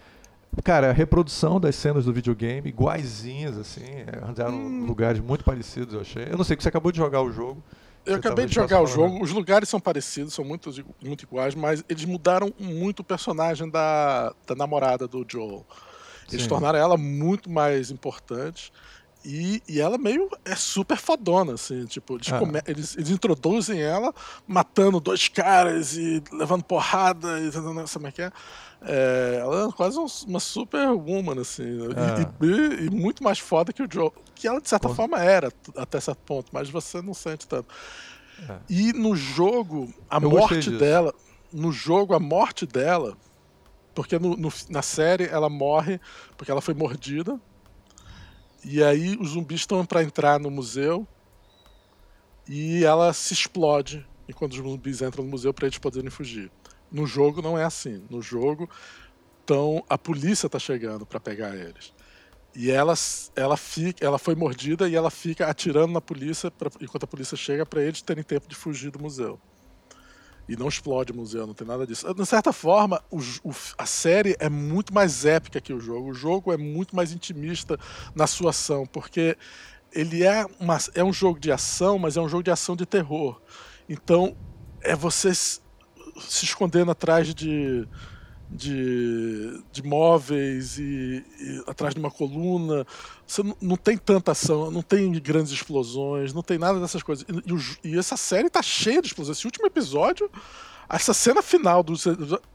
Cara, 0.64 0.90
a 0.90 0.94
reprodução 0.94 1.60
das 1.60 1.76
cenas 1.76 2.06
do 2.06 2.14
videogame, 2.14 2.70
iguaizinhas, 2.70 3.58
assim, 3.58 3.86
arranjaram 4.22 4.56
hum. 4.56 4.86
lugares 4.86 5.20
muito 5.20 5.44
parecidos, 5.44 5.94
eu 5.94 6.02
achei. 6.02 6.28
Eu 6.30 6.38
não 6.38 6.44
sei 6.44 6.56
que 6.56 6.64
você 6.64 6.70
acabou 6.70 6.92
de 6.92 6.98
jogar 6.98 7.22
o 7.22 7.32
jogo. 7.32 7.62
Eu 8.06 8.16
acabei 8.16 8.46
de 8.46 8.54
jogar 8.54 8.82
o 8.82 8.86
jogo, 8.86 9.24
os 9.24 9.32
lugares 9.32 9.68
são 9.68 9.80
parecidos, 9.80 10.34
são 10.34 10.46
muito, 10.46 10.72
muito 11.04 11.24
iguais, 11.24 11.56
mas 11.56 11.84
eles 11.90 12.06
mudaram 12.06 12.54
muito 12.60 13.00
o 13.00 13.04
personagem 13.04 13.68
da, 13.68 14.32
da 14.46 14.54
namorada 14.54 15.08
do 15.08 15.26
Joel. 15.28 15.66
Eles 16.32 16.44
Sim. 16.44 16.50
tornaram 16.50 16.78
ela 16.78 16.98
muito 16.98 17.50
mais 17.50 17.90
importante. 17.90 18.72
E, 19.24 19.62
e 19.68 19.82
ela 19.82 19.98
meio 19.98 20.30
é 20.46 20.56
super 20.56 20.98
fodona, 20.98 21.54
assim, 21.56 21.84
tipo, 21.86 22.14
eles, 22.14 22.32
ah. 22.32 22.64
eles, 22.68 22.96
eles, 22.96 23.10
introduzem 23.10 23.82
ela 23.82 24.14
matando 24.46 25.00
dois 25.00 25.28
caras 25.28 25.98
e 25.98 26.24
levando 26.32 26.64
porrada 26.64 27.40
e 27.40 27.46
não 27.46 27.88
sei 27.88 28.00
como 28.00 28.08
é 28.08 28.12
que 28.12 28.22
é. 28.22 28.32
É 28.82 29.38
ela 29.42 29.70
é 29.70 29.72
quase 29.72 29.98
uma 30.28 30.40
super 30.40 30.90
woman, 30.90 31.42
assim, 31.42 31.64
ah. 31.96 32.32
e, 32.42 32.46
e, 32.46 32.86
e, 32.86 32.90
muito 32.90 33.24
mais 33.24 33.40
foda 33.40 33.74
que 33.74 33.82
o 33.82 33.88
Joe, 33.92 34.12
que 34.34 34.48
ela 34.48 34.62
de 34.62 34.70
certa 34.70 34.90
forma 34.90 35.18
era 35.20 35.52
até 35.76 36.00
certo 36.00 36.20
ponto, 36.20 36.50
mas 36.52 36.70
você 36.70 37.02
não 37.02 37.14
sente 37.14 37.48
tanto. 37.48 37.68
É. 38.50 38.58
E 38.70 38.94
no 38.94 39.16
jogo, 39.16 39.94
a 40.10 40.18
Eu 40.18 40.30
morte 40.30 40.70
dela, 40.70 41.14
no 41.52 41.72
jogo, 41.72 42.14
a 42.14 42.20
morte 42.20 42.66
dela, 42.66 43.18
porque 43.94 44.20
no, 44.20 44.36
no, 44.36 44.52
na 44.70 44.82
série 44.82 45.26
ela 45.26 45.50
morre 45.50 46.00
porque 46.38 46.52
ela 46.52 46.62
foi 46.62 46.74
mordida 46.74 47.40
e 48.64 48.84
aí 48.84 49.16
os 49.16 49.30
zumbis 49.30 49.62
estão 49.62 49.86
para 49.86 50.04
entrar 50.04 50.40
no 50.40 50.52
museu 50.52 51.08
e 52.48 52.84
ela 52.84 53.14
se 53.14 53.34
explode 53.34 54.06
enquanto 54.28 54.54
os 54.54 54.58
zumbis 54.58 55.02
entram 55.02 55.24
no 55.24 55.32
museu 55.32 55.54
para 55.54 55.68
eles 55.68 55.78
poderem 55.78 56.10
fugir. 56.10 56.52
No 56.92 57.06
jogo 57.06 57.42
não 57.42 57.58
é 57.58 57.64
assim. 57.64 58.04
No 58.10 58.22
jogo, 58.22 58.70
então 59.44 59.84
a 59.90 59.98
polícia 59.98 60.48
está 60.48 60.60
chegando 60.60 61.06
para 61.06 61.20
pegar 61.20 61.56
eles. 61.56 61.94
E 62.56 62.72
ela, 62.72 62.94
ela, 63.36 63.58
fica, 63.58 64.06
ela 64.06 64.18
foi 64.18 64.34
mordida 64.34 64.88
e 64.88 64.96
ela 64.96 65.12
fica 65.12 65.48
atirando 65.48 65.92
na 65.92 66.02
polícia 66.02 66.50
pra, 66.50 66.70
enquanto 66.80 67.04
a 67.04 67.08
polícia 67.08 67.36
chega 67.36 67.66
para 67.66 67.82
eles 67.82 68.02
terem 68.02 68.24
tempo 68.24 68.48
de 68.48 68.56
fugir 68.56 68.92
do 68.92 69.00
museu 69.00 69.40
e 70.48 70.56
não 70.56 70.68
explode 70.68 71.12
o 71.12 71.16
museu, 71.16 71.48
não 71.48 71.54
tem 71.54 71.68
nada 71.68 71.86
disso. 71.86 72.12
De 72.14 72.26
certa 72.26 72.54
forma, 72.54 73.04
o, 73.10 73.20
o, 73.44 73.54
a 73.78 73.86
série 73.86 74.36
é 74.40 74.50
muito 74.50 74.94
mais 74.94 75.26
épica 75.26 75.60
que 75.60 75.74
o 75.74 75.80
jogo. 75.80 76.10
O 76.10 76.14
jogo 76.14 76.54
é 76.54 76.58
muito 76.58 76.96
mais 76.96 77.12
intimista 77.12 77.80
na 78.14 78.28
sua 78.28 78.52
ação, 78.52 78.86
porque 78.86 79.36
ele 79.92 80.24
é, 80.24 80.46
uma, 80.60 80.78
é 80.94 81.04
um 81.04 81.12
jogo 81.14 81.40
de 81.40 81.52
ação, 81.52 81.98
mas 81.98 82.16
é 82.16 82.22
um 82.22 82.30
jogo 82.30 82.44
de 82.44 82.52
ação 82.52 82.76
de 82.76 82.86
terror. 82.86 83.42
Então, 83.90 84.36
é 84.82 84.96
você 84.96 85.32
se, 86.20 86.46
escondendo 86.46 86.92
atrás 86.92 87.34
de 87.34 87.88
de, 88.50 89.62
de 89.72 89.84
móveis 89.84 90.78
e, 90.78 91.24
e, 91.40 91.64
atrás 91.68 91.94
de 91.94 92.00
uma 92.00 92.12
coluna. 92.12 92.86
Você 93.26 93.42
não, 93.62 93.76
tem 93.76 93.98
tanta 93.98 94.32
ação, 94.32 94.70
não 94.72 94.82
tem 94.82 95.12
grandes 95.14 95.52
explosões, 95.52 96.34
não 96.34 96.42
tem 96.42 96.58
nada 96.58 96.80
dessas 96.80 97.04
coisas. 97.04 97.26
E, 97.84 97.90
e, 97.90 97.98
essa 97.98 98.18
série 98.18 98.50
tá 98.50 98.62
cheia 98.62 99.02
de 99.02 99.08
explosões. 99.08 99.38
Esse 99.38 99.48
último 99.48 99.66
episódio, 99.66 100.30
essa 100.90 101.14
cena 101.14 101.42
final 101.42 101.84
do, 101.84 101.94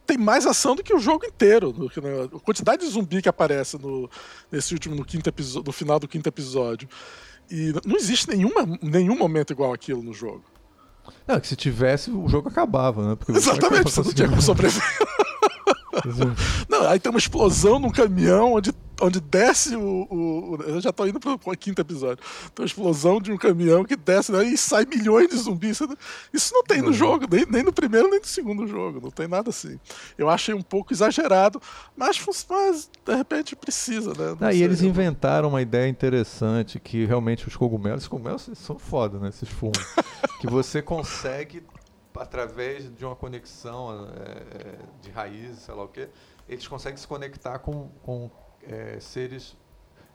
tem 0.06 0.16
mais 0.16 0.46
ação 0.46 0.74
do 0.74 0.82
que 0.82 0.94
o 0.94 1.00
jogo 1.00 1.26
inteiro. 1.26 1.72
Né, 1.72 2.24
a 2.34 2.40
quantidade 2.40 2.84
de 2.84 2.90
zumbi 2.90 3.20
que 3.20 3.28
aparece 3.28 3.78
no, 3.78 4.08
nesse 4.50 4.72
último, 4.72 4.94
no, 4.94 5.04
quinto 5.04 5.28
episódio, 5.28 5.66
no 5.66 5.72
final 5.72 5.98
do 5.98 6.08
quinto 6.08 6.28
episódio. 6.28 6.88
E 7.50 7.72
não 7.84 7.96
existe 7.96 8.28
nenhuma, 8.28 8.64
nenhum 8.80 9.18
momento 9.18 9.52
igual 9.52 9.72
aquilo 9.72 10.02
no 10.02 10.12
jogo. 10.12 10.44
Não, 11.26 11.38
que 11.38 11.46
se 11.46 11.56
tivesse, 11.56 12.10
o 12.10 12.28
jogo 12.28 12.48
acabava, 12.48 13.10
né? 13.10 13.16
Porque 13.16 13.32
Exatamente, 13.32 13.90
você 13.90 14.02
não 14.02 14.12
tinha 14.12 14.28
como 14.28 14.42
sobreviver. 14.42 14.82
Não, 16.68 16.88
aí 16.88 16.98
tem 16.98 17.10
uma 17.10 17.18
explosão 17.18 17.78
num 17.78 17.90
caminhão 17.90 18.54
onde, 18.54 18.72
onde 19.00 19.20
desce 19.20 19.76
o, 19.76 20.06
o, 20.10 20.58
Eu 20.62 20.80
já 20.80 20.92
tô 20.92 21.06
indo 21.06 21.18
pro, 21.18 21.38
pro 21.38 21.56
quinto 21.56 21.80
episódio. 21.80 22.22
Tem 22.54 22.62
uma 22.62 22.66
explosão 22.66 23.20
de 23.20 23.32
um 23.32 23.36
caminhão 23.36 23.84
que 23.84 23.96
desce 23.96 24.32
né, 24.32 24.44
e 24.44 24.56
sai 24.56 24.86
milhões 24.86 25.28
de 25.28 25.36
zumbis. 25.36 25.80
Isso 26.32 26.54
não 26.54 26.62
tem 26.62 26.80
no 26.80 26.88
uhum. 26.88 26.92
jogo, 26.92 27.26
nem, 27.30 27.44
nem 27.46 27.62
no 27.62 27.72
primeiro 27.72 28.08
nem 28.08 28.20
no 28.20 28.26
segundo 28.26 28.66
jogo. 28.66 29.00
Não 29.02 29.10
tem 29.10 29.28
nada 29.28 29.50
assim. 29.50 29.78
Eu 30.16 30.28
achei 30.28 30.54
um 30.54 30.62
pouco 30.62 30.92
exagerado, 30.92 31.60
mas, 31.96 32.24
mas 32.48 32.90
de 33.04 33.14
repente 33.14 33.56
precisa, 33.56 34.10
né? 34.10 34.36
Ah, 34.40 34.52
e 34.52 34.62
eles 34.62 34.82
inventaram 34.82 35.48
uma 35.48 35.62
ideia 35.62 35.88
interessante 35.88 36.78
que 36.78 37.04
realmente 37.04 37.46
os 37.46 37.56
cogumelos, 37.56 38.02
os 38.02 38.08
cogumelos 38.08 38.48
são 38.54 38.78
foda, 38.78 39.18
né? 39.18 39.28
Esses 39.28 39.48
fungos. 39.48 39.80
que 40.40 40.46
você 40.46 40.80
consegue 40.80 41.62
através 42.16 42.90
de 42.94 43.04
uma 43.04 43.14
conexão 43.14 44.08
é, 44.16 44.76
de 45.02 45.10
raízes, 45.10 45.60
sei 45.60 45.74
lá 45.74 45.84
o 45.84 45.88
quê, 45.88 46.08
eles 46.48 46.66
conseguem 46.66 46.96
se 46.96 47.06
conectar 47.06 47.58
com, 47.58 47.88
com 48.02 48.30
é, 48.62 48.98
seres 49.00 49.56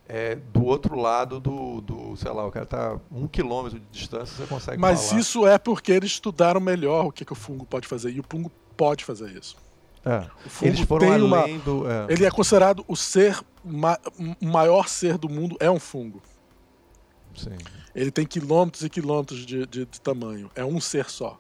é, 0.08 0.36
do 0.36 0.66
outro 0.66 1.00
lado 1.00 1.40
do, 1.40 1.80
do, 1.80 2.16
sei 2.18 2.32
lá, 2.32 2.46
o 2.46 2.52
cara 2.52 2.66
está 2.66 3.00
um 3.12 3.28
quilômetro 3.28 3.80
de 3.80 3.86
distância, 3.92 4.36
você 4.36 4.48
consegue 4.48 4.80
Mas 4.80 5.10
falar. 5.10 5.22
isso 5.22 5.48
é 5.48 5.58
porque 5.58 5.92
eles 5.92 6.12
estudaram 6.12 6.60
melhor 6.60 7.06
o 7.06 7.12
que, 7.12 7.24
que 7.24 7.34
o 7.34 7.36
fungo 7.36 7.66
pode 7.66 7.88
fazer, 7.88 8.12
e 8.12 8.20
o 8.20 8.26
fungo 8.28 8.52
pode 8.76 9.06
fazer 9.06 9.30
isso. 9.32 9.56
É. 10.04 10.28
Eles 10.62 10.82
foram 10.82 11.12
além 11.12 11.24
uma, 11.24 11.48
do. 11.60 11.90
É. 11.90 12.06
Ele 12.10 12.26
é 12.26 12.32
considerado 12.32 12.86
o 12.88 12.96
ser, 12.96 13.40
o 13.64 14.46
maior 14.46 14.88
ser 14.88 15.18
do 15.18 15.28
mundo 15.28 15.56
é 15.60 15.70
um 15.70 15.80
fungo. 15.80 16.22
Sim. 17.36 17.58
Ele 17.94 18.12
tem 18.12 18.26
quilômetros 18.26 18.84
e 18.84 18.90
quilômetros 18.90 19.46
de, 19.46 19.66
de, 19.66 19.86
de 19.86 20.02
tamanho. 20.02 20.50
É 20.56 20.64
um 20.66 20.80
ser 20.80 21.10
só. 21.10 21.40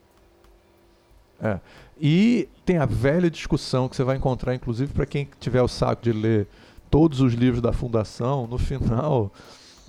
É. 1.42 1.60
E 2.00 2.48
tem 2.66 2.78
a 2.78 2.86
velha 2.86 3.30
discussão 3.30 3.90
que 3.90 3.96
você 3.96 4.04
vai 4.04 4.18
encontrar, 4.18 4.56
inclusive, 4.56 4.94
para 4.94 5.06
quem 5.06 5.28
tiver 5.40 5.62
o 5.62 5.68
saco 5.68 6.04
de 6.04 6.12
ler 6.12 6.48
todos 6.90 7.20
os 7.20 7.34
livros 7.34 7.62
da 7.62 7.74
Fundação, 7.74 8.48
no 8.48 8.58
final 8.58 9.32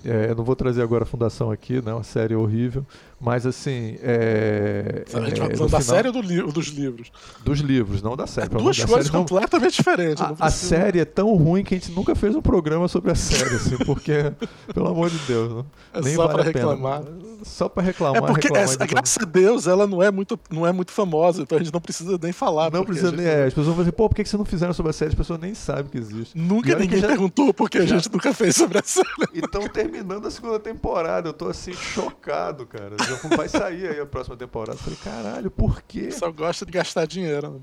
é, 0.05 0.29
eu 0.29 0.35
não 0.35 0.43
vou 0.43 0.55
trazer 0.55 0.81
agora 0.81 1.03
a 1.03 1.07
Fundação 1.07 1.51
aqui, 1.51 1.81
né? 1.81 1.93
Uma 1.93 2.03
série 2.03 2.35
horrível. 2.35 2.85
Mas 3.19 3.47
assim. 3.47 3.97
É, 4.03 5.03
a 5.11 5.21
gente 5.21 5.39
vai 5.39 5.51
é, 5.51 5.55
falando 5.55 5.71
da 5.71 5.81
final, 5.81 5.95
série 5.95 6.07
ou 6.07 6.13
do 6.13 6.21
li 6.21 6.41
dos 6.51 6.67
livros? 6.67 7.11
Dos 7.43 7.59
livros, 7.59 8.01
não 8.03 8.15
da 8.15 8.27
série. 8.27 8.45
É 8.45 8.49
duas 8.57 8.83
coisas 8.85 9.09
completamente 9.09 9.63
não... 9.63 9.77
diferentes. 9.77 10.21
A, 10.21 10.35
a, 10.39 10.51
série 10.51 10.99
é 10.99 11.05
tão 11.05 11.35
ruim 11.35 11.63
que 11.63 11.73
a 11.73 11.77
gente 11.79 11.91
nunca 11.91 12.15
fez 12.15 12.35
um 12.35 12.41
programa 12.41 12.87
sobre 12.87 13.11
a 13.11 13.15
série, 13.15 13.55
assim, 13.55 13.75
porque, 13.85 14.31
pelo 14.71 14.89
amor 14.89 15.09
de 15.09 15.17
Deus, 15.19 15.51
não, 15.51 15.65
é 15.93 16.01
nem 16.01 16.15
só 16.15 16.27
vale 16.27 16.33
para 16.33 16.43
reclamar. 16.43 17.03
Só 17.43 17.69
para 17.69 17.83
reclamar. 17.83 18.23
É 18.23 18.27
porque, 18.27 18.47
reclamar, 18.47 18.63
essa, 18.63 18.85
graças 18.85 19.17
a 19.19 19.25
Deus, 19.25 19.65
ela 19.65 19.87
não 19.87 20.01
é, 20.01 20.11
muito, 20.11 20.39
não 20.51 20.65
é 20.65 20.71
muito 20.71 20.91
famosa, 20.91 21.41
então 21.41 21.57
a 21.57 21.63
gente 21.63 21.73
não 21.73 21.81
precisa 21.81 22.19
nem 22.21 22.31
falar. 22.31 22.71
Não 22.71 22.85
precisa 22.85 23.11
nem. 23.11 23.25
É, 23.25 23.45
as 23.45 23.53
pessoas 23.53 23.67
vão 23.67 23.77
dizer, 23.77 23.93
pô, 23.93 24.07
por 24.07 24.15
que 24.15 24.25
vocês 24.25 24.37
não 24.37 24.45
fizeram 24.45 24.73
sobre 24.73 24.91
a 24.91 24.93
série? 24.93 25.09
As 25.09 25.15
pessoas 25.15 25.39
nem 25.39 25.55
sabem 25.55 25.85
que 25.85 25.97
existe. 25.97 26.37
Nunca 26.37 26.75
ninguém 26.75 26.99
já... 26.99 27.07
perguntou 27.07 27.51
porque 27.51 27.79
a 27.79 27.85
gente 27.85 28.11
nunca 28.11 28.31
fez 28.31 28.55
sobre 28.55 28.77
a 28.77 28.83
série. 28.83 29.07
E 29.33 29.39
estão 29.39 29.67
terminando 29.67 30.27
a 30.27 30.31
segunda 30.31 30.59
temporada. 30.59 31.29
Eu 31.29 31.33
tô 31.33 31.47
assim, 31.47 31.73
chocado, 31.73 32.67
cara. 32.67 32.95
Já 33.07 33.35
vai 33.35 33.49
sair 33.49 33.87
aí 33.87 33.99
a 33.99 34.05
próxima 34.05 34.35
temporada. 34.35 34.73
Eu 34.73 34.77
falei, 34.77 34.99
caralho, 35.03 35.51
por 35.51 35.81
quê? 35.81 36.11
Só 36.11 36.31
gosta 36.31 36.65
de 36.65 36.71
gastar 36.71 37.05
dinheiro. 37.05 37.51
Né? 37.51 37.59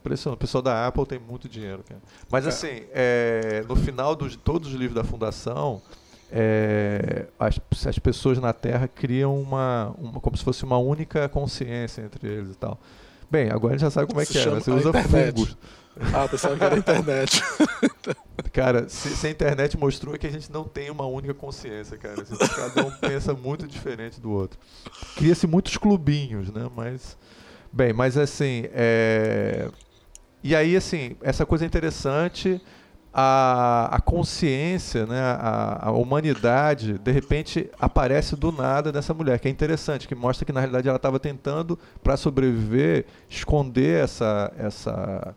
Impressionante. 0.00 0.36
O 0.36 0.40
pessoal 0.40 0.62
da 0.62 0.86
Apple 0.86 1.06
tem 1.06 1.18
muito 1.18 1.48
dinheiro, 1.48 1.84
cara. 1.86 2.00
Mas 2.30 2.46
é. 2.46 2.48
assim, 2.48 2.84
é, 2.92 3.64
no 3.68 3.76
final 3.76 4.14
de 4.14 4.38
todos 4.38 4.68
os 4.68 4.74
livros 4.74 4.94
da 4.94 5.04
Fundação, 5.04 5.82
é, 6.30 7.26
as, 7.38 7.60
as 7.86 7.98
pessoas 7.98 8.38
na 8.38 8.52
Terra 8.52 8.88
criam 8.88 9.40
uma, 9.40 9.94
uma, 9.98 10.20
como 10.20 10.36
se 10.36 10.44
fosse 10.44 10.64
uma 10.64 10.78
única 10.78 11.28
consciência 11.28 12.02
entre 12.02 12.28
eles 12.28 12.52
e 12.52 12.58
tal. 12.58 12.78
Bem, 13.30 13.50
agora 13.50 13.74
a 13.74 13.76
gente 13.76 13.82
já 13.82 13.90
sabe 13.90 14.06
como 14.06 14.20
é 14.20 14.26
que 14.26 14.38
é, 14.38 14.46
né? 14.46 14.60
Você 14.60 14.70
usa 14.70 14.92
fungos. 14.92 15.56
Ah, 16.12 16.28
pensava 16.28 16.56
que 16.56 16.64
era 16.64 16.76
internet. 16.76 17.42
Cara, 18.52 18.88
se, 18.88 19.10
se, 19.10 19.26
a 19.26 19.30
internet 19.30 19.76
mostrou 19.78 20.14
é 20.14 20.18
que 20.18 20.26
a 20.26 20.30
gente 20.30 20.52
não 20.52 20.64
tem 20.64 20.90
uma 20.90 21.06
única 21.06 21.32
consciência, 21.34 21.96
cara. 21.96 22.22
Assim, 22.22 22.36
cada 22.36 22.86
um 22.86 22.90
pensa 22.90 23.32
muito 23.34 23.66
diferente 23.66 24.20
do 24.20 24.30
outro. 24.30 24.58
Cria-se 25.16 25.46
muitos 25.46 25.76
clubinhos, 25.76 26.52
né? 26.52 26.68
Mas. 26.74 27.16
Bem, 27.72 27.92
mas 27.92 28.16
assim. 28.16 28.64
É... 28.72 29.70
E 30.42 30.54
aí, 30.54 30.76
assim, 30.76 31.16
essa 31.22 31.44
coisa 31.44 31.64
é 31.64 31.66
interessante. 31.66 32.60
A, 33.12 33.88
a 33.96 34.00
consciência, 34.00 35.06
né, 35.06 35.18
a, 35.18 35.88
a 35.88 35.90
humanidade, 35.90 36.98
de 36.98 37.10
repente 37.10 37.70
aparece 37.80 38.36
do 38.36 38.52
nada 38.52 38.92
dessa 38.92 39.14
mulher, 39.14 39.38
que 39.40 39.48
é 39.48 39.50
interessante, 39.50 40.06
que 40.06 40.14
mostra 40.14 40.44
que 40.44 40.52
na 40.52 40.60
realidade 40.60 40.86
ela 40.86 40.98
estava 40.98 41.18
tentando, 41.18 41.78
para 42.04 42.14
sobreviver, 42.18 43.06
esconder 43.26 44.04
essa, 44.04 44.52
essa, 44.58 45.34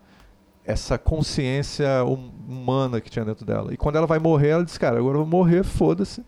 essa 0.70 1.00
consciência 1.00 2.04
hum, 2.06 2.32
humana 2.48 3.02
que 3.02 3.10
tinha 3.10 3.26
dentro 3.26 3.44
dela. 3.44 3.74
E 3.74 3.78
quando 3.78 3.96
ela 3.96 4.06
vai 4.06 4.20
morrer, 4.20 4.50
ela 4.50 4.64
diz, 4.64 4.78
cara, 4.78 5.00
agora 5.00 5.18
eu 5.18 5.26
vou 5.26 5.40
morrer, 5.40 5.64
foda-se. 5.64 6.24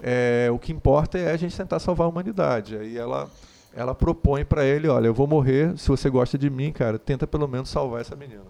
É, 0.00 0.48
o 0.52 0.58
que 0.58 0.72
importa 0.72 1.18
é 1.18 1.32
a 1.32 1.36
gente 1.36 1.56
tentar 1.56 1.80
salvar 1.80 2.06
a 2.06 2.08
humanidade. 2.08 2.76
Aí 2.76 2.96
ela, 2.96 3.28
ela 3.74 3.92
propõe 3.92 4.44
para 4.44 4.64
ele, 4.64 4.86
olha, 4.86 5.06
eu 5.06 5.14
vou 5.14 5.26
morrer, 5.26 5.76
se 5.76 5.88
você 5.88 6.08
gosta 6.08 6.38
de 6.38 6.48
mim, 6.48 6.70
cara, 6.70 6.96
tenta 6.96 7.26
pelo 7.26 7.48
menos 7.48 7.70
salvar 7.70 8.00
essa 8.00 8.14
menina. 8.14 8.44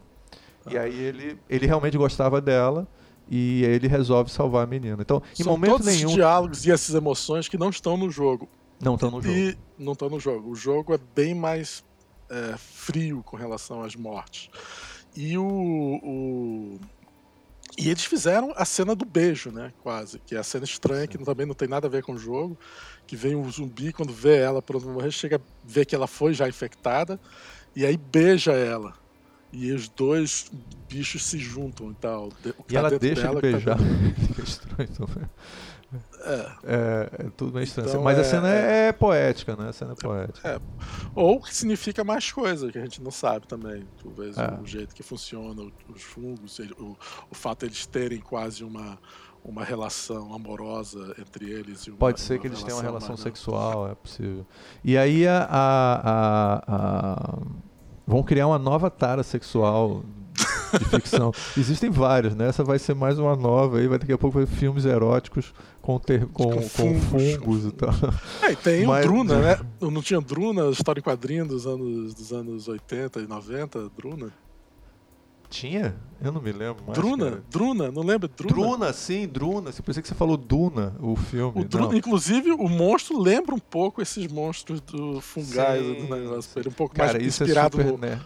E 0.70 0.76
aí 0.76 1.00
ele, 1.00 1.38
ele 1.48 1.66
realmente 1.66 1.96
gostava 1.96 2.38
dela 2.38 2.86
e 3.26 3.64
ele 3.64 3.88
resolve 3.88 4.30
salvar 4.30 4.64
a 4.64 4.66
menina. 4.66 4.98
Então, 5.00 5.22
em 5.32 5.44
São 5.44 5.52
momento 5.52 5.70
todos 5.72 5.86
nenhum. 5.86 6.08
Esses 6.08 6.14
diálogos 6.14 6.66
e 6.66 6.70
essas 6.70 6.94
emoções 6.94 7.48
que 7.48 7.56
não 7.56 7.70
estão 7.70 7.96
no 7.96 8.10
jogo. 8.10 8.48
Não 8.78 8.96
estão 8.96 9.10
no 9.10 9.22
jogo. 9.22 9.34
E 9.34 9.56
não 9.78 9.94
estão 9.94 10.10
no 10.10 10.20
jogo. 10.20 10.50
O 10.50 10.54
jogo 10.54 10.92
é 10.92 10.98
bem 11.14 11.34
mais 11.34 11.82
é, 12.28 12.54
frio 12.58 13.22
com 13.24 13.36
relação 13.36 13.82
às 13.82 13.96
mortes. 13.96 14.50
E 15.16 15.36
o, 15.36 15.44
o, 15.44 16.80
E 17.76 17.90
eles 17.90 18.04
fizeram 18.04 18.52
a 18.56 18.64
cena 18.64 18.94
do 18.94 19.04
beijo, 19.04 19.50
né? 19.50 19.72
Quase. 19.82 20.18
Que 20.20 20.34
é 20.34 20.38
a 20.38 20.42
cena 20.42 20.64
estranha, 20.64 21.02
Sim. 21.02 21.08
que 21.08 21.24
também 21.24 21.46
não 21.46 21.54
tem 21.54 21.68
nada 21.68 21.86
a 21.86 21.90
ver 21.90 22.02
com 22.02 22.12
o 22.12 22.18
jogo. 22.18 22.58
Que 23.06 23.16
vem 23.16 23.34
o 23.34 23.50
zumbi, 23.50 23.92
quando 23.92 24.12
vê 24.12 24.36
ela 24.38 24.62
pra 24.62 24.78
morrer, 24.80 25.10
chega 25.10 25.36
a 25.36 25.40
ver 25.64 25.84
que 25.84 25.94
ela 25.94 26.06
foi 26.06 26.32
já 26.32 26.48
infectada. 26.48 27.20
E 27.74 27.84
aí 27.84 27.96
beija 27.96 28.52
ela. 28.52 28.94
E 29.52 29.70
os 29.70 29.86
dois 29.88 30.50
bichos 30.88 31.24
se 31.24 31.38
juntam 31.38 31.90
e 31.90 31.94
tal. 31.94 32.30
e 32.44 32.52
tá 32.52 32.78
ela 32.78 32.98
deixa 32.98 33.22
dela, 33.22 33.34
de 33.34 33.40
tá 33.40 33.40
beijar. 33.40 33.78
Tá 33.78 33.84
Fica 34.26 34.42
estranho 34.42 34.90
também. 34.90 35.30
É. 36.24 36.52
é, 36.64 37.10
é 37.26 37.30
tudo 37.36 37.52
meio 37.52 37.64
estranho. 37.64 37.88
Então, 37.88 38.02
Mas 38.02 38.18
a 38.18 38.22
é, 38.22 38.24
cena 38.24 38.48
é, 38.48 38.88
é, 38.88 38.92
poética, 38.92 39.56
né? 39.56 39.68
A 39.68 39.72
cena 39.72 39.92
é 39.92 39.94
poética. 39.94 40.48
É. 40.48 40.60
Ou 41.14 41.40
que 41.40 41.54
significa 41.54 42.04
mais 42.04 42.30
coisa, 42.30 42.70
que 42.70 42.78
a 42.78 42.82
gente 42.82 43.02
não 43.02 43.10
sabe 43.10 43.46
também. 43.46 43.86
Talvez 44.02 44.36
é. 44.38 44.58
o 44.60 44.66
jeito 44.66 44.94
que 44.94 45.02
funciona 45.02 45.62
os 45.88 46.02
fungos, 46.02 46.58
o, 46.78 46.96
o 47.30 47.34
fato 47.34 47.60
de 47.60 47.66
eles 47.66 47.86
terem 47.86 48.20
quase 48.20 48.64
uma, 48.64 48.98
uma 49.44 49.64
relação 49.64 50.32
amorosa 50.32 51.14
entre 51.18 51.50
eles. 51.50 51.86
Uma, 51.86 51.96
Pode 51.96 52.20
ser 52.20 52.38
que 52.38 52.46
eles 52.46 52.62
tenham 52.62 52.78
uma 52.78 52.84
relação 52.84 53.16
sexual, 53.16 53.88
é 53.88 53.94
possível. 53.94 54.46
E 54.84 54.96
aí 54.96 55.26
a, 55.26 55.46
a, 55.50 55.94
a, 56.04 56.62
a, 56.68 57.38
vão 58.06 58.22
criar 58.22 58.46
uma 58.46 58.58
nova 58.58 58.90
tara 58.90 59.22
sexual 59.22 60.04
de 60.78 60.84
ficção. 60.84 61.32
Existem 61.56 61.90
vários, 61.90 62.34
né? 62.34 62.48
Essa 62.48 62.64
vai 62.64 62.78
ser 62.78 62.94
mais 62.94 63.18
uma 63.18 63.36
nova 63.36 63.78
aí, 63.78 63.86
vai 63.86 63.98
daqui 63.98 64.12
a 64.12 64.18
pouco 64.18 64.38
vai 64.38 64.46
filmes 64.46 64.84
eróticos 64.84 65.52
com, 65.80 65.98
ter, 65.98 66.26
com, 66.26 66.50
com, 66.50 66.62
fungos. 66.62 67.04
com 67.04 67.18
fungos 67.18 67.66
e 67.66 67.72
tal. 67.72 67.90
É, 68.42 68.52
e 68.52 68.56
tem 68.56 68.86
Mas, 68.86 69.04
o 69.04 69.08
Druna, 69.08 69.38
né? 69.42 69.60
Não 69.80 70.02
tinha 70.02 70.20
Druna, 70.20 70.70
história 70.70 71.00
em 71.00 71.02
quadrinho 71.02 71.46
dos 71.46 71.66
anos, 71.66 72.14
dos 72.14 72.32
anos 72.32 72.68
80 72.68 73.20
e 73.20 73.26
90, 73.26 73.90
Druna? 73.96 74.32
Tinha? 75.52 75.94
Eu 76.22 76.32
não 76.32 76.40
me 76.40 76.50
lembro 76.50 76.82
mais. 76.86 76.98
Druna? 76.98 77.30
Cara. 77.30 77.44
Druna? 77.50 77.90
Não 77.90 78.02
lembra? 78.02 78.26
Druna? 78.26 78.54
Druna, 78.54 78.92
sim, 78.94 79.28
Druna. 79.28 79.68
Eu 79.68 79.82
pensei 79.84 80.02
que 80.02 80.08
você 80.08 80.14
falou 80.14 80.38
Duna, 80.38 80.96
o 80.98 81.14
filme. 81.14 81.60
O 81.60 81.64
Druna, 81.64 81.94
inclusive, 81.94 82.52
o 82.52 82.68
monstro 82.68 83.20
lembra 83.20 83.54
um 83.54 83.58
pouco 83.58 84.00
esses 84.00 84.32
monstros 84.32 84.80
do 84.80 85.20
fungais 85.20 85.84
sim, 85.84 86.06
do 86.06 86.16
negócio. 86.16 86.58
Ele 86.58 86.68
é 86.68 86.70
um 86.70 86.74
pouco 86.74 86.94
cara, 86.94 87.12
mais 87.12 87.26
isso 87.26 87.42
inspirado 87.42 87.78
é 87.78 87.84
super, 87.84 87.92
no... 87.92 87.98
né? 87.98 88.20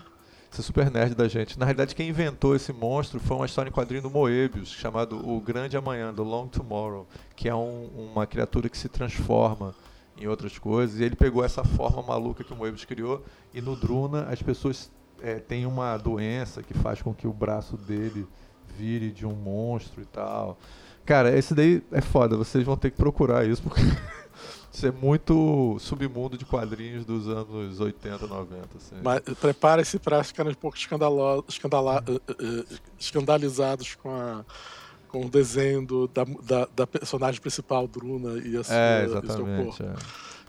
Super 0.62 0.90
nerd 0.90 1.14
da 1.14 1.28
gente. 1.28 1.59
Na 1.59 1.64
realidade, 1.64 1.94
quem 1.94 2.09
inventou 2.09 2.54
esse 2.54 2.72
monstro 2.72 3.20
foi 3.20 3.36
uma 3.36 3.46
história 3.46 3.68
em 3.68 3.72
quadrinho 3.72 4.02
do 4.02 4.11
Moebius, 4.11 4.68
chamado 4.68 5.16
O 5.28 5.40
Grande 5.40 5.76
Amanhã, 5.76 6.12
do 6.12 6.22
Long 6.22 6.48
Tomorrow, 6.48 7.07
que 7.34 7.48
é 7.48 7.54
um, 7.54 8.11
uma 8.12 8.26
criatura 8.26 8.68
que 8.68 8.76
se 8.76 8.88
transforma 8.88 9.74
em 10.18 10.26
outras 10.26 10.59
coisas. 10.59 11.00
E 11.00 11.04
ele 11.04 11.16
pegou 11.16 11.44
essa 11.44 11.64
forma 11.64 12.02
maluca 12.02 12.44
que 12.44 12.52
o 12.52 12.57
Moebius 12.57 12.84
criou, 12.84 13.24
e 13.52 13.61
no 13.61 13.76
Druna 13.76 14.26
as 14.30 14.42
pessoas 14.42 14.90
é, 15.22 15.36
têm 15.36 15.66
uma 15.66 15.96
doença 15.96 16.62
que 16.62 16.74
faz 16.74 17.02
com 17.02 17.14
que 17.14 17.26
o 17.26 17.32
braço 17.32 17.76
dele 17.76 18.26
vire 18.76 19.11
de 19.11 19.26
um 19.26 19.34
monstro 19.34 20.02
e 20.02 20.07
tal. 20.07 20.59
Cara, 21.04 21.36
esse 21.36 21.54
daí 21.54 21.82
é 21.92 22.00
foda, 22.00 22.36
vocês 22.36 22.64
vão 22.64 22.76
ter 22.76 22.90
que 22.90 22.96
procurar 22.96 23.46
isso, 23.46 23.62
porque 23.62 23.80
Isso 24.76 24.86
é 24.86 24.90
muito 24.92 25.78
submundo 25.80 26.36
de 26.36 26.44
quadrinhos 26.44 27.06
dos 27.06 27.26
anos 27.28 27.80
80, 27.80 28.26
90. 28.26 28.60
Assim. 28.76 28.96
Mas 29.02 29.20
prepare-se 29.40 29.98
para 29.98 30.22
ficar 30.22 30.46
um 30.46 30.52
pouco 30.52 30.76
escandalo, 30.76 31.42
escandala, 31.48 32.04
uh, 32.06 32.12
uh, 32.16 32.66
escandalizados 32.98 33.94
com, 33.94 34.10
a, 34.10 34.44
com 35.08 35.24
o 35.24 35.30
desenho 35.30 35.86
do, 35.86 36.06
da, 36.08 36.24
da, 36.42 36.68
da, 36.76 36.86
personagem 36.86 37.40
principal, 37.40 37.88
Druna, 37.88 38.38
e 38.46 38.54
a 38.54 38.64
sua, 38.64 38.76
é, 38.76 39.04
exatamente, 39.06 39.82
é. 39.82 39.94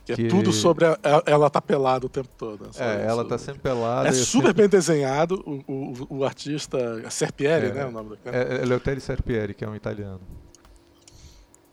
Que, 0.04 0.16
que 0.16 0.26
é 0.26 0.28
tudo 0.28 0.52
sobre 0.52 0.88
a, 0.88 0.98
ela 1.26 1.50
tá 1.50 1.62
pelada 1.62 2.06
o 2.06 2.10
tempo 2.10 2.30
todo. 2.38 2.66
Né? 2.66 2.72
É, 2.80 3.06
ela 3.08 3.24
tá 3.24 3.38
sempre 3.38 3.62
pelada. 3.62 4.10
É 4.10 4.12
super 4.12 4.48
sempre... 4.48 4.54
bem 4.64 4.68
desenhado. 4.68 5.42
O, 5.46 5.72
o, 5.72 6.18
o 6.18 6.26
artista 6.26 7.10
Serpieri, 7.10 7.68
é, 7.68 7.74
né? 7.74 7.86
O 7.86 7.92
nome 7.92 8.10
do 8.10 8.18
cara. 8.18 8.36
É, 8.36 8.62
é 8.62 8.66
Leotelli 8.66 9.00
Serpieri, 9.00 9.54
que 9.54 9.64
é 9.64 9.70
um 9.70 9.76
italiano. 9.76 10.20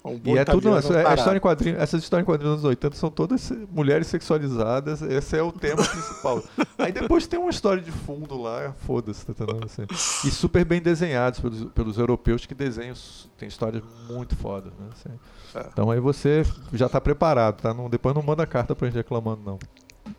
Um 0.04 0.20
e 0.22 0.36
é 0.36 0.44
tudo, 0.44 0.78
isso, 0.78 0.92
é, 0.92 1.14
história 1.14 1.38
em 1.38 1.40
quadrinhos, 1.40 1.80
essas 1.80 2.02
histórias 2.02 2.24
em 2.24 2.26
quadrinhos 2.26 2.56
dos 2.56 2.64
80 2.66 2.94
são 2.94 3.10
todas 3.10 3.50
mulheres 3.72 4.06
sexualizadas, 4.06 5.00
esse 5.00 5.34
é 5.34 5.42
o 5.42 5.50
tema 5.50 5.80
principal. 5.88 6.42
Aí 6.76 6.92
depois 6.92 7.26
tem 7.26 7.40
uma 7.40 7.48
história 7.48 7.82
de 7.82 7.90
fundo 7.90 8.38
lá, 8.38 8.74
foda-se, 8.86 9.24
tá 9.24 9.32
entendendo? 9.32 9.64
Assim. 9.64 9.86
E 9.88 10.30
super 10.30 10.62
bem 10.62 10.82
desenhados 10.82 11.40
pelos, 11.40 11.64
pelos 11.72 11.96
europeus 11.96 12.44
que 12.44 12.54
desenham, 12.54 12.94
tem 13.38 13.48
histórias 13.48 13.82
muito 14.06 14.36
fodas, 14.36 14.74
né? 14.78 14.88
Assim. 14.92 15.18
É. 15.54 15.68
Então 15.72 15.90
aí 15.90 16.00
você 16.00 16.44
já 16.74 16.86
tá 16.86 17.00
preparado, 17.00 17.62
tá? 17.62 17.72
Não, 17.72 17.88
depois 17.88 18.14
não 18.14 18.22
manda 18.22 18.46
carta 18.46 18.74
pra 18.74 18.86
gente 18.86 18.96
reclamando, 18.96 19.40
não. 19.42 19.58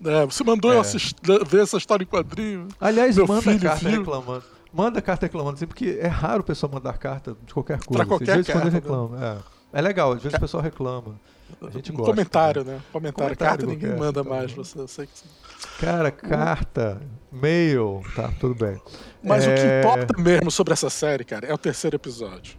É, 0.03 0.25
você 0.25 0.43
mandou 0.43 0.71
é. 0.71 0.77
eu 0.77 0.81
assistir, 0.81 1.15
ver 1.47 1.61
essa 1.61 1.77
história 1.77 2.03
em 2.03 2.07
quadrinho. 2.07 2.67
Aliás, 2.81 3.15
manda 3.17 3.41
filho, 3.43 3.59
carta 3.59 3.79
filho. 3.85 3.99
reclamando. 3.99 4.43
Manda 4.73 4.99
carta 4.99 5.27
reclamando, 5.27 5.55
assim, 5.55 5.67
porque 5.67 5.99
é 6.01 6.07
raro 6.07 6.41
o 6.41 6.43
pessoal 6.43 6.71
mandar 6.73 6.97
carta 6.97 7.37
de 7.45 7.53
qualquer 7.53 7.77
coisa. 7.83 8.03
Pra 8.03 8.05
qualquer 8.05 8.39
assim, 8.39 8.51
carta. 8.51 8.65
Né? 8.65 8.71
Reclama, 8.71 9.23
é. 9.23 9.54
É 9.75 9.81
legal, 9.81 10.13
às 10.13 10.23
vezes 10.23 10.37
o 10.37 10.39
pessoal 10.39 10.63
reclama. 10.63 11.19
A 11.61 11.69
gente 11.69 11.91
um 11.91 11.95
gosta. 11.95 12.13
Comentário, 12.13 12.63
né? 12.63 12.81
Comentário. 12.93 13.35
comentário 13.35 13.37
carta 13.37 13.65
ninguém 13.65 13.99
manda 13.99 14.23
mais. 14.23 14.53
Você, 14.53 14.79
eu 14.79 14.87
sei 14.87 15.05
que... 15.05 15.11
Cara, 15.79 16.09
carta, 16.11 17.01
mail, 17.29 18.01
tá, 18.15 18.31
tudo 18.39 18.55
bem. 18.55 18.81
Mas 19.21 19.45
é... 19.45 19.51
o 19.51 19.55
que 19.55 19.61
é. 19.61 19.79
importa 19.81 20.21
mesmo 20.21 20.49
sobre 20.49 20.71
essa 20.71 20.89
série, 20.89 21.25
cara, 21.25 21.45
é 21.45 21.53
o 21.53 21.57
terceiro 21.57 21.97
episódio. 21.97 22.57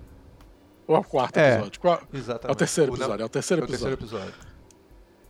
Ou 0.87 0.95
é 0.95 0.99
o 0.99 1.05
quarto 1.05 1.39
é, 1.39 1.55
episódio? 1.55 1.81
Qual... 1.81 2.03
Exatamente. 2.13 2.49
É 2.49 2.53
o 2.53 2.55
terceiro 2.55 2.95
episódio. 2.95 3.23
É 3.23 3.25
o 3.25 3.29
terceiro 3.31 3.65
episódio. 3.65 3.89
É 3.89 3.95
o 3.95 3.97
terceiro 3.97 4.23
episódio. 4.23 4.47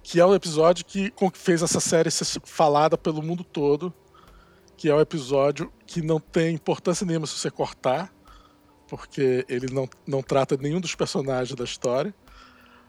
Que 0.03 0.20
é 0.20 0.26
o 0.26 0.34
episódio 0.34 0.84
que 0.84 1.12
fez 1.34 1.62
essa 1.62 1.78
série 1.78 2.11
ser 2.11 2.26
falada 2.45 2.99
pelo 2.99 3.22
mundo 3.22 3.45
todo. 3.45 3.95
Que 4.76 4.91
é 4.91 4.95
o 4.95 5.01
episódio 5.01 5.72
que 5.87 6.03
não 6.03 6.18
tem 6.18 6.57
importância 6.57 7.07
nenhuma 7.07 7.28
se 7.28 7.34
você 7.34 7.49
cortar, 7.49 8.12
porque 8.89 9.45
ele 9.49 9.72
não, 9.72 9.89
não 10.07 10.22
trata 10.22 10.57
nenhum 10.57 10.80
dos 10.80 10.95
personagens 10.95 11.57
da 11.57 11.64
história. 11.64 12.14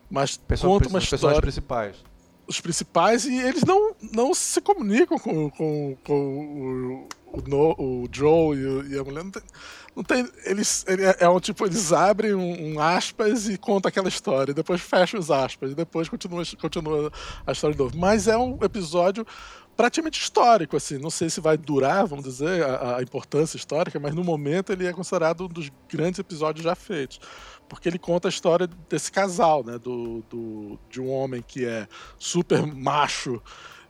Mas 0.09 0.37
Pessoa, 0.37 0.79
conta 0.79 0.89
uma 0.89 0.99
história. 0.99 1.35
Os 1.35 1.41
principais. 1.41 1.95
Os 2.47 2.61
principais, 2.61 3.25
e 3.25 3.37
eles 3.37 3.63
não, 3.63 3.93
não 4.13 4.33
se 4.33 4.61
comunicam 4.61 5.19
com, 5.19 5.49
com, 5.49 5.97
com 6.01 7.07
o, 7.33 7.47
o, 7.77 8.03
o 8.03 8.09
Joe 8.09 8.57
e, 8.57 8.65
o, 8.65 8.87
e 8.87 8.97
a 8.97 9.03
mulher. 9.03 9.23
Não 9.23 9.31
tem, 9.31 9.43
não 9.93 10.03
tem. 10.03 10.29
Eles. 10.45 10.85
Ele 10.87 11.03
é, 11.03 11.17
é 11.19 11.29
um 11.29 11.41
tipo, 11.41 11.65
eles 11.65 11.91
abrem 11.91 12.33
um, 12.33 12.73
um, 12.75 12.79
aspas 12.79 13.49
e 13.49 13.57
contam 13.57 13.89
aquela 13.89 14.07
história, 14.07 14.53
depois 14.53 14.79
fecham 14.79 15.19
os 15.19 15.29
aspas, 15.29 15.71
e 15.71 15.75
depois 15.75 16.07
continua, 16.07 16.43
continua 16.61 17.11
a 17.45 17.51
história 17.51 17.75
de 17.75 17.83
novo. 17.83 17.97
Mas 17.97 18.29
é 18.29 18.37
um 18.37 18.57
episódio 18.61 19.27
praticamente 19.77 20.19
histórico, 20.19 20.75
assim. 20.75 20.97
Não 20.97 21.11
sei 21.11 21.29
se 21.29 21.39
vai 21.39 21.55
durar, 21.55 22.07
vamos 22.07 22.25
dizer, 22.25 22.63
a, 22.63 22.97
a, 22.97 23.03
importância 23.03 23.55
histórica, 23.55 23.99
mas 23.99 24.15
no 24.15 24.23
momento 24.23 24.73
ele 24.73 24.87
é 24.87 24.91
considerado 24.91 25.45
um 25.45 25.47
dos 25.47 25.71
grandes 25.87 26.19
episódios 26.19 26.63
já 26.63 26.75
feitos. 26.75 27.19
Porque 27.69 27.87
ele 27.87 27.99
conta 27.99 28.27
a 28.27 28.29
história 28.29 28.67
desse 28.89 29.11
casal, 29.11 29.63
né? 29.63 29.77
Do, 29.77 30.23
do, 30.29 30.79
de 30.89 30.99
um 30.99 31.09
homem 31.09 31.43
que 31.45 31.63
é 31.65 31.87
super 32.17 32.65
macho 32.65 33.41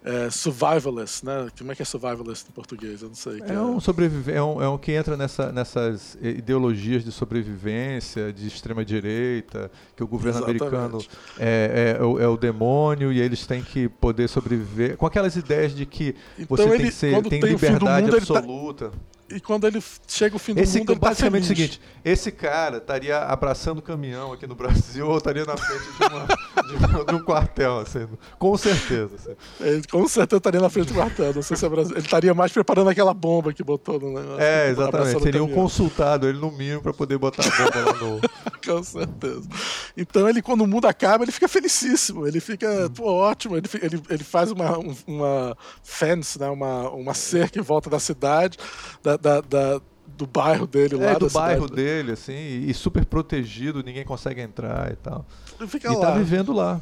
é, 0.08 0.30
survivalist, 0.30 1.24
né? 1.24 1.48
Como 1.58 1.72
é 1.72 1.76
que 1.76 1.82
é 1.82 1.86
survivalist 1.86 2.48
em 2.48 2.52
português? 2.54 3.02
Eu 3.02 3.10
não 3.10 3.16
sei. 3.16 3.42
É, 3.42 3.54
é, 3.54 3.60
um 3.60 3.80
sobrevive 3.80 4.32
é, 4.32 4.42
um, 4.42 4.62
é 4.62 4.70
um 4.70 4.78
que 4.78 4.94
entra 4.94 5.18
nessa, 5.18 5.52
nessas 5.52 6.18
ideologias 6.22 7.04
de 7.04 7.12
sobrevivência, 7.12 8.32
de 8.32 8.48
extrema 8.48 8.86
direita, 8.86 9.70
que 9.96 10.04
o 10.04 10.08
governo 10.08 10.40
Exatamente. 10.40 10.64
americano 10.64 11.06
é, 11.38 11.98
é, 11.98 12.02
é, 12.02 12.04
o, 12.04 12.20
é, 12.22 12.28
o, 12.28 12.38
demônio 12.38 13.12
e 13.12 13.20
eles 13.20 13.46
têm 13.46 13.62
que 13.62 13.90
poder 13.90 14.30
sobreviver. 14.30 14.96
Com 14.96 15.06
aquelas 15.06 15.36
ideias 15.36 15.76
de 15.76 15.86
que 15.86 16.16
então 16.40 16.56
você 16.56 16.64
ele, 16.64 16.78
tem 16.78 16.86
que 16.86 16.92
ser, 16.94 17.22
tem, 17.24 17.40
tem 17.42 17.50
liberdade 17.52 18.06
mundo, 18.06 18.18
absoluta. 18.18 18.90
Tá 18.90 18.98
e 19.30 19.40
quando 19.42 19.68
ele 19.68 19.84
chega 20.08 20.36
o 20.36 20.40
fim 20.40 20.54
do 20.54 20.62
esse, 20.62 20.80
mundo, 20.80 20.94
ele 20.94 21.00
tá 21.00 21.10
basicamente 21.10 21.44
tá 21.44 21.50
é 21.50 21.54
o 21.54 21.56
seguinte: 21.56 21.82
esse 22.04 22.32
cara 22.32 22.78
estaria 22.78 23.18
abraçando 23.20 23.80
o 23.80 23.82
caminhão 23.82 24.32
aqui 24.32 24.48
no 24.48 24.56
Brasil 24.56 25.08
ou 25.08 25.18
estaria 25.18 25.44
na 25.46 25.58
frente 25.58 25.84
de, 25.84 26.06
uma, 26.06 26.26
de, 26.64 26.76
uma, 26.76 27.06
de, 27.06 27.16
um 27.16 27.24
quartel, 27.24 27.80
assim, 27.80 28.08
com 28.40 28.58
certeza. 28.58 29.16
Assim. 29.16 29.36
Ele, 29.60 29.84
com 29.88 30.08
certeza 30.08 30.38
estaria 30.38 30.62
na 30.62 30.70
frente 30.70 30.88
do 30.88 30.94
quartel. 30.94 31.34
Não 31.34 31.42
sei 31.42 31.58
se 31.58 31.66
é 31.66 31.70
Brasil. 31.70 31.96
Ele 31.98 32.06
estaria 32.06 32.34
mais 32.34 32.52
preparando 32.52 32.90
aquela 32.90 33.14
bomba 33.14 33.52
que 33.52 33.64
botou 33.64 34.00
no 34.00 34.14
negócio. 34.14 34.42
É, 34.42 34.70
exatamente. 34.70 35.22
Seria 35.22 35.44
um 35.44 35.52
consultado 35.52 36.28
ele 36.28 36.40
no 36.40 36.52
mínimo 36.52 36.82
para 36.82 36.94
poder 36.94 37.18
botar 37.18 37.44
a 37.46 37.50
bomba 37.50 37.92
lá 37.92 37.94
no. 37.94 38.22
com 38.66 38.84
certeza. 38.84 39.48
Então 39.96 40.30
ele, 40.30 40.42
quando 40.42 40.62
o 40.62 40.68
mundo 40.68 40.88
acaba, 40.88 41.24
ele 41.24 41.32
fica 41.32 41.48
felicíssimo. 41.48 42.26
Ele 42.26 42.40
fica, 42.40 42.90
pô, 42.96 43.12
ótimo. 43.12 43.58
Ele, 43.58 43.68
ele, 43.82 44.02
ele 44.10 44.24
faz 44.24 44.52
uma, 44.52 44.78
uma 45.06 45.58
fence, 45.84 46.40
né? 46.40 46.50
uma, 46.50 46.90
uma 46.92 47.14
cerca 47.14 47.60
em 47.60 47.62
volta 47.62 47.90
da 47.90 48.00
cidade. 48.00 48.58
Da, 49.04 49.17
da, 49.18 49.42
da, 49.42 49.82
do 50.06 50.26
bairro 50.26 50.66
dele 50.66 50.96
lá. 50.96 51.12
É, 51.12 51.20
do 51.20 51.30
bairro 51.30 51.68
cidade. 51.68 51.76
dele, 51.76 52.12
assim, 52.14 52.66
e 52.68 52.74
super 52.74 53.06
protegido, 53.06 53.84
ninguém 53.84 54.06
consegue 54.06 54.42
entrar 54.42 54.92
e 54.92 54.96
tal. 54.96 55.26
Ele 55.60 55.68
fica 55.68 55.92
e 55.92 55.96
lá. 55.96 56.02
tá 56.02 56.12
vivendo 56.12 56.54
lá. 56.54 56.80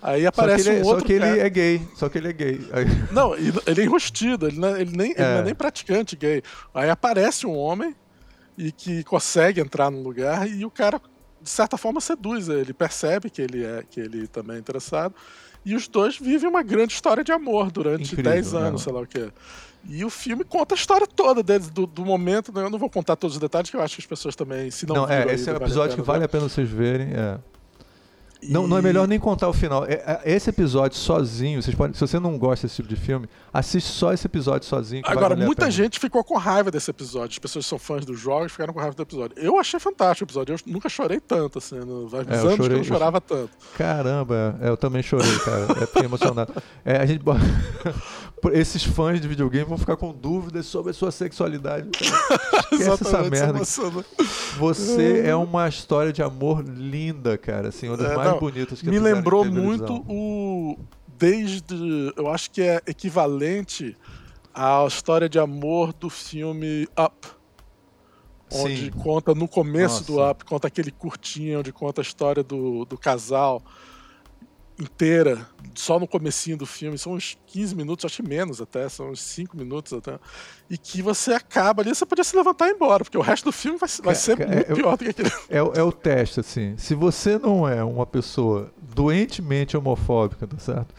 Aí 0.00 0.26
aparece 0.26 0.64
só 0.64 0.70
ele, 0.70 0.82
um 0.82 0.86
outro 0.86 1.00
Só 1.00 1.06
que 1.06 1.12
ele 1.12 1.26
é 1.26 1.50
gay. 1.50 1.88
Só 1.96 2.08
que 2.08 2.18
ele 2.18 2.28
é 2.28 2.32
gay. 2.32 2.68
Aí... 2.72 2.84
Não, 3.12 3.34
ele 3.34 3.80
é 3.80 3.84
enrustido, 3.84 4.46
ele, 4.46 4.58
não, 4.58 4.76
é, 4.76 4.80
ele 4.80 4.96
nem, 4.96 5.10
é. 5.10 5.14
ele 5.14 5.28
não 5.28 5.38
é 5.38 5.42
nem 5.42 5.54
praticante 5.54 6.16
gay. 6.16 6.42
Aí 6.72 6.88
aparece 6.88 7.46
um 7.46 7.56
homem 7.56 7.94
e 8.56 8.70
que 8.70 9.02
consegue 9.04 9.60
entrar 9.60 9.90
no 9.90 10.00
lugar 10.00 10.48
e 10.48 10.64
o 10.64 10.70
cara, 10.70 11.00
de 11.42 11.50
certa 11.50 11.76
forma, 11.76 12.00
seduz 12.00 12.48
ele. 12.48 12.72
Percebe 12.72 13.28
que 13.28 13.42
ele 13.42 13.64
é 13.64 13.82
que 13.88 14.00
ele 14.00 14.28
também 14.28 14.56
é 14.56 14.58
interessado. 14.60 15.14
E 15.64 15.74
os 15.74 15.88
dois 15.88 16.16
vivem 16.16 16.48
uma 16.48 16.62
grande 16.62 16.92
história 16.92 17.24
de 17.24 17.32
amor 17.32 17.70
durante 17.70 18.14
10 18.14 18.54
anos, 18.54 18.70
não. 18.70 18.78
sei 18.78 18.92
lá 18.92 19.00
o 19.00 19.06
que. 19.06 19.30
E 19.84 20.04
o 20.04 20.10
filme 20.10 20.44
conta 20.44 20.74
a 20.74 20.76
história 20.76 21.06
toda 21.06 21.42
deles, 21.42 21.70
do, 21.70 21.86
do, 21.86 22.04
momento. 22.04 22.52
Né? 22.52 22.62
Eu 22.62 22.70
não 22.70 22.78
vou 22.78 22.90
contar 22.90 23.16
todos 23.16 23.36
os 23.36 23.40
detalhes, 23.40 23.70
que 23.70 23.76
eu 23.76 23.82
acho 23.82 23.96
que 23.96 24.02
as 24.02 24.06
pessoas 24.06 24.36
também, 24.36 24.70
se 24.70 24.86
não, 24.86 24.94
não 24.96 25.08
é, 25.08 25.32
esse 25.32 25.48
é 25.48 25.52
um 25.52 25.56
episódio 25.56 25.96
que 25.96 26.02
vale 26.02 26.24
a 26.24 26.28
pena 26.28 26.48
vocês 26.48 26.68
verem. 26.68 27.08
É. 27.12 27.38
E... 28.40 28.52
Não, 28.52 28.68
não 28.68 28.78
é 28.78 28.82
melhor 28.82 29.08
nem 29.08 29.18
contar 29.18 29.48
o 29.48 29.52
final. 29.52 29.84
É, 29.84 29.94
é, 29.94 30.32
esse 30.32 30.48
episódio 30.50 30.96
sozinho, 30.96 31.60
vocês 31.60 31.74
podem, 31.74 31.92
se 31.94 32.00
você 32.00 32.20
não 32.20 32.38
gosta 32.38 32.66
desse 32.66 32.76
tipo 32.76 32.88
de 32.88 32.96
filme, 32.96 33.28
assiste 33.52 33.90
só 33.90 34.12
esse 34.12 34.26
episódio 34.26 34.66
sozinho. 34.68 35.02
Agora, 35.04 35.34
muita 35.34 35.70
gente 35.70 35.98
ficou 35.98 36.22
com 36.22 36.36
raiva 36.36 36.70
desse 36.70 36.90
episódio. 36.90 37.32
As 37.32 37.38
pessoas 37.38 37.64
que 37.64 37.68
são 37.68 37.78
fãs 37.78 38.04
dos 38.04 38.18
jogos 38.18 38.52
ficaram 38.52 38.72
com 38.72 38.78
raiva 38.78 38.94
do 38.94 39.02
episódio. 39.02 39.36
Eu 39.38 39.58
achei 39.58 39.80
fantástico 39.80 40.24
o 40.24 40.26
episódio. 40.26 40.54
Eu 40.54 40.72
nunca 40.72 40.88
chorei 40.88 41.18
tanto, 41.18 41.58
assim. 41.58 41.76
No, 41.76 42.08
é, 42.12 42.18
anos 42.18 42.40
chorei, 42.40 42.56
que 42.56 42.62
eu 42.62 42.76
não 42.76 42.84
chorava 42.84 43.16
eu... 43.16 43.20
tanto. 43.20 43.50
Caramba, 43.76 44.56
é, 44.60 44.68
eu 44.68 44.76
também 44.76 45.02
chorei, 45.02 45.36
cara. 45.40 45.82
É, 45.82 45.86
fiquei 45.86 46.04
emocionado. 46.04 46.52
É, 46.84 46.96
a 46.98 47.06
gente. 47.06 47.22
Esses 48.52 48.84
fãs 48.84 49.20
de 49.20 49.28
videogame 49.28 49.64
vão 49.64 49.78
ficar 49.78 49.96
com 49.96 50.12
dúvidas 50.12 50.66
sobre 50.66 50.90
a 50.90 50.94
sua 50.94 51.10
sexualidade. 51.10 51.90
Esquece 52.72 53.04
essa 53.04 53.22
merda. 53.24 53.60
Você 54.58 55.22
é 55.26 55.34
uma 55.34 55.68
história 55.68 56.12
de 56.12 56.22
amor 56.22 56.64
linda, 56.64 57.36
cara. 57.36 57.68
Assim, 57.68 57.88
uma 57.88 57.96
das 57.96 58.12
é, 58.12 58.16
mais 58.16 58.30
não, 58.30 58.38
bonitas 58.38 58.80
que 58.80 58.88
Me 58.88 58.98
lembrou 58.98 59.44
muito 59.44 60.04
o. 60.08 60.78
Desde. 61.18 62.12
Eu 62.16 62.28
acho 62.28 62.50
que 62.50 62.62
é 62.62 62.80
equivalente 62.86 63.96
à 64.54 64.84
história 64.86 65.28
de 65.28 65.38
amor 65.38 65.92
do 65.92 66.08
filme 66.08 66.88
Up. 66.98 67.28
Onde 68.50 68.86
Sim. 68.86 68.90
conta 68.90 69.34
no 69.34 69.46
começo 69.46 70.00
Nossa. 70.00 70.12
do 70.12 70.30
Up, 70.30 70.44
conta 70.44 70.68
aquele 70.68 70.90
curtinho 70.90 71.58
onde 71.60 71.70
conta 71.70 72.00
a 72.00 72.02
história 72.02 72.42
do, 72.42 72.84
do 72.86 72.96
casal 72.96 73.62
inteira, 74.80 75.46
só 75.74 75.98
no 75.98 76.06
comecinho 76.06 76.56
do 76.56 76.66
filme, 76.66 76.96
são 76.98 77.14
uns 77.14 77.36
15 77.46 77.74
minutos, 77.74 78.04
acho 78.04 78.22
que 78.22 78.28
menos 78.28 78.60
até, 78.60 78.88
são 78.88 79.10
uns 79.10 79.20
5 79.20 79.56
minutos 79.56 79.92
até, 79.92 80.18
e 80.70 80.78
que 80.78 81.02
você 81.02 81.32
acaba 81.32 81.82
ali, 81.82 81.94
você 81.94 82.06
podia 82.06 82.24
se 82.24 82.36
levantar 82.36 82.68
e 82.68 82.70
ir 82.70 82.74
embora, 82.74 83.04
porque 83.04 83.18
o 83.18 83.22
resto 83.22 83.44
do 83.44 83.52
filme 83.52 83.78
vai, 83.78 83.88
vai 84.02 84.14
ser 84.14 84.40
é, 84.40 84.46
muito 84.46 84.72
é, 84.72 84.74
pior 84.74 84.96
do 84.96 85.04
que 85.04 85.10
aquele. 85.10 85.30
É, 85.48 85.58
é 85.58 85.82
o 85.82 85.92
teste, 85.92 86.40
assim, 86.40 86.76
se 86.76 86.94
você 86.94 87.38
não 87.38 87.68
é 87.68 87.82
uma 87.82 88.06
pessoa 88.06 88.72
doentemente 88.94 89.76
homofóbica, 89.76 90.46
tá 90.46 90.58
certo? 90.58 90.94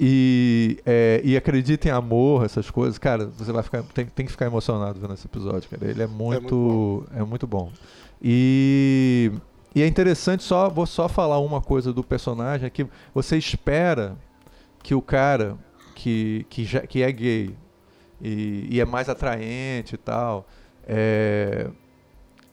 E, 0.00 0.80
é, 0.84 1.20
e 1.22 1.36
acredita 1.36 1.88
em 1.88 1.90
amor, 1.90 2.44
essas 2.44 2.70
coisas, 2.70 2.98
cara, 2.98 3.26
você 3.38 3.52
vai 3.52 3.62
ficar, 3.62 3.82
tem, 3.94 4.06
tem 4.06 4.26
que 4.26 4.32
ficar 4.32 4.46
emocionado 4.46 4.98
vendo 4.98 5.14
esse 5.14 5.26
episódio, 5.26 5.68
cara. 5.68 5.88
Ele 5.88 6.02
é 6.02 6.06
muito, 6.06 6.34
é 6.34 6.40
muito 6.40 6.56
bom. 6.56 7.20
É 7.20 7.24
muito 7.24 7.46
bom. 7.46 7.72
E 8.20 9.32
e 9.74 9.82
é 9.82 9.86
interessante, 9.86 10.42
só 10.42 10.68
vou 10.68 10.86
só 10.86 11.08
falar 11.08 11.38
uma 11.38 11.60
coisa 11.60 11.92
do 11.92 12.04
personagem, 12.04 12.66
é 12.66 12.70
que 12.70 12.86
você 13.14 13.36
espera 13.38 14.16
que 14.82 14.94
o 14.94 15.00
cara 15.00 15.56
que, 15.94 16.46
que, 16.50 16.64
já, 16.64 16.80
que 16.86 17.02
é 17.02 17.10
gay 17.10 17.56
e, 18.20 18.68
e 18.70 18.80
é 18.80 18.84
mais 18.84 19.08
atraente 19.08 19.94
e 19.94 19.98
tal, 19.98 20.46
é, 20.86 21.68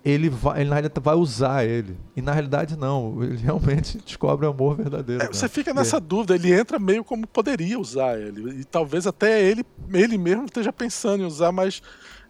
ele 0.03 0.29
vai, 0.29 0.61
ele 0.61 0.69
na 0.69 0.75
realidade 0.75 1.03
vai 1.03 1.15
usar 1.15 1.65
ele. 1.65 1.97
E 2.15 2.21
na 2.21 2.31
realidade 2.31 2.77
não, 2.77 3.21
ele 3.21 3.37
realmente 3.37 3.97
descobre 4.05 4.45
o 4.45 4.49
amor 4.49 4.75
verdadeiro. 4.75 5.23
É, 5.23 5.27
você 5.27 5.49
fica 5.49 5.73
nessa 5.73 5.97
é. 5.97 5.99
dúvida, 5.99 6.35
ele 6.35 6.53
entra 6.53 6.79
meio 6.79 7.03
como 7.03 7.27
poderia 7.27 7.77
usar 7.77 8.19
ele. 8.19 8.61
E 8.61 8.63
talvez 8.63 9.05
até 9.05 9.43
ele, 9.43 9.65
ele 9.91 10.17
mesmo 10.17 10.45
esteja 10.45 10.71
pensando 10.71 11.23
em 11.23 11.25
usar, 11.25 11.51
mas 11.51 11.81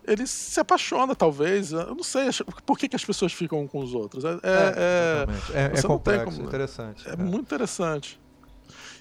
ele 0.06 0.26
se 0.26 0.60
apaixona, 0.60 1.16
talvez. 1.16 1.72
Eu 1.72 1.96
não 1.96 2.04
sei 2.04 2.30
por 2.66 2.78
que, 2.78 2.88
que 2.88 2.96
as 2.96 3.06
pessoas 3.06 3.34
ficam 3.34 3.68
com 3.68 3.80
os 3.80 3.94
outros. 3.94 4.26
É, 4.26 4.30
é, 4.30 4.36
é, 4.44 5.26
é, 5.54 5.80
é 5.80 5.82
complexo, 5.82 6.38
como... 6.38 6.48
interessante. 6.48 7.08
É, 7.08 7.14
é, 7.14 7.16
muito 7.16 7.42
interessante. 7.42 8.20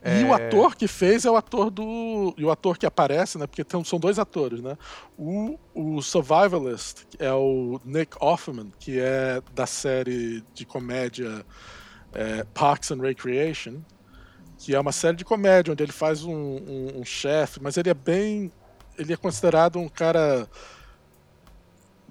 É... 0.03 0.21
E 0.21 0.25
o 0.25 0.33
ator 0.33 0.77
que 0.77 0.87
fez 0.87 1.25
é 1.25 1.31
o 1.31 1.37
ator 1.37 1.71
do. 1.71 2.35
E 2.37 2.45
o 2.45 2.51
ator 2.51 2.79
que 2.79 2.87
aparece, 2.87 3.39
né? 3.39 3.47
Porque 3.47 3.65
tem, 3.65 3.83
são 3.85 3.99
dois 3.99 4.19
atores, 4.19 4.61
né? 4.61 4.77
O, 5.17 5.59
o 5.75 6.01
Survivalist 6.03 7.05
é 7.19 7.33
o 7.33 7.81
Nick 7.85 8.17
Offerman, 8.21 8.73
que 8.79 8.99
é 9.01 9.43
da 9.55 9.67
série 9.67 10.45
de 10.55 10.65
comédia 10.65 11.45
é, 12.13 12.45
Parks 12.55 12.91
and 12.91 13.01
Recreation, 13.01 13.81
que 14.59 14.75
é 14.75 14.81
uma 14.81 14.93
série 14.93 15.17
de 15.17 15.25
comédia 15.25 15.73
onde 15.73 15.83
ele 15.83 15.93
faz 15.93 16.23
um, 16.23 16.33
um, 16.33 17.01
um 17.01 17.05
chefe, 17.05 17.61
mas 17.63 17.77
ele 17.77 17.91
é 17.91 17.95
bem. 17.95 18.53
Ele 18.97 19.13
é 19.13 19.17
considerado 19.17 19.79
um 19.79 19.89
cara 19.89 20.49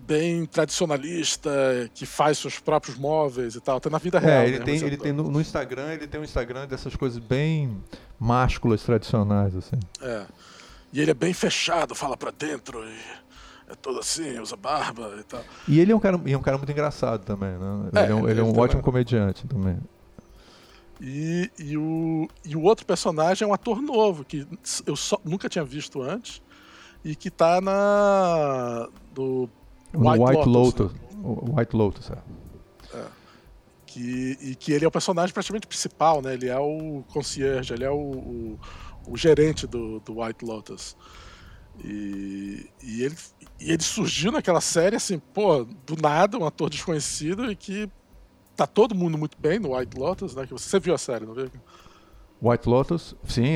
bem 0.07 0.45
tradicionalista, 0.45 1.51
que 1.93 2.05
faz 2.05 2.37
seus 2.37 2.57
próprios 2.59 2.97
móveis 2.97 3.55
e 3.55 3.59
tal, 3.59 3.77
até 3.77 3.89
na 3.89 3.97
vida 3.97 4.17
é, 4.19 4.21
real. 4.21 4.43
ele 4.45 4.59
tem, 4.61 4.75
ele 4.77 4.97
tem 4.97 5.11
no, 5.11 5.29
no, 5.29 5.41
Instagram, 5.41 5.93
ele 5.93 6.07
tem 6.07 6.19
um 6.19 6.23
Instagram 6.23 6.65
dessas 6.65 6.95
coisas 6.95 7.19
bem 7.19 7.83
másculas 8.17 8.81
tradicionais, 8.81 9.53
assim. 9.55 9.77
É. 10.01 10.25
E 10.93 11.01
ele 11.01 11.11
é 11.11 11.13
bem 11.13 11.33
fechado, 11.33 11.93
fala 11.93 12.15
para 12.15 12.31
dentro 12.31 12.81
e 12.85 12.97
é 13.69 13.75
todo 13.75 13.99
assim, 13.99 14.39
usa 14.39 14.55
barba 14.55 15.13
e 15.19 15.23
tal. 15.23 15.43
E 15.67 15.79
ele 15.79 15.91
é 15.91 15.95
um 15.95 15.99
cara, 15.99 16.19
é 16.25 16.37
um 16.37 16.41
cara 16.41 16.57
muito 16.57 16.71
engraçado 16.71 17.25
também, 17.25 17.51
né? 17.51 17.89
É, 17.93 18.03
ele 18.03 18.11
é 18.11 18.15
um, 18.15 18.29
ele 18.29 18.39
é 18.39 18.43
um 18.43 18.57
ótimo 18.57 18.81
comediante 18.81 19.45
também. 19.45 19.77
E, 21.01 21.51
e, 21.59 21.77
o, 21.77 22.27
e 22.43 22.55
o 22.55 22.61
outro 22.61 22.85
personagem 22.85 23.45
é 23.45 23.47
um 23.47 23.53
ator 23.53 23.81
novo, 23.81 24.23
que 24.23 24.47
eu 24.85 24.95
só, 24.95 25.19
nunca 25.23 25.47
tinha 25.49 25.63
visto 25.65 26.01
antes, 26.01 26.41
e 27.03 27.15
que 27.15 27.29
tá 27.29 27.61
na. 27.61 28.87
do 29.13 29.49
White, 29.93 30.19
White 30.19 30.49
Lotus. 30.49 30.91
Lotus 30.91 30.93
né? 30.93 31.07
White 31.57 31.75
Lotus, 31.75 32.11
é. 32.11 32.97
é. 32.97 33.05
Que, 33.85 34.37
e 34.41 34.55
que 34.55 34.71
ele 34.71 34.85
é 34.85 34.87
o 34.87 34.91
personagem 34.91 35.33
praticamente 35.33 35.67
principal, 35.67 36.21
né? 36.21 36.33
Ele 36.33 36.47
é 36.47 36.59
o 36.59 37.03
concierge, 37.11 37.73
ele 37.73 37.83
é 37.83 37.89
o, 37.89 37.95
o, 37.95 38.59
o 39.07 39.17
gerente 39.17 39.65
do, 39.65 39.99
do 40.01 40.21
White 40.21 40.45
Lotus. 40.45 40.95
E, 41.83 42.69
e, 42.81 43.03
ele, 43.03 43.15
e 43.59 43.71
ele 43.71 43.83
surgiu 43.83 44.31
naquela 44.31 44.61
série 44.61 44.95
assim, 44.95 45.19
pô, 45.19 45.63
do 45.63 45.95
nada, 46.01 46.37
um 46.37 46.45
ator 46.45 46.69
desconhecido 46.69 47.51
e 47.51 47.55
que 47.55 47.89
tá 48.55 48.65
todo 48.65 48.95
mundo 48.95 49.17
muito 49.17 49.37
bem 49.39 49.59
no 49.59 49.75
White 49.75 49.97
Lotus, 49.97 50.35
né? 50.35 50.45
Que 50.45 50.53
você 50.53 50.79
viu 50.79 50.93
a 50.93 50.97
série, 50.97 51.25
não 51.25 51.33
viu? 51.33 51.51
White 52.39 52.69
Lotus, 52.69 53.15
sim, 53.23 53.55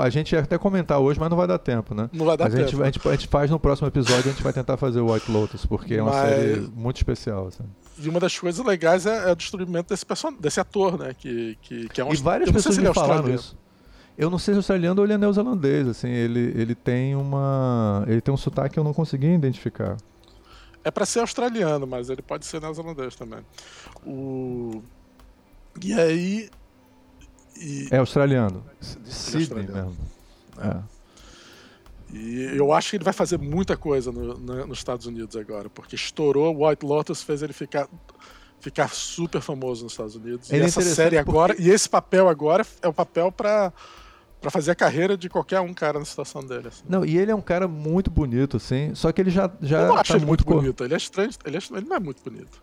a 0.00 0.10
gente 0.10 0.32
ia 0.32 0.40
até 0.40 0.58
comentar 0.58 0.98
hoje, 0.98 1.20
mas 1.20 1.30
não 1.30 1.36
vai 1.36 1.46
dar 1.46 1.58
tempo, 1.58 1.94
né? 1.94 2.10
Não 2.12 2.26
vai 2.26 2.36
dar 2.36 2.44
mas 2.46 2.54
tempo. 2.54 2.66
A 2.66 2.70
gente, 2.70 2.82
a, 2.82 2.84
gente, 2.86 3.08
a 3.08 3.12
gente 3.12 3.28
faz 3.28 3.50
no 3.50 3.60
próximo 3.60 3.86
episódio, 3.86 4.30
a 4.30 4.32
gente 4.32 4.42
vai 4.42 4.52
tentar 4.52 4.76
fazer 4.76 5.00
o 5.00 5.12
White 5.12 5.30
Lotus, 5.30 5.64
porque 5.64 5.94
é 5.94 6.02
uma 6.02 6.10
mas... 6.10 6.28
série 6.28 6.60
muito 6.74 6.96
especial. 6.96 7.46
Assim. 7.46 7.62
E 7.98 8.08
uma 8.08 8.18
das 8.18 8.36
coisas 8.36 8.64
legais 8.66 9.06
é, 9.06 9.28
é 9.28 9.32
o 9.32 9.36
destruimento 9.36 9.90
desse, 9.90 10.04
person... 10.04 10.32
desse 10.32 10.58
ator, 10.58 10.98
né? 10.98 11.14
Que, 11.16 11.56
que, 11.62 11.88
que 11.88 12.00
é 12.00 12.04
um 12.04 12.12
E 12.12 12.16
várias 12.16 12.50
pessoas 12.50 12.78
me 12.78 12.88
é 12.88 12.92
falaram 12.92 13.32
isso. 13.32 13.56
Eu 14.18 14.28
não 14.28 14.38
sei 14.38 14.54
se 14.54 14.56
é 14.56 14.58
australiano 14.58 15.00
ou 15.00 15.06
ele 15.06 15.12
é 15.12 15.18
neozelandês, 15.18 15.86
assim, 15.86 16.08
ele, 16.08 16.52
ele 16.56 16.74
tem 16.74 17.14
uma. 17.14 18.04
Ele 18.08 18.20
tem 18.20 18.34
um 18.34 18.36
sotaque 18.36 18.74
que 18.74 18.78
eu 18.78 18.84
não 18.84 18.92
consegui 18.92 19.28
identificar. 19.28 19.96
É 20.82 20.90
para 20.90 21.06
ser 21.06 21.20
australiano, 21.20 21.86
mas 21.86 22.10
ele 22.10 22.22
pode 22.22 22.44
ser 22.44 22.60
neozelandês 22.60 23.14
também. 23.14 23.40
O... 24.04 24.82
E 25.82 25.94
aí 25.94 26.50
e... 27.60 27.88
É 27.90 27.98
australiano. 27.98 28.64
De 28.80 29.12
Sydney 29.12 29.66
mesmo. 29.66 29.96
É. 30.58 30.68
é. 30.68 30.82
E 32.12 32.56
eu 32.56 32.72
acho 32.72 32.90
que 32.90 32.96
ele 32.96 33.04
vai 33.04 33.12
fazer 33.12 33.38
muita 33.38 33.76
coisa 33.76 34.10
no, 34.10 34.36
no, 34.36 34.66
nos 34.66 34.78
Estados 34.78 35.06
Unidos 35.06 35.36
agora, 35.36 35.70
porque 35.70 35.94
estourou, 35.94 36.56
o 36.56 36.66
White 36.66 36.84
Lotus 36.84 37.22
fez 37.22 37.40
ele 37.42 37.52
ficar, 37.52 37.88
ficar 38.58 38.88
super 38.88 39.40
famoso 39.40 39.84
nos 39.84 39.92
Estados 39.92 40.16
Unidos. 40.16 40.50
Ele 40.50 40.62
e 40.62 40.64
é 40.64 40.66
essa 40.66 40.82
série 40.82 41.16
agora, 41.16 41.54
porque... 41.54 41.68
e 41.68 41.72
esse 41.72 41.88
papel 41.88 42.28
agora 42.28 42.66
é 42.82 42.88
o 42.88 42.92
papel 42.92 43.30
para 43.30 43.72
para 44.40 44.50
fazer 44.50 44.70
a 44.70 44.74
carreira 44.74 45.18
de 45.18 45.28
qualquer 45.28 45.60
um 45.60 45.74
cara 45.74 45.98
na 45.98 46.04
situação 46.06 46.42
dele. 46.42 46.68
Assim. 46.68 46.82
Não, 46.88 47.04
e 47.04 47.18
ele 47.18 47.30
é 47.30 47.34
um 47.34 47.42
cara 47.42 47.68
muito 47.68 48.10
bonito, 48.10 48.56
assim. 48.56 48.94
Só 48.94 49.12
que 49.12 49.20
ele 49.20 49.30
já 49.30 49.50
já 49.60 49.82
eu 49.82 49.88
não 49.88 49.96
acho 49.96 50.12
tá 50.12 50.16
ele 50.16 50.24
muito 50.24 50.44
bonito. 50.46 50.82
Ele 50.82 50.94
é 50.94 50.96
estranho. 50.96 51.28
Ele, 51.44 51.58
é, 51.58 51.60
ele 51.72 51.86
não 51.86 51.96
é 51.96 52.00
muito 52.00 52.22
bonito. 52.22 52.62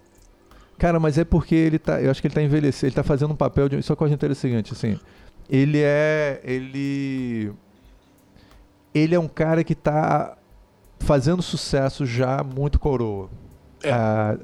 Cara, 0.77 0.99
mas 0.99 1.17
é 1.17 1.25
porque 1.25 1.55
ele 1.55 1.79
tá. 1.79 2.01
Eu 2.01 2.11
acho 2.11 2.21
que 2.21 2.27
ele 2.27 2.35
tá 2.35 2.41
envelhecendo, 2.41 2.89
ele 2.89 2.95
tá 2.95 3.03
fazendo 3.03 3.33
um 3.33 3.35
papel 3.35 3.67
de. 3.67 3.81
Só 3.81 3.95
que 3.95 4.03
eu 4.03 4.05
acho 4.05 4.13
interessante, 4.13 4.73
assim. 4.73 4.99
Ele 5.49 5.79
é. 5.81 6.39
Ele. 6.43 7.51
Ele 8.93 9.15
é 9.15 9.19
um 9.19 9.27
cara 9.27 9.63
que 9.63 9.75
tá 9.75 10.37
fazendo 10.99 11.41
sucesso 11.41 12.05
já 12.05 12.43
muito 12.43 12.79
coroa. 12.79 13.29
É. 13.83 13.91
Ah, 13.91 14.37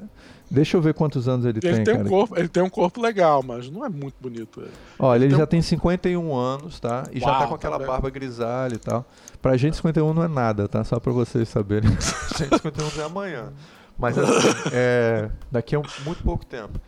deixa 0.50 0.76
eu 0.76 0.80
ver 0.80 0.94
quantos 0.94 1.28
anos 1.28 1.44
ele, 1.44 1.60
ele 1.62 1.84
tem. 1.84 1.84
tem 1.84 2.02
um 2.02 2.08
corpo, 2.08 2.38
ele 2.38 2.48
tem 2.48 2.62
um 2.62 2.70
corpo 2.70 3.00
legal, 3.00 3.42
mas 3.42 3.68
não 3.68 3.84
é 3.84 3.88
muito 3.88 4.14
bonito 4.20 4.60
ele. 4.60 4.70
Olha, 4.98 5.18
ele, 5.18 5.26
ele 5.26 5.36
já 5.36 5.46
tem 5.46 5.60
51 5.60 6.34
anos, 6.34 6.78
tá? 6.78 7.04
E 7.12 7.20
Uau, 7.20 7.32
já 7.32 7.38
tá 7.40 7.46
com 7.46 7.54
aquela 7.54 7.78
tá 7.78 7.86
barba 7.86 8.10
grisalha 8.10 8.74
e 8.74 8.78
tal. 8.78 9.04
Pra 9.42 9.56
gente, 9.56 9.76
51 9.76 10.14
não 10.14 10.22
é 10.22 10.28
nada, 10.28 10.68
tá? 10.68 10.84
Só 10.84 10.98
pra 11.00 11.12
vocês 11.12 11.48
saberem. 11.48 11.90
gente, 12.38 12.56
51 12.56 13.00
é 13.00 13.04
amanhã. 13.04 13.52
Mas 13.98 14.18
assim, 14.18 14.48
é, 14.72 15.30
daqui 15.50 15.74
a 15.74 15.78
um, 15.78 15.84
muito 16.04 16.22
pouco 16.22 16.44
tempo. 16.44 16.80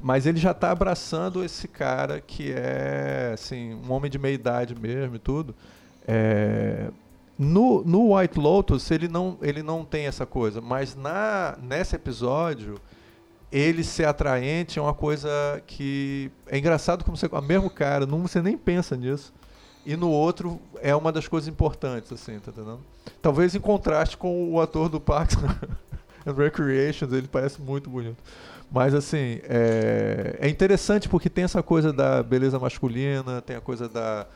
Mas 0.00 0.26
ele 0.26 0.38
já 0.38 0.52
está 0.52 0.70
abraçando 0.70 1.44
esse 1.44 1.66
cara 1.66 2.20
que 2.20 2.52
é 2.52 3.32
assim, 3.34 3.74
um 3.74 3.92
homem 3.92 4.10
de 4.10 4.18
meia 4.18 4.34
idade 4.34 4.74
mesmo 4.78 5.16
e 5.16 5.18
tudo. 5.18 5.54
É, 6.06 6.88
no, 7.38 7.82
no 7.84 8.16
White 8.16 8.38
Lotus 8.38 8.90
ele 8.90 9.08
não, 9.08 9.36
ele 9.42 9.62
não 9.62 9.84
tem 9.84 10.06
essa 10.06 10.24
coisa, 10.24 10.60
mas 10.60 10.94
na, 10.94 11.56
nesse 11.60 11.96
episódio 11.96 12.76
ele 13.50 13.84
ser 13.84 14.04
atraente 14.04 14.78
é 14.78 14.82
uma 14.82 14.94
coisa 14.94 15.28
que 15.66 16.30
é 16.46 16.56
engraçado 16.56 17.04
como 17.04 17.16
você, 17.16 17.26
o 17.30 17.40
mesmo 17.42 17.68
cara, 17.68 18.06
não 18.06 18.22
você 18.22 18.40
nem 18.40 18.56
pensa 18.56 18.96
nisso. 18.96 19.32
E 19.84 19.96
no 19.96 20.10
outro 20.10 20.60
é 20.80 20.94
uma 20.94 21.10
das 21.10 21.26
coisas 21.26 21.48
importantes 21.48 22.12
assim, 22.12 22.38
tá 22.38 22.50
entendendo? 22.50 22.80
Talvez 23.20 23.54
em 23.54 23.60
contraste 23.60 24.16
com 24.16 24.52
o 24.52 24.60
ator 24.60 24.88
do 24.88 25.00
Parks 25.00 25.36
and 26.26 26.32
Recreations, 26.32 27.12
ele 27.12 27.28
parece 27.28 27.60
muito 27.60 27.88
bonito. 27.90 28.22
Mas 28.70 28.94
assim, 28.94 29.40
é, 29.44 30.38
é 30.40 30.48
interessante 30.48 31.08
porque 31.08 31.28
tem 31.28 31.44
essa 31.44 31.62
coisa 31.62 31.92
da 31.92 32.22
beleza 32.22 32.58
masculina, 32.58 33.42
tem 33.42 33.56
a 33.56 33.60
coisa 33.60 33.88
da, 33.88 34.26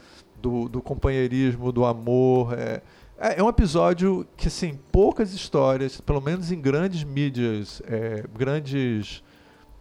do, 0.41 0.69
do 0.69 0.83
companheirismo, 0.83 1.73
do 1.73 1.85
amor. 1.85 2.53
É, 2.53 2.83
é, 3.19 3.41
é 3.41 3.43
um 3.43 3.49
episódio 3.49 4.27
que, 4.37 4.49
assim, 4.49 4.79
poucas 4.93 5.33
histórias, 5.33 6.01
pelo 6.01 6.21
menos 6.21 6.53
em 6.53 6.61
grandes 6.61 7.03
mídias, 7.03 7.81
é, 7.87 8.25
grandes 8.35 9.23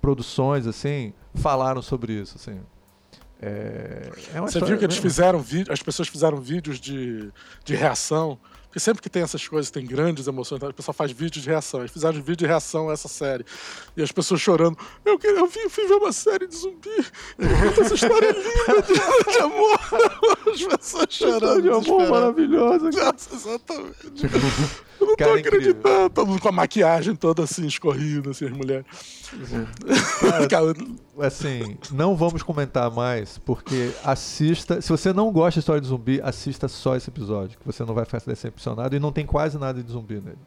produções, 0.02 0.65
assim, 0.65 1.14
falaram 1.34 1.82
sobre 1.82 2.14
isso, 2.14 2.38
assim. 2.38 2.60
É, 3.41 4.10
é 4.34 4.41
Você 4.41 4.64
viu 4.64 4.77
que 4.77 4.86
eles 4.86 4.98
fizeram 4.98 5.40
vídeo, 5.40 5.72
as 5.73 5.82
pessoas 5.82 6.07
fizeram 6.07 6.40
vídeos 6.40 6.80
de, 6.80 7.30
de 7.64 7.76
reação 7.76 8.40
porque 8.76 8.80
sempre 8.81 9.02
que 9.02 9.10
tem 9.10 9.23
essas 9.23 9.47
coisas, 9.47 9.72
tem 9.72 9.85
grandes 9.85 10.27
emoções, 10.27 10.61
o 10.61 10.73
pessoal 10.73 10.93
faz 10.93 11.10
vídeos 11.10 11.41
de 11.41 11.49
reação. 11.49 11.80
Eles 11.80 11.91
fizeram 11.91 12.15
vídeo 12.15 12.35
de 12.35 12.45
reação 12.45 12.89
a 12.89 12.93
essa 12.93 13.07
série. 13.07 13.45
E 13.95 14.03
as 14.03 14.11
pessoas 14.11 14.41
chorando. 14.41 14.77
Eu, 15.06 15.18
queria, 15.18 15.39
eu 15.39 15.49
fui 15.49 15.88
ver 15.88 15.93
uma 15.93 16.11
série 16.11 16.45
de 16.45 16.57
zumbi. 16.57 16.89
Essa 17.80 17.93
história 17.93 18.27
é 18.27 18.34
linda 18.34 18.81
de, 18.81 19.31
de 19.31 19.38
amor. 19.39 19.80
As 20.52 20.61
pessoas 20.61 21.07
chorando. 21.10 21.61
De 21.61 21.69
amor 21.69 22.10
maravilhosa. 22.10 22.89
Exatamente. 23.34 24.27
Eu 25.06 25.10
não 25.10 25.15
tô 25.15 25.23
Cara, 25.23 25.40
acreditando. 25.40 26.10
Todo 26.10 26.27
mundo 26.27 26.41
com 26.41 26.49
a 26.49 26.52
maquiagem 26.52 27.15
toda 27.15 27.44
assim, 27.44 27.65
escorrida, 27.68 28.32
assim, 28.32 28.45
as 28.45 28.52
mulheres. 28.52 28.86
Cara, 30.49 30.73
assim, 31.19 31.77
não 31.91 32.15
vamos 32.15 32.41
comentar 32.41 32.90
mais, 32.91 33.38
porque 33.38 33.91
assista. 34.03 34.82
Se 34.82 34.90
você 34.90 35.14
não 35.14 35.32
gosta 35.32 35.53
de 35.53 35.60
história 35.60 35.82
de 35.82 35.88
zumbi, 35.88 36.19
assista 36.22 36.68
só 36.68 36.95
esse 36.95 37.10
episódio, 37.10 37.57
que 37.57 37.65
você 37.65 37.84
não 37.84 37.94
vai 37.94 38.06
ficar 38.06 38.22
decepcionado 38.26 38.95
e 38.95 38.99
não 38.99 39.11
tem 39.11 39.26
quase 39.26 39.57
nada 39.57 39.82
de 39.82 39.91
zumbi 39.91 40.15
nele. 40.15 40.38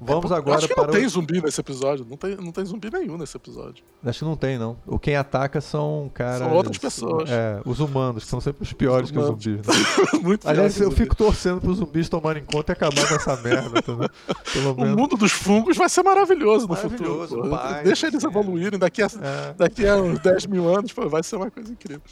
Vamos 0.00 0.30
é, 0.30 0.34
agora 0.34 0.58
acho 0.58 0.68
que 0.68 0.74
para. 0.74 0.84
Não 0.84 0.90
o... 0.90 0.96
tem 0.96 1.08
zumbi 1.08 1.42
nesse 1.42 1.60
episódio. 1.60 2.06
Não 2.08 2.16
tem, 2.16 2.36
não 2.36 2.52
tem 2.52 2.64
zumbi 2.64 2.90
nenhum 2.90 3.18
nesse 3.18 3.36
episódio. 3.36 3.84
Acho 4.04 4.18
que 4.20 4.24
não 4.24 4.36
tem, 4.36 4.56
não. 4.58 4.76
O 4.86 4.98
quem 4.98 5.16
ataca 5.16 5.60
são 5.60 6.10
caras. 6.14 6.38
São 6.38 6.52
outras 6.52 6.78
pessoas. 6.78 7.28
É, 7.30 7.60
os 7.64 7.80
humanos, 7.80 8.24
que 8.24 8.30
são 8.30 8.40
sempre 8.40 8.62
os 8.62 8.72
piores 8.72 9.06
os 9.06 9.12
que 9.12 9.18
os 9.18 9.26
zumbis. 9.26 9.66
Né? 9.66 9.74
Muito 10.22 10.48
Aliás, 10.48 10.80
eu 10.80 10.90
fico 10.90 11.16
torcendo 11.16 11.60
para 11.60 11.70
os 11.70 11.78
zumbis 11.78 12.08
tomarem 12.08 12.44
conta 12.44 12.72
e 12.72 12.74
acabar 12.74 13.08
com 13.08 13.14
essa 13.14 13.36
merda. 13.36 13.82
Tá, 13.82 14.10
Pelo 14.52 14.74
menos. 14.76 14.94
O 14.94 14.96
mundo 14.96 15.16
dos 15.16 15.32
fungos 15.32 15.76
vai 15.76 15.88
ser 15.88 16.02
maravilhoso 16.02 16.68
no 16.68 16.74
maravilhoso, 16.74 17.36
futuro. 17.36 17.58
Deixa 17.82 18.06
eles 18.06 18.22
evoluírem 18.22 18.78
daqui 18.78 19.02
a, 19.02 19.06
é. 19.06 19.54
daqui 19.54 19.86
a 19.86 19.96
uns 19.96 20.20
10 20.20 20.46
mil 20.46 20.72
anos, 20.72 20.92
pô, 20.92 21.08
vai 21.08 21.22
ser 21.22 21.36
uma 21.36 21.50
coisa 21.50 21.72
incrível. 21.72 22.02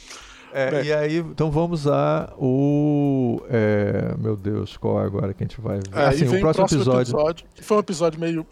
É, 0.57 0.83
e 0.83 0.91
aí, 0.91 1.17
então 1.17 1.51
vamos 1.51 1.87
a 1.87 2.33
o. 2.35 3.43
É, 3.47 4.15
meu 4.17 4.35
Deus, 4.35 4.75
qual 4.75 4.99
é 5.03 5.05
agora 5.05 5.31
que 5.31 5.43
a 5.43 5.45
gente 5.47 5.61
vai 5.61 5.77
ver? 5.77 5.83
É, 5.93 6.07
assim, 6.07 6.25
o 6.25 6.39
próximo, 6.39 6.39
o 6.39 6.53
próximo 6.55 6.79
episódio, 6.79 7.01
episódio, 7.01 7.45
Que 7.53 7.63
foi 7.63 7.77
um 7.77 7.79
episódio 7.79 8.19
meio 8.19 8.45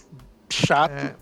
chato. 0.47 0.91
É, 0.91 1.15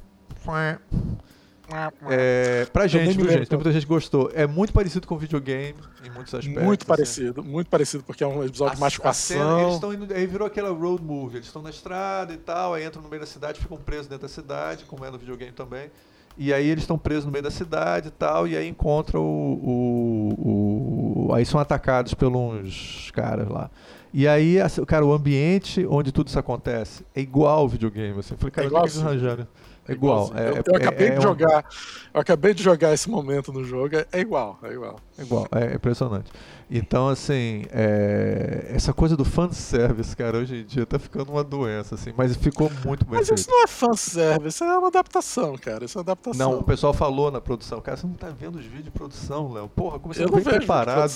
é, 2.09 2.65
pra 2.65 2.85
gente, 2.85 3.15
viu, 3.15 3.31
gente? 3.31 3.47
Tem 3.47 3.57
muita 3.57 3.71
gente 3.71 3.83
que 3.83 3.93
gostou. 3.93 4.29
É 4.33 4.45
muito 4.45 4.73
parecido 4.73 5.07
com 5.07 5.17
videogame 5.17 5.79
em 6.05 6.09
muitos 6.09 6.33
aspectos. 6.33 6.63
Muito 6.63 6.81
assim. 6.81 6.87
parecido, 6.87 7.43
muito 7.43 7.69
parecido, 7.69 8.03
porque 8.03 8.21
é 8.21 8.27
um 8.27 8.43
episódio 8.43 8.77
a, 8.77 8.79
mais 8.79 8.97
com 8.97 9.07
ação. 9.07 9.61
Eles 9.61 9.75
estão 9.75 9.93
indo, 9.93 10.13
aí 10.13 10.27
virou 10.27 10.45
aquela 10.45 10.69
road 10.69 11.01
movie. 11.01 11.37
Eles 11.37 11.47
estão 11.47 11.61
na 11.61 11.69
estrada 11.69 12.33
e 12.33 12.37
tal, 12.37 12.73
aí 12.73 12.85
entram 12.85 13.01
no 13.01 13.07
meio 13.07 13.21
da 13.21 13.25
cidade, 13.25 13.61
ficam 13.61 13.77
presos 13.77 14.07
dentro 14.07 14.27
da 14.27 14.33
cidade, 14.33 14.83
como 14.83 15.05
é 15.05 15.09
no 15.09 15.17
videogame 15.17 15.53
também. 15.53 15.89
E 16.37 16.53
aí 16.53 16.67
eles 16.67 16.83
estão 16.83 16.97
presos 16.97 17.25
no 17.25 17.31
meio 17.31 17.43
da 17.43 17.51
cidade 17.51 18.07
e 18.07 18.11
tal, 18.11 18.47
e 18.47 18.57
aí 18.57 18.67
encontram 18.67 19.21
o, 19.21 20.33
o, 20.35 21.27
o, 21.27 21.33
aí 21.33 21.45
são 21.45 21.59
atacados 21.59 22.13
pelos 22.13 23.11
caras 23.11 23.47
lá. 23.47 23.69
E 24.13 24.27
aí, 24.27 24.57
cara, 24.87 25.05
o 25.05 25.11
ambiente 25.11 25.85
onde 25.87 26.11
tudo 26.11 26.27
isso 26.27 26.37
acontece 26.37 27.03
é 27.15 27.21
igual 27.21 27.59
ao 27.59 27.67
videogame. 27.67 28.19
Assim. 28.19 28.33
Eu 28.33 28.37
falei, 28.37 28.51
cara, 28.51 28.67
é 28.67 28.69
igual, 28.69 28.87
igual 28.87 29.07
arranjaram. 29.07 29.47
É 29.87 29.91
igual. 29.91 30.31
É, 30.35 30.49
eu, 30.49 30.63
eu, 30.65 30.75
acabei 30.75 31.07
é, 31.09 31.15
de 31.15 31.21
jogar. 31.21 31.65
Eu 32.13 32.21
acabei 32.21 32.53
de 32.53 32.63
jogar 32.63 32.93
esse 32.93 33.09
momento 33.09 33.51
no 33.51 33.63
jogo. 33.65 33.97
É, 34.11 34.19
igual, 34.19 34.57
é 34.63 34.71
igual. 34.71 34.99
É 35.17 35.21
igual, 35.21 35.47
é 35.51 35.75
impressionante. 35.75 36.31
Então, 36.71 37.09
assim, 37.09 37.65
é, 37.71 38.71
essa 38.73 38.93
coisa 38.93 39.17
do 39.17 39.25
fanservice, 39.25 40.15
cara, 40.15 40.37
hoje 40.37 40.61
em 40.61 40.65
dia 40.65 40.85
tá 40.85 40.97
ficando 40.97 41.31
uma 41.31 41.43
doença, 41.43 41.95
assim, 41.95 42.13
mas 42.17 42.35
ficou 42.35 42.71
muito 42.85 43.05
bem 43.05 43.19
Mas 43.19 43.27
feito. 43.27 43.39
isso 43.39 43.49
não 43.51 43.63
é 43.63 43.67
fanservice, 43.67 44.47
isso 44.47 44.63
é 44.63 44.77
uma 44.77 44.87
adaptação, 44.87 45.57
cara. 45.57 45.85
Isso 45.85 45.97
é 45.97 45.99
uma 45.99 46.03
adaptação. 46.03 46.51
Não, 46.51 46.59
o 46.59 46.63
pessoal 46.63 46.93
falou 46.93 47.29
na 47.29 47.41
produção, 47.41 47.81
cara, 47.81 47.97
você 47.97 48.07
não 48.07 48.15
tá 48.15 48.29
vendo 48.29 48.57
os 48.57 48.65
vídeos 48.65 48.85
de 48.85 48.91
produção, 48.91 49.51
Léo. 49.51 49.67
Porra, 49.67 49.99
como 49.99 50.13
você 50.13 50.23
eu 50.23 50.29
não 50.29 50.39
vem 50.39 50.43
preparado. 50.43 51.11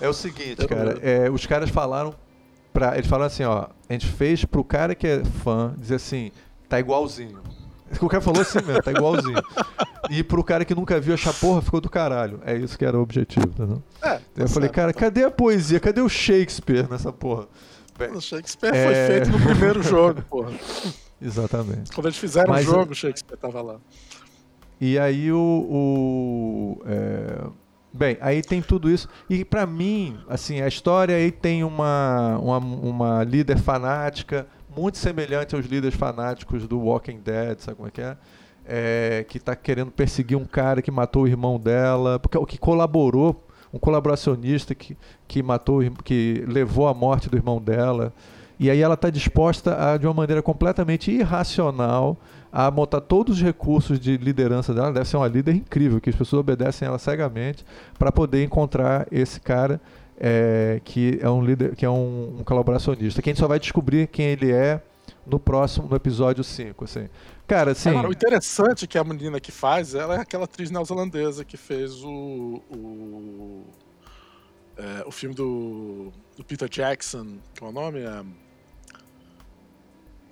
É 0.00 0.08
o 0.08 0.12
seguinte, 0.12 0.66
cara, 0.66 0.98
é, 1.02 1.30
os 1.30 1.46
caras 1.46 1.70
falaram 1.70 2.14
pra. 2.72 2.96
Eles 2.98 3.08
falaram 3.08 3.26
assim, 3.26 3.44
ó, 3.44 3.68
a 3.88 3.92
gente 3.92 4.06
fez 4.06 4.44
pro 4.44 4.62
cara 4.62 4.94
que 4.94 5.06
é 5.06 5.24
fã 5.24 5.74
dizer 5.78 5.94
assim, 5.94 6.30
tá 6.68 6.78
igualzinho. 6.78 7.40
O 8.00 8.08
cara 8.08 8.20
falou 8.20 8.42
assim 8.42 8.60
mesmo, 8.62 8.82
tá 8.82 8.90
igualzinho. 8.90 9.42
E 10.10 10.22
pro 10.22 10.42
cara 10.42 10.64
que 10.64 10.74
nunca 10.74 10.98
viu 11.00 11.14
achar 11.14 11.32
porra, 11.34 11.62
ficou 11.62 11.80
do 11.80 11.90
caralho. 11.90 12.40
É 12.44 12.56
isso 12.56 12.78
que 12.78 12.84
era 12.84 12.98
o 12.98 13.02
objetivo, 13.02 13.46
entendeu? 13.46 13.82
É, 14.02 14.20
eu 14.36 14.48
falei, 14.48 14.68
cara, 14.68 14.92
cadê 14.92 15.24
a 15.24 15.30
poesia? 15.30 15.78
Cadê 15.78 16.00
o 16.00 16.08
Shakespeare 16.08 16.88
nessa 16.90 17.12
porra? 17.12 17.46
o 18.14 18.20
Shakespeare 18.20 18.74
é... 18.74 18.84
foi 18.84 18.94
feito 18.94 19.30
no 19.30 19.40
primeiro 19.40 19.82
jogo, 19.84 20.22
porra. 20.22 20.52
Exatamente. 21.20 21.92
Quando 21.92 22.06
eles 22.06 22.18
fizeram 22.18 22.50
Mas, 22.52 22.66
o 22.66 22.70
jogo, 22.70 22.92
o 22.92 22.94
Shakespeare 22.94 23.38
tava 23.38 23.62
lá. 23.62 23.76
E 24.80 24.98
aí 24.98 25.32
o. 25.32 25.38
o 25.38 26.82
é... 26.86 27.46
Bem, 27.92 28.18
aí 28.20 28.42
tem 28.42 28.60
tudo 28.60 28.90
isso. 28.90 29.08
E 29.30 29.44
para 29.44 29.64
mim, 29.66 30.18
assim, 30.28 30.60
a 30.60 30.66
história 30.66 31.14
aí 31.14 31.30
tem 31.30 31.62
uma, 31.62 32.36
uma, 32.38 32.58
uma 32.58 33.24
líder 33.24 33.56
fanática 33.56 34.48
muito 34.76 34.98
semelhante 34.98 35.54
aos 35.54 35.66
líderes 35.66 35.96
fanáticos 35.96 36.66
do 36.66 36.78
Walking 36.80 37.20
Dead, 37.20 37.58
sabe 37.58 37.76
como 37.76 37.88
é 37.88 37.90
que 37.90 38.00
é? 38.00 38.16
é 38.66 39.24
que 39.28 39.38
está 39.38 39.54
querendo 39.54 39.90
perseguir 39.90 40.36
um 40.36 40.44
cara 40.44 40.80
que 40.80 40.90
matou 40.90 41.24
o 41.24 41.28
irmão 41.28 41.58
dela, 41.58 42.18
porque 42.18 42.38
o 42.38 42.46
que 42.46 42.58
colaborou, 42.58 43.46
um 43.72 43.78
colaboracionista 43.78 44.74
que, 44.74 44.96
que 45.26 45.42
matou, 45.42 45.80
que 46.02 46.44
levou 46.46 46.88
à 46.88 46.94
morte 46.94 47.28
do 47.28 47.36
irmão 47.36 47.60
dela. 47.60 48.12
E 48.58 48.70
aí 48.70 48.80
ela 48.80 48.94
está 48.94 49.10
disposta 49.10 49.92
a, 49.92 49.96
de 49.96 50.06
uma 50.06 50.14
maneira 50.14 50.40
completamente 50.40 51.10
irracional, 51.10 52.16
a 52.52 52.70
montar 52.70 53.00
todos 53.00 53.36
os 53.36 53.42
recursos 53.42 53.98
de 53.98 54.16
liderança 54.16 54.72
dela. 54.72 54.86
Ela 54.86 54.94
deve 54.94 55.08
ser 55.08 55.16
uma 55.16 55.26
líder 55.26 55.56
incrível, 55.56 56.00
que 56.00 56.08
as 56.08 56.16
pessoas 56.16 56.40
obedecem 56.40 56.86
ela 56.86 56.98
cegamente 56.98 57.64
para 57.98 58.12
poder 58.12 58.44
encontrar 58.44 59.08
esse 59.10 59.40
cara 59.40 59.80
é, 60.18 60.80
que 60.84 61.18
é 61.20 61.28
um 61.28 61.42
líder, 61.42 61.74
que 61.74 61.84
é 61.84 61.90
um, 61.90 62.38
um, 62.38 62.44
colaboracionista, 62.44 63.20
que 63.20 63.30
a 63.30 63.32
gente 63.32 63.40
só 63.40 63.48
vai 63.48 63.58
descobrir 63.58 64.06
quem 64.08 64.26
ele 64.26 64.52
é 64.52 64.82
no 65.26 65.38
próximo, 65.38 65.88
no 65.88 65.96
episódio 65.96 66.44
5, 66.44 66.84
assim. 66.84 67.08
Cara, 67.46 67.72
assim... 67.72 67.90
Agora, 67.90 68.08
o 68.08 68.12
interessante 68.12 68.86
que 68.86 68.96
a 68.96 69.04
menina 69.04 69.40
que 69.40 69.52
faz, 69.52 69.94
ela 69.94 70.16
é 70.16 70.20
aquela 70.20 70.44
atriz 70.44 70.70
neozelandesa 70.70 71.44
que 71.44 71.56
fez 71.56 72.02
o... 72.02 72.62
o, 72.70 73.64
é, 74.76 75.04
o 75.06 75.10
filme 75.10 75.34
do, 75.34 76.12
do, 76.36 76.44
Peter 76.44 76.68
Jackson, 76.68 77.38
qual 77.58 77.70
é 77.70 77.72
o 77.72 77.74
nome? 77.74 78.00
É, 78.00 78.24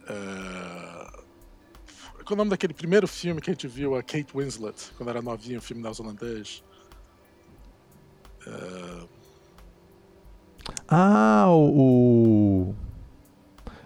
é, 0.08 1.22
qual 2.24 2.30
é 2.30 2.32
o 2.32 2.36
nome 2.36 2.50
daquele 2.50 2.74
primeiro 2.74 3.06
filme 3.06 3.40
que 3.40 3.50
a 3.50 3.52
gente 3.52 3.68
viu, 3.68 3.94
a 3.94 4.02
Kate 4.02 4.32
Winslet, 4.34 4.92
quando 4.96 5.10
era 5.10 5.22
novinha, 5.22 5.58
o 5.58 5.62
filme 5.62 5.82
neozelandês? 5.82 6.62
É, 8.46 9.06
ah, 10.94 11.46
o, 11.48 12.70
o, 12.70 12.74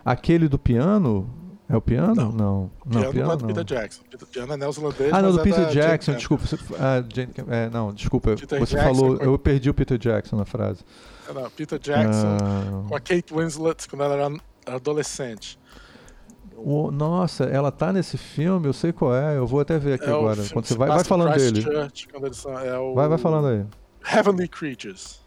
Aquele 0.05 0.49
do 0.49 0.59
piano? 0.59 1.29
É 1.69 1.77
o 1.77 1.81
piano? 1.81 2.15
Não. 2.15 2.33
Não, 2.33 2.71
piano, 2.71 2.71
não, 2.85 3.13
piano 3.13 3.27
não 3.27 3.33
é 3.33 3.37
do 3.37 3.47
Peter 3.47 3.65
Jackson. 3.65 4.03
Peter 4.11 4.29
piano 4.29 4.53
é 4.53 4.57
neozelandês. 4.57 5.13
Ah, 5.13 5.23
não, 5.23 5.33
do 5.33 5.41
é 5.41 5.43
Peter 5.43 5.69
Jackson, 5.69 6.15
desculpa. 6.15 6.45
ah, 6.79 7.05
Jane, 7.13 7.33
é, 7.49 7.71
não, 7.71 7.93
desculpa. 7.93 8.37
Peter 8.37 8.59
você 8.59 8.77
Jackson 8.77 8.95
falou, 8.95 9.17
eu 9.17 9.39
perdi 9.39 9.69
o 9.69 9.75
Peter 9.75 9.99
Jackson 9.99 10.37
na 10.37 10.45
frase. 10.45 10.85
É, 11.29 11.33
não, 11.33 11.51
Peter 11.51 11.79
Jackson 11.79 12.37
ah. 12.41 12.85
com 12.89 12.95
a 12.95 13.01
Kate 13.01 13.35
Winslet 13.35 13.89
quando 13.89 14.05
ela 14.05 14.15
era 14.15 14.37
adolescente. 14.77 15.59
O, 16.57 16.91
nossa, 16.91 17.45
ela 17.45 17.71
tá 17.71 17.93
nesse 17.93 18.17
filme, 18.17 18.67
eu 18.67 18.73
sei 18.73 18.93
qual 18.93 19.15
é, 19.15 19.37
eu 19.37 19.47
vou 19.47 19.61
até 19.61 19.79
ver 19.79 19.95
aqui 19.95 20.07
é 20.07 20.13
agora. 20.13 20.43
Quando 20.53 20.67
você 20.67 20.75
vai, 20.75 20.89
vai 20.89 21.05
falando 21.05 21.35
dele. 21.37 21.61
Church, 21.63 22.09
são, 22.33 22.59
é 22.59 22.79
o... 22.79 22.95
Vai, 22.95 23.09
vai 23.09 23.19
falando 23.19 23.49
aí. 23.49 23.65
Heavenly 24.17 24.49
Creatures. 24.49 25.26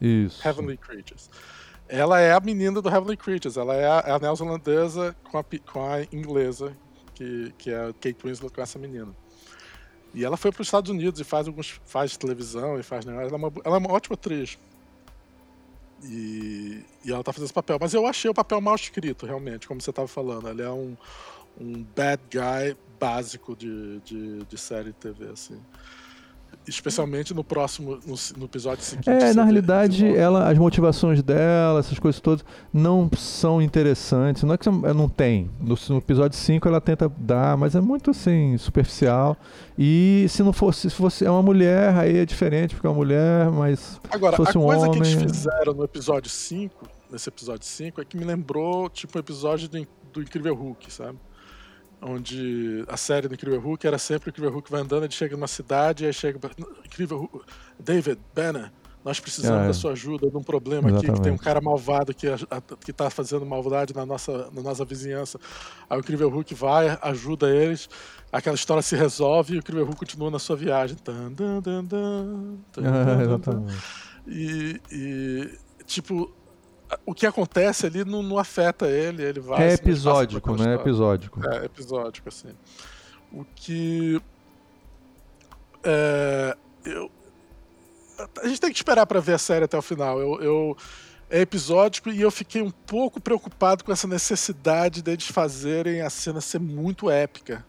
Isso. 0.00 0.46
Heavenly 0.46 0.76
Creatures. 0.76 1.30
Ela 1.88 2.20
é 2.20 2.32
a 2.32 2.40
menina 2.40 2.82
do 2.82 2.88
Heavenly 2.88 3.16
Creatures, 3.16 3.56
ela 3.56 3.74
é 3.74 3.86
a, 3.86 4.04
é 4.06 4.10
a 4.12 4.18
neozelandesa 4.18 5.16
com 5.30 5.38
a, 5.38 5.44
com 5.44 5.90
a 5.90 6.02
inglesa, 6.12 6.76
que, 7.14 7.52
que 7.56 7.70
é 7.70 7.86
a 7.86 7.92
Kate 7.94 8.18
Winslet 8.22 8.52
com 8.52 8.60
essa 8.60 8.78
menina. 8.78 9.14
E 10.12 10.24
ela 10.24 10.36
foi 10.36 10.52
para 10.52 10.60
os 10.60 10.68
Estados 10.68 10.90
Unidos 10.90 11.20
e 11.20 11.24
faz 11.24 11.46
alguns 11.46 11.80
faz 11.84 12.16
televisão 12.16 12.78
e 12.78 12.82
faz 12.82 13.04
negócio. 13.04 13.28
Ela 13.28 13.34
é 13.34 13.36
uma, 13.36 13.52
ela 13.64 13.76
é 13.76 13.78
uma 13.78 13.92
ótima 13.92 14.14
atriz. 14.14 14.58
E, 16.04 16.84
e 17.04 17.12
ela 17.12 17.24
tá 17.24 17.32
fazendo 17.32 17.46
esse 17.46 17.54
papel. 17.54 17.78
Mas 17.80 17.94
eu 17.94 18.06
achei 18.06 18.30
o 18.30 18.34
papel 18.34 18.60
mal 18.60 18.74
escrito, 18.74 19.26
realmente, 19.26 19.66
como 19.66 19.80
você 19.80 19.90
estava 19.90 20.08
falando. 20.08 20.48
Ele 20.48 20.62
é 20.62 20.70
um, 20.70 20.96
um 21.60 21.82
bad 21.94 22.22
guy 22.30 22.76
básico 22.98 23.56
de, 23.56 24.00
de, 24.00 24.44
de 24.44 24.58
série 24.58 24.92
de 24.92 24.94
TV, 24.94 25.30
assim 25.30 25.60
especialmente 26.68 27.32
no 27.32 27.42
próximo, 27.42 27.98
no, 28.06 28.14
no 28.36 28.44
episódio 28.44 28.84
seguinte. 28.84 29.08
É, 29.08 29.32
na 29.32 29.44
realidade, 29.44 30.06
ela, 30.06 30.50
as 30.50 30.58
motivações 30.58 31.22
dela, 31.22 31.80
essas 31.80 31.98
coisas 31.98 32.20
todas, 32.20 32.44
não 32.72 33.10
são 33.16 33.60
interessantes. 33.62 34.42
Não 34.42 34.54
é 34.54 34.58
que 34.58 34.68
não 34.68 35.08
tem. 35.08 35.50
No, 35.60 35.76
no, 35.88 35.98
episódio 35.98 36.36
5 36.36 36.68
ela 36.68 36.80
tenta 36.80 37.08
dar, 37.08 37.56
mas 37.56 37.74
é 37.74 37.80
muito 37.80 38.10
assim, 38.10 38.56
superficial. 38.58 39.36
E 39.78 40.26
se 40.28 40.42
não 40.42 40.52
fosse, 40.52 40.90
se 40.90 40.96
fosse 40.96 41.24
é 41.24 41.30
uma 41.30 41.42
mulher, 41.42 41.94
aí 41.96 42.18
é 42.18 42.26
diferente, 42.26 42.74
porque 42.74 42.86
é 42.86 42.90
uma 42.90 42.96
mulher, 42.96 43.50
mas. 43.50 44.00
Agora, 44.10 44.36
se 44.36 44.44
fosse 44.44 44.56
a 44.56 44.60
um 44.60 44.64
coisa 44.64 44.88
homem... 44.88 45.02
que 45.02 45.08
eles 45.08 45.22
fizeram 45.22 45.72
no 45.74 45.84
episódio 45.84 46.30
5, 46.30 46.88
nesse 47.10 47.28
episódio 47.28 47.66
5, 47.66 48.00
é 48.00 48.04
que 48.04 48.16
me 48.16 48.24
lembrou, 48.24 48.88
tipo, 48.90 49.16
o 49.16 49.18
um 49.18 49.20
episódio 49.20 49.68
do, 49.68 49.86
do 50.12 50.22
Incrível 50.22 50.54
Hulk, 50.54 50.92
sabe? 50.92 51.18
Onde 52.00 52.84
a 52.88 52.96
série 52.96 53.28
do 53.28 53.34
Incrível 53.34 53.60
Hulk 53.60 53.86
era 53.86 53.98
sempre 53.98 54.28
o 54.28 54.30
Incrível 54.30 54.52
Hulk 54.52 54.70
vai 54.70 54.80
andando, 54.80 55.04
ele 55.04 55.12
chega 55.12 55.36
numa 55.36 55.48
cidade, 55.48 56.06
aí 56.06 56.12
chega 56.12 56.38
Incrível 56.84 57.18
Hulk, 57.18 57.44
David, 57.78 58.18
Banner, 58.34 58.70
nós 59.04 59.20
precisamos 59.20 59.64
é. 59.64 59.66
da 59.68 59.72
sua 59.72 59.92
ajuda 59.92 60.28
num 60.32 60.42
problema 60.42 60.88
Exatamente. 60.88 61.10
aqui, 61.10 61.18
que 61.18 61.22
tem 61.22 61.32
um 61.32 61.38
cara 61.38 61.60
malvado 61.60 62.12
que, 62.12 62.26
que 62.84 62.92
tá 62.92 63.08
fazendo 63.08 63.46
maldade 63.46 63.94
na 63.94 64.04
nossa, 64.04 64.50
na 64.52 64.60
nossa 64.60 64.84
vizinhança. 64.84 65.38
Aí 65.88 65.96
o 65.96 66.00
Incrível 66.00 66.28
Hulk 66.28 66.54
vai, 66.54 66.98
ajuda 67.00 67.48
eles, 67.48 67.88
aquela 68.30 68.54
história 68.56 68.82
se 68.82 68.96
resolve 68.96 69.54
e 69.54 69.56
o 69.56 69.60
Incrível 69.60 69.84
Hulk 69.86 69.98
continua 69.98 70.30
na 70.30 70.38
sua 70.38 70.56
viagem. 70.56 70.96
Tan, 70.96 71.32
tan, 71.32 71.62
tan, 71.84 72.58
exatamente. 73.22 73.74
E, 74.26 74.80
e, 74.92 75.58
tipo, 75.86 76.30
o 77.04 77.14
que 77.14 77.26
acontece 77.26 77.86
ali 77.86 78.04
não, 78.04 78.22
não, 78.22 78.38
afeta 78.38 78.86
ele, 78.86 79.22
ele 79.22 79.40
vai. 79.40 79.70
É 79.70 79.74
episódico, 79.74 80.56
né? 80.56 80.72
É 80.72 80.74
episódico. 80.74 81.40
É 81.48 81.64
episódico, 81.64 82.28
assim. 82.28 82.54
O 83.32 83.44
que. 83.54 84.20
É, 85.84 86.56
eu, 86.84 87.10
a 88.42 88.48
gente 88.48 88.60
tem 88.60 88.70
que 88.70 88.76
esperar 88.76 89.06
para 89.06 89.20
ver 89.20 89.34
a 89.34 89.38
série 89.38 89.64
até 89.64 89.76
o 89.76 89.82
final. 89.82 90.18
Eu, 90.18 90.40
eu, 90.40 90.76
é 91.30 91.40
episódico 91.40 92.10
e 92.10 92.20
eu 92.20 92.30
fiquei 92.30 92.62
um 92.62 92.70
pouco 92.70 93.20
preocupado 93.20 93.84
com 93.84 93.92
essa 93.92 94.08
necessidade 94.08 95.02
deles 95.02 95.26
fazerem 95.26 96.00
a 96.00 96.10
cena 96.10 96.40
ser 96.40 96.58
muito 96.58 97.10
épica 97.10 97.64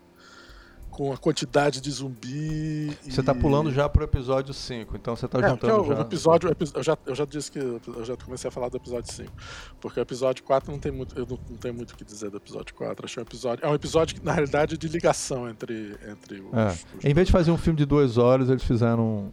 com 0.99 1.13
a 1.13 1.17
quantidade 1.17 1.79
de 1.79 1.89
zumbi. 1.89 2.89
Você 3.07 3.21
está 3.21 3.33
pulando 3.33 3.71
já 3.71 3.87
pro 3.87 4.03
episódio 4.03 4.53
5, 4.53 4.97
então 4.97 5.15
você 5.15 5.27
está 5.27 5.39
é, 5.39 5.49
juntando 5.49 5.73
eu, 5.73 5.85
já. 5.85 5.97
O 5.97 6.01
episódio, 6.01 6.55
eu 6.75 6.83
já, 6.83 6.97
eu 7.05 7.15
já 7.15 7.23
disse 7.23 7.49
que 7.49 7.57
eu 7.57 8.03
já 8.03 8.17
comecei 8.17 8.49
a 8.49 8.51
falar 8.51 8.67
do 8.67 8.75
episódio 8.75 9.09
5. 9.09 9.31
Porque 9.79 9.97
o 9.97 10.01
episódio 10.01 10.43
4 10.43 10.69
não 10.69 10.77
tem 10.77 10.91
muito. 10.91 11.17
Eu 11.17 11.25
não, 11.25 11.39
não 11.49 11.55
tenho 11.55 11.73
muito 11.73 11.91
o 11.91 11.95
que 11.95 12.03
dizer 12.03 12.29
do 12.29 12.35
episódio 12.35 12.75
4. 12.75 13.05
Achei 13.05 13.23
um 13.23 13.25
episódio. 13.25 13.65
É 13.65 13.69
um 13.69 13.75
episódio 13.75 14.13
que, 14.13 14.25
na 14.25 14.33
realidade, 14.33 14.75
é 14.75 14.77
de 14.77 14.89
ligação 14.89 15.47
entre, 15.47 15.95
entre 16.05 16.41
os, 16.41 16.53
é. 16.53 16.67
os 16.97 17.05
Em 17.05 17.13
vez 17.13 17.27
de 17.27 17.31
fazer 17.31 17.51
um 17.51 17.57
filme 17.57 17.77
de 17.77 17.85
duas 17.85 18.17
horas, 18.17 18.49
eles 18.49 18.63
fizeram 18.63 19.01
um. 19.01 19.31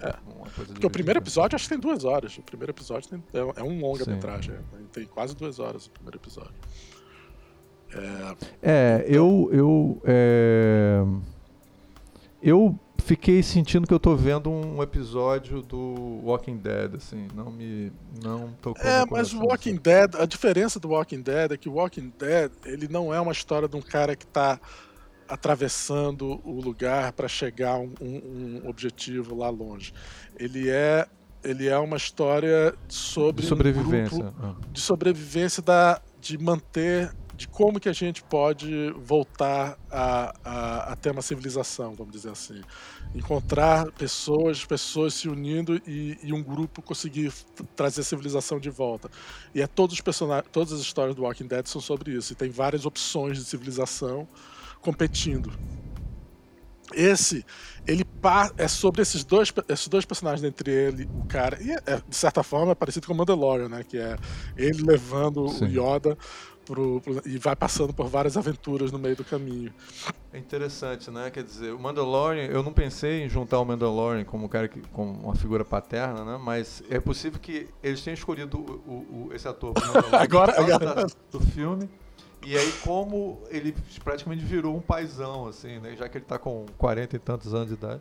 É. 0.00 0.14
Porque 0.54 0.86
o 0.86 0.90
primeiro 0.90 1.18
episódio 1.18 1.56
acho 1.56 1.64
que 1.64 1.70
tem 1.70 1.80
duas 1.80 2.04
horas. 2.04 2.38
O 2.38 2.42
primeiro 2.42 2.70
episódio 2.70 3.10
tem, 3.10 3.24
é, 3.34 3.60
é 3.60 3.62
um 3.64 3.80
longa-metragem. 3.80 4.54
Tem 4.92 5.04
quase 5.04 5.34
duas 5.34 5.58
horas 5.58 5.86
o 5.86 5.90
primeiro 5.90 6.16
episódio. 6.16 6.54
É, 8.62 9.04
eu. 9.08 9.48
eu 9.52 10.02
é... 10.04 11.04
Eu 12.40 12.78
fiquei 13.08 13.42
sentindo 13.42 13.86
que 13.86 13.94
eu 13.94 13.98
tô 13.98 14.14
vendo 14.14 14.50
um 14.50 14.82
episódio 14.82 15.62
do 15.62 16.20
Walking 16.22 16.58
Dead, 16.58 16.94
assim, 16.94 17.26
não 17.34 17.50
me 17.50 17.90
não 18.22 18.52
tocou 18.60 18.84
É, 18.84 19.04
mas 19.10 19.32
o 19.32 19.40
Walking 19.40 19.70
assim. 19.70 19.80
Dead, 19.80 20.14
a 20.16 20.26
diferença 20.26 20.78
do 20.78 20.90
Walking 20.90 21.22
Dead 21.22 21.52
é 21.52 21.56
que 21.56 21.68
o 21.68 21.72
Walking 21.72 22.12
Dead, 22.18 22.52
ele 22.66 22.86
não 22.86 23.12
é 23.12 23.18
uma 23.18 23.32
história 23.32 23.66
de 23.66 23.76
um 23.76 23.80
cara 23.80 24.14
que 24.14 24.26
tá 24.26 24.60
atravessando 25.26 26.40
o 26.44 26.60
lugar 26.60 27.12
para 27.12 27.28
chegar 27.28 27.72
a 27.72 27.78
um, 27.78 27.94
um, 28.00 28.62
um, 28.64 28.68
objetivo 28.68 29.34
lá 29.36 29.48
longe. 29.48 29.92
Ele 30.38 30.68
é 30.68 31.06
ele 31.44 31.68
é 31.68 31.78
uma 31.78 31.96
história 31.96 32.74
sobre 32.88 33.42
de 33.42 33.48
sobrevivência, 33.48 34.18
um 34.18 34.30
grupo 34.30 34.72
de 34.72 34.80
sobrevivência 34.80 35.62
da, 35.62 36.00
de 36.20 36.36
manter 36.36 37.10
de 37.38 37.46
como 37.46 37.78
que 37.78 37.88
a 37.88 37.92
gente 37.92 38.20
pode 38.20 38.90
voltar 38.96 39.78
a, 39.88 40.34
a, 40.44 40.92
a, 40.92 40.96
ter 40.96 41.12
uma 41.12 41.22
civilização, 41.22 41.94
vamos 41.94 42.12
dizer 42.12 42.30
assim. 42.30 42.60
Encontrar 43.14 43.92
pessoas, 43.92 44.64
pessoas 44.64 45.14
se 45.14 45.28
unindo 45.28 45.80
e, 45.86 46.18
e 46.20 46.32
um 46.32 46.42
grupo 46.42 46.82
conseguir 46.82 47.32
trazer 47.76 48.00
a 48.00 48.04
civilização 48.04 48.58
de 48.58 48.68
volta. 48.68 49.08
E 49.54 49.62
é 49.62 49.68
todos 49.68 49.94
os 49.94 50.00
personagens, 50.00 50.50
todas 50.50 50.72
as 50.72 50.80
histórias 50.80 51.14
do 51.14 51.22
Walking 51.22 51.46
Dead 51.46 51.64
são 51.66 51.80
sobre 51.80 52.10
isso. 52.10 52.32
E 52.32 52.36
tem 52.36 52.50
várias 52.50 52.84
opções 52.84 53.38
de 53.38 53.44
civilização 53.44 54.26
competindo. 54.80 55.52
Esse, 56.92 57.46
ele 57.86 58.04
é 58.56 58.66
sobre 58.66 59.02
esses 59.02 59.22
dois, 59.22 59.52
esses 59.68 59.86
dois 59.86 60.04
personagens, 60.04 60.42
entre 60.42 60.72
ele, 60.72 61.08
o 61.20 61.26
cara, 61.26 61.56
e 61.62 61.70
é, 61.70 62.02
de 62.08 62.16
certa 62.16 62.42
forma 62.42 62.72
é 62.72 62.74
parecido 62.74 63.06
com 63.06 63.12
o 63.12 63.16
Mandalorian, 63.16 63.68
né? 63.68 63.84
Que 63.84 63.98
é 63.98 64.16
ele 64.56 64.82
levando 64.82 65.48
Sim. 65.50 65.66
o 65.66 65.68
Yoda 65.68 66.18
pro, 66.68 67.00
pro, 67.00 67.22
e 67.24 67.38
vai 67.38 67.56
passando 67.56 67.94
por 67.94 68.06
várias 68.08 68.36
aventuras 68.36 68.92
no 68.92 68.98
meio 68.98 69.16
do 69.16 69.24
caminho. 69.24 69.72
É 70.32 70.38
interessante, 70.38 71.10
né? 71.10 71.30
Quer 71.30 71.42
dizer, 71.42 71.72
o 71.72 71.78
Mandalorian, 71.78 72.44
eu 72.44 72.62
não 72.62 72.72
pensei 72.72 73.24
em 73.24 73.28
juntar 73.28 73.58
o 73.58 73.64
Mandalorian 73.64 74.24
como 74.24 74.44
um 74.44 74.48
cara 74.48 74.68
que, 74.68 74.80
como 74.92 75.10
uma 75.10 75.34
figura 75.34 75.64
paterna, 75.64 76.24
né? 76.24 76.38
Mas 76.40 76.82
é 76.90 77.00
possível 77.00 77.40
que 77.40 77.66
eles 77.82 78.02
tenham 78.02 78.14
escolhido 78.14 78.58
o, 78.58 78.92
o, 78.92 79.30
esse 79.32 79.48
ator 79.48 79.72
agora, 80.12 80.60
agora. 80.60 81.06
do 81.30 81.40
filme. 81.40 81.88
E 82.46 82.56
aí, 82.56 82.72
como 82.84 83.42
ele 83.50 83.74
praticamente 84.04 84.44
virou 84.44 84.76
um 84.76 84.80
paizão, 84.80 85.46
assim, 85.46 85.78
né? 85.78 85.96
Já 85.96 86.08
que 86.08 86.18
ele 86.18 86.24
está 86.24 86.38
com 86.38 86.66
40 86.76 87.16
e 87.16 87.18
tantos 87.18 87.54
anos 87.54 87.68
de 87.68 87.74
idade. 87.74 88.00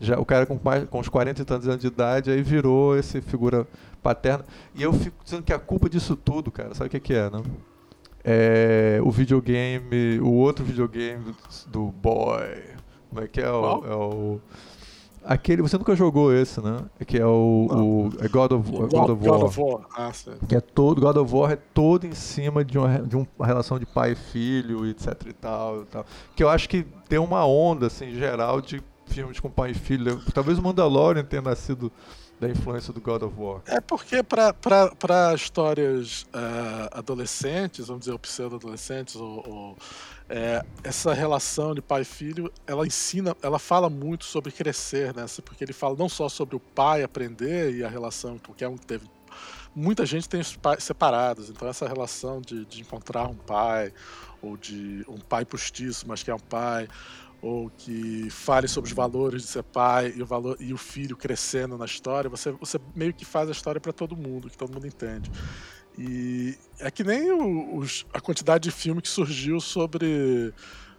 Já, 0.00 0.18
o 0.18 0.24
cara 0.24 0.44
com, 0.46 0.58
com 0.58 0.98
os 0.98 1.08
40 1.08 1.42
e 1.42 1.44
tantos 1.44 1.68
anos 1.68 1.80
de 1.80 1.86
idade, 1.86 2.30
aí 2.30 2.42
virou 2.42 2.96
esse 2.96 3.20
figura 3.20 3.66
paterna. 4.02 4.44
E 4.74 4.82
eu 4.82 4.92
fico 4.92 5.16
dizendo 5.22 5.42
que 5.42 5.52
a 5.52 5.58
culpa 5.58 5.88
disso 5.88 6.16
tudo, 6.16 6.50
cara, 6.50 6.74
sabe 6.74 6.88
o 6.88 6.90
que, 6.90 7.00
que 7.00 7.14
é, 7.14 7.30
né? 7.30 7.42
É 8.24 9.00
o 9.02 9.10
videogame, 9.10 10.20
o 10.20 10.32
outro 10.32 10.64
videogame 10.64 11.34
do 11.68 11.86
Boy. 11.86 12.62
Como 13.08 13.20
é 13.20 13.28
que 13.28 13.40
é? 13.40 13.50
O, 13.50 13.84
é 13.84 13.94
o 13.94 14.40
Aquele, 15.24 15.62
você 15.62 15.78
nunca 15.78 15.94
jogou 15.94 16.34
esse, 16.34 16.60
né? 16.60 16.84
Que 17.06 17.18
é 17.18 17.26
o, 17.26 17.68
o 17.70 18.24
é 18.24 18.28
God, 18.28 18.52
of, 18.52 18.70
God, 18.70 18.90
God 18.90 19.10
of 19.10 19.28
War. 19.28 19.38
God 19.38 19.48
of 19.48 19.60
War. 19.60 19.80
Ah, 19.96 20.10
que 20.48 20.56
é 20.56 20.60
todo, 20.60 21.00
God 21.00 21.16
of 21.16 21.32
War 21.32 21.52
é 21.52 21.56
todo 21.56 22.06
em 22.06 22.12
cima 22.12 22.64
de 22.64 22.76
uma, 22.76 22.98
de 22.98 23.16
uma 23.16 23.46
relação 23.46 23.78
de 23.78 23.86
pai 23.86 24.12
e 24.12 24.14
filho, 24.16 24.84
etc 24.86 25.14
e 25.28 25.32
tal, 25.32 25.82
e 25.82 25.84
tal. 25.86 26.04
Que 26.34 26.42
eu 26.42 26.48
acho 26.48 26.68
que 26.68 26.84
tem 27.08 27.20
uma 27.20 27.46
onda, 27.46 27.86
assim, 27.86 28.12
geral 28.14 28.60
de 28.60 28.82
filmes 29.06 29.38
com 29.38 29.48
pai 29.48 29.70
e 29.70 29.74
filho. 29.74 30.20
Talvez 30.34 30.58
o 30.58 30.62
Mandalorian 30.62 31.24
tenha 31.24 31.42
nascido 31.42 31.92
da 32.42 32.48
influência 32.48 32.92
do 32.92 33.00
God 33.00 33.22
of 33.22 33.34
War. 33.38 33.62
É 33.66 33.80
porque 33.80 34.20
para 34.20 35.32
histórias 35.32 36.22
uh, 36.22 36.90
adolescentes, 36.90 37.86
vamos 37.86 38.04
dizer, 38.04 38.18
pseudo-adolescentes, 38.18 39.14
ou, 39.14 39.48
ou 39.48 39.76
é, 40.28 40.64
essa 40.82 41.14
relação 41.14 41.72
de 41.72 41.80
pai 41.80 42.02
e 42.02 42.04
filho, 42.04 42.52
ela 42.66 42.84
ensina, 42.84 43.36
ela 43.40 43.60
fala 43.60 43.88
muito 43.88 44.24
sobre 44.24 44.50
crescer, 44.50 45.14
né? 45.14 45.24
Porque 45.44 45.62
ele 45.62 45.72
fala 45.72 45.94
não 45.96 46.08
só 46.08 46.28
sobre 46.28 46.56
o 46.56 46.60
pai 46.60 47.04
aprender 47.04 47.76
e 47.76 47.84
a 47.84 47.88
relação, 47.88 48.38
porque 48.38 48.64
é 48.64 48.68
um 48.68 48.76
que 48.76 48.86
teve 48.86 49.06
muita 49.74 50.04
gente 50.04 50.28
tem 50.28 50.40
os 50.40 50.54
pais 50.56 50.82
separados, 50.84 51.48
então 51.48 51.66
essa 51.66 51.86
relação 51.86 52.42
de, 52.42 52.66
de 52.66 52.82
encontrar 52.82 53.26
um 53.28 53.36
pai, 53.36 53.92
ou 54.42 54.56
de 54.56 55.04
um 55.08 55.16
pai 55.16 55.44
postiço, 55.44 56.06
mas 56.08 56.22
que 56.22 56.30
é 56.30 56.34
um 56.34 56.40
pai, 56.40 56.88
ou 57.42 57.68
que 57.70 58.30
fale 58.30 58.68
sobre 58.68 58.88
os 58.88 58.94
valores 58.94 59.42
de 59.42 59.48
ser 59.48 59.64
pai 59.64 60.14
e 60.16 60.22
o, 60.22 60.26
valor, 60.26 60.56
e 60.60 60.72
o 60.72 60.78
filho 60.78 61.16
crescendo 61.16 61.76
na 61.76 61.84
história, 61.84 62.30
você, 62.30 62.52
você 62.52 62.78
meio 62.94 63.12
que 63.12 63.24
faz 63.24 63.48
a 63.48 63.52
história 63.52 63.80
para 63.80 63.92
todo 63.92 64.16
mundo, 64.16 64.48
que 64.48 64.56
todo 64.56 64.72
mundo 64.72 64.86
entende. 64.86 65.28
E 65.98 66.56
é 66.78 66.88
que 66.88 67.02
nem 67.02 67.32
o, 67.32 67.76
os, 67.76 68.06
a 68.14 68.20
quantidade 68.20 68.62
de 68.62 68.70
filme 68.70 69.02
que 69.02 69.08
surgiu 69.08 69.60
sobre 69.60 70.54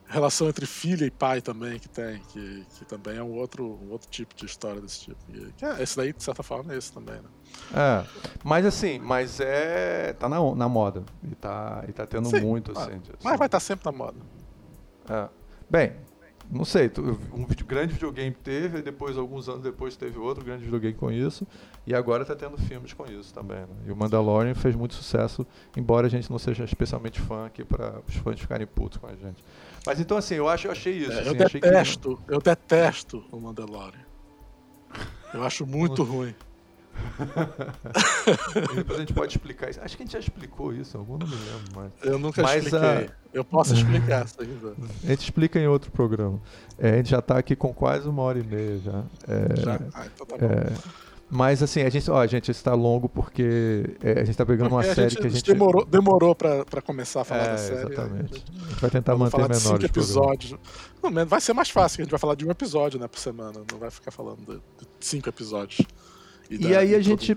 relação 0.05 0.49
entre 0.49 0.65
filha 0.65 1.05
e 1.05 1.09
pai 1.09 1.41
também 1.41 1.79
que 1.79 1.87
tem, 1.87 2.19
que, 2.25 2.65
que 2.75 2.85
também 2.85 3.17
é 3.17 3.23
um 3.23 3.31
outro, 3.31 3.79
um 3.81 3.89
outro 3.91 4.09
tipo 4.09 4.35
de 4.35 4.45
história 4.45 4.81
desse 4.81 4.99
tipo. 4.99 5.17
E, 5.29 5.65
é, 5.65 5.81
esse 5.81 5.95
daí, 5.95 6.11
de 6.11 6.21
certa 6.21 6.43
forma, 6.43 6.73
é 6.73 6.77
esse 6.77 6.91
também, 6.91 7.15
né? 7.15 7.29
É, 7.73 8.05
mas 8.43 8.65
assim, 8.65 8.99
mas 8.99 9.39
é. 9.39 10.11
tá 10.13 10.27
na, 10.27 10.55
na 10.55 10.67
moda. 10.67 11.03
E 11.23 11.33
tá, 11.35 11.85
e 11.87 11.93
tá 11.93 12.05
tendo 12.05 12.29
Sim, 12.29 12.41
muito, 12.41 12.77
assim. 12.77 13.01
Mas 13.23 13.37
vai 13.37 13.47
estar 13.47 13.49
tá 13.49 13.59
sempre 13.61 13.85
na 13.85 13.97
moda. 13.97 14.17
É. 15.09 15.29
Bem, 15.69 15.93
não 16.51 16.65
sei, 16.65 16.91
um 17.33 17.45
grande 17.65 17.93
videogame 17.93 18.31
teve, 18.31 18.81
depois, 18.81 19.17
alguns 19.17 19.49
anos 19.49 19.63
depois, 19.63 19.95
teve 19.95 20.17
outro 20.19 20.43
grande 20.43 20.63
videogame 20.63 20.93
com 20.93 21.11
isso, 21.11 21.47
e 21.85 21.93
agora 21.93 22.23
está 22.23 22.35
tendo 22.35 22.57
filmes 22.57 22.93
com 22.93 23.05
isso 23.05 23.33
também. 23.33 23.59
Né? 23.59 23.67
E 23.87 23.91
o 23.91 23.95
Mandalorian 23.95 24.53
fez 24.53 24.75
muito 24.75 24.93
sucesso, 24.93 25.45
embora 25.75 26.07
a 26.07 26.09
gente 26.09 26.29
não 26.29 26.37
seja 26.37 26.63
especialmente 26.63 27.19
fã 27.19 27.45
aqui 27.45 27.63
para 27.63 28.01
os 28.07 28.15
fãs 28.15 28.39
ficarem 28.39 28.67
putos 28.67 28.97
com 28.97 29.07
a 29.07 29.15
gente. 29.15 29.43
Mas 29.85 29.99
então, 29.99 30.17
assim, 30.17 30.35
eu, 30.35 30.47
acho, 30.47 30.67
eu 30.67 30.71
achei 30.71 30.93
isso. 30.93 31.11
É, 31.11 31.19
assim, 31.19 31.29
eu 31.29 31.35
detesto, 31.35 32.17
que... 32.17 32.33
eu 32.33 32.39
detesto 32.39 33.23
o 33.31 33.39
Mandalorian. 33.39 34.05
Eu 35.33 35.43
acho 35.43 35.65
muito 35.65 36.03
ruim. 36.03 36.35
depois 38.75 38.97
a 38.97 39.01
gente 39.01 39.13
pode 39.13 39.31
explicar 39.33 39.69
isso. 39.69 39.79
Acho 39.81 39.97
que 39.97 40.03
a 40.03 40.05
gente 40.05 40.13
já 40.13 40.19
explicou 40.19 40.73
isso, 40.73 40.97
algum 40.97 41.17
não 41.17 41.27
me 41.27 41.35
lembro 41.35 41.75
mais. 41.75 41.91
Eu 42.03 42.19
nunca 42.19 42.41
mas, 42.41 42.65
expliquei. 42.65 43.05
Uh... 43.05 43.11
Eu 43.33 43.43
posso 43.43 43.73
explicar 43.75 44.25
isso 44.25 44.41
ainda. 44.41 44.73
A 45.03 45.07
gente 45.07 45.23
explica 45.23 45.59
em 45.59 45.67
outro 45.67 45.91
programa. 45.91 46.39
É, 46.77 46.91
a 46.91 46.97
gente 46.97 47.09
já 47.09 47.19
está 47.19 47.37
aqui 47.37 47.55
com 47.55 47.73
quase 47.73 48.07
uma 48.07 48.21
hora 48.21 48.39
e 48.39 48.43
meia 48.43 48.79
já. 48.79 49.03
É, 49.27 49.61
já? 49.61 49.79
Ah, 49.93 50.05
então 50.13 50.25
tá 50.25 50.37
bom. 50.37 50.45
É, 50.45 50.73
mas 51.29 51.63
assim, 51.63 51.81
a 51.81 51.89
gente, 51.89 52.11
ó, 52.11 52.27
gente, 52.27 52.51
está 52.51 52.75
longo 52.75 53.09
porque 53.09 53.97
é, 54.03 54.11
a 54.11 54.19
gente 54.19 54.29
está 54.29 54.45
pegando 54.45 54.69
porque 54.69 54.87
uma 54.87 54.93
série 54.93 55.15
que 55.15 55.25
a 55.25 55.29
gente 55.29 55.43
demorou, 55.43 55.83
demorou 55.83 56.35
para 56.35 56.81
começar 56.83 57.21
a 57.21 57.23
falar 57.23 57.43
é, 57.43 57.51
da 57.53 57.57
série. 57.57 57.91
Exatamente. 57.91 58.33
A 58.33 58.69
gente 58.69 58.81
vai 58.81 58.89
tentar 58.91 59.15
manter 59.15 59.31
falar 59.31 59.47
menores 59.47 59.63
cinco 59.63 59.83
episódios. 59.85 60.55
Não, 61.01 61.25
vai 61.25 61.41
ser 61.41 61.53
mais 61.53 61.71
fácil, 61.71 62.01
a 62.01 62.03
gente 62.03 62.11
vai 62.11 62.19
falar 62.19 62.35
de 62.35 62.45
um 62.45 62.51
episódio, 62.51 62.99
né, 62.99 63.07
por 63.07 63.17
semana, 63.17 63.61
não 63.71 63.79
vai 63.79 63.89
ficar 63.89 64.11
falando 64.11 64.61
de 64.79 64.87
cinco 64.99 65.27
episódios. 65.27 65.81
E, 66.59 66.67
e 66.67 66.75
aí 66.75 66.95
a 66.95 67.01
gente 67.01 67.35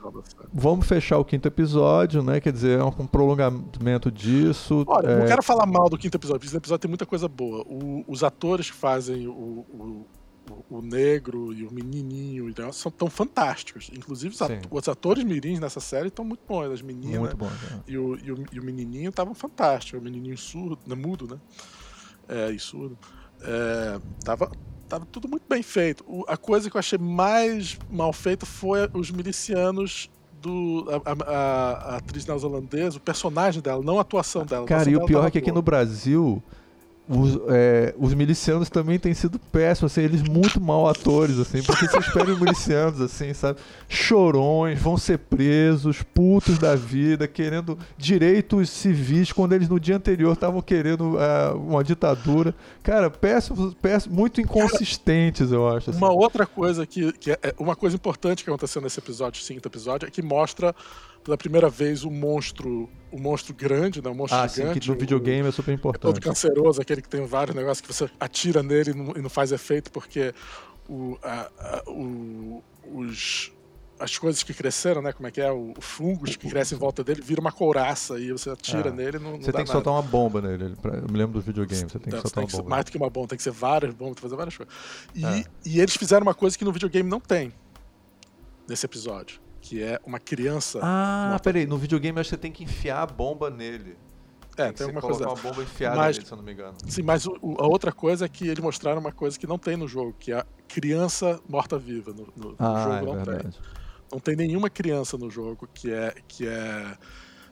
vamos 0.52 0.86
fechar 0.86 1.18
o 1.18 1.24
quinto 1.24 1.48
episódio, 1.48 2.22
né? 2.22 2.40
Quer 2.40 2.52
dizer, 2.52 2.78
é 2.78 2.84
um 2.84 3.06
prolongamento 3.06 4.10
disso. 4.10 4.84
Olha, 4.86 5.08
é... 5.08 5.20
não 5.20 5.26
quero 5.26 5.42
falar 5.42 5.66
mal 5.66 5.88
do 5.88 5.96
quinto 5.96 6.16
episódio, 6.16 6.40
porque 6.40 6.48
esse 6.48 6.56
episódio 6.56 6.82
tem 6.82 6.88
muita 6.88 7.06
coisa 7.06 7.28
boa. 7.28 7.62
O, 7.66 8.04
os 8.06 8.22
atores 8.22 8.70
que 8.70 8.76
fazem 8.76 9.26
o, 9.26 9.32
o, 9.32 10.06
o, 10.70 10.82
negro 10.82 11.52
e 11.52 11.64
o 11.64 11.72
menininho 11.72 12.52
são 12.72 12.92
tão 12.92 13.08
fantásticos. 13.08 13.90
Inclusive, 13.92 14.34
os, 14.34 14.42
at 14.42 14.66
os 14.70 14.88
atores 14.88 15.24
mirins 15.24 15.58
nessa 15.58 15.80
série 15.80 16.08
estão 16.08 16.24
muito 16.24 16.42
bons. 16.46 16.70
As 16.70 16.82
meninas 16.82 17.18
muito 17.18 17.36
bom, 17.36 17.46
é. 17.46 17.80
e, 17.90 17.96
o, 17.96 18.16
e, 18.16 18.32
o, 18.32 18.44
e 18.52 18.60
o 18.60 18.64
menininho 18.64 19.10
estavam 19.10 19.34
fantásticos. 19.34 20.00
O 20.00 20.04
menininho 20.04 20.36
surdo, 20.36 20.78
né, 20.86 20.94
mudo, 20.94 21.26
né? 21.26 21.38
É, 22.28 22.50
e 22.50 22.58
surdo. 22.58 22.98
É, 23.40 24.00
tava, 24.24 24.50
tava 24.88 25.06
tudo 25.06 25.28
muito 25.28 25.44
bem 25.48 25.62
feito. 25.62 26.04
O, 26.06 26.24
a 26.28 26.36
coisa 26.36 26.70
que 26.70 26.76
eu 26.76 26.78
achei 26.78 26.98
mais 26.98 27.78
mal 27.90 28.12
feita 28.12 28.46
foi 28.46 28.88
os 28.92 29.10
milicianos 29.10 30.10
do 30.40 30.86
a, 31.04 31.32
a, 31.32 31.94
a 31.94 31.96
atriz 31.96 32.26
neozelandesa, 32.26 32.98
o 32.98 33.00
personagem 33.00 33.60
dela, 33.60 33.82
não 33.82 33.98
a 33.98 34.02
atuação 34.02 34.44
dela. 34.44 34.66
Cara, 34.66 34.88
e 34.88 34.96
o 34.96 35.04
pior 35.04 35.26
é 35.26 35.30
que 35.30 35.38
aqui 35.38 35.52
no 35.52 35.62
Brasil 35.62 36.42
os, 37.08 37.38
é, 37.48 37.94
os 37.96 38.12
milicianos 38.14 38.68
também 38.68 38.98
têm 38.98 39.14
sido 39.14 39.38
péssimos, 39.38 39.92
assim, 39.92 40.02
eles 40.02 40.22
muito 40.22 40.60
mal 40.60 40.88
atores, 40.88 41.38
assim, 41.38 41.62
porque 41.62 41.86
você 41.86 41.98
espera 41.98 42.32
os 42.32 42.40
milicianos, 42.40 43.00
assim, 43.00 43.32
sabe? 43.32 43.60
Chorões, 43.88 44.80
vão 44.80 44.96
ser 44.96 45.18
presos, 45.18 46.02
putos 46.02 46.58
da 46.58 46.74
vida, 46.74 47.28
querendo 47.28 47.78
direitos 47.96 48.70
civis, 48.70 49.30
quando 49.30 49.52
eles 49.52 49.68
no 49.68 49.78
dia 49.78 49.96
anterior 49.96 50.32
estavam 50.32 50.60
querendo 50.60 51.16
uh, 51.16 51.56
uma 51.56 51.84
ditadura. 51.84 52.54
Cara, 52.82 53.08
péssimos, 53.08 53.74
péssimos 53.74 54.16
muito 54.16 54.40
inconsistentes, 54.40 55.52
eu 55.52 55.68
acho. 55.68 55.90
Assim. 55.90 55.98
Uma 55.98 56.12
outra 56.12 56.44
coisa 56.44 56.84
que, 56.84 57.12
que 57.12 57.30
é, 57.30 57.38
é 57.42 57.54
uma 57.58 57.76
coisa 57.76 57.94
importante 57.94 58.42
que 58.42 58.50
aconteceu 58.50 58.82
nesse 58.82 58.98
episódio, 58.98 59.42
quinto 59.44 59.68
episódio, 59.68 60.06
é 60.08 60.10
que 60.10 60.22
mostra 60.22 60.74
pela 61.26 61.36
primeira 61.36 61.68
vez 61.68 62.04
o 62.04 62.10
monstro, 62.10 62.88
o 63.10 63.18
monstro 63.18 63.52
grande, 63.52 64.00
né? 64.00 64.08
O 64.08 64.14
monstro 64.14 64.38
ah, 64.38 64.46
gigante. 64.46 64.74
Sim, 64.74 64.80
que 64.80 64.88
no 64.88 64.94
videogame 64.94 65.42
o, 65.42 65.48
é 65.48 65.52
super 65.52 65.72
importante. 65.72 66.14
Todo 66.14 66.20
canceroso, 66.20 66.80
aquele 66.80 67.02
que 67.02 67.08
tem 67.08 67.26
vários 67.26 67.54
negócios 67.56 67.80
que 67.80 67.92
você 67.92 68.08
atira 68.20 68.62
nele 68.62 68.92
e 68.92 68.94
não, 68.94 69.12
e 69.16 69.20
não 69.20 69.28
faz 69.28 69.50
efeito 69.50 69.90
porque 69.90 70.32
o, 70.88 71.18
a, 71.20 71.50
a, 71.58 71.90
o, 71.90 72.62
os, 72.94 73.52
as 73.98 74.16
coisas 74.16 74.44
que 74.44 74.54
cresceram, 74.54 75.02
né? 75.02 75.12
Como 75.12 75.26
é 75.26 75.32
que 75.32 75.40
é? 75.40 75.50
O, 75.50 75.74
fungos 75.80 76.36
que 76.36 76.48
crescem 76.48 76.76
em 76.76 76.78
volta 76.78 77.02
dele 77.02 77.20
vira 77.20 77.40
uma 77.40 77.50
couraça 77.50 78.20
e 78.20 78.30
você 78.30 78.48
atira 78.48 78.90
ah, 78.90 78.92
nele 78.92 79.18
não, 79.18 79.32
não 79.32 79.38
Você 79.40 79.50
tem 79.50 79.64
que 79.64 79.68
nada. 79.68 79.72
soltar 79.72 79.94
uma 79.94 80.02
bomba 80.02 80.40
nele. 80.40 80.76
Eu 80.84 81.10
me 81.10 81.18
lembro 81.18 81.32
dos 81.32 81.44
videogames, 81.44 81.90
você 81.90 81.98
tem 81.98 82.06
então, 82.06 82.22
que 82.22 82.28
soltar 82.28 82.44
tem 82.44 82.54
uma 82.54 82.62
bomba. 82.62 82.70
mais 82.70 82.84
do 82.84 82.92
que 82.92 82.96
uma 82.96 83.10
bomba, 83.10 83.26
tem 83.26 83.36
que 83.36 83.42
ser 83.42 83.50
várias 83.50 83.92
bombas, 83.92 84.20
fazer 84.20 84.36
várias 84.36 84.56
coisas. 84.56 84.72
E, 85.12 85.24
é. 85.24 85.44
e 85.64 85.80
eles 85.80 85.96
fizeram 85.96 86.22
uma 86.22 86.34
coisa 86.34 86.56
que 86.56 86.64
no 86.64 86.70
videogame 86.70 87.10
não 87.10 87.18
tem 87.18 87.52
nesse 88.68 88.86
episódio 88.86 89.44
que 89.66 89.82
é 89.82 90.00
uma 90.06 90.20
criança. 90.20 90.78
Ah, 90.80 91.26
morta. 91.30 91.42
peraí, 91.42 91.66
no 91.66 91.76
videogame 91.76 92.20
acho 92.20 92.30
que 92.30 92.36
você 92.36 92.40
tem 92.40 92.52
que 92.52 92.62
enfiar 92.62 93.02
a 93.02 93.06
bomba 93.06 93.50
nele. 93.50 93.96
É, 94.56 94.66
tem, 94.66 94.72
tem 94.72 94.86
alguma 94.86 95.02
coisa. 95.02 95.26
uma 95.26 95.34
bomba 95.34 95.60
enfiada 95.60 95.96
mas, 95.96 96.16
nele, 96.16 96.26
se 96.26 96.32
eu 96.32 96.36
não 96.36 96.44
me 96.44 96.52
engano. 96.52 96.76
Sim, 96.86 97.02
mas 97.02 97.26
o, 97.26 97.36
a 97.58 97.66
outra 97.66 97.90
coisa 97.90 98.26
é 98.26 98.28
que 98.28 98.46
eles 98.46 98.62
mostraram 98.62 99.00
uma 99.00 99.10
coisa 99.10 99.36
que 99.36 99.46
não 99.46 99.58
tem 99.58 99.76
no 99.76 99.88
jogo, 99.88 100.14
que 100.16 100.30
é 100.30 100.38
a 100.38 100.46
criança 100.68 101.40
morta-viva. 101.48 102.12
No, 102.12 102.28
no, 102.36 102.54
ah, 102.60 102.84
jogo 102.84 102.96
é 102.96 103.16
não 103.16 103.24
verdade. 103.24 103.42
tem. 103.42 103.60
Não 104.12 104.20
tem 104.20 104.36
nenhuma 104.36 104.70
criança 104.70 105.18
no 105.18 105.28
jogo 105.28 105.68
que 105.74 105.92
é 105.92 106.14
que 106.28 106.46
é 106.46 106.96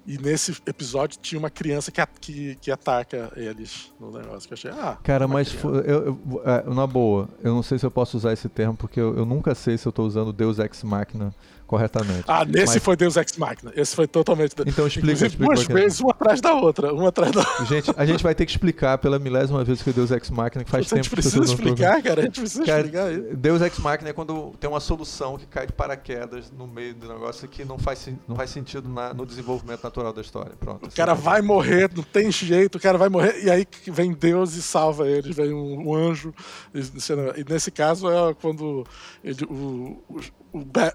e 0.07 0.19
nesse 0.19 0.53
episódio 0.67 1.19
tinha 1.19 1.39
uma 1.39 1.49
criança 1.49 1.91
que, 1.91 2.07
que, 2.21 2.55
que 2.57 2.71
ataca 2.71 3.33
eles 3.37 3.93
no 3.99 4.13
negócio. 4.13 4.47
Que 4.47 4.53
eu 4.53 4.57
achei, 4.57 4.71
ah. 4.71 4.99
Cara, 5.03 5.27
mas 5.27 5.57
eu, 5.65 5.75
eu, 5.83 6.43
é, 6.45 6.63
na 6.75 6.87
boa, 6.87 7.29
eu 7.43 7.55
não 7.55 7.63
sei 7.63 7.79
se 7.79 7.87
eu 7.87 7.91
posso 7.91 8.17
usar 8.19 8.33
esse 8.33 8.49
termo, 8.49 8.77
porque 8.77 9.01
eu, 9.01 9.17
eu 9.17 9.25
nunca 9.25 9.55
sei 9.55 9.79
se 9.79 9.89
eu 9.89 9.91
estou 9.91 10.07
usando 10.07 10.33
Deus 10.33 10.59
Ex 10.59 10.83
Machina 10.83 11.35
corretamente. 11.75 12.25
Ah, 12.29 12.45
nesse 12.45 12.75
Mas... 12.75 12.85
foi 12.85 12.97
Deus 12.97 13.17
Ex 13.17 13.37
Machina. 13.37 13.73
Esse 13.75 13.97
foi 13.97 14.07
totalmente. 14.07 14.55
Então 14.65 14.87
explica, 14.87 15.27
explica 15.27 15.45
duas 15.45 15.65
vezes, 15.65 16.01
uma 16.01 16.13
atrás 16.13 16.41
da 16.41 16.55
outra. 16.55 16.95
Uma 16.95 17.09
atrás 17.09 17.33
da 17.33 17.41
outra. 17.41 17.65
Gente, 17.67 17.91
a 17.97 18.07
gente 18.07 18.23
vai 18.23 18.35
ter 18.35 18.47
que 18.47 18.53
explicar 18.53 18.99
pela 18.99 19.19
milésima 19.19 19.65
vez 19.65 19.83
que 19.83 19.93
Deus 19.93 20.13
Ex 20.13 20.31
Machina, 20.31 20.65
que 20.65 20.71
faz 20.71 20.89
tempo 20.89 21.03
que 21.03 21.11
precisa 21.11 21.43
explicar, 21.43 22.01
cara. 22.01 22.21
A 22.21 22.25
gente 22.25 22.41
precisa 22.41 22.65
cara, 22.65 22.81
explicar 22.83 23.13
isso. 23.13 23.37
Deus 23.37 23.61
Ex 23.61 23.79
Machina 23.79 24.11
é 24.11 24.13
quando 24.13 24.53
tem 24.61 24.71
uma 24.71 24.81
solução 24.81 25.37
que 25.37 25.47
cai 25.47 25.67
de 25.67 25.73
paraquedas 25.73 26.53
no 26.53 26.67
meio 26.67 26.95
do 26.95 27.09
negócio 27.09 27.49
que 27.49 27.65
não 27.65 27.77
faz, 27.77 28.09
não 28.29 28.37
faz 28.37 28.51
sentido 28.51 28.89
na, 28.89 29.13
no 29.13 29.27
desenvolvimento 29.27 29.83
natural 29.83 30.13
da 30.13 30.21
história. 30.21 30.53
Pronto. 30.59 30.87
O 30.87 30.95
cara 30.95 31.13
é 31.13 31.15
vai 31.15 31.43
morrer, 31.43 31.91
não 31.95 32.05
tem 32.05 32.31
jeito, 32.31 32.77
o 32.77 32.81
cara 32.81 32.97
vai 32.97 33.09
morrer, 33.09 33.43
e 33.43 33.51
aí 33.51 33.67
vem 33.89 34.13
Deus 34.13 34.55
e 34.55 34.63
salva 34.63 35.09
ele, 35.09 35.33
vem 35.33 35.53
um, 35.53 35.89
um 35.89 35.95
anjo. 35.95 36.33
E, 36.73 36.79
e, 36.79 37.45
nesse 37.49 37.71
caso 37.73 38.09
é 38.09 38.35
quando 38.35 38.87
ele, 39.25 39.45
o, 39.45 40.03
o 40.09 40.21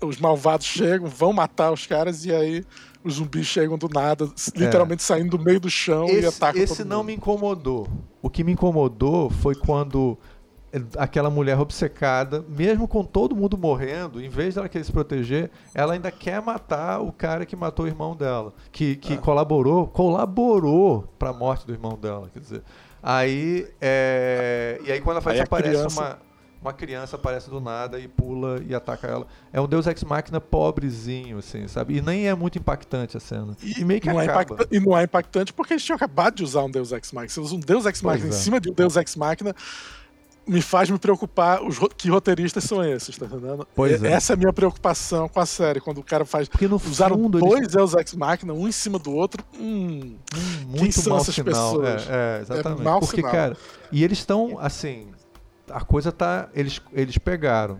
os 0.02 0.18
malvados 0.19 0.65
chegam, 0.65 1.07
vão 1.07 1.34
matar 1.34 1.72
os 1.72 1.86
caras 1.86 2.23
e 2.26 2.34
aí 2.34 2.64
os 3.03 3.15
zumbis 3.15 3.45
chegam 3.45 3.77
do 3.77 3.90
nada, 3.90 4.30
literalmente 4.56 5.02
é. 5.02 5.06
saindo 5.06 5.38
do 5.38 5.44
meio 5.44 5.60
do 5.60 5.69
chão 5.69 6.06
esse, 6.06 6.22
e 6.22 6.26
atacam 6.26 6.61
Esse 6.61 6.84
não 6.84 7.03
me 7.03 7.14
incomodou. 7.14 7.88
O 8.22 8.30
que 8.30 8.44
me 8.44 8.53
incomodou 8.53 9.30
foi 9.30 9.56
quando 9.56 10.18
aquela 10.98 11.30
mulher 11.30 11.60
obcecada, 11.60 12.45
mesmo 12.48 12.88
com 12.88 13.03
todo 13.03 13.36
mundo 13.36 13.57
morrendo, 13.57 14.22
em 14.22 14.30
vez 14.30 14.56
dela 14.56 14.69
querer 14.69 14.84
se 14.84 14.91
proteger, 14.91 15.49
ela 15.73 15.94
ainda 15.94 16.11
quer 16.11 16.41
matar 16.41 17.02
o 17.02 17.11
cara 17.11 17.45
que 17.45 17.56
matou 17.56 17.86
o 17.86 17.88
irmão 17.88 18.15
dela, 18.15 18.53
que, 18.72 18.95
que 18.95 19.14
é. 19.14 19.18
colaborou, 19.18 19.88
colaborou 19.88 21.07
para 21.18 21.30
a 21.30 21.34
morte 21.34 21.65
do 21.65 21.73
irmão 21.73 21.98
dela, 21.98 22.30
quer 22.31 22.40
dizer. 22.40 22.61
Aí, 23.02 23.68
é, 23.81 24.80
e 24.86 24.91
aí 24.91 25.02
quando 25.02 25.15
ela 25.15 25.22
faz, 25.22 25.40
aparece 25.40 25.76
criança... 25.76 26.02
uma 26.02 26.28
uma 26.61 26.73
criança 26.73 27.15
aparece 27.15 27.49
do 27.49 27.60
nada 27.60 27.99
e 27.99 28.07
pula 28.07 28.61
e 28.68 28.76
ataca 28.76 29.07
ela. 29.07 29.27
É 29.52 29.61
um 29.61 29.68
Deus 29.68 29.88
Ex 29.88 30.03
Machina 30.03 30.41
pobrezinho, 30.41 31.38
assim, 31.38 31.68
sabe? 31.68 31.98
E 31.98 32.02
nem 32.02 32.27
é 32.27 32.36
muito 32.36 32.57
impactante 32.57 33.15
a 33.15 33.19
cena. 33.19 33.56
E, 33.64 33.80
e 33.80 33.86
meio 33.86 34.02
que 34.02 34.07
não 34.07 34.19
acaba. 34.19 34.64
É 34.64 34.76
e 34.76 34.80
não 34.80 34.98
é 34.98 35.03
impactante 35.03 35.53
porque 35.53 35.73
eles 35.73 35.84
tinham 35.84 35.95
acabado 35.95 36.36
de 36.36 36.44
usar 36.44 36.64
um 36.64 36.72
Deus 36.72 36.91
Ex 36.91 37.11
Machina. 37.11 37.30
Você 37.30 37.40
usa 37.40 37.56
um 37.56 37.60
Deus 37.60 37.86
Ex 37.86 38.02
Machina 38.02 38.27
em 38.27 38.31
é. 38.31 38.34
cima 38.34 38.60
de 38.60 38.69
um 38.69 38.73
Deus 38.73 38.98
Ex 38.98 39.15
Machina, 39.15 39.56
me 40.45 40.61
faz 40.61 40.90
me 40.90 40.98
preocupar 40.98 41.64
os 41.64 41.77
que 41.95 42.10
roteiristas 42.10 42.64
são 42.64 42.84
esses, 42.84 43.15
tá 43.18 43.27
entendendo? 43.27 43.68
Pois 43.76 44.03
é. 44.03 44.11
Essa 44.11 44.34
é 44.34 44.36
a 44.36 44.38
minha 44.38 44.52
preocupação 44.52 45.30
com 45.30 45.40
a 45.40 45.45
série, 45.45 45.80
quando 45.80 45.99
o 45.99 46.03
cara 46.03 46.26
faz. 46.26 46.49
Porque 46.49 46.68
no 46.68 46.77
usaram 46.77 47.15
fundo, 47.15 47.40
dois 47.40 47.61
eles... 47.61 47.73
Deus 47.73 47.94
Ex 47.94 48.15
Machina, 48.15 48.52
um 48.52 48.68
em 48.68 48.72
cima 48.72 48.98
do 48.98 49.14
outro. 49.14 49.45
Hum, 49.57 50.15
hum 50.36 50.65
muito 50.65 50.80
quem 50.80 50.91
são 50.91 51.18
essas 51.18 51.36
sinal. 51.36 51.53
pessoas? 51.53 52.07
É, 52.10 52.38
é 52.38 52.41
exatamente. 52.41 52.88
É 52.88 52.99
Porque, 52.99 53.15
sinal. 53.18 53.31
cara, 53.31 53.57
e 53.91 54.03
eles 54.03 54.18
estão 54.18 54.57
assim 54.60 55.07
a 55.72 55.82
coisa 55.82 56.12
tá. 56.12 56.50
Eles, 56.54 56.82
eles 56.94 57.18
pegaram. 57.18 57.78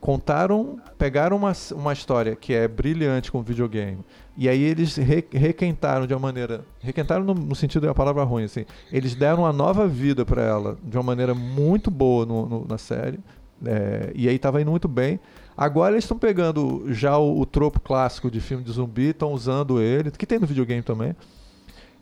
Contaram. 0.00 0.78
Pegaram 0.98 1.36
uma, 1.36 1.52
uma 1.72 1.92
história 1.92 2.34
que 2.34 2.52
é 2.52 2.66
brilhante 2.66 3.30
com 3.30 3.42
videogame. 3.42 4.04
E 4.36 4.48
aí 4.48 4.62
eles 4.62 4.96
re, 4.96 5.24
requentaram 5.32 6.06
de 6.06 6.14
uma 6.14 6.20
maneira. 6.20 6.64
Requentaram 6.80 7.24
no, 7.24 7.34
no 7.34 7.54
sentido 7.54 7.86
da 7.86 7.94
palavra 7.94 8.22
ruim, 8.24 8.44
assim. 8.44 8.64
Eles 8.92 9.14
deram 9.14 9.40
uma 9.40 9.52
nova 9.52 9.86
vida 9.86 10.24
para 10.24 10.42
ela 10.42 10.78
de 10.82 10.96
uma 10.96 11.02
maneira 11.02 11.34
muito 11.34 11.90
boa 11.90 12.24
no, 12.24 12.46
no, 12.46 12.66
na 12.66 12.78
série. 12.78 13.18
É, 13.64 14.12
e 14.14 14.28
aí 14.28 14.38
tava 14.38 14.60
indo 14.60 14.70
muito 14.70 14.88
bem. 14.88 15.20
Agora 15.56 15.92
eles 15.92 16.04
estão 16.04 16.18
pegando 16.18 16.86
já 16.88 17.18
o, 17.18 17.40
o, 17.40 17.44
tropo 17.44 17.80
clássico 17.80 18.30
de 18.30 18.40
filme 18.40 18.64
de 18.64 18.72
zumbi, 18.72 19.10
estão 19.10 19.32
usando 19.32 19.80
ele, 19.80 20.10
que 20.10 20.24
tem 20.24 20.38
no 20.38 20.46
videogame 20.46 20.82
também. 20.82 21.14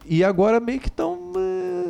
E 0.06 0.22
agora 0.22 0.60
meio 0.60 0.78
que 0.78 0.88
estão 0.88 1.32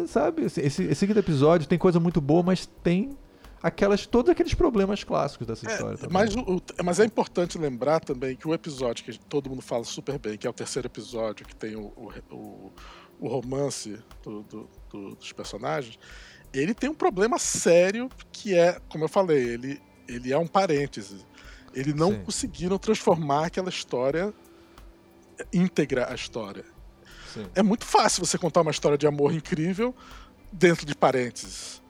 sabe? 0.09 0.45
Esse, 0.45 0.61
esse 0.63 1.07
quinto 1.07 1.19
episódio 1.19 1.69
tem 1.69 1.79
coisa 1.79 2.01
muito 2.01 2.21
boa, 2.21 2.43
mas 2.43 2.67
tem 2.83 3.17
aquelas 3.63 4.07
todos 4.07 4.31
aqueles 4.31 4.55
problemas 4.55 5.05
clássicos 5.05 5.47
dessa 5.47 5.69
é, 5.69 5.73
história. 5.73 5.99
Mas, 6.11 6.35
o, 6.35 6.63
mas 6.85 7.01
é 7.01 7.05
importante 7.05 7.59
lembrar 7.59 8.01
também 8.01 8.37
que 8.37 8.47
o 8.47 8.55
episódio 8.55 9.05
que 9.05 9.19
todo 9.19 9.51
mundo 9.51 9.63
fala 9.63 9.85
super 9.85 10.19
bem, 10.19 10.37
que 10.37 10.47
é 10.47 10.51
o 10.51 10.53
terceiro 10.53 10.87
episódio, 10.87 11.47
que 11.47 11.55
tem 11.55 11.77
o, 11.77 11.93
o, 12.31 12.73
o 13.21 13.29
romance 13.29 13.99
do, 14.23 14.43
do, 14.43 14.71
do, 14.91 15.15
dos 15.17 15.33
personagens, 15.33 15.99
ele 16.53 16.73
tem 16.73 16.89
um 16.89 16.95
problema 16.95 17.39
sério 17.39 18.09
que 18.33 18.57
é, 18.57 18.81
como 18.89 19.05
eu 19.05 19.09
falei, 19.09 19.43
ele, 19.43 19.83
ele 20.09 20.33
é 20.33 20.39
um 20.39 20.47
parêntese. 20.47 21.27
Eles 21.75 21.95
não 21.95 22.13
Sim. 22.13 22.23
conseguiram 22.25 22.79
transformar 22.79 23.47
aquela 23.47 23.69
história 23.69 24.33
íntegra 25.53 26.11
a 26.11 26.15
história. 26.15 26.65
Sim. 27.39 27.51
É 27.55 27.63
muito 27.63 27.85
fácil 27.85 28.25
você 28.25 28.37
contar 28.37 28.63
uma 28.63 28.71
história 28.71 28.99
de 28.99 29.07
amor 29.07 29.33
incrível 29.33 29.95
dentro 30.53 30.85
de 30.85 30.95
parênteses. 30.95 31.81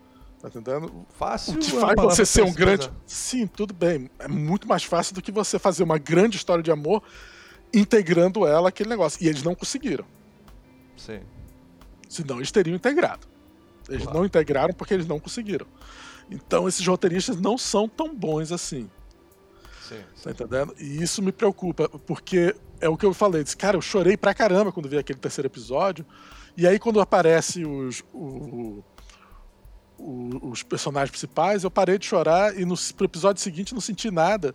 Tá 0.41 0.49
entendendo? 0.49 1.07
Fácil. 1.19 1.55
O 1.55 1.59
que 1.59 1.71
faz 1.73 1.95
você 1.97 2.25
ser 2.25 2.43
um 2.43 2.53
grande. 2.53 2.91
Sim, 3.07 3.47
tudo 3.47 3.75
bem. 3.75 4.09
É 4.19 4.29
muito 4.29 4.69
mais 4.69 4.85
fácil 4.85 5.15
do 5.15 5.23
que 5.23 5.33
você 5.33 5.59
fazer 5.59 5.83
uma 5.83 5.99
grande 5.99 6.37
história 6.37 6.63
de 6.63 6.71
amor 6.71 7.03
integrando 7.75 8.47
ela 8.47 8.69
aquele 8.69 8.89
negócio. 8.89 9.23
E 9.25 9.29
eles 9.29 9.43
não 9.43 9.55
conseguiram. 9.55 10.05
Sim. 10.97 11.21
Senão 12.09 12.37
eles 12.37 12.53
teriam 12.53 12.77
integrado. 12.77 13.27
Eles 13.89 14.03
claro. 14.03 14.19
não 14.19 14.27
integraram 14.27 14.75
porque 14.75 14.95
eles 14.95 15.07
não 15.07 15.19
conseguiram. 15.19 15.67
Então 16.31 16.69
esses 16.69 16.87
roteiristas 16.87 17.41
não 17.41 17.59
são 17.59 17.89
tão 17.89 18.15
bons 18.15 18.53
assim. 18.53 18.89
Sim, 19.89 20.03
sim. 20.15 20.23
Tá 20.23 20.31
entendendo? 20.31 20.75
E 20.79 21.03
isso 21.03 21.23
me 21.23 21.33
preocupa, 21.33 21.89
porque 21.89 22.55
é 22.81 22.89
o 22.89 22.97
que 22.97 23.07
eu 23.07 23.15
falei. 23.15 23.43
Disse, 23.43 23.57
cara, 23.57 23.77
eu 23.77 23.81
chorei 23.81 24.17
pra 24.17 24.35
caramba 24.35 24.73
quando 24.73 24.89
vi 24.89 24.99
aquele 24.99 25.19
terceiro 25.19 25.47
episódio. 25.47 26.05
E 26.57 26.67
aí, 26.67 26.79
quando 26.79 27.01
aparece 27.01 27.65
os, 27.65 28.03
o, 28.13 28.83
o, 29.99 30.51
os 30.51 30.63
personagens 30.63 31.11
principais, 31.11 31.65
eu 31.65 31.71
parei 31.71 31.99
de 31.99 32.07
chorar 32.07 32.59
e 32.59 32.65
no 32.65 32.75
pro 32.97 33.05
episódio 33.05 33.43
seguinte 33.43 33.75
não 33.75 33.81
senti 33.81 34.11
nada. 34.11 34.55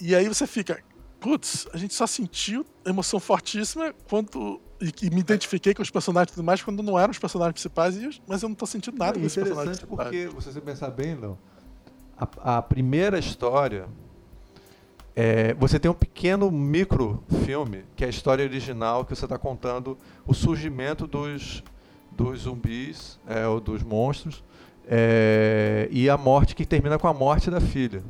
E 0.00 0.14
aí 0.14 0.28
você 0.28 0.46
fica, 0.46 0.82
putz, 1.20 1.66
a 1.72 1.76
gente 1.76 1.94
só 1.94 2.06
sentiu 2.06 2.66
emoção 2.84 3.18
fortíssima 3.18 3.94
quando. 4.08 4.60
E, 4.78 5.06
e 5.06 5.10
me 5.10 5.20
identifiquei 5.20 5.72
com 5.72 5.80
os 5.80 5.90
personagens 5.90 6.32
e 6.32 6.34
tudo 6.34 6.44
mais 6.44 6.62
quando 6.62 6.82
não 6.82 6.98
eram 6.98 7.10
os 7.10 7.18
personagens 7.18 7.54
principais, 7.54 8.20
mas 8.26 8.42
eu 8.42 8.48
não 8.48 8.56
tô 8.56 8.66
sentindo 8.66 8.98
nada 8.98 9.18
é 9.18 9.22
desses 9.22 9.42
personagens 9.42 9.78
principais. 9.78 10.08
porque, 10.08 10.28
se 10.28 10.52
você 10.52 10.60
pensar 10.60 10.90
bem, 10.90 11.14
não, 11.14 11.38
a, 12.16 12.58
a 12.58 12.62
primeira 12.62 13.18
história 13.18 13.88
é, 15.16 15.54
você 15.54 15.80
tem 15.80 15.90
um 15.90 15.94
pequeno 15.94 16.50
micro 16.50 17.24
filme, 17.46 17.84
que 17.96 18.04
é 18.04 18.06
a 18.06 18.10
história 18.10 18.44
original, 18.44 19.02
que 19.02 19.16
você 19.16 19.24
está 19.24 19.38
contando 19.38 19.96
o 20.26 20.34
surgimento 20.34 21.06
dos, 21.06 21.64
dos 22.12 22.40
zumbis, 22.40 23.18
é, 23.26 23.46
ou 23.46 23.58
dos 23.58 23.82
monstros, 23.82 24.44
é, 24.86 25.88
e 25.90 26.10
a 26.10 26.18
morte 26.18 26.54
que 26.54 26.66
termina 26.66 26.98
com 26.98 27.08
a 27.08 27.14
morte 27.14 27.50
da 27.50 27.62
filha 27.62 28.02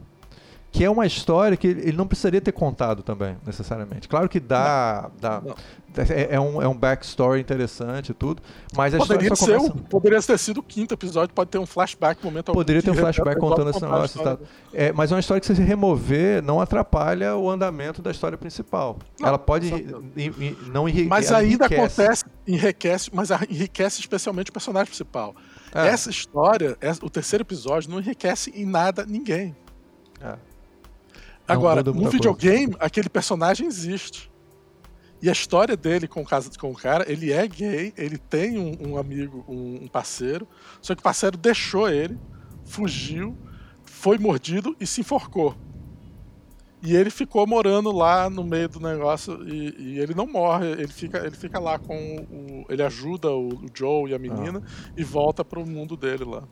que 0.76 0.84
é 0.84 0.90
uma 0.90 1.06
história 1.06 1.56
que 1.56 1.66
ele 1.66 1.96
não 1.96 2.06
precisaria 2.06 2.38
ter 2.38 2.52
contado 2.52 3.02
também, 3.02 3.34
necessariamente. 3.46 4.06
Claro 4.06 4.28
que 4.28 4.38
dá. 4.38 5.10
Não, 5.10 5.20
dá 5.20 5.40
não. 5.40 5.54
É, 5.96 6.34
é, 6.34 6.40
um, 6.40 6.60
é 6.60 6.68
um 6.68 6.76
backstory 6.76 7.40
interessante 7.40 8.10
e 8.10 8.14
tudo, 8.14 8.42
mas 8.76 8.94
a 8.94 8.98
poderia 8.98 9.32
história 9.32 9.58
só 9.58 9.64
começa... 9.64 9.78
ser, 9.78 9.88
Poderia 9.88 10.22
ter 10.22 10.38
sido 10.38 10.60
o 10.60 10.62
quinto 10.62 10.92
episódio, 10.92 11.34
pode 11.34 11.48
ter 11.48 11.56
um 11.56 11.64
flashback 11.64 12.22
no 12.22 12.30
momento 12.30 12.52
Poderia 12.52 12.82
ter 12.82 12.90
um 12.90 12.94
flashback 12.94 13.40
contando 13.40 13.70
esse 13.70 13.80
negócio. 13.80 14.22
Tá? 14.22 14.36
É, 14.74 14.92
mas 14.92 15.10
é 15.10 15.14
uma 15.14 15.20
história 15.20 15.40
que, 15.40 15.46
se 15.46 15.56
você 15.56 15.62
remover, 15.62 16.42
não 16.42 16.60
atrapalha 16.60 17.34
o 17.34 17.48
andamento 17.48 18.02
da 18.02 18.10
história 18.10 18.36
principal. 18.36 18.98
Não, 19.18 19.28
Ela 19.28 19.38
pode 19.38 19.70
não 20.66 20.86
enriquecer. 20.86 21.08
Mas 21.08 21.32
ainda 21.32 21.64
enriquece. 21.64 22.02
acontece, 22.02 22.24
enriquece, 22.46 23.10
mas 23.14 23.30
enriquece 23.48 24.00
especialmente 24.00 24.50
o 24.50 24.52
personagem 24.52 24.88
principal. 24.88 25.34
É. 25.74 25.88
Essa 25.88 26.10
história, 26.10 26.76
o 27.02 27.08
terceiro 27.08 27.42
episódio, 27.42 27.90
não 27.90 27.98
enriquece 27.98 28.52
em 28.54 28.66
nada 28.66 29.06
ninguém. 29.06 29.56
É. 30.20 30.36
Agora, 31.46 31.82
no 31.82 32.10
videogame, 32.10 32.72
coisa. 32.72 32.78
aquele 32.80 33.08
personagem 33.08 33.66
existe. 33.66 34.30
E 35.20 35.28
a 35.28 35.32
história 35.32 35.76
dele 35.76 36.06
com 36.06 36.20
o, 36.22 36.26
caso, 36.26 36.50
com 36.58 36.70
o 36.70 36.74
cara, 36.74 37.10
ele 37.10 37.32
é 37.32 37.46
gay, 37.48 37.92
ele 37.96 38.18
tem 38.18 38.58
um, 38.58 38.90
um 38.90 38.98
amigo, 38.98 39.44
um, 39.48 39.84
um, 39.84 39.88
parceiro, 39.88 40.46
só 40.82 40.94
que 40.94 41.00
o 41.00 41.02
parceiro 41.02 41.38
deixou 41.38 41.88
ele, 41.88 42.18
fugiu, 42.64 43.36
foi 43.84 44.18
mordido 44.18 44.76
e 44.78 44.86
se 44.86 45.00
enforcou. 45.00 45.54
E 46.82 46.94
ele 46.94 47.08
ficou 47.08 47.46
morando 47.46 47.90
lá 47.90 48.28
no 48.28 48.44
meio 48.44 48.68
do 48.68 48.78
negócio 48.78 49.42
e, 49.48 49.74
e 49.78 49.98
ele 49.98 50.14
não 50.14 50.26
morre, 50.26 50.70
ele 50.70 50.88
fica, 50.88 51.18
ele 51.26 51.34
fica 51.34 51.58
lá 51.58 51.78
com 51.78 51.96
o. 52.30 52.66
Ele 52.68 52.82
ajuda 52.82 53.30
o, 53.30 53.48
o 53.48 53.66
Joe 53.74 54.10
e 54.10 54.14
a 54.14 54.18
menina 54.18 54.62
ah. 54.64 54.90
e 54.96 55.02
volta 55.02 55.44
pro 55.44 55.66
mundo 55.66 55.96
dele 55.96 56.24
lá. 56.24 56.44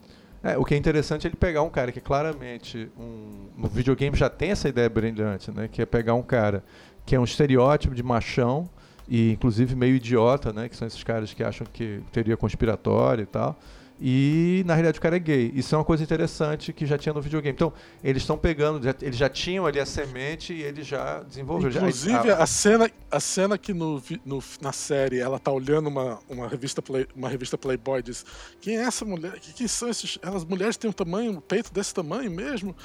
É, 0.45 0.59
o 0.59 0.65
que 0.65 0.75
é 0.75 0.77
interessante 0.77 1.27
é 1.27 1.31
ele 1.31 1.37
pegar 1.37 1.63
um 1.63 1.71
cara 1.71 1.91
que 1.91 2.03
claramente 2.03 2.91
um, 2.99 3.47
no 3.57 3.67
videogame 3.67 4.15
já 4.15 4.29
tem 4.29 4.51
essa 4.51 4.69
ideia 4.69 4.91
brilhante, 4.91 5.51
né? 5.51 5.69
Que 5.73 5.81
é 5.81 5.87
pegar 5.87 6.13
um 6.13 6.23
cara 6.23 6.63
que 7.07 7.15
é 7.17 7.19
um 7.19 7.25
estereótipo 7.25 7.95
de 7.95 8.03
machão 8.03 8.69
e 9.09 9.33
inclusive 9.33 9.75
meio 9.75 9.97
idiota, 9.97 10.53
né? 10.53 10.69
Que 10.69 10.77
são 10.77 10.87
esses 10.87 11.03
caras 11.03 11.33
que 11.33 11.43
acham 11.43 11.67
que 11.73 12.03
teria 12.13 12.37
conspiratório 12.37 13.23
e 13.23 13.27
tal. 13.27 13.59
E 14.07 14.63
na 14.67 14.75
realidade 14.75 14.99
o 14.99 15.01
cara 15.01 15.17
é 15.17 15.19
gay. 15.19 15.51
Isso 15.55 15.75
é 15.75 15.79
uma 15.79 15.85
coisa 15.85 16.03
interessante 16.03 16.75
que 16.75 16.85
já 16.85 16.99
tinha 16.99 17.15
no 17.15 17.23
videogame. 17.23 17.55
Então, 17.55 17.73
eles 18.03 18.23
estão 18.23 18.37
pegando, 18.37 18.85
já, 18.85 18.95
eles 19.01 19.17
já 19.17 19.31
tinham 19.31 19.65
ali 19.65 19.81
a 19.81 19.87
semente 19.87 20.53
e 20.53 20.63
eles 20.63 20.87
já 20.87 21.23
desenvolveram. 21.23 21.75
Inclusive, 21.75 22.31
a, 22.31 22.43
a, 22.43 22.47
cena, 22.47 22.91
a 23.11 23.19
cena 23.19 23.57
que 23.57 23.73
no, 23.73 24.03
no, 24.23 24.45
na 24.61 24.73
série 24.73 25.21
ela 25.21 25.39
tá 25.39 25.51
olhando 25.51 25.87
uma, 25.87 26.19
uma, 26.29 26.47
revista, 26.47 26.83
play, 26.83 27.07
uma 27.17 27.31
revista 27.31 27.57
Playboy 27.57 28.03
diz: 28.03 28.27
Quem 28.61 28.77
é 28.77 28.83
essa 28.83 29.07
mulher? 29.07 29.41
Quem 29.57 29.67
são 29.67 29.89
esses. 29.89 30.19
As 30.21 30.45
mulheres 30.45 30.77
têm 30.77 30.91
um 30.91 30.93
tamanho, 30.93 31.33
um 31.33 31.41
peito 31.41 31.73
desse 31.73 31.95
tamanho 31.95 32.31
mesmo? 32.31 32.77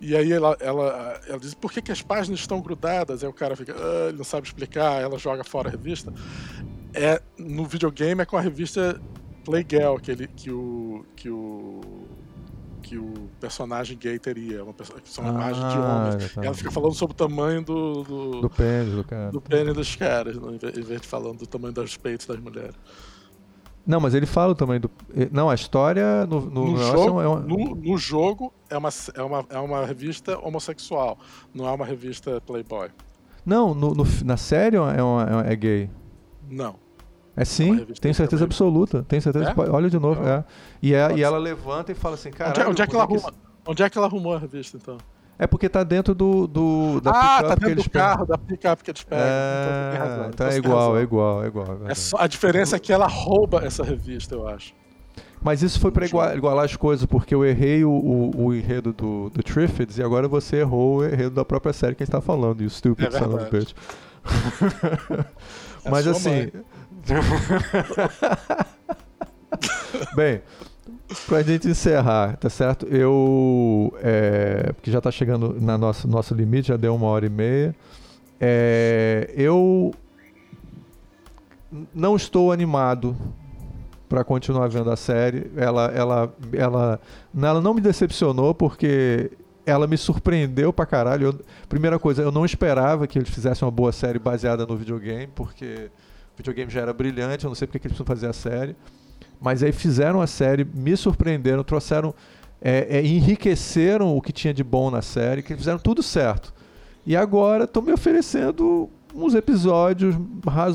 E 0.00 0.16
aí 0.16 0.32
ela, 0.32 0.56
ela, 0.58 1.20
ela 1.28 1.38
diz, 1.38 1.54
por 1.54 1.72
que, 1.72 1.80
que 1.80 1.92
as 1.92 2.02
páginas 2.02 2.40
estão 2.40 2.60
grudadas? 2.60 3.22
Aí 3.22 3.30
o 3.30 3.32
cara 3.32 3.54
fica, 3.54 3.76
ah, 3.78 4.08
ele 4.08 4.18
não 4.18 4.24
sabe 4.24 4.44
explicar, 4.48 5.00
ela 5.00 5.16
joga 5.18 5.44
fora 5.44 5.68
a 5.68 5.70
revista. 5.70 6.12
É, 6.92 7.22
no 7.38 7.64
videogame 7.64 8.22
é 8.22 8.24
com 8.24 8.36
a 8.36 8.40
revista 8.40 9.00
Playgirl 9.44 9.96
que, 9.96 10.10
ele, 10.10 10.26
que 10.28 10.50
o. 10.50 11.04
Que 11.14 11.30
o 11.30 11.80
que 12.84 12.98
o 12.98 13.30
personagem 13.40 13.96
gay 13.96 14.18
teria, 14.18 14.62
uma 14.62 14.74
pessoa, 14.74 15.00
que 15.00 15.08
são 15.08 15.24
ah, 15.24 15.30
imagens 15.30 15.72
de 15.72 15.78
homens. 15.78 16.34
Tá. 16.34 16.44
ela 16.44 16.54
fica 16.54 16.70
falando 16.70 16.92
sobre 16.92 17.14
o 17.14 17.16
tamanho 17.16 17.64
do. 17.64 18.02
Do, 18.02 18.40
do 18.42 18.50
pênis 18.50 18.94
do 18.94 19.02
cara. 19.02 19.30
Do 19.30 19.40
pênis 19.40 19.72
dos 19.72 19.96
caras, 19.96 20.36
em 20.36 20.82
vez 20.82 21.00
de 21.00 21.06
falando 21.06 21.38
do 21.38 21.46
tamanho 21.46 21.72
dos 21.72 21.96
peitos 21.96 22.26
das 22.26 22.38
mulheres. 22.38 22.74
Não, 23.86 24.00
mas 24.00 24.14
ele 24.14 24.26
fala 24.26 24.54
também 24.54 24.80
do. 24.80 24.90
Não, 25.30 25.50
a 25.50 25.54
história 25.54 26.26
no, 26.26 26.40
no, 26.42 26.72
no 26.72 26.76
jogo, 26.76 27.20
é 27.20 27.28
uma... 27.28 27.40
no, 27.40 27.74
no, 27.74 27.98
jogo 27.98 28.52
é 28.70 28.78
uma, 28.78 28.88
é, 29.14 29.22
uma, 29.22 29.46
é 29.50 29.58
uma 29.58 29.86
revista 29.86 30.38
homossexual, 30.38 31.18
não 31.54 31.66
é 31.66 31.70
uma 31.70 31.84
revista 31.84 32.40
Playboy. 32.40 32.90
Não, 33.44 33.74
no, 33.74 33.94
no 33.94 34.04
na 34.24 34.36
série 34.38 34.76
é, 34.76 34.80
uma, 35.02 35.44
é, 35.46 35.52
é 35.52 35.56
gay. 35.56 35.90
Não. 36.50 36.76
É 37.36 37.44
sim, 37.44 37.84
tenho 38.00 38.14
certeza 38.14 38.44
absoluta. 38.44 39.04
Tenho 39.08 39.20
certeza. 39.20 39.50
É? 39.50 39.70
Olha 39.70 39.90
de 39.90 39.98
novo. 39.98 40.22
É. 40.26 40.44
E, 40.80 40.94
é, 40.94 41.16
e 41.16 41.22
ela 41.22 41.38
levanta 41.38 41.90
e 41.90 41.94
fala 41.94 42.14
assim, 42.14 42.30
cara. 42.30 42.50
Onde, 42.50 42.60
é, 42.60 42.68
onde, 42.68 42.82
é 42.82 42.86
que 42.86 42.94
ela 42.94 43.04
arruma? 43.04 43.34
Onde 43.66 43.82
é 43.82 43.90
que 43.90 43.98
ela 43.98 44.06
arrumou 44.06 44.34
a 44.34 44.38
revista, 44.38 44.76
então? 44.76 44.98
É 45.36 45.46
porque 45.48 45.68
tá 45.68 45.82
dentro 45.82 46.14
do, 46.14 46.46
do 46.46 47.00
da 47.00 47.10
ah, 47.10 47.42
tá 47.42 47.54
dentro 47.56 47.82
do 47.82 47.90
carro, 47.90 48.24
da 48.24 48.38
picape 48.38 48.84
que 48.84 48.90
eles 48.92 49.02
pegam. 49.02 49.24
É, 49.24 49.90
então, 49.92 50.06
razão, 50.06 50.28
então 50.28 50.46
é, 50.46 50.56
igual, 50.56 50.96
é 50.96 51.02
igual, 51.02 51.44
é 51.44 51.46
igual, 51.48 51.78
é 51.88 51.94
só, 51.94 52.18
a 52.20 52.28
diferença 52.28 52.76
é 52.76 52.78
que 52.78 52.92
ela 52.92 53.08
rouba 53.08 53.64
essa 53.64 53.82
revista, 53.82 54.36
eu 54.36 54.46
acho. 54.46 54.72
Mas 55.42 55.60
isso 55.60 55.80
foi 55.80 55.90
para 55.90 56.06
igualar, 56.06 56.36
igualar 56.36 56.64
as 56.64 56.76
coisas, 56.76 57.04
porque 57.04 57.34
eu 57.34 57.44
errei 57.44 57.84
o, 57.84 57.90
o, 57.90 58.44
o 58.44 58.54
enredo 58.54 58.92
do, 58.92 59.28
do 59.28 59.42
Triffids 59.42 59.98
e 59.98 60.02
agora 60.04 60.28
você 60.28 60.58
errou 60.58 60.98
o 60.98 61.04
enredo 61.04 61.34
da 61.34 61.44
própria 61.44 61.72
série 61.72 61.96
que 61.96 62.02
a 62.04 62.06
gente 62.06 62.12
tá 62.12 62.20
falando, 62.20 62.62
e 62.62 62.66
o 62.66 62.70
Stupid 62.70 63.08
é 63.08 63.10
Son 63.10 63.34
of 63.34 63.50
Bitch. 63.50 63.74
Mas 65.90 66.06
assim. 66.06 66.50
Bem, 70.16 70.40
Pra 71.26 71.42
gente 71.42 71.68
encerrar, 71.68 72.36
tá 72.36 72.48
certo? 72.48 72.86
Eu. 72.86 73.94
É, 74.02 74.72
porque 74.72 74.90
já 74.90 75.00
tá 75.00 75.10
chegando 75.10 75.56
na 75.60 75.78
nossa 75.78 76.08
nosso 76.08 76.34
limite, 76.34 76.68
já 76.68 76.76
deu 76.76 76.94
uma 76.94 77.06
hora 77.06 77.26
e 77.26 77.28
meia. 77.28 77.74
É, 78.40 79.32
eu 79.36 79.94
não 81.94 82.16
estou 82.16 82.52
animado 82.52 83.16
para 84.08 84.24
continuar 84.24 84.68
vendo 84.68 84.90
a 84.90 84.96
série. 84.96 85.50
Ela, 85.56 85.86
ela, 85.86 86.34
ela, 86.52 87.00
ela 87.34 87.60
não 87.60 87.74
me 87.74 87.80
decepcionou 87.80 88.54
porque 88.54 89.30
ela 89.66 89.86
me 89.86 89.96
surpreendeu 89.96 90.72
pra 90.72 90.86
caralho. 90.86 91.28
Eu, 91.28 91.40
primeira 91.68 91.98
coisa, 91.98 92.22
eu 92.22 92.32
não 92.32 92.44
esperava 92.44 93.06
que 93.06 93.18
eles 93.18 93.28
fizessem 93.28 93.64
uma 93.64 93.72
boa 93.72 93.92
série 93.92 94.18
baseada 94.18 94.66
no 94.66 94.76
videogame, 94.76 95.28
porque 95.34 95.90
o 96.34 96.36
videogame 96.36 96.70
já 96.70 96.80
era 96.80 96.92
brilhante, 96.92 97.44
eu 97.44 97.48
não 97.48 97.54
sei 97.54 97.66
porque 97.66 97.78
que 97.78 97.86
eles 97.86 97.96
precisam 97.96 98.06
fazer 98.06 98.26
a 98.26 98.32
série. 98.32 98.76
Mas 99.40 99.62
aí 99.62 99.72
fizeram 99.72 100.20
a 100.20 100.26
série, 100.26 100.64
me 100.64 100.96
surpreenderam, 100.96 101.62
trouxeram, 101.62 102.14
é, 102.60 102.98
é, 102.98 103.06
enriqueceram 103.06 104.16
o 104.16 104.20
que 104.20 104.32
tinha 104.32 104.52
de 104.52 104.64
bom 104.64 104.90
na 104.90 105.02
série, 105.02 105.42
que 105.42 105.56
fizeram 105.56 105.78
tudo 105.78 106.02
certo. 106.02 106.52
E 107.06 107.16
agora 107.16 107.64
estão 107.64 107.82
me 107.82 107.92
oferecendo 107.92 108.88
uns 109.14 109.34
episódios 109.34 110.16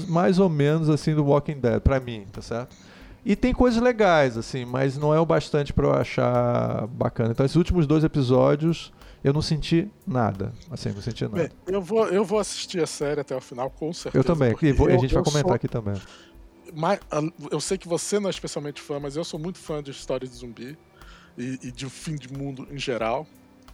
mais 0.08 0.40
ou 0.40 0.48
menos 0.48 0.90
assim 0.90 1.14
do 1.14 1.26
Walking 1.26 1.60
Dead 1.60 1.82
para 1.82 2.00
mim, 2.00 2.26
tá 2.32 2.42
certo? 2.42 2.76
E 3.26 3.36
tem 3.36 3.54
coisas 3.54 3.82
legais 3.82 4.38
assim, 4.38 4.64
mas 4.64 4.98
não 4.98 5.14
é 5.14 5.20
o 5.20 5.26
bastante 5.26 5.74
para 5.74 5.86
eu 5.88 5.94
achar 5.94 6.88
bacana. 6.88 7.32
Então 7.32 7.46
esses 7.46 7.58
últimos 7.58 7.86
dois 7.86 8.04
episódios 8.04 8.94
eu 9.24 9.34
não 9.34 9.42
senti 9.42 9.90
nada, 10.06 10.54
assim, 10.72 10.90
não 10.90 11.02
senti 11.02 11.24
nada. 11.24 11.36
Bem, 11.36 11.50
eu 11.68 11.82
vou 11.82 12.08
eu 12.08 12.24
vou 12.24 12.40
assistir 12.40 12.82
a 12.82 12.88
série 12.88 13.22
até 13.22 13.36
o 13.36 13.42
final 13.42 13.70
com 13.70 13.92
certeza. 13.92 14.18
Eu 14.18 14.24
também, 14.24 14.56
e 14.62 14.72
vou, 14.72 14.90
eu, 14.90 14.98
a 14.98 15.00
gente 15.00 15.14
vai 15.14 15.24
comentar 15.24 15.50
sou... 15.50 15.56
aqui 15.56 15.68
também 15.68 15.96
eu 17.52 17.60
sei 17.60 17.78
que 17.78 17.88
você 17.88 18.20
não 18.20 18.28
é 18.28 18.32
especialmente 18.32 18.82
fã, 18.82 19.00
mas 19.00 19.16
eu 19.16 19.24
sou 19.24 19.40
muito 19.40 19.60
fã 19.60 19.82
de 19.82 19.92
histórias 19.92 20.30
de 20.30 20.38
zumbi 20.38 20.78
e, 21.38 21.60
e 21.64 21.72
de 21.72 21.90
fim 21.90 22.16
de 22.16 22.32
mundo 22.32 22.68
em 22.72 22.78
geral. 22.78 23.26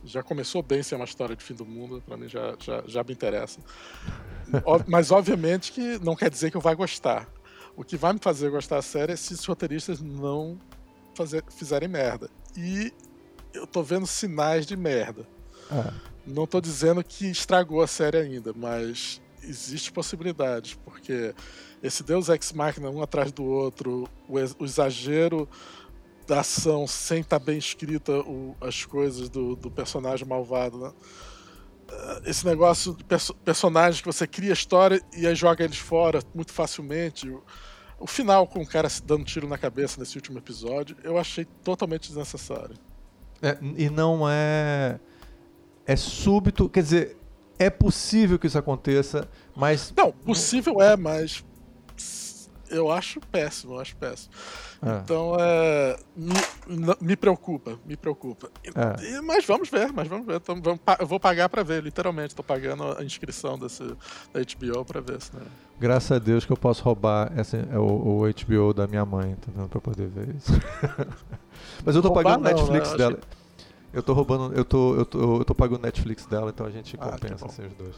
Já 0.03 0.21
começou 0.21 0.61
bem 0.61 0.83
ser 0.83 0.95
uma 0.95 1.05
história 1.05 1.35
de 1.35 1.43
fim 1.43 1.55
do 1.55 1.65
mundo, 1.65 2.01
para 2.05 2.15
mim 2.15 2.29
já, 2.29 2.55
já, 2.59 2.83
já 2.85 3.03
me 3.03 3.11
interessa. 3.11 3.59
mas 4.87 5.11
obviamente 5.11 5.71
que 5.71 5.99
não 5.99 6.15
quer 6.15 6.29
dizer 6.29 6.51
que 6.51 6.57
eu 6.57 6.61
vá 6.61 6.73
gostar. 6.73 7.27
O 7.75 7.83
que 7.83 7.97
vai 7.97 8.13
me 8.13 8.19
fazer 8.19 8.49
gostar 8.49 8.77
da 8.77 8.81
série 8.81 9.13
é 9.13 9.15
se 9.15 9.33
os 9.33 9.45
roteiristas 9.45 10.01
não 10.01 10.57
fazer, 11.15 11.43
fizerem 11.49 11.89
merda. 11.89 12.29
E 12.55 12.93
eu 13.53 13.65
tô 13.65 13.81
vendo 13.81 14.05
sinais 14.05 14.65
de 14.65 14.77
merda. 14.77 15.27
Ah. 15.69 15.93
Não 16.25 16.47
tô 16.47 16.59
dizendo 16.59 17.03
que 17.03 17.29
estragou 17.29 17.81
a 17.81 17.87
série 17.87 18.17
ainda, 18.17 18.51
mas 18.53 19.21
existe 19.43 19.91
possibilidade, 19.91 20.77
porque 20.83 21.35
esse 21.83 22.03
Deus 22.03 22.29
Ex 22.29 22.51
Machina 22.51 22.89
um 22.89 23.01
atrás 23.01 23.31
do 23.31 23.43
outro, 23.43 24.09
o, 24.27 24.35
o 24.35 24.65
exagero 24.65 25.47
da 26.25 26.39
ação 26.39 26.87
sem 26.87 27.21
estar 27.21 27.39
tá 27.39 27.45
bem 27.45 27.57
escrita 27.57 28.11
o, 28.11 28.55
as 28.59 28.83
coisas 28.85 29.29
do, 29.29 29.55
do 29.55 29.69
personagem 29.69 30.27
malvado, 30.27 30.77
né? 30.79 30.91
Ah, 31.87 32.21
esse 32.25 32.45
negócio 32.45 32.95
de 32.95 33.03
perso 33.03 33.33
personagens 33.35 34.01
que 34.01 34.07
você 34.07 34.25
cria 34.25 34.51
a 34.51 34.53
história 34.53 34.99
e 35.15 35.27
aí 35.27 35.35
joga 35.35 35.63
eles 35.63 35.77
fora 35.77 36.19
muito 36.33 36.51
facilmente. 36.51 37.29
O, 37.29 37.43
o 37.99 38.07
final 38.07 38.47
com 38.47 38.61
o 38.61 38.67
cara 38.67 38.89
se 38.89 39.03
dando 39.03 39.23
tiro 39.23 39.47
na 39.47 39.57
cabeça 39.57 39.99
nesse 39.99 40.17
último 40.17 40.37
episódio, 40.37 40.97
eu 41.03 41.17
achei 41.17 41.45
totalmente 41.63 42.07
desnecessário. 42.07 42.75
É, 43.41 43.57
e 43.77 43.89
não 43.89 44.27
é. 44.27 44.99
É 45.85 45.95
súbito, 45.95 46.67
quer 46.69 46.81
dizer, 46.81 47.17
é 47.59 47.69
possível 47.69 48.39
que 48.39 48.47
isso 48.47 48.57
aconteça, 48.57 49.27
mas. 49.55 49.93
Não, 49.95 50.11
possível 50.11 50.81
é, 50.81 50.97
mas 50.97 51.43
eu 52.69 52.91
acho 52.91 53.19
péssimo, 53.31 53.73
eu 53.73 53.79
acho 53.79 53.95
péssimo. 53.95 54.33
É. 54.81 54.99
Então, 55.03 55.35
é, 55.39 55.97
me, 56.15 56.33
me, 57.01 57.15
preocupa, 57.15 57.79
me 57.85 57.95
preocupa. 57.95 58.49
É. 58.63 59.21
Mas 59.21 59.45
vamos 59.45 59.69
ver, 59.69 59.91
mas 59.93 60.07
vamos 60.07 60.25
ver. 60.25 60.35
Então, 60.37 60.61
vamos, 60.61 60.79
eu 60.99 61.07
vou 61.07 61.19
pagar 61.19 61.49
para 61.49 61.63
ver, 61.63 61.83
literalmente. 61.83 62.29
Estou 62.29 62.43
pagando 62.43 62.97
a 62.97 63.03
inscrição 63.03 63.57
desse, 63.57 63.83
da 63.83 64.41
HBO 64.41 64.83
para 64.85 65.01
ver. 65.01 65.21
Se, 65.21 65.35
né? 65.35 65.41
Graças 65.79 66.11
a 66.11 66.19
Deus 66.19 66.45
que 66.45 66.51
eu 66.51 66.57
posso 66.57 66.83
roubar 66.83 67.31
essa, 67.35 67.57
é 67.57 67.77
o, 67.77 67.83
o 67.83 68.21
HBO 68.21 68.73
da 68.73 68.87
minha 68.87 69.05
mãe, 69.05 69.31
entendeu? 69.31 69.67
Para 69.67 69.81
poder 69.81 70.07
ver 70.07 70.35
isso. 70.35 70.51
mas 71.83 71.95
eu 71.95 72.01
tô 72.01 72.09
roubar 72.09 72.39
pagando 72.39 72.47
o 72.47 72.53
Netflix 72.53 72.91
né? 72.91 72.97
dela. 72.97 73.15
Que... 73.15 73.44
Eu 73.95 74.03
tô 74.03 74.11
roubando, 74.11 74.53
eu 74.53 74.65
tô, 74.65 74.93
eu 74.93 75.05
tô, 75.05 75.37
eu 75.37 75.45
tô 75.45 75.55
pagando 75.55 75.83
Netflix 75.83 76.25
dela, 76.25 76.51
então 76.53 76.65
a 76.65 76.69
gente 76.69 76.97
ah, 76.99 77.11
compensa 77.11 77.45
assim, 77.45 77.65
os 77.65 77.73
dois. 77.75 77.95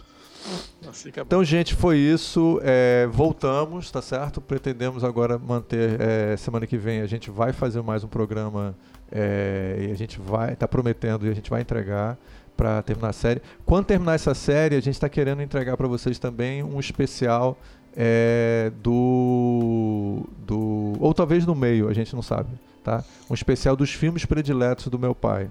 Assim 0.88 1.10
é 1.10 1.22
então, 1.22 1.44
gente, 1.44 1.74
foi 1.74 1.98
isso. 1.98 2.60
É, 2.64 3.08
voltamos, 3.12 3.90
tá 3.90 4.00
certo? 4.00 4.40
Pretendemos 4.40 5.04
agora 5.04 5.40
manter. 5.40 6.00
É, 6.00 6.38
semana 6.38 6.68
que 6.68 6.78
vem 6.78 7.02
a 7.02 7.08
gente 7.08 7.32
vai 7.32 7.52
fazer 7.52 7.82
mais 7.82 8.04
um 8.04 8.08
programa 8.08 8.76
é, 9.12 9.88
e 9.90 9.92
a 9.92 9.96
gente 9.96 10.22
vai. 10.22 10.56
tá 10.56 10.68
prometendo 10.68 11.26
e 11.26 11.32
a 11.32 11.34
gente 11.34 11.50
vai 11.50 11.62
entregar 11.62 12.16
para 12.56 12.80
terminar 12.84 13.10
a 13.10 13.14
série. 13.14 13.42
Quando 13.66 13.88
terminar 13.88 14.14
essa 14.14 14.36
série, 14.36 14.76
a 14.76 14.80
gente 14.80 14.94
está 14.94 15.10
querendo 15.10 15.42
entregar 15.42 15.76
para 15.76 15.88
vocês 15.88 16.20
também 16.20 16.62
um 16.62 16.80
especial 16.80 17.58
é, 17.96 18.72
do, 18.84 20.30
do. 20.46 20.94
Ou 21.00 21.12
talvez 21.16 21.44
no 21.44 21.56
meio, 21.56 21.90
a 21.90 21.94
gente 21.94 22.14
não 22.14 22.22
sabe. 22.22 22.52
Tá? 22.84 23.04
Um 23.28 23.34
especial 23.34 23.76
dos 23.76 23.92
filmes 23.92 24.26
prediletos 24.26 24.88
do 24.90 25.00
meu 25.00 25.16
pai 25.16 25.50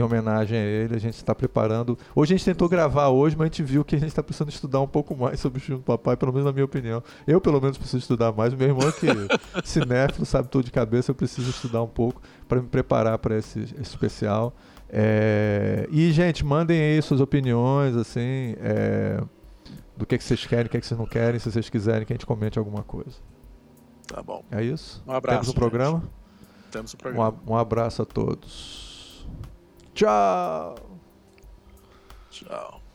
em 0.00 0.02
homenagem 0.02 0.58
a 0.58 0.62
ele. 0.62 0.94
A 0.94 0.98
gente 0.98 1.14
está 1.14 1.34
preparando. 1.34 1.98
Hoje 2.14 2.34
a 2.34 2.36
gente 2.36 2.44
tentou 2.44 2.68
gravar 2.68 3.08
hoje, 3.08 3.36
mas 3.36 3.44
a 3.44 3.48
gente 3.48 3.62
viu 3.62 3.84
que 3.84 3.96
a 3.96 3.98
gente 3.98 4.08
está 4.08 4.22
precisando 4.22 4.50
estudar 4.50 4.80
um 4.80 4.86
pouco 4.86 5.16
mais 5.16 5.40
sobre 5.40 5.58
o 5.58 5.60
filme 5.60 5.80
do 5.80 5.84
papai, 5.84 6.16
pelo 6.16 6.32
menos 6.32 6.46
na 6.46 6.52
minha 6.52 6.64
opinião. 6.64 7.02
Eu, 7.26 7.40
pelo 7.40 7.60
menos, 7.60 7.76
preciso 7.76 7.98
estudar 7.98 8.32
mais. 8.32 8.52
O 8.52 8.56
meu 8.56 8.68
irmão, 8.68 8.90
que 8.92 9.06
cinéfilo, 9.64 10.26
sabe 10.26 10.48
tudo 10.48 10.64
de 10.64 10.70
cabeça, 10.70 11.10
eu 11.10 11.14
preciso 11.14 11.50
estudar 11.50 11.82
um 11.82 11.88
pouco 11.88 12.20
para 12.48 12.60
me 12.60 12.68
preparar 12.68 13.18
para 13.18 13.36
esse, 13.36 13.60
esse, 13.60 13.82
especial. 13.82 14.54
É... 14.88 15.86
E, 15.90 16.12
gente, 16.12 16.44
mandem 16.44 16.80
aí 16.80 17.02
suas 17.02 17.20
opiniões, 17.20 17.96
assim, 17.96 18.54
é... 18.60 19.20
do 19.96 20.06
que, 20.06 20.16
que 20.18 20.24
vocês 20.24 20.46
querem, 20.46 20.66
o 20.66 20.68
que, 20.68 20.80
que 20.80 20.86
vocês 20.86 20.98
não 20.98 21.06
querem, 21.06 21.40
se 21.40 21.50
vocês 21.50 21.68
quiserem 21.68 22.06
que 22.06 22.12
a 22.12 22.14
gente 22.14 22.26
comente 22.26 22.58
alguma 22.58 22.82
coisa. 22.82 23.16
Tá 24.06 24.22
bom. 24.22 24.44
É 24.50 24.62
isso? 24.62 25.02
Um 25.06 25.12
abraço. 25.12 25.40
Temos 25.40 25.48
um 25.48 25.58
programa? 25.58 26.02
Temos 26.70 26.94
um 26.94 26.96
programa. 26.96 27.34
Um, 27.46 27.52
um 27.52 27.56
abraço 27.56 28.02
a 28.02 28.04
todos. 28.04 28.85
Tchau. 29.96 30.74
Tchau. 32.30 32.85